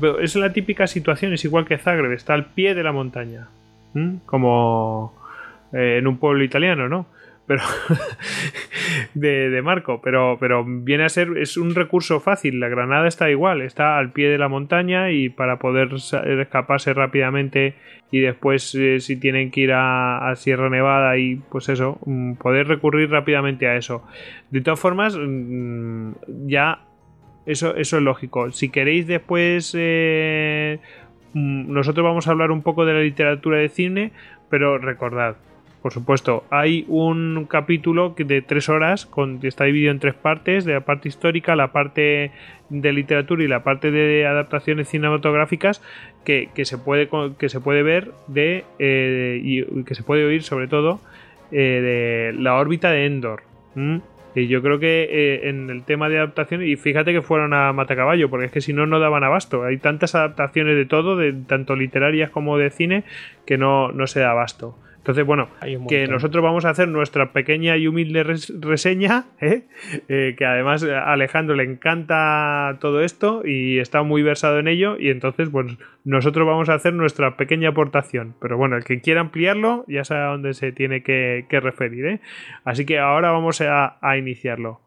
[0.00, 3.48] Pero es la típica situación, es igual que Zagreb, está al pie de la montaña.
[4.26, 5.12] Como
[5.72, 7.06] eh, en un pueblo italiano, ¿no?
[7.50, 7.64] Pero
[9.14, 13.60] de, Marco, pero, pero viene a ser, es un recurso fácil, la granada está igual,
[13.60, 15.88] está al pie de la montaña y para poder
[16.38, 17.74] escaparse rápidamente
[18.12, 22.68] y después eh, si tienen que ir a, Sierra Nevada y pues eso, mm, poder
[22.68, 24.06] recurrir rápidamente a eso.
[24.52, 26.12] De todas formas, mm,
[26.46, 26.84] ya
[27.46, 28.52] eso, eso es lógico.
[28.52, 29.74] Si queréis después...
[29.76, 30.78] Eh,
[31.32, 34.12] mm, nosotros vamos a hablar un poco de la literatura de cine,
[34.48, 35.34] pero recordad,
[35.82, 40.74] por supuesto, hay un capítulo de tres horas con, está dividido en tres partes, de
[40.74, 42.32] la parte histórica, la parte
[42.68, 45.82] de literatura y la parte de adaptaciones cinematográficas
[46.24, 50.68] que, se, puede, que se puede ver de, eh, y que se puede oír sobre
[50.68, 51.00] todo
[51.50, 53.42] eh, de la órbita de Endor.
[54.34, 57.72] Y yo creo que eh, en el tema de adaptación, y fíjate que fueron a
[57.72, 59.64] Matacaballo, porque es que si no, no daban abasto.
[59.64, 63.04] Hay tantas adaptaciones de todo, de tanto literarias como de cine,
[63.46, 64.76] que no, no se da abasto.
[65.00, 65.48] Entonces, bueno,
[65.88, 69.62] que nosotros vamos a hacer nuestra pequeña y humilde reseña, ¿eh?
[70.08, 74.98] Eh, que además a Alejandro le encanta todo esto y está muy versado en ello,
[74.98, 78.34] y entonces, pues nosotros vamos a hacer nuestra pequeña aportación.
[78.42, 82.04] Pero bueno, el que quiera ampliarlo ya sabe a dónde se tiene que, referir.
[82.04, 82.20] ¿eh?
[82.64, 84.80] Así que ahora vamos a iniciarlo.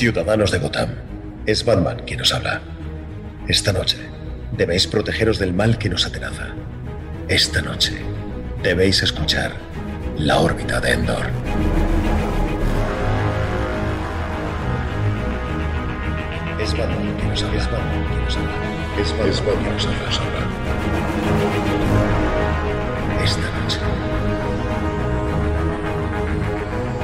[0.00, 0.94] Ciudadanos de Gotham,
[1.44, 2.62] es Batman quien os habla.
[3.48, 3.98] Esta noche
[4.52, 6.54] debéis protegeros del mal que nos atenaza.
[7.28, 8.00] Esta noche
[8.62, 9.52] debéis escuchar
[10.16, 11.26] la órbita de Endor.
[16.58, 17.58] Es Batman quien nos habla.
[17.58, 18.54] Es Batman quien nos habla.
[19.02, 20.40] Es Batman, quien nos habla.
[23.22, 23.78] Esta noche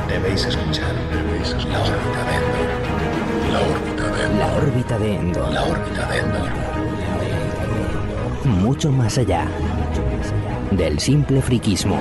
[0.09, 2.86] debéis escuchar, debéis escuchar la órbita de Endor.
[3.53, 4.41] La órbita de Endor.
[4.41, 5.53] La órbita de Endor.
[5.53, 6.49] La órbita de Endor.
[8.45, 9.47] Mucho más allá
[10.71, 11.99] del simple friquismo.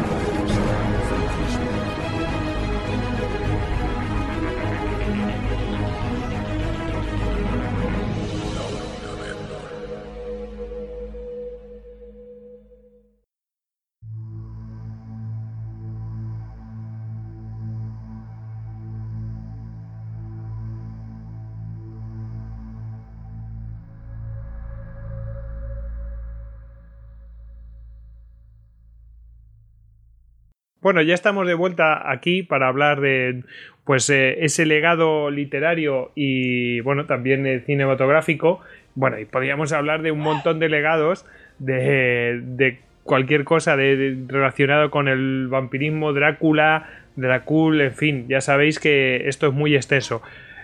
[30.85, 33.41] Bueno, ya estamos de vuelta aquí para hablar de
[33.85, 38.61] pues eh, ese legado literario y bueno, también cinematográfico.
[38.93, 41.25] Bueno, y podríamos hablar de un montón de legados
[41.57, 48.79] de, de cualquier cosa de, relacionado con el vampirismo, Drácula, Dracul, en fin, ya sabéis
[48.79, 50.21] que esto es muy extenso.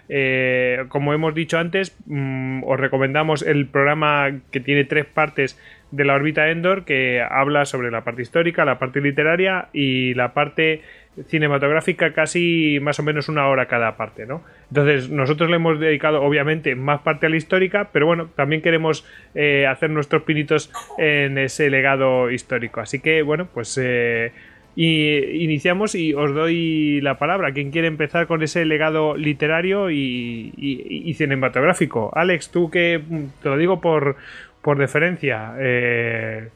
[0.07, 5.57] Eh, como hemos dicho antes, mm, os recomendamos el programa que tiene tres partes
[5.91, 10.33] de la órbita Endor, que habla sobre la parte histórica, la parte literaria y la
[10.33, 10.81] parte
[11.27, 14.43] cinematográfica casi más o menos una hora cada parte, ¿no?
[14.69, 19.05] Entonces nosotros le hemos dedicado obviamente más parte a la histórica, pero bueno, también queremos
[19.35, 22.79] eh, hacer nuestros pinitos en ese legado histórico.
[22.79, 24.31] Así que bueno, pues eh,
[24.75, 27.51] y iniciamos y os doy la palabra.
[27.51, 32.11] ¿Quién quiere empezar con ese legado literario y, cinematográfico?
[32.13, 33.01] Alex, tú que
[33.43, 34.15] te lo digo por,
[34.61, 36.49] por deferencia, eh,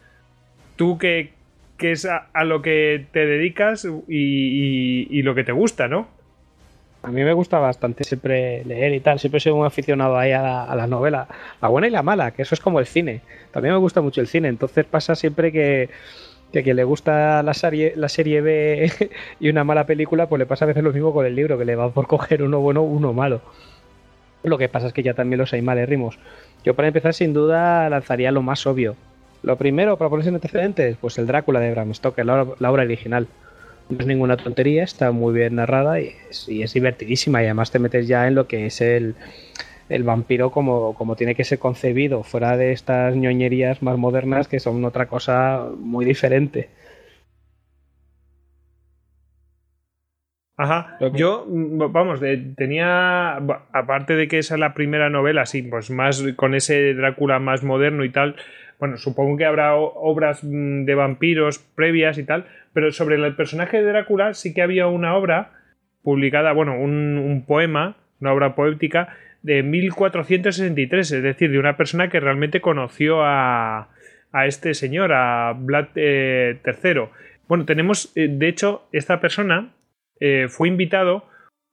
[0.75, 1.34] tú que,
[1.80, 6.08] es a, lo que te dedicas y, lo que te gusta, ¿no?
[7.03, 9.19] A mí me gusta bastante siempre leer y tal.
[9.19, 11.27] Siempre soy un aficionado ahí a la, a la novela,
[11.61, 13.22] la buena y la mala, que eso es como el cine.
[13.51, 14.48] También me gusta mucho el cine.
[14.48, 15.90] Entonces pasa siempre que
[16.51, 18.90] que a quien le gusta la serie, la serie B
[19.42, 21.66] y una mala película, pues le pasa a veces lo mismo con el libro, que
[21.66, 23.42] le va por coger uno bueno, uno malo.
[24.43, 26.17] Lo que pasa es que ya también los hay rimos.
[26.66, 28.95] Yo para empezar, sin duda, lanzaría lo más obvio.
[29.44, 33.27] Lo primero, para ponerse en antecedentes, pues el Drácula de Bram Stoker, la, obra original.
[33.90, 37.44] No es ninguna tontería, está muy bien narrada y es divertidísima.
[37.44, 39.14] Y además te metes ya en lo que es el,
[39.90, 44.60] el vampiro como, como tiene que ser concebido, fuera de estas ñoñerías más modernas que
[44.60, 46.69] son otra cosa muy diferente.
[50.58, 52.22] Ajá, yo, mm, vamos,
[52.56, 53.35] tenía,
[53.74, 57.64] aparte de que esa es la primera novela, sí, pues más con ese Drácula más
[57.64, 58.35] moderno y tal,
[58.80, 63.82] bueno, supongo que habrá obras mm, de vampiros previas y tal, pero sobre el personaje
[63.82, 65.51] de Drácula sí que había una obra
[66.03, 69.09] publicada, bueno, un, un poema, una obra poética,
[69.45, 73.90] de 1463, es decir, de una persona que realmente conoció a,
[74.32, 75.95] a este señor, a Vlad III.
[76.03, 77.09] Eh,
[77.48, 79.69] bueno, tenemos, eh, de hecho, esta persona
[80.19, 81.26] eh, fue invitado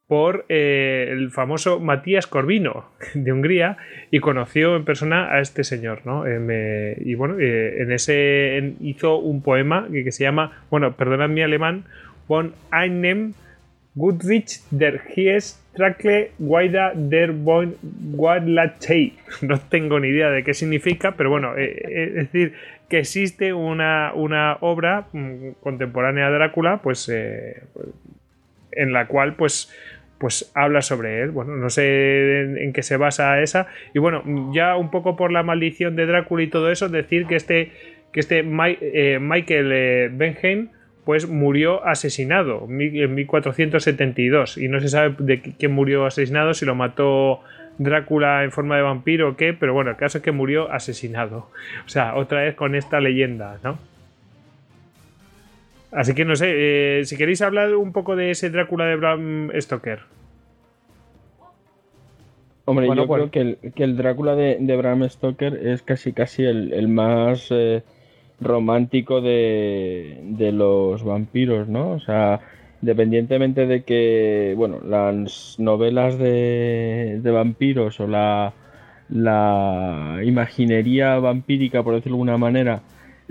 [0.06, 3.78] por el famoso Matías Corvino de Hungría
[4.10, 6.24] y conoció en persona a este señor, ¿no?
[6.28, 11.84] y bueno, en ese hizo un poema que, se llama, bueno, perdonad mi alemán,
[12.28, 13.32] von einem
[13.94, 17.76] Goodrich der Hies Trackle Guaida der Boin
[19.42, 22.54] No tengo ni idea de qué significa, pero bueno, eh, eh, es decir,
[22.88, 27.62] que existe una, una obra mm, contemporánea de Drácula, pues, eh,
[28.72, 29.72] en la cual, pues,
[30.18, 31.30] pues habla sobre él.
[31.30, 33.66] Bueno, no sé en, qué se basa esa.
[33.94, 37.36] Y bueno, ya un poco por la maldición de Drácula y todo eso, decir que
[37.36, 37.72] este,
[38.12, 40.68] que este Michael Benheim
[41.04, 46.74] pues murió asesinado en 1472 y no se sabe de quién murió asesinado, si lo
[46.74, 47.40] mató
[47.78, 51.50] Drácula en forma de vampiro o qué, pero bueno, el caso es que murió asesinado.
[51.86, 53.78] O sea, otra vez con esta leyenda, ¿no?
[55.92, 59.50] Así que no sé, eh, si queréis hablar un poco de ese Drácula de Bram
[59.54, 60.00] Stoker.
[62.64, 66.88] Hombre, yo creo que el, que el Drácula de, Bram Stoker es casi casi el,
[66.88, 67.48] más...
[67.50, 67.82] Eh,
[68.42, 71.90] romántico de, de los vampiros, ¿no?
[71.90, 72.40] O sea,
[72.82, 78.52] independientemente de que, bueno, las novelas de, de vampiros o la,
[79.08, 82.82] la imaginería vampírica, por decirlo de alguna manera,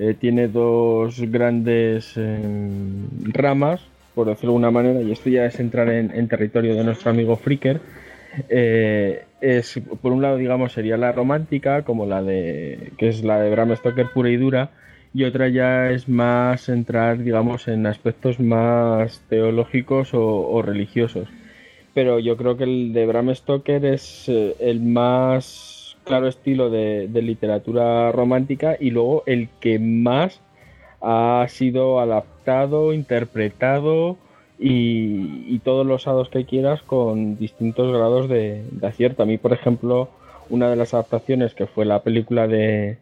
[0.02, 3.82] eh, tiene dos grandes em, ramas,
[4.16, 7.36] por decirlo de alguna manera, y esto ya es entrar en, territorio de nuestro amigo
[7.36, 7.80] Fricker.
[8.50, 13.42] Eh, es por un lado digamos sería la romántica como la de que es la
[13.42, 14.72] de Bram Stoker pura y dura
[15.14, 21.28] y otra ya es más entrar, digamos, en aspectos más teológicos o, religiosos.
[21.94, 25.71] Pero yo creo que el de Bram Stoker es eh, el más
[26.04, 30.42] claro estilo de, literatura romántica y luego el que más
[31.02, 34.18] ha sido adaptado, interpretado
[34.60, 39.24] y, todos los hados que quieras con distintos grados de, de acierto.
[39.24, 40.10] A mí, por ejemplo,
[40.50, 42.98] una de las adaptaciones que fue la película de,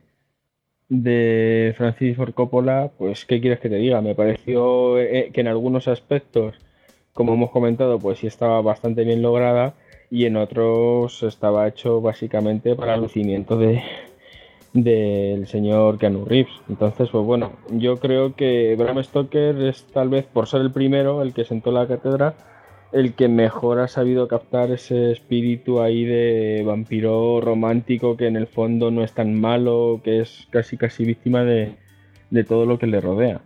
[0.89, 5.47] de Francis Ford Coppola, pues qué quieres que te diga, me pareció eh, que en
[5.47, 6.55] algunos aspectos,
[7.13, 9.75] como hemos comentado, pues sí estaba bastante bien lograda
[10.09, 13.83] y en otros estaba hecho básicamente para el lucimiento de
[14.73, 16.53] del señor Keanu Reeves.
[16.69, 21.21] Entonces, pues bueno, yo creo que Bram Stoker es tal vez por ser el primero,
[21.21, 22.35] el que sentó la cátedra,
[22.91, 28.47] el que mejor ha sabido captar ese espíritu ahí de vampiro romántico que en el
[28.47, 31.75] fondo no es tan malo, que es casi casi víctima de,
[32.47, 33.41] todo lo que le rodea.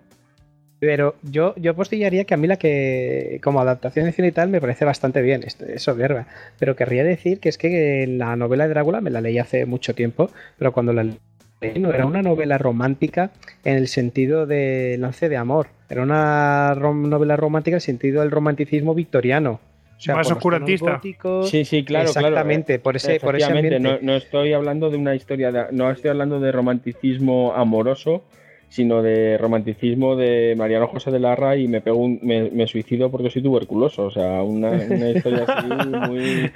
[0.86, 4.50] Pero yo, yo postillaría que a mí la que, como adaptación de cine y tal,
[4.50, 6.28] me parece bastante bien, eso verga.
[6.60, 9.96] Pero querría decir que es que la novela de Drácula me la leí hace mucho
[9.96, 13.32] tiempo, pero cuando la leí no era una novela romántica
[13.64, 15.68] en el sentido de lance de amor.
[15.88, 19.62] Era una novela romántica en el sentido del romanticismo victoriano.
[19.98, 21.00] O sea, más oscurantista.
[21.46, 22.10] sí, sí, claro.
[22.10, 23.80] Exactamente, por ese, por ese ambiente.
[23.80, 28.26] No, no, estoy hablando de una historia, de, no estoy hablando de romanticismo amoroso,
[28.74, 33.44] sino de romanticismo de Mariano José de Larra y me pego me, suicido porque soy
[33.44, 34.06] tuberculoso.
[34.06, 34.76] O sea, una,
[35.12, 35.68] historia así
[36.10, 36.52] muy.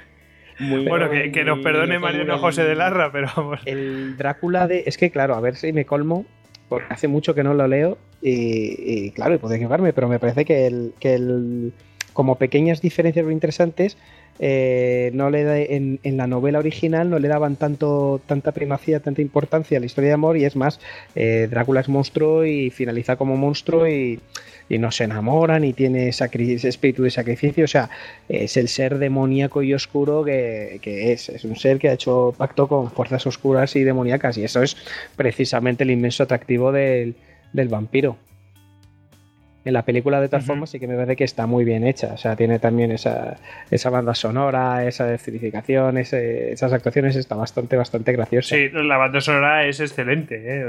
[0.58, 3.60] Muy, bueno, que, nos perdone Mariano José de Larra, pero vamos.
[3.66, 4.82] El Drácula de.
[4.86, 6.26] Es que, claro, a ver si me colmo,
[6.68, 10.44] porque hace mucho que no lo leo y, claro, y puedo equivocarme, pero me parece
[10.44, 11.72] que el, que el.
[12.14, 13.96] Como pequeñas diferencias muy interesantes,
[14.38, 19.78] eh, no le en, la novela original no le daban tanto tanta primacía, tanta importancia
[19.78, 20.80] a la historia de amor y es más,
[21.14, 24.20] eh, Drácula es monstruo y finaliza como monstruo y,
[24.70, 27.88] no se enamoran y tiene ese espíritu de sacrificio, o sea,
[28.28, 32.68] es el ser demoníaco y oscuro que, es, es un ser que ha hecho pacto
[32.68, 34.76] con fuerzas oscuras y demoníacas y eso es
[35.16, 37.14] precisamente el inmenso atractivo del
[37.54, 38.18] vampiro.
[39.68, 42.14] En la película, de todas formas, sí que me parece que está muy bien hecha.
[42.14, 43.36] O sea, tiene también esa,
[43.70, 48.56] esa banda sonora, esa estilificación, esas actuaciones, está bastante, bastante graciosa.
[48.56, 50.36] Sí, la banda sonora es excelente.
[50.36, 50.64] ¿eh?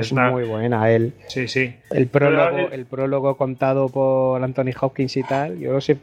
[0.00, 0.90] es muy buena.
[0.90, 1.76] él sí, sí.
[1.92, 5.56] El prólogo, el prólogo contado por Anthony Hopkins y tal.
[5.60, 5.94] Yo, yo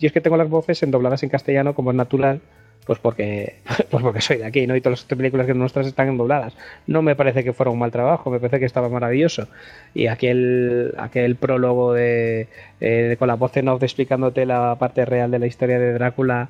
[0.00, 2.40] es que tengo las voces en dobladas en castellano, como es natural
[2.86, 3.56] pues porque,
[3.90, 4.76] pues porque soy de aquí, ¿no?
[4.76, 6.56] Y todas las películas que nuestras están dobladas.
[6.86, 9.48] No me parece que fuera un mal trabajo, me parece que estaba maravilloso.
[9.92, 12.48] Y aquel, aquel prólogo de,
[12.80, 16.48] eh, con la voz en off explicándote la parte real de la historia de Drácula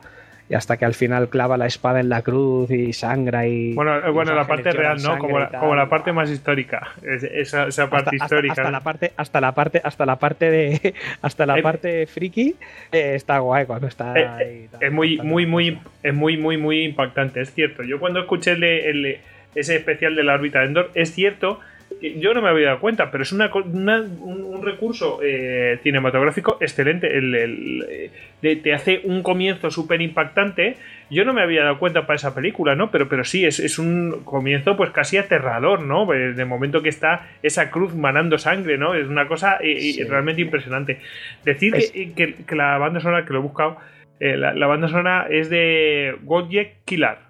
[0.49, 3.97] y hasta que al final clava la espada en la cruz y sangra y bueno
[3.97, 7.91] eh, bueno la parte real no como la, como la, parte más histórica esa, esa
[7.91, 11.63] parte histórica hasta, la parte hasta la parte hasta la parte de hasta la eh,
[11.63, 12.55] parte friki
[12.93, 17.41] eh, está guay cuando está ahí, es muy muy muy es muy muy muy impactante
[17.41, 17.83] es cierto.
[17.83, 19.19] Yo cuando escuché el,
[19.55, 21.61] ese especial de la órbita de Endor es cierto
[22.01, 27.17] yo no me había dado cuenta, pero es una, un, recurso eh, cinematográfico excelente.
[27.17, 28.11] El,
[28.41, 30.77] te hace un comienzo súper impactante.
[31.11, 32.91] Yo no me había dado cuenta para esa película, ¿no?
[32.91, 36.07] Pero, pero sí, es, es un comienzo pues casi aterrador, ¿no?
[36.07, 38.95] De momento que está esa cruz manando sangre, ¿no?
[38.95, 41.01] Es una cosa eh, realmente impresionante.
[41.45, 41.75] Decir
[42.15, 43.79] que, la banda sonora que lo he buscado,
[44.21, 47.27] eh, la, banda sonora es de Wojciech Kilar.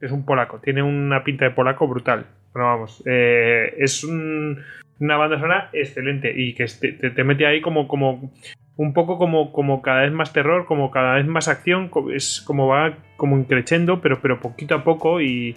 [0.00, 2.26] Es un polaco, tiene una pinta de polaco brutal.
[2.56, 8.32] Bueno, vamos, eh, es una banda sonora excelente y que te, mete ahí como, como
[8.78, 12.66] un poco como, como cada vez más terror, como cada vez más acción, es como
[12.66, 15.54] va como increchendo, pero, pero poquito a poco y,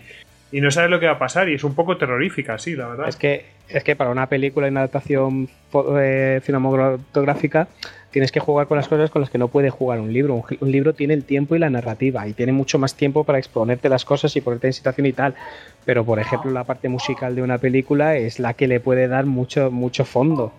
[0.52, 2.90] y no sabes lo que va a pasar y es un poco terrorífica, sí, la
[2.90, 3.08] verdad.
[3.08, 5.48] Es que, es que para una película y una adaptación
[6.02, 7.70] eh, cinematográfica
[8.12, 10.44] tienes que jugar con las cosas con las que no puede jugar un libro.
[10.60, 13.90] Un, libro tiene el tiempo y la narrativa y tiene mucho más tiempo para exponerte
[13.90, 15.36] las cosas y ponerte en situación y tal.
[15.86, 19.26] Pero, por ejemplo, la parte musical de una película es la que le puede dar
[19.26, 20.52] mucho, mucho fondo.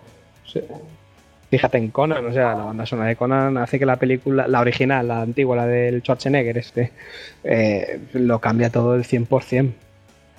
[1.49, 4.61] fíjate en Conan, o sea, la banda sonora de Conan hace que la película, la
[4.61, 6.91] original, la antigua, la del Schwarzenegger, este,
[7.43, 9.71] eh, lo cambia todo el 100%.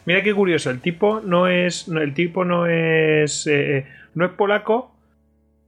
[0.04, 4.90] Mira qué curioso, el tipo no es, el tipo no es, eh, no es polaco,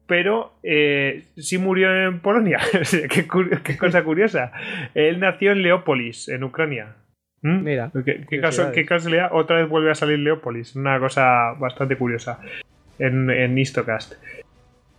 [0.06, 2.58] pero eh, sí murió en Polonia.
[3.10, 4.52] qué, cosa curiosa.
[4.94, 6.96] Él nació en Leópolis, en Ucrania.
[7.42, 7.62] ¿Mm?
[7.62, 7.90] Mira.
[8.04, 8.40] Qué,
[8.86, 9.30] casualidad.
[9.32, 10.76] Otra vez vuelve a salir Leópolis.
[10.76, 12.40] Una cosa bastante curiosa
[12.98, 14.14] en, en Istocast.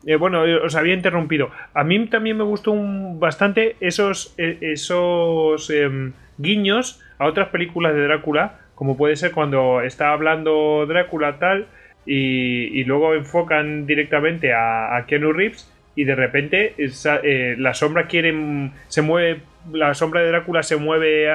[0.05, 1.49] Eh, bueno, eh, os había interrumpido.
[1.73, 2.73] A mí también me gustó
[3.17, 10.11] bastante esos, esos em, guiños a otras películas de Drácula, como puede ser cuando está
[10.11, 11.67] hablando Drácula tal
[12.05, 18.33] y, luego enfocan directamente a, a, Keanu Reeves y de repente eh, la sombra quiere
[18.87, 21.27] se mueve la sombra de Drácula se mueve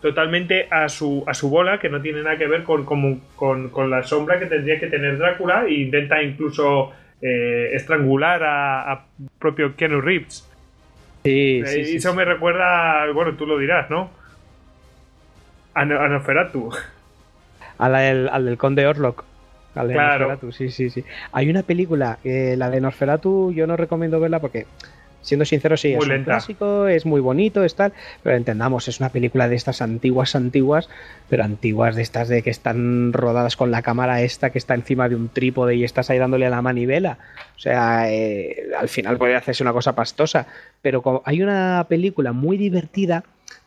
[0.00, 4.02] totalmente a su, a su bola que no tiene nada que ver con, con, la
[4.02, 9.04] sombra que tendría que tener Drácula e intenta incluso eh, estrangular a,
[9.38, 10.46] propio Keanu Reeves.
[11.24, 14.10] Sí, sí, eso me recuerda bueno tú lo dirás ¿no?
[15.74, 16.70] a, Nosferatu
[17.76, 19.29] al del conde Orlok
[19.72, 20.38] claro.
[20.52, 21.04] sí, sí, sí.
[21.32, 24.66] Hay una película, eh, la de Nosferatu, yo no recomiendo verla porque,
[25.22, 27.92] siendo sincero, sí, es un clásico, es muy bonito, es tal,
[28.22, 30.88] pero entendamos, es una película de estas antiguas, antiguas,
[31.28, 35.08] pero antiguas de estas de que están rodadas con la cámara esta que está encima
[35.08, 37.18] de un trípode y estás ahí dándole a la manivela.
[37.56, 40.46] O sea, eh, al final puede hacerse una cosa pastosa,
[40.82, 43.24] pero hay una película muy divertida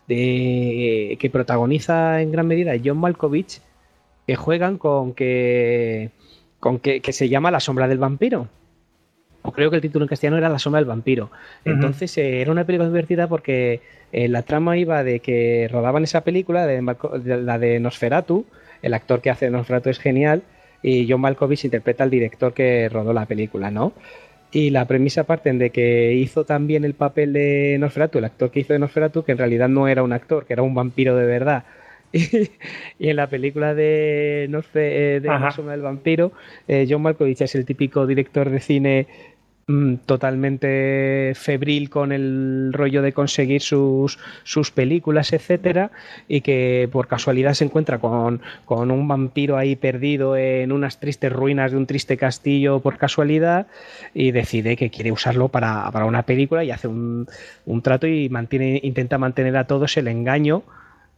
[0.07, 3.61] de, que protagoniza en gran medida John Malkovich
[4.27, 6.11] que juegan con que
[6.59, 8.47] con que, se llama La sombra del vampiro.
[9.53, 11.29] creo que el título en castellano era La sombra del vampiro.
[11.65, 13.81] Entonces eh, era una película divertida porque
[14.13, 16.81] eh, la trama iba de que rodaban esa película, de,
[17.41, 18.45] la de Nosferatu,
[18.81, 20.43] el actor que hace Nosferatu es genial,
[20.81, 23.91] y John Malkovich interpreta al director que rodó la película, ¿no?
[24.51, 28.59] Y la premisa parte de que hizo también el papel de Nosferatu, el actor que
[28.59, 31.25] hizo de Nosferatu, que en realidad no era un actor, que era un vampiro de
[31.25, 31.63] verdad.
[32.99, 36.31] Y, en la película de, Nosferatu, de La sombra del vampiro,
[36.67, 39.07] John Malkovich es el típico director de cine
[39.65, 45.91] Mm, totalmente febril con el rollo de conseguir sus, sus películas, etcétera,
[46.27, 51.71] y que por casualidad se encuentra con, un vampiro ahí perdido en unas tristes ruinas
[51.71, 53.67] de un triste castillo por casualidad
[54.13, 57.27] y decide que quiere usarlo para, una película y hace un,
[57.65, 60.63] un trato y mantiene, intenta mantener a todos el engaño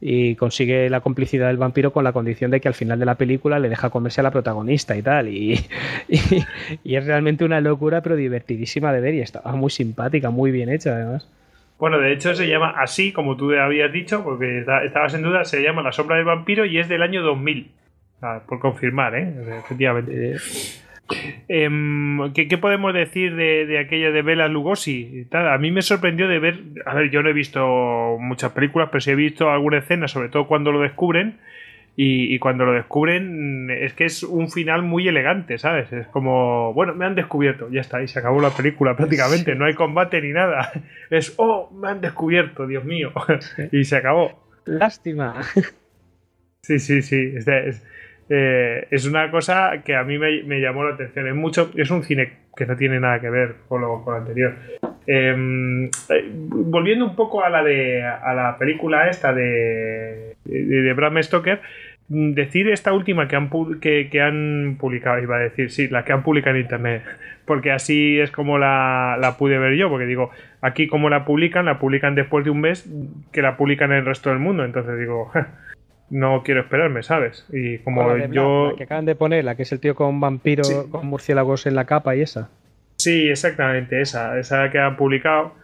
[0.00, 3.14] y consigue la complicidad del vampiro con la condición de que al final de la
[3.14, 5.28] película le deja comerse a la protagonista y tal.
[6.08, 6.44] Y,
[6.84, 10.68] y, es realmente una locura, pero divertidísima de ver y estaba muy simpática, muy bien
[10.68, 11.28] hecha además.
[11.78, 15.62] Bueno, de hecho se llama así, como tú habías dicho, porque estabas en duda, se
[15.62, 17.70] llama La sombra del vampiro y es del año 2000.
[18.46, 19.34] por confirmar, ¿eh?
[19.58, 20.36] Efectivamente.
[21.48, 25.26] Eh, Em, ¿qué, podemos decir de, aquella de Bela Lugosi?
[25.32, 26.60] A mí me sorprendió de ver.
[26.84, 30.28] A ver, yo no he visto muchas películas, pero sí he visto alguna escena, sobre
[30.28, 31.38] todo cuando lo descubren.
[31.98, 35.90] Y, cuando lo descubren, es que es un final muy elegante, ¿sabes?
[35.94, 39.54] Es como, bueno, me han descubierto, ya está, y se acabó la película prácticamente.
[39.54, 40.72] No hay combate ni nada.
[41.10, 43.12] Es, oh, me han descubierto, Dios mío.
[43.72, 44.46] y se acabó.
[44.66, 45.40] Lástima.
[46.60, 47.32] Sí, sí, sí.
[47.34, 47.46] es,
[48.28, 51.28] eh, es una cosa que a mí me, llamó la atención.
[51.28, 54.54] Es, mucho, es un cine que no tiene nada que ver con lo, anterior.
[55.06, 61.22] Em, eh, volviendo un poco a la de a la película esta de, de, Bram
[61.22, 61.60] Stoker,
[62.08, 66.12] mm, decir esta última que han, que, han publicado, iba a decir, sí, la que
[66.12, 67.02] han publicado en internet,
[67.44, 70.30] porque así es como la, la pude ver yo, porque digo,
[70.60, 72.90] aquí como la publican, la publican después de un mes
[73.32, 75.30] que la publican en el resto del mundo, entonces digo,
[76.10, 77.46] no quiero esperarme, ¿sabes?
[77.52, 78.70] Y como yo.
[78.70, 81.74] La que acaban de poner, la que es el tío con vampiros, con murciélagos en
[81.74, 82.48] la capa y esa.
[82.96, 84.38] Sí, exactamente, esa.
[84.38, 85.54] Esa que han publicado.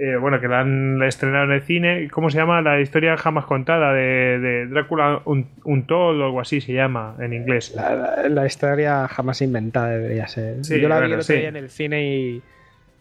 [0.00, 2.08] Eh, bueno, que la han estrenado en el cine.
[2.12, 2.62] ¿Cómo se llama?
[2.62, 7.74] La historia jamás contada de, Drácula un, un o algo así se llama en inglés.
[7.74, 10.62] La, historia jamás inventada debería ser.
[10.62, 12.42] yo la vi el en el cine y.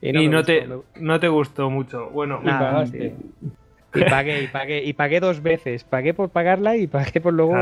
[0.02, 0.68] Y no, te,
[1.00, 2.10] no te gustó mucho.
[2.10, 3.14] Bueno, y
[4.06, 5.84] pagué, y pagué, y pagué dos veces.
[5.84, 7.56] Pagué por pagarla y pagué por luego,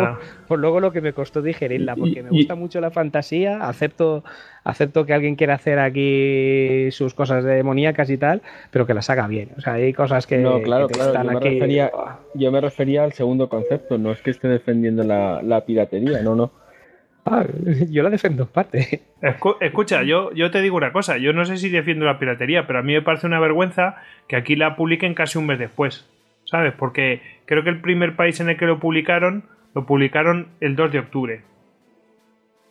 [0.47, 4.23] por luego lo que me costó digerirla, porque me gusta mucho la fantasía, acepto,
[4.64, 8.41] acepto que alguien quiera hacer aquí sus cosas demoníacas y tal,
[8.72, 9.49] pero que las haga bien.
[9.57, 11.14] O sea, hay cosas que, no, claro, claro.
[11.14, 11.91] yo Me refería,
[12.33, 16.35] yo me refería al segundo concepto, no es que esté defendiendo la, la piratería, no,
[16.35, 16.51] no.
[17.25, 17.43] Ah,
[17.89, 19.01] yo la defiendo en parte.
[19.59, 22.80] Escucha, yo, yo te digo una cosa, yo no sé si defiendo la piratería, pero
[22.80, 23.95] a mí me parece una vergüenza
[24.27, 26.07] que aquí la publiquen casi un mes después.
[26.45, 26.74] ¿Sabes?
[26.74, 29.43] Porque creo que el primer país en el que lo publicaron,
[29.74, 31.41] lo publicaron el 2 de octubre.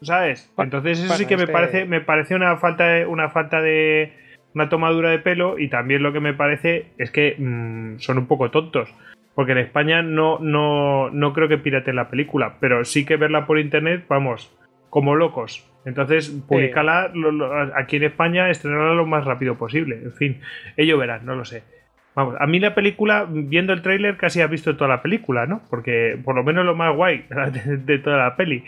[0.02, 0.52] ¿Sabes?
[0.58, 4.12] Entonces eso sí que me parece, me parece una falta de, una falta de
[4.54, 8.26] una tomadura de pelo y también lo que me parece es que mm, son un
[8.26, 8.94] poco tontos.
[9.34, 13.46] Porque en España no, no, no creo que piraten la película, pero sí que verla
[13.46, 14.56] por internet, vamos,
[14.90, 15.68] como locos.
[15.84, 17.12] Entonces, publicarla
[17.74, 19.96] aquí en España, estrenarla lo más rápido posible.
[19.96, 20.40] En fin,
[20.76, 21.64] ello verán, no lo sé.
[22.14, 25.62] Vamos, a mí la película, viendo el tráiler, casi has visto toda la película, ¿no?
[25.68, 27.24] Porque por lo menos lo más guay
[27.84, 28.64] de, toda la peli.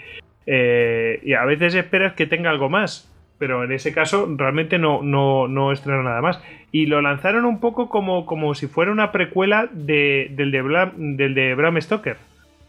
[0.47, 5.02] Eh, y a veces esperas que tenga algo más, pero en ese caso realmente no,
[5.02, 6.42] no, no nada más.
[6.73, 11.16] Y lo lanzaron un poco como, como si fuera una precuela de, del, de Bram,
[11.16, 12.16] del de Bram Stoker.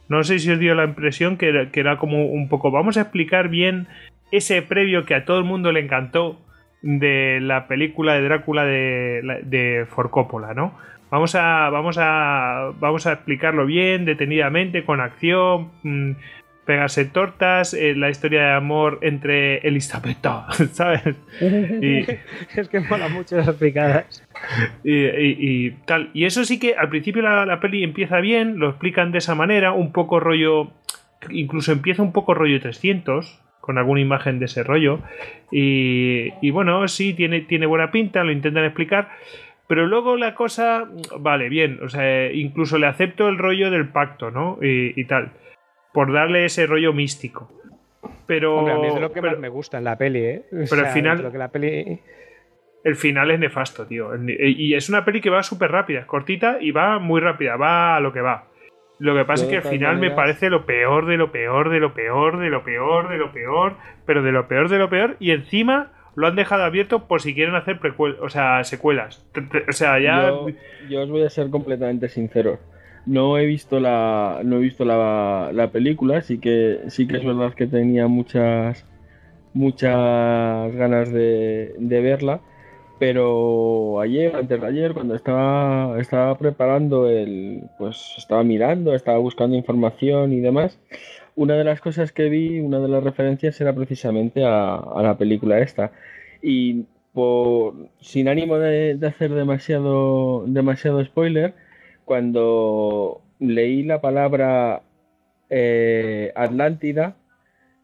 [0.10, 3.02] No sé si os dio la impresión que que era como un poco, vamos a
[3.02, 3.88] explicar bien
[4.32, 6.40] ese previo que a todo el mundo le encantó
[6.82, 10.74] de la película de Drácula de, de For Coppola, ¿no?
[11.10, 16.12] Vamos a, vamos a, vamos a explicarlo bien, detenidamente, con acción, mmm,
[16.66, 20.18] pegarse tortas, eh, la historia de amor entre Elizabeth,
[20.74, 21.16] ¿sabes?
[21.42, 22.00] Y,
[22.60, 24.22] es que mola mucho las picadas.
[24.84, 26.12] Y, tal.
[26.14, 29.34] Y eso sí que al principio la, la, peli empieza bien, lo explican de esa
[29.34, 30.72] manera, un poco rollo.
[31.30, 35.02] Incluso empieza un poco rollo 300, con alguna imagen de ese rollo.
[35.52, 39.10] Y, bueno, sí, tiene, tiene buena pinta, lo intentan explicar.
[39.68, 40.88] Pero luego la cosa,
[41.20, 44.58] vale, bien, o sea, incluso le acepto el rollo del pacto, ¿no?
[44.62, 45.34] Y, tal,
[45.94, 47.52] por darle ese rollo místico.
[48.26, 48.66] Pero.
[48.70, 50.44] a mí es lo que más me gusta en la peli, ¿eh?
[50.70, 51.30] pero al final.
[51.30, 52.00] que la peli...
[52.86, 54.12] El final es nefasto, tío.
[54.16, 57.98] Y es una peli que va súper rápida, es cortita y va muy rápida, va
[57.98, 58.48] a lo que va.
[59.00, 61.80] Lo que pasa es que al final me parece lo peor de lo peor de
[61.80, 65.18] lo peor de lo peor de lo peor, pero de lo peor de lo peor.
[65.20, 67.80] Y encima lo han dejado abierto por si quieren hacer
[68.20, 69.24] o sea, secuelas.
[69.70, 70.32] O sea, ya.
[70.90, 72.60] Yo, os voy a ser completamente sincero.
[73.06, 77.26] No he visto la, no he visto la, la película, sí que, sí que es
[77.26, 78.86] verdad que tenía muchas,
[79.54, 82.42] muchas ganas de, de verla
[83.00, 89.56] pero ayer, antes de ayer, cuando estaba, estaba preparando el, pues estaba mirando, estaba buscando
[89.56, 90.80] información y demás,
[91.36, 95.60] una de las cosas que vi, una de las referencias era precisamente a, la película
[95.60, 95.92] esta.
[96.42, 101.54] Y por, sin ánimo de, hacer demasiado, demasiado spoiler,
[102.06, 104.82] cuando leí la palabra
[105.50, 107.16] eh, Atlántida,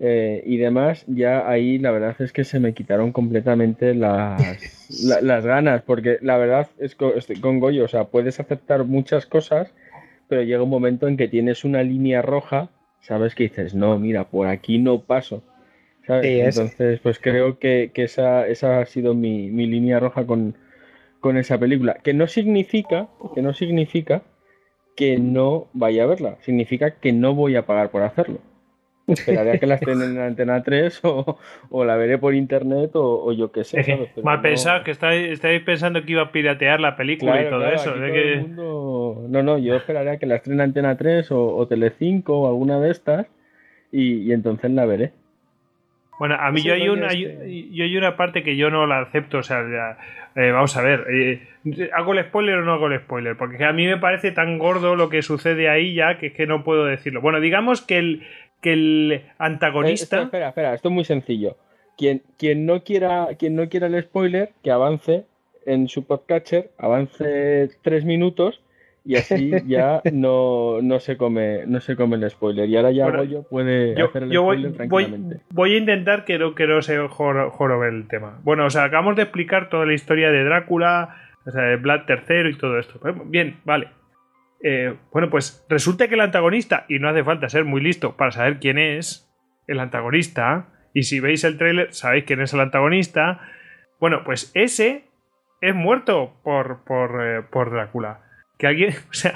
[0.06, 5.45] eh, y demás, ya ahí la verdad es que se me quitaron completamente las, las
[5.45, 9.73] ganas, porque la verdad es que estoy con Goyo, o sea, puedes aceptar muchas cosas,
[10.27, 12.69] pero llega un momento en que tienes una línea roja,
[13.01, 15.43] sabes que dices, no, mira, por aquí no paso.
[16.07, 20.55] Entonces, pues creo que, esa, esa ha sido mi, mi línea roja con,
[21.19, 21.95] con esa película.
[22.03, 24.23] Que no significa, que no significa
[24.95, 26.38] que no vaya a verla.
[26.41, 28.39] Significa que no voy a pagar por hacerlo.
[29.07, 31.38] Esperaré a que la estén en la antena 3 o,
[31.69, 34.09] o la veré por internet o, yo qué sé.
[34.23, 37.95] Mal pensado que estáis, pensando que iba a piratear la película y todo eso.
[37.95, 42.48] No, no, yo esperaré a que la estrene en antena 3 o, o Telecinco o
[42.48, 43.27] alguna de estas
[43.93, 45.11] y, entonces la veré.
[46.19, 47.30] Bueno, a mí yo hay, una, yo,
[47.83, 49.98] hay una parte que yo no la acepto, o sea,
[50.35, 51.48] eh, vamos a ver, eh,
[51.93, 53.35] ¿hago el spoiler o no hago el spoiler?
[53.35, 56.48] Porque a mí me parece tan gordo lo que sucede ahí ya que es que
[56.48, 57.22] no puedo decirlo.
[57.22, 58.27] Bueno, digamos que el,
[58.64, 60.22] que el antagonista.
[60.22, 61.58] Eh, espera, espera, esto es muy sencillo.
[61.95, 65.25] Quien, quien, no quiera, quien no quiera el spoiler, que avance
[65.67, 68.61] en su podcatcher, avance tres minutos
[69.06, 72.67] y así ya no, no, se come, no se come el spoiler.
[72.67, 75.42] Y ahora ya Goyo puede hacer el spoiler voy, tranquilamente.
[75.51, 78.40] Voy, a intentar que no, que no se jorobe el tema.
[78.43, 82.01] Bueno, o sea, acabamos de explicar toda la historia de Drácula, o sea, de Vlad
[82.08, 83.00] III y todo esto.
[83.25, 83.90] Bien, vale.
[84.64, 88.32] Eh, bueno, pues resulta que el antagonista, y no hace falta ser muy listo para
[88.32, 89.30] saber quién es
[89.67, 93.42] el antagonista, y si veis el tráiler sabéis quién es el antagonista,
[94.00, 95.06] bueno, pues ese
[95.59, 98.22] es muerto por, por, eh, por Drácula.
[98.58, 99.33] Que alguien, o sea,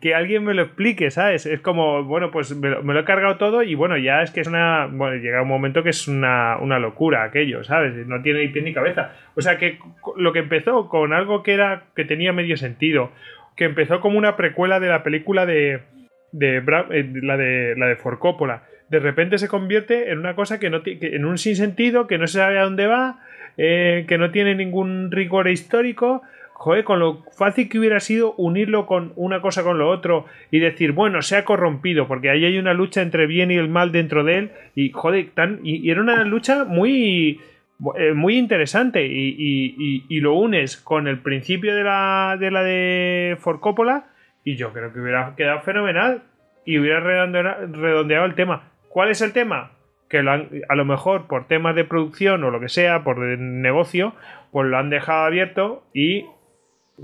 [0.00, 1.46] que, alguien me lo explique, ¿sabes?
[1.46, 4.48] Es como, bueno, pues me lo, he cargado todo y bueno, ya es que es
[4.48, 4.88] una,
[5.20, 7.94] llega un momento que es una, una locura aquello, ¿sabes?
[8.06, 9.12] No tiene ni pie ni cabeza.
[9.34, 9.78] O sea que
[10.16, 13.12] lo que empezó con algo que era, que tenía medio sentido,
[13.58, 15.80] que empezó como una precuela de la película de,
[16.30, 18.62] de, eh, la de la de Forcópola.
[18.88, 22.28] De repente se convierte en una cosa que no tiene, en un sinsentido, que no
[22.28, 23.18] se sabe a dónde va,
[23.58, 26.22] eh, que no tiene ningún rigor histórico.
[26.52, 30.60] Joder, con lo fácil que hubiera sido unirlo con una cosa con lo otro y
[30.60, 33.92] decir, bueno, se ha corrompido, porque ahí hay una lucha entre bien y el mal
[33.92, 37.40] dentro de él, y joder, tan, y era una lucha muy,
[37.96, 44.06] eh, muy interesante y, lo unes con el principio de la de la de Forcópola
[44.42, 46.22] y yo creo que hubiera quedado fenomenal
[46.64, 48.70] y hubiera redondeado el tema.
[48.88, 49.72] ¿Cuál es el tema?
[50.08, 54.14] Que a lo mejor por temas de producción o lo que sea, por negocio,
[54.50, 56.26] pues lo han dejado abierto y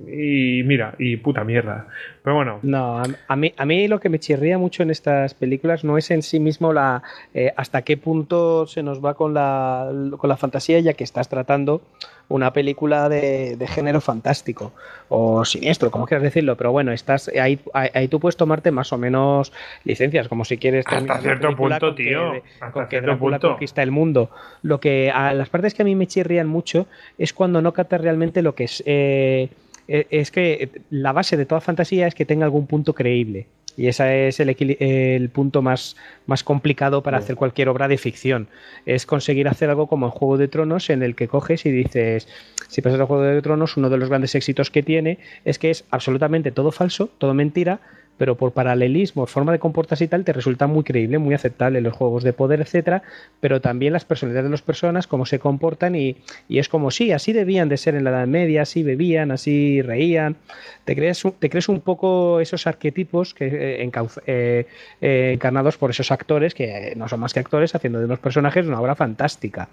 [0.06, 1.86] y mira, y puta mierda.
[2.23, 2.58] Pero bueno.
[2.62, 6.10] No, a, mí, a mí lo que me chirría mucho en estas películas no es
[6.10, 7.02] en sí mismo la
[7.34, 11.28] eh, hasta qué punto se nos va con la, con la fantasía, ya que estás
[11.28, 11.82] tratando
[12.28, 14.73] una película de, género fantástico
[15.08, 16.56] o siniestro, como quieras decirlo.
[16.56, 19.52] Pero bueno, estás ahí, ahí, tú puedes tomarte más o menos
[19.84, 20.86] licencias, como si quieres.
[20.86, 22.32] Hasta cierto punto, tío.
[22.73, 24.31] con que Drácula conquista el mundo.
[24.62, 26.86] Lo que a las partes que a mí me chirrían mucho
[27.18, 28.82] es cuando no captas realmente lo que es.
[28.86, 29.50] Eh,
[29.88, 33.46] es que la base de toda fantasía es que tenga algún punto creíble.
[33.76, 35.96] Y ese es el, punto más,
[36.26, 38.48] más, complicado para hacer cualquier obra de ficción.
[38.86, 42.28] Es conseguir hacer algo como en Juego de Tronos, en el que coges y dices,
[42.68, 45.70] si pasas a Juego de Tronos, uno de los grandes éxitos que tiene es que
[45.70, 47.80] es absolutamente todo falso, todo mentira,
[48.17, 51.94] pero por paralelismo, forma de comportarse y tal, te resulta muy creíble, muy aceptable los
[51.94, 53.02] juegos de poder, etcétera,
[53.41, 56.17] pero también las personalidades de las personas, cómo se comportan y,
[56.49, 60.36] es como sí, así debían de ser en la Edad Media, así bebían, así reían.
[60.84, 63.91] Te crees, te crees un poco esos arquetipos que, eh,
[64.26, 64.67] eh,
[65.01, 68.67] eh, encarnados por esos actores que no son más que actores haciendo de unos personajes
[68.67, 69.68] una obra fantástica.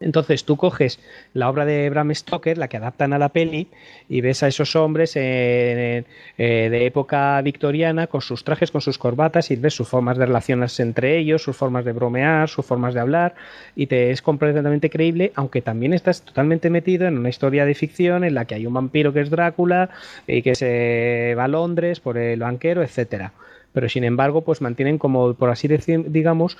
[0.00, 0.98] Entonces tú coges
[1.34, 3.68] la obra de Bram Stoker, la que adaptan a la peli,
[4.08, 6.04] y ves a esos hombres eh,
[6.38, 10.82] de época victoriana con sus trajes, con sus corbatas, y ves sus formas de relacionarse
[10.82, 13.34] entre ellos, sus formas de bromear, sus formas de hablar,
[13.76, 18.24] y te es completamente creíble, aunque también estás totalmente metido en una historia de ficción
[18.24, 19.90] en la que hay un vampiro que es Drácula
[20.26, 23.34] y que se va a Londres por el banquero, etcétera.
[23.72, 26.58] Pero sin embargo, pues mantienen como, por así decir, digamos,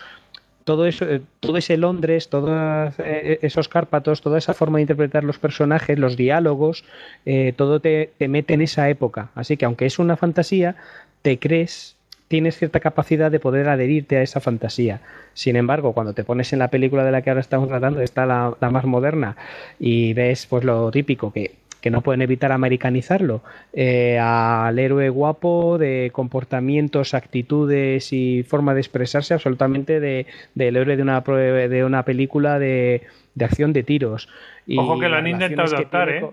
[0.65, 5.25] todo eso, eh, todo ese Londres, todos eh, esos Cárpatos, toda esa forma de interpretar
[5.25, 6.85] los personajes, los diálogos,
[7.27, 9.31] eh, todo te, te, mete en esa época.
[9.35, 10.77] Así que aunque es una fantasía,
[11.23, 11.97] te crees,
[12.29, 15.01] tienes cierta capacidad de poder adherirte a esa fantasía.
[15.35, 18.27] Sin embargo, cuando te pones en la película de la que ahora estamos tratando, está
[18.27, 19.37] la, la más moderna,
[19.79, 23.43] y ves pues lo típico que que no pueden evitar americanizarlo,
[23.73, 30.97] eh, al héroe guapo de comportamientos, actitudes y forma de expresarse absolutamente del de, héroe
[30.97, 33.03] de una, de una película de,
[33.35, 34.29] de acción de tiros.
[34.67, 36.27] Y Ojo que lo han intentado adaptar, ¿eh?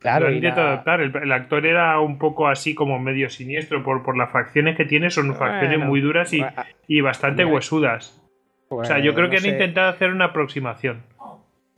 [0.00, 0.72] Claro, lo han intentado la...
[0.74, 1.00] adaptar.
[1.00, 4.84] El, el, actor era un poco así como medio siniestro por, por las facciones que
[4.84, 6.44] tiene, son facciones muy duras y,
[6.86, 8.22] y bastante bueno, huesudas.
[8.68, 9.48] O sea, yo creo que han sé.
[9.48, 11.02] intentado hacer una aproximación.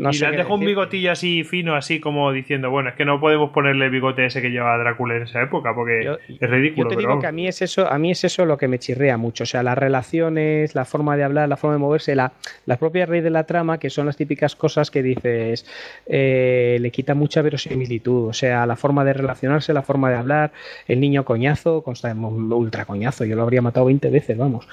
[0.01, 3.21] No y le dejó un bigotillo así fino, así como diciendo, bueno, es que no
[3.21, 6.91] podemos ponerle el bigote ese que llevaba Drácula en esa época, porque yo, es ridículo.
[6.91, 7.21] Yo te digo pero...
[7.21, 9.45] que a mí es eso, a mí es eso lo que me chirrea mucho.
[9.45, 12.33] O sea, las relaciones, la forma de hablar, la forma de moverse, la,
[12.67, 15.67] la propia raíz de la trama, que son las típicas cosas que dices,
[16.07, 18.29] eh, le quita mucha verosimilitud.
[18.29, 20.53] O sea, la forma de relacionarse, la forma de hablar,
[20.89, 24.67] el niño coñazo, consta ultra coñazo, yo lo habría matado 20 veces, vamos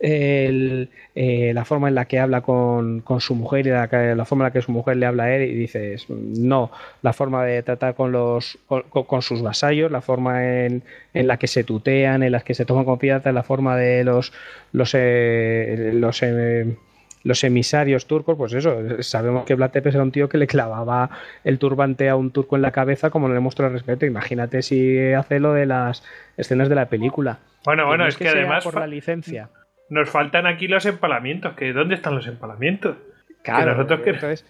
[0.00, 4.24] el, eh, la forma en la que habla con, con su mujer y la, la,
[4.24, 6.70] forma en la que su mujer le habla a él y dices no,
[7.02, 10.82] la forma de tratar con los con, con sus vasallos, la forma en,
[11.14, 14.32] en, la que se tutean, en las que se toman confianza, la forma de los
[14.72, 16.76] los eh, los eh,
[17.24, 21.10] los emisarios turcos, pues eso, sabemos que Vlad Tepes era un tío que le clavaba
[21.42, 24.06] el turbante a un turco en la cabeza como no le muestra respeto.
[24.06, 26.04] Imagínate si hace lo de las
[26.36, 27.40] escenas de la película.
[27.64, 29.50] Bueno, bueno, es, es que, que además por la licencia.
[29.90, 32.96] Nos faltan aquí los empalamientos, que ¿dónde están los empalamientos?
[33.42, 34.10] Claro, que nosotros que...
[34.10, 34.44] entonces,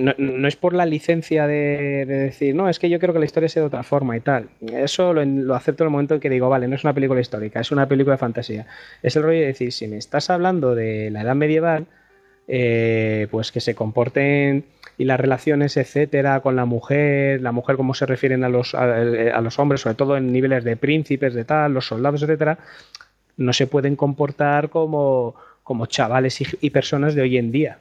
[0.00, 3.18] no, no, es por la licencia de, de, decir, no, es que yo quiero que
[3.18, 4.50] la historia sea de otra forma y tal.
[4.60, 7.20] Eso lo, lo, acepto en el momento en que digo, vale, no es una película
[7.20, 8.66] histórica, es una película de fantasía.
[9.02, 11.86] Es el rollo de decir, si me estás hablando de la edad medieval,
[12.48, 14.66] eh, pues que se comporten
[14.98, 18.84] y las relaciones, etcétera, con la mujer, la mujer cómo se refieren a los, a,
[18.84, 22.58] a los hombres, sobre todo en niveles de príncipes, de tal, los soldados, etcétera,
[23.36, 27.78] no se pueden comportar como, como chavales y, y, personas de hoy en día.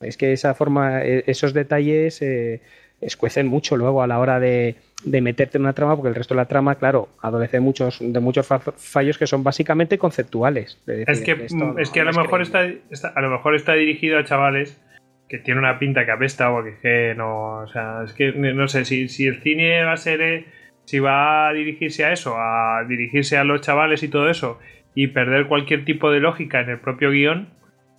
[0.00, 2.60] Es que esa forma, esos detalles eh,
[3.00, 6.34] escuecen mucho luego a la hora de, de, meterte en una trama, porque el resto
[6.34, 10.80] de la trama, claro, adolece muchos, de muchos fallos que son básicamente conceptuales.
[10.86, 13.20] De decir, es que, esto no, es que a, no lo mejor está, está, a
[13.20, 14.80] lo mejor está dirigido a chavales
[15.28, 18.66] que tiene una pinta que apesta o que, que no, o sea, es que no
[18.68, 20.20] sé, si, si el cine va a ser...
[20.20, 20.57] Eh,
[20.88, 24.58] si va a dirigirse a eso, a dirigirse a los chavales y todo eso,
[24.94, 27.50] y perder cualquier tipo de lógica en el propio guion,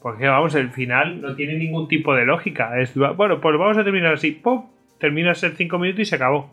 [0.02, 2.82] porque vamos, el final no tiene ningún tipo de lógica.
[2.82, 4.72] Es, bueno, pues vamos a terminar así, ¡pum!
[5.00, 6.50] Terminas en 5 minutos y se acabó.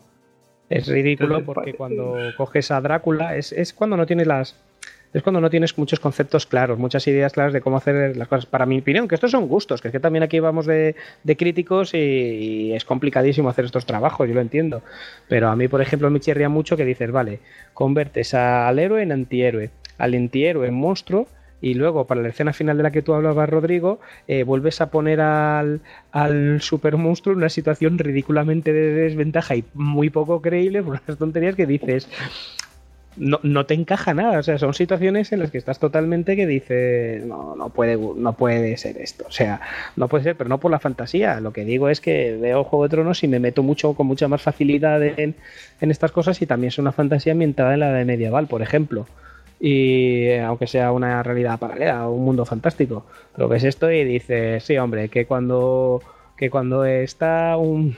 [0.69, 4.63] Es ridículo Entonces, porque cuando coges a Drácula es, es cuando no tienes las,
[5.13, 8.45] es cuando no tienes muchos conceptos claros, muchas ideas claras de cómo hacer las cosas.
[8.45, 11.37] Para mi opinión, que estos son gustos, que es que también aquí vamos de, de
[11.37, 14.81] críticos y, es complicadísimo hacer estos trabajos, yo lo entiendo.
[15.27, 17.39] Pero a mí, por ejemplo, me chirría mucho que dices, vale,
[17.73, 21.27] convertes al héroe en antihéroe, al antihéroe en monstruo
[21.59, 24.91] y luego para la escena final de la que tú hablabas, Rodrigo, eh, vuelves a
[24.91, 30.83] poner al, al super monstruo en una situación ridículamente de desventaja y muy poco creíble
[30.83, 32.07] por unas tonterías que dices.
[33.17, 36.45] No, no, te encaja nada, o sea, son situaciones en las que estás totalmente que
[36.45, 39.59] dices, no, no puede, no puede ser esto, o sea,
[39.95, 42.83] no puede ser, pero no por la fantasía, lo que digo es que veo Juego
[42.83, 45.35] de Tronos y me meto mucho, con mucha más facilidad en,
[45.81, 49.07] en estas cosas y también es una fantasía ambientada en la de medieval, por ejemplo.
[49.59, 53.05] Y aunque sea una realidad paralela, un mundo fantástico.
[53.35, 56.01] Pero ves esto y dices, sí, hombre, que cuando
[56.37, 57.95] que cuando está un,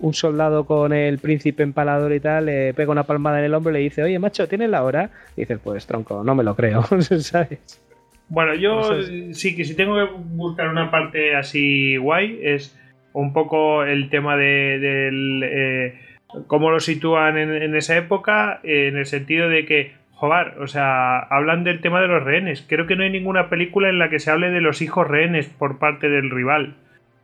[0.00, 3.70] un, soldado con el príncipe empalador y tal, le pega una palmada en el hombro
[3.70, 5.10] y le dice, oye, macho, ¿tienes la hora?
[5.36, 7.82] Y dices, pues tronco, no me lo creo, ¿sabes?
[8.28, 12.76] Bueno, yo sí que si tengo que buscar una parte así guay, es
[13.12, 15.42] un poco el tema de, del...
[15.44, 16.00] Eh,
[16.48, 20.66] cómo lo sitúan en, en esa época, eh, en el sentido de que Joder, o
[20.66, 22.64] sea, hablan del tema de los rehenes.
[22.66, 25.46] Creo que no hay ninguna película en la que se hable de los hijos rehenes
[25.46, 26.74] por parte del rival.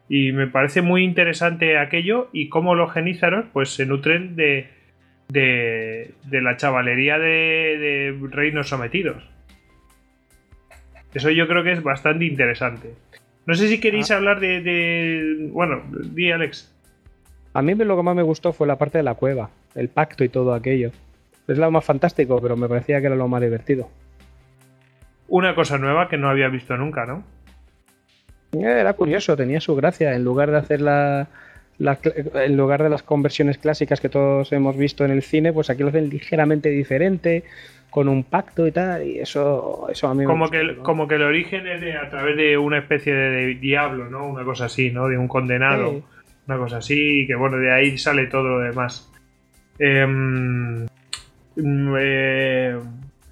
[0.08, 4.68] Y me parece muy interesante aquello y cómo los genízaros pues se nutren de,
[5.28, 9.22] de, de la chavalería de, de, reinos sometidos.
[11.14, 12.94] Eso yo creo que es bastante interesante.
[13.46, 14.16] No sé si queréis ah.
[14.16, 15.48] hablar de, de...
[15.50, 16.74] Bueno, di Alex.
[17.54, 20.24] A mí lo que más me gustó fue la parte de la cueva, el pacto
[20.24, 20.90] y todo aquello.
[21.48, 23.88] Es lo más fantástico, pero me parecía que era lo más divertido.
[25.28, 27.24] Una cosa nueva que no había visto nunca, ¿no?
[28.52, 30.14] Era curioso, tenía su gracia.
[30.14, 31.28] En lugar de hacer la,
[31.78, 35.82] en lugar de las conversiones clásicas que todos hemos visto en el cine, pues aquí
[35.82, 37.44] lo hacen ligeramente diferente,
[37.90, 41.22] con un pacto y tal, y eso, eso a mí como que Como que el
[41.22, 44.26] origen es a través de una especie de, diablo, ¿no?
[44.26, 45.08] Una cosa así, ¿no?
[45.08, 46.02] De un condenado,
[46.46, 49.10] una cosa así, y que bueno, de ahí sale todo lo demás.
[49.78, 50.86] Em,
[51.56, 52.78] mm, eh,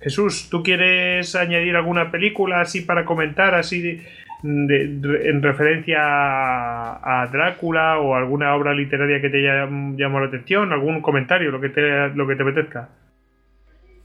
[0.01, 4.03] Jesús, ¿tú quieres añadir alguna película así para comentar, así
[4.43, 10.73] en referencia a, Drácula o alguna obra literaria que te haya llamado la atención?
[10.73, 12.89] ¿Algún comentario, lo que te, lo que te apetezca?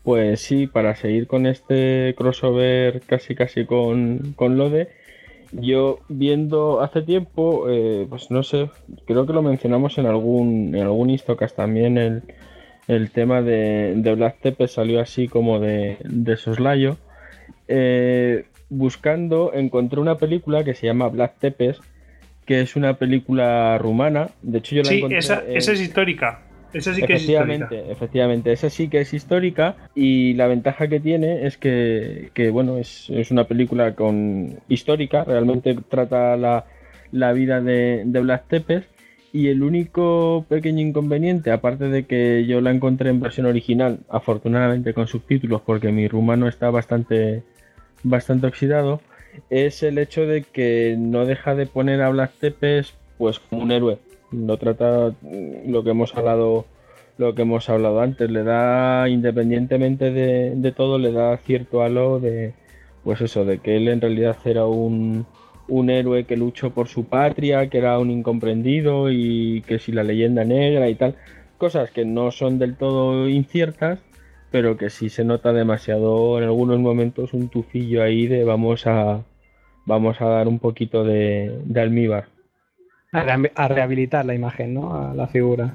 [0.04, 4.90] Pues sí, para seguir con este crossover casi casi con, con Lode,
[5.52, 8.70] yo viendo hace tiempo, eh, pues no sé,
[9.08, 12.24] creo que lo mencionamos en algún, en algún Istocast también, el,
[12.88, 16.98] el tema de, de Black Tepe salió así como de, de soslayo.
[17.68, 21.80] Eh, buscando encontré una película que se llama Black Tepes,
[22.46, 24.30] que es una película rumana.
[24.42, 26.42] De hecho, yo la sí, esa, esa es histórica.
[26.74, 27.92] Esa sí que efectivamente, es histórica.
[27.94, 32.78] Efectivamente, esa sí que es histórica y la ventaja que tiene es que, que bueno,
[32.78, 36.66] es, es, una película con histórica, realmente trata la,
[37.12, 38.84] la vida de, de Black Tepes
[39.36, 44.94] y el único pequeño inconveniente, aparte de que yo la encontré en versión original, afortunadamente
[44.94, 47.44] con subtítulos, porque mi rumano está bastante,
[48.06, 49.02] bastante oxidado,
[49.50, 53.72] es el hecho de que no deja de poner a Black Tepes pues como un
[53.72, 53.98] héroe.
[54.32, 55.14] No trata
[55.66, 56.66] lo que hemos hablado
[57.18, 62.20] lo que hemos hablado antes, le da, independientemente de, de todo, le da cierto halo
[62.20, 62.54] de,
[63.06, 65.26] pues eso, de que él en realidad era un,
[65.70, 70.04] un héroe que luchó por su patria, que era un incomprendido y que si la
[70.04, 71.16] leyenda negra y tal,
[71.58, 74.00] cosas que no son del todo inciertas,
[74.56, 79.22] pero que sí se nota demasiado en algunos momentos un tufillo ahí de vamos a
[79.86, 82.30] vamos a dar un poquito de, de almíbar.
[83.12, 84.96] A, rehabilitar la imagen, ¿no?
[84.96, 85.74] A la figura.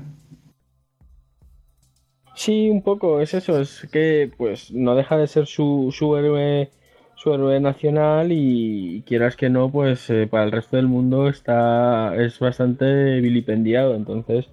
[2.34, 6.70] Sí, un poco, es eso, es que pues no deja de ser su, su héroe
[7.16, 12.16] su héroe nacional y quieras que no, pues eh, para el resto del mundo está
[12.16, 14.46] es bastante vilipendiado, entonces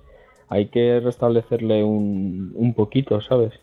[0.50, 3.54] hay que restablecerle un, un poquito, ¿sabes?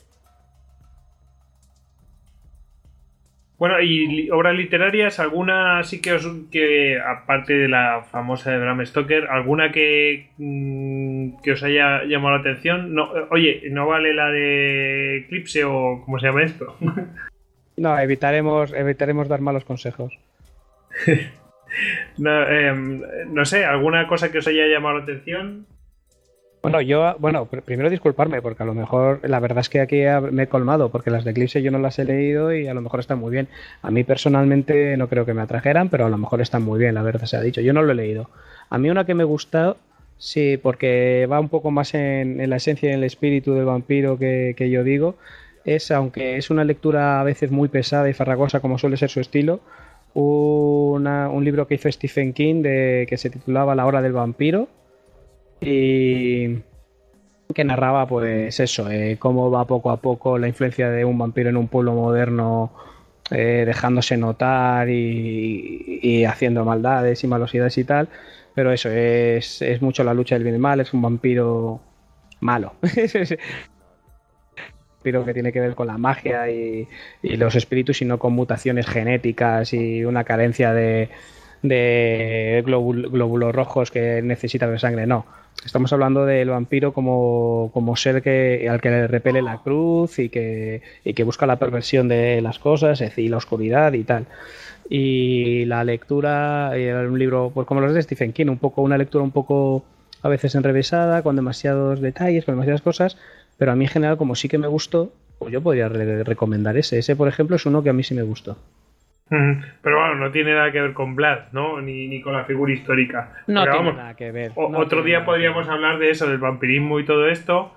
[3.65, 8.85] Bueno, y obras literarias, alguna sí que os, que aparte de la famosa de Bram
[8.85, 12.95] Stoker, alguna que, mm, que os haya llamado la atención.
[12.95, 16.77] No, oye, ¿no vale la de Eclipse o cómo se llama esto?
[17.79, 20.13] No, evitaremos, evitaremos dar malos consejos.
[22.19, 23.03] Em,
[23.33, 25.67] no, sé, ¿alguna cosa que os haya llamado la atención?
[26.65, 30.01] Bueno, yo, bueno, primero disculparme, porque a lo mejor la verdad es que aquí
[30.33, 32.81] me he colmado, porque las de Eclipse yo no las he leído y a lo
[32.81, 33.49] mejor están muy bien.
[33.83, 36.95] A mí personalmente no creo que me atrajeran, pero a lo mejor están muy bien,
[36.95, 37.61] la verdad se ha dicho.
[37.61, 38.31] Yo no lo he leído.
[38.71, 39.77] A mí una que me gusta,
[40.17, 44.19] sí, porque va un poco más en, la esencia y en el espíritu del vampiro
[44.19, 45.17] que, que yo digo,
[45.67, 49.21] es, aunque es una lectura a veces muy pesada y farragosa como suele ser su
[49.21, 49.61] estilo,
[50.15, 54.67] un libro que hizo Stephen King de, que se titulaba La hora del vampiro
[55.65, 56.63] y
[57.55, 61.51] que narraba pues eso, eh, cómo va poco a poco la influencia de un vampiro
[61.51, 62.73] en un pueblo moderno
[63.31, 68.09] eh, dejándose notar y, haciendo maldades y malosidades y tal,
[68.55, 71.81] pero eso es, es mucho la lucha del bien y mal, es un vampiro
[72.41, 72.75] malo.
[75.05, 76.89] que tiene que ver con la magia y,
[77.23, 81.11] los espíritus y no con mutaciones genéticas y una carencia de,
[82.65, 85.07] glóbulos rojos que necesita de sangre.
[85.07, 85.27] No,
[85.65, 90.83] estamos hablando del vampiro como, ser que, al que le repele la cruz y que,
[91.15, 94.27] que busca la perversión de las cosas, decir, la oscuridad y tal.
[94.89, 98.99] Y la lectura, eh, un libro, pues como los de Stephen King, un poco, una
[98.99, 99.85] lectura un poco
[100.23, 103.17] a veces enrevesada, con demasiados detalles, con demasiadas cosas,
[103.59, 106.99] pero a mí en general, como sí que me gustó, pues yo podría recomendar ese.
[106.99, 108.57] Ese, por ejemplo, es uno que a mí sí me gustó.
[109.29, 111.81] Pero bueno, no tiene nada que ver con Vlad, ¿no?
[111.81, 113.33] Ni, con la figura histórica.
[113.47, 114.53] No tiene nada que ver.
[114.55, 117.73] otro día podríamos hablar de eso, del vampirismo y todo esto.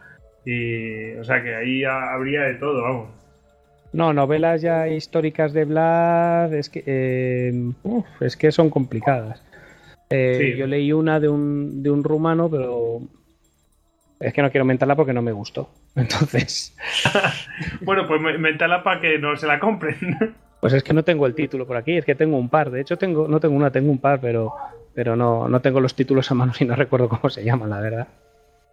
[0.45, 3.09] Y, o sea que ahí habría de todo, vamos.
[3.93, 7.53] No, novelas ya históricas de Vlad es que, eh,
[8.19, 9.43] es que son complicadas.
[10.09, 13.01] Eh, yo leí una de un, de un rumano, pero
[14.19, 15.69] es que no quiero mentarla porque no me gustó.
[15.95, 16.75] Entonces.
[17.81, 20.35] bueno, pues mentala para que no se la compren.
[20.59, 22.71] Pues es que no tengo el título por aquí, es que tengo un par.
[22.71, 24.53] De hecho, tengo, no tengo una, tengo un par, pero,
[24.93, 27.79] pero no, no tengo los títulos a mano y no recuerdo cómo se llaman, la
[27.81, 28.07] verdad.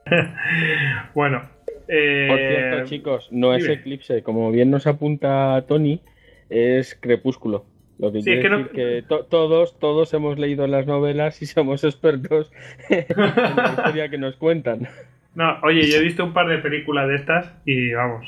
[1.15, 1.43] bueno.
[1.89, 2.27] Eh...
[2.29, 4.23] Por cierto, chicos, no es Eclipse.
[4.23, 6.01] Como bien nos apunta Tony,
[6.49, 7.67] es Crepúsculo.
[7.99, 10.87] Lo que Sí, quiere es que no- decir que to- todos, todos hemos leído las
[10.87, 12.51] novelas y somos expertos
[12.89, 14.89] en la historia que nos cuentan.
[15.35, 18.27] No, oye, yo he visto un par de películas de estas y vamos,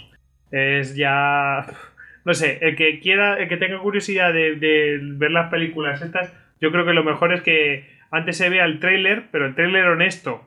[0.50, 1.66] es ya...
[2.26, 6.34] No sé, el que quiera, el que tenga curiosidad de, de ver las películas estas,
[6.60, 9.86] yo creo que lo mejor es que antes se vea el tráiler, pero el tráiler
[9.86, 10.42] honesto.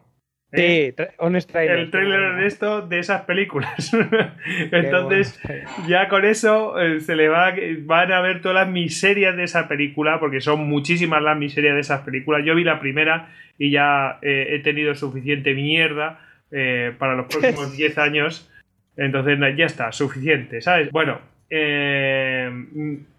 [0.51, 0.93] ¿eh?
[0.97, 1.79] Sí, honest trailer.
[1.79, 3.91] El tráiler honesto de esas películas.
[4.71, 5.39] Entonces,
[5.87, 9.67] ya con eso eh, se le va van a ver todas las miserias de esa
[9.67, 14.19] película porque son muchísimas las miserias de esas películas yo vi la primera y ya
[14.21, 16.19] eh, he tenido suficiente mierda
[16.51, 18.51] eh, para los próximos 10 años
[18.97, 21.19] entonces ya está suficiente sabes bueno
[21.51, 22.51] eh,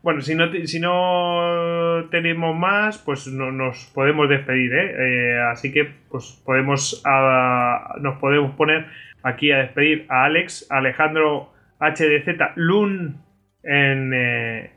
[0.02, 4.94] bueno si no si no tenemos más pues no, nos podemos despedir ¿eh?
[4.99, 8.86] Eh, así que pues podemos ah, nos podemos poner
[9.25, 13.17] aquí a despedir a Alex Alejandro HDZ Lun
[13.62, 14.15] en,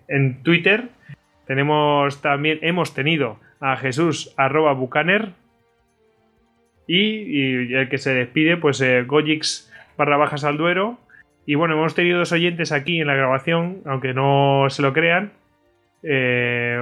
[0.08, 0.90] en Twitter.
[1.46, 5.34] Tenemos también, hemos tenido a Jesús arroba Bucaner.
[6.88, 10.98] Y, el que se despide, pues Gojix barra bajas al duero.
[11.46, 15.34] Y bueno, hemos tenido dos oyentes aquí en la grabación, aunque no se lo crean.
[16.02, 16.80] Eh,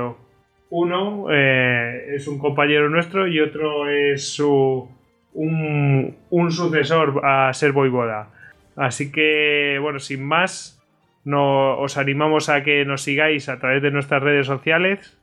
[0.70, 4.88] uno eh, es un compañero nuestro y otro es su,
[5.34, 6.16] un,
[6.50, 8.30] sucesor a ser Voivoda.
[8.76, 10.82] Así que, bueno, sin más,
[11.26, 15.18] no, os animamos a que nos sigáis a través de nuestras redes sociales,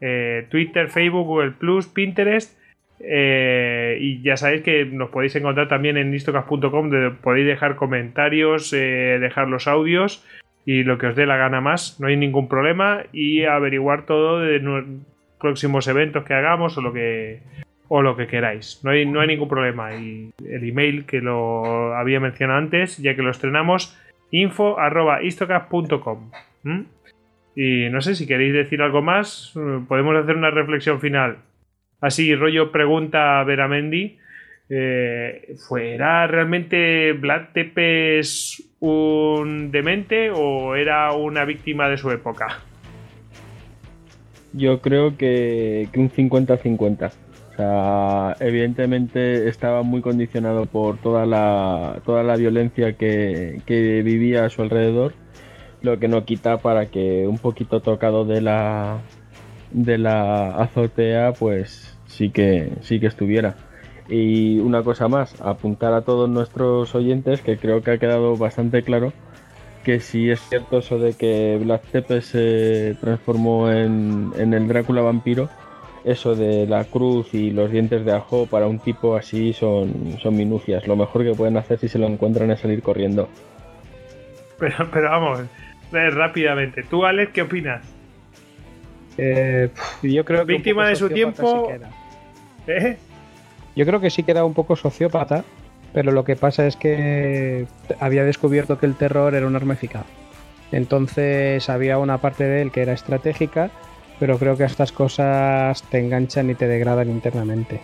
[0.00, 1.54] eh, Twitter, Facebook, Google
[1.94, 2.58] Pinterest.
[3.00, 8.72] Eh, y ya sabéis que nos podéis encontrar también en istocas.com, donde podéis dejar comentarios,
[8.72, 10.24] eh, dejar los audios
[10.64, 13.02] y lo que os dé la gana más, no hay ningún problema.
[13.12, 14.60] Y averiguar todo de
[15.40, 17.40] próximos eventos que hagamos o lo que,
[17.88, 18.80] o lo que queráis.
[18.84, 19.94] No hay, no hay ningún problema.
[19.94, 23.98] Y el email que lo había mencionado antes, ya que lo estrenamos,
[24.30, 24.76] info.
[27.54, 29.52] Y no sé si queréis decir algo más,
[29.88, 31.38] podemos hacer una reflexión final.
[32.02, 34.18] Así, rollo pregunta a Veramendi.
[34.68, 42.58] Eh, ¿Fuera realmente Vlad Tepes un demente o era una víctima de su época?
[44.52, 47.12] Yo creo que, que un 50-50.
[47.52, 54.44] O sea, evidentemente estaba muy condicionado por toda la, toda la violencia que, que vivía
[54.44, 55.12] a su alrededor,
[55.82, 59.02] lo que no quita para que un poquito tocado de la,
[59.70, 63.56] de la azotea, pues sí que, sí que estuviera.
[64.08, 68.82] Y una cosa más, apuntar a todos nuestros oyentes, que creo que ha quedado bastante
[68.82, 69.12] claro,
[69.84, 75.02] que si es cierto eso de que Vlad Tepes se transformó en, en el Drácula
[75.02, 75.48] vampiro,
[76.04, 80.36] eso de la cruz y los dientes de ajo para un tipo así son, son
[80.36, 80.86] minucias.
[80.86, 83.28] Lo mejor que pueden hacer si se lo encuentran es salir corriendo.
[84.58, 85.42] Pero, pero vamos,
[85.92, 86.82] rápidamente.
[86.82, 87.84] ¿Tú, Alex, qué opinas?
[89.18, 89.68] Eh,
[90.02, 91.70] yo creo que Víctima de su tiempo.
[92.66, 92.96] ¿Eh?
[93.74, 95.44] Yo creo que sí que era un poco sociópata,
[95.92, 97.66] pero lo que pasa es que
[98.00, 100.06] había descubierto que el terror era un arma eficaz.
[100.72, 103.70] Entonces había una parte de él que era estratégica,
[104.18, 107.80] pero creo que estas cosas te enganchan y te degradan internamente.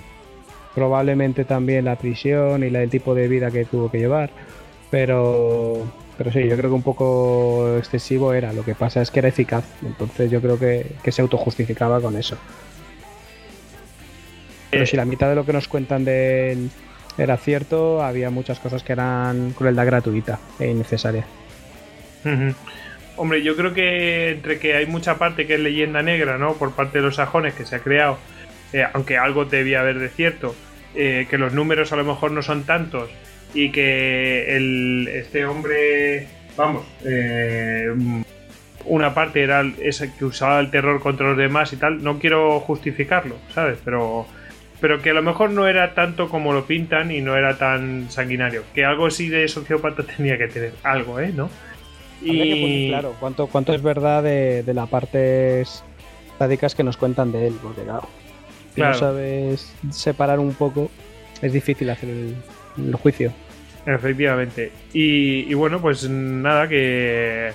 [0.75, 4.31] Probablemente también la prisión y el tipo de vida que tuvo que llevar,
[4.91, 5.83] pero,
[6.17, 8.53] pero sí, yo creo que un poco excesivo era.
[8.53, 12.17] Lo que pasa es que era eficaz, entonces yo creo que, que se autojustificaba con
[12.17, 12.37] eso.
[14.71, 16.71] Pero si la mitad de lo que nos cuentan de él
[17.17, 21.25] era cierto, había muchas cosas que eran crueldad gratuita e innecesaria.
[23.17, 26.55] Hombre, yo creo que entre que hay mucha parte que es leyenda negra, ¿no?
[26.55, 28.19] Por parte de los sajones que se ha creado,
[28.73, 30.55] eh, aunque algo debía haber de cierto,
[30.95, 33.11] eh, que los números a lo mejor no son tantos
[33.55, 37.89] y que el, este hombre, vamos, eh,
[38.85, 42.61] una parte era esa que usaba el terror contra los demás y tal, no quiero
[42.61, 43.79] justificarlo, ¿sabes?
[43.85, 44.27] Pero,
[44.81, 48.11] pero que a lo mejor no era tanto como lo pintan y no era tan
[48.11, 48.63] sanguinario.
[48.75, 51.33] Que algo así de sociópata tenía que tener, algo, ¿eh?
[51.35, 51.49] ¿No?
[52.25, 55.85] Que claro cuánto, cuánto es verdad de, de las partes
[56.39, 58.09] sádicas que nos cuentan de él, porque claro,
[58.71, 58.93] si Claro.
[58.93, 60.91] no sabes separar un poco,
[61.43, 62.35] es difícil hacer el,
[62.77, 63.33] el juicio.
[63.87, 64.71] Efectivamente.
[64.93, 67.53] Y, y bueno, pues nada, que,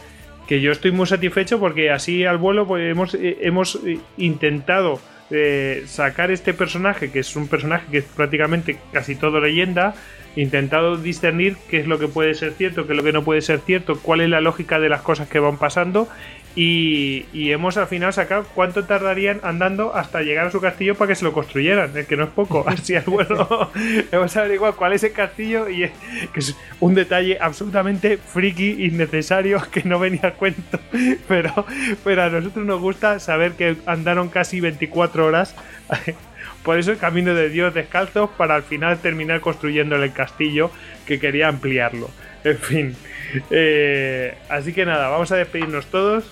[0.48, 5.00] que yo estoy muy satisfecho porque así al vuelo pues, hemos, eh, hemos eh, intentado
[5.30, 9.95] eh, sacar este personaje, que es un personaje que es prácticamente casi todo leyenda,
[10.36, 13.42] intentado discernir qué es lo que puede ser cierto, qué es lo que no puede
[13.42, 16.08] ser cierto, cuál es la lógica de las cosas que van pasando
[16.56, 21.10] Y, y hemos al final sacado cuánto tardarían andando hasta llegar a su castillo para
[21.10, 21.98] que se lo construyeran.
[21.98, 22.64] Es que no es poco.
[22.68, 23.72] Así al bueno,
[24.12, 25.92] hemos averiguado cuál es el castillo y es,
[26.32, 30.80] que es un detalle absolutamente friki, innecesario, que no venía a cuento.
[31.28, 31.66] Pero,
[32.03, 35.56] pero a nosotros nos gusta saber que andaron casi 24 horas
[36.64, 40.72] por eso el camino de Dios descalzos para al final terminar construyendo el castillo
[41.06, 42.09] que quería ampliarlo.
[42.43, 42.95] En fin.
[43.50, 46.25] Eh, así que nada, vamos a despedirnos todos.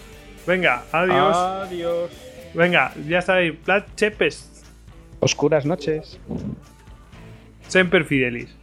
[0.45, 1.35] Venga, adiós.
[1.35, 2.11] Adiós.
[2.53, 4.63] Venga, ya sabéis, Plat Chepes.
[5.19, 6.19] Oscuras noches.
[7.67, 8.60] Semper Fidelis.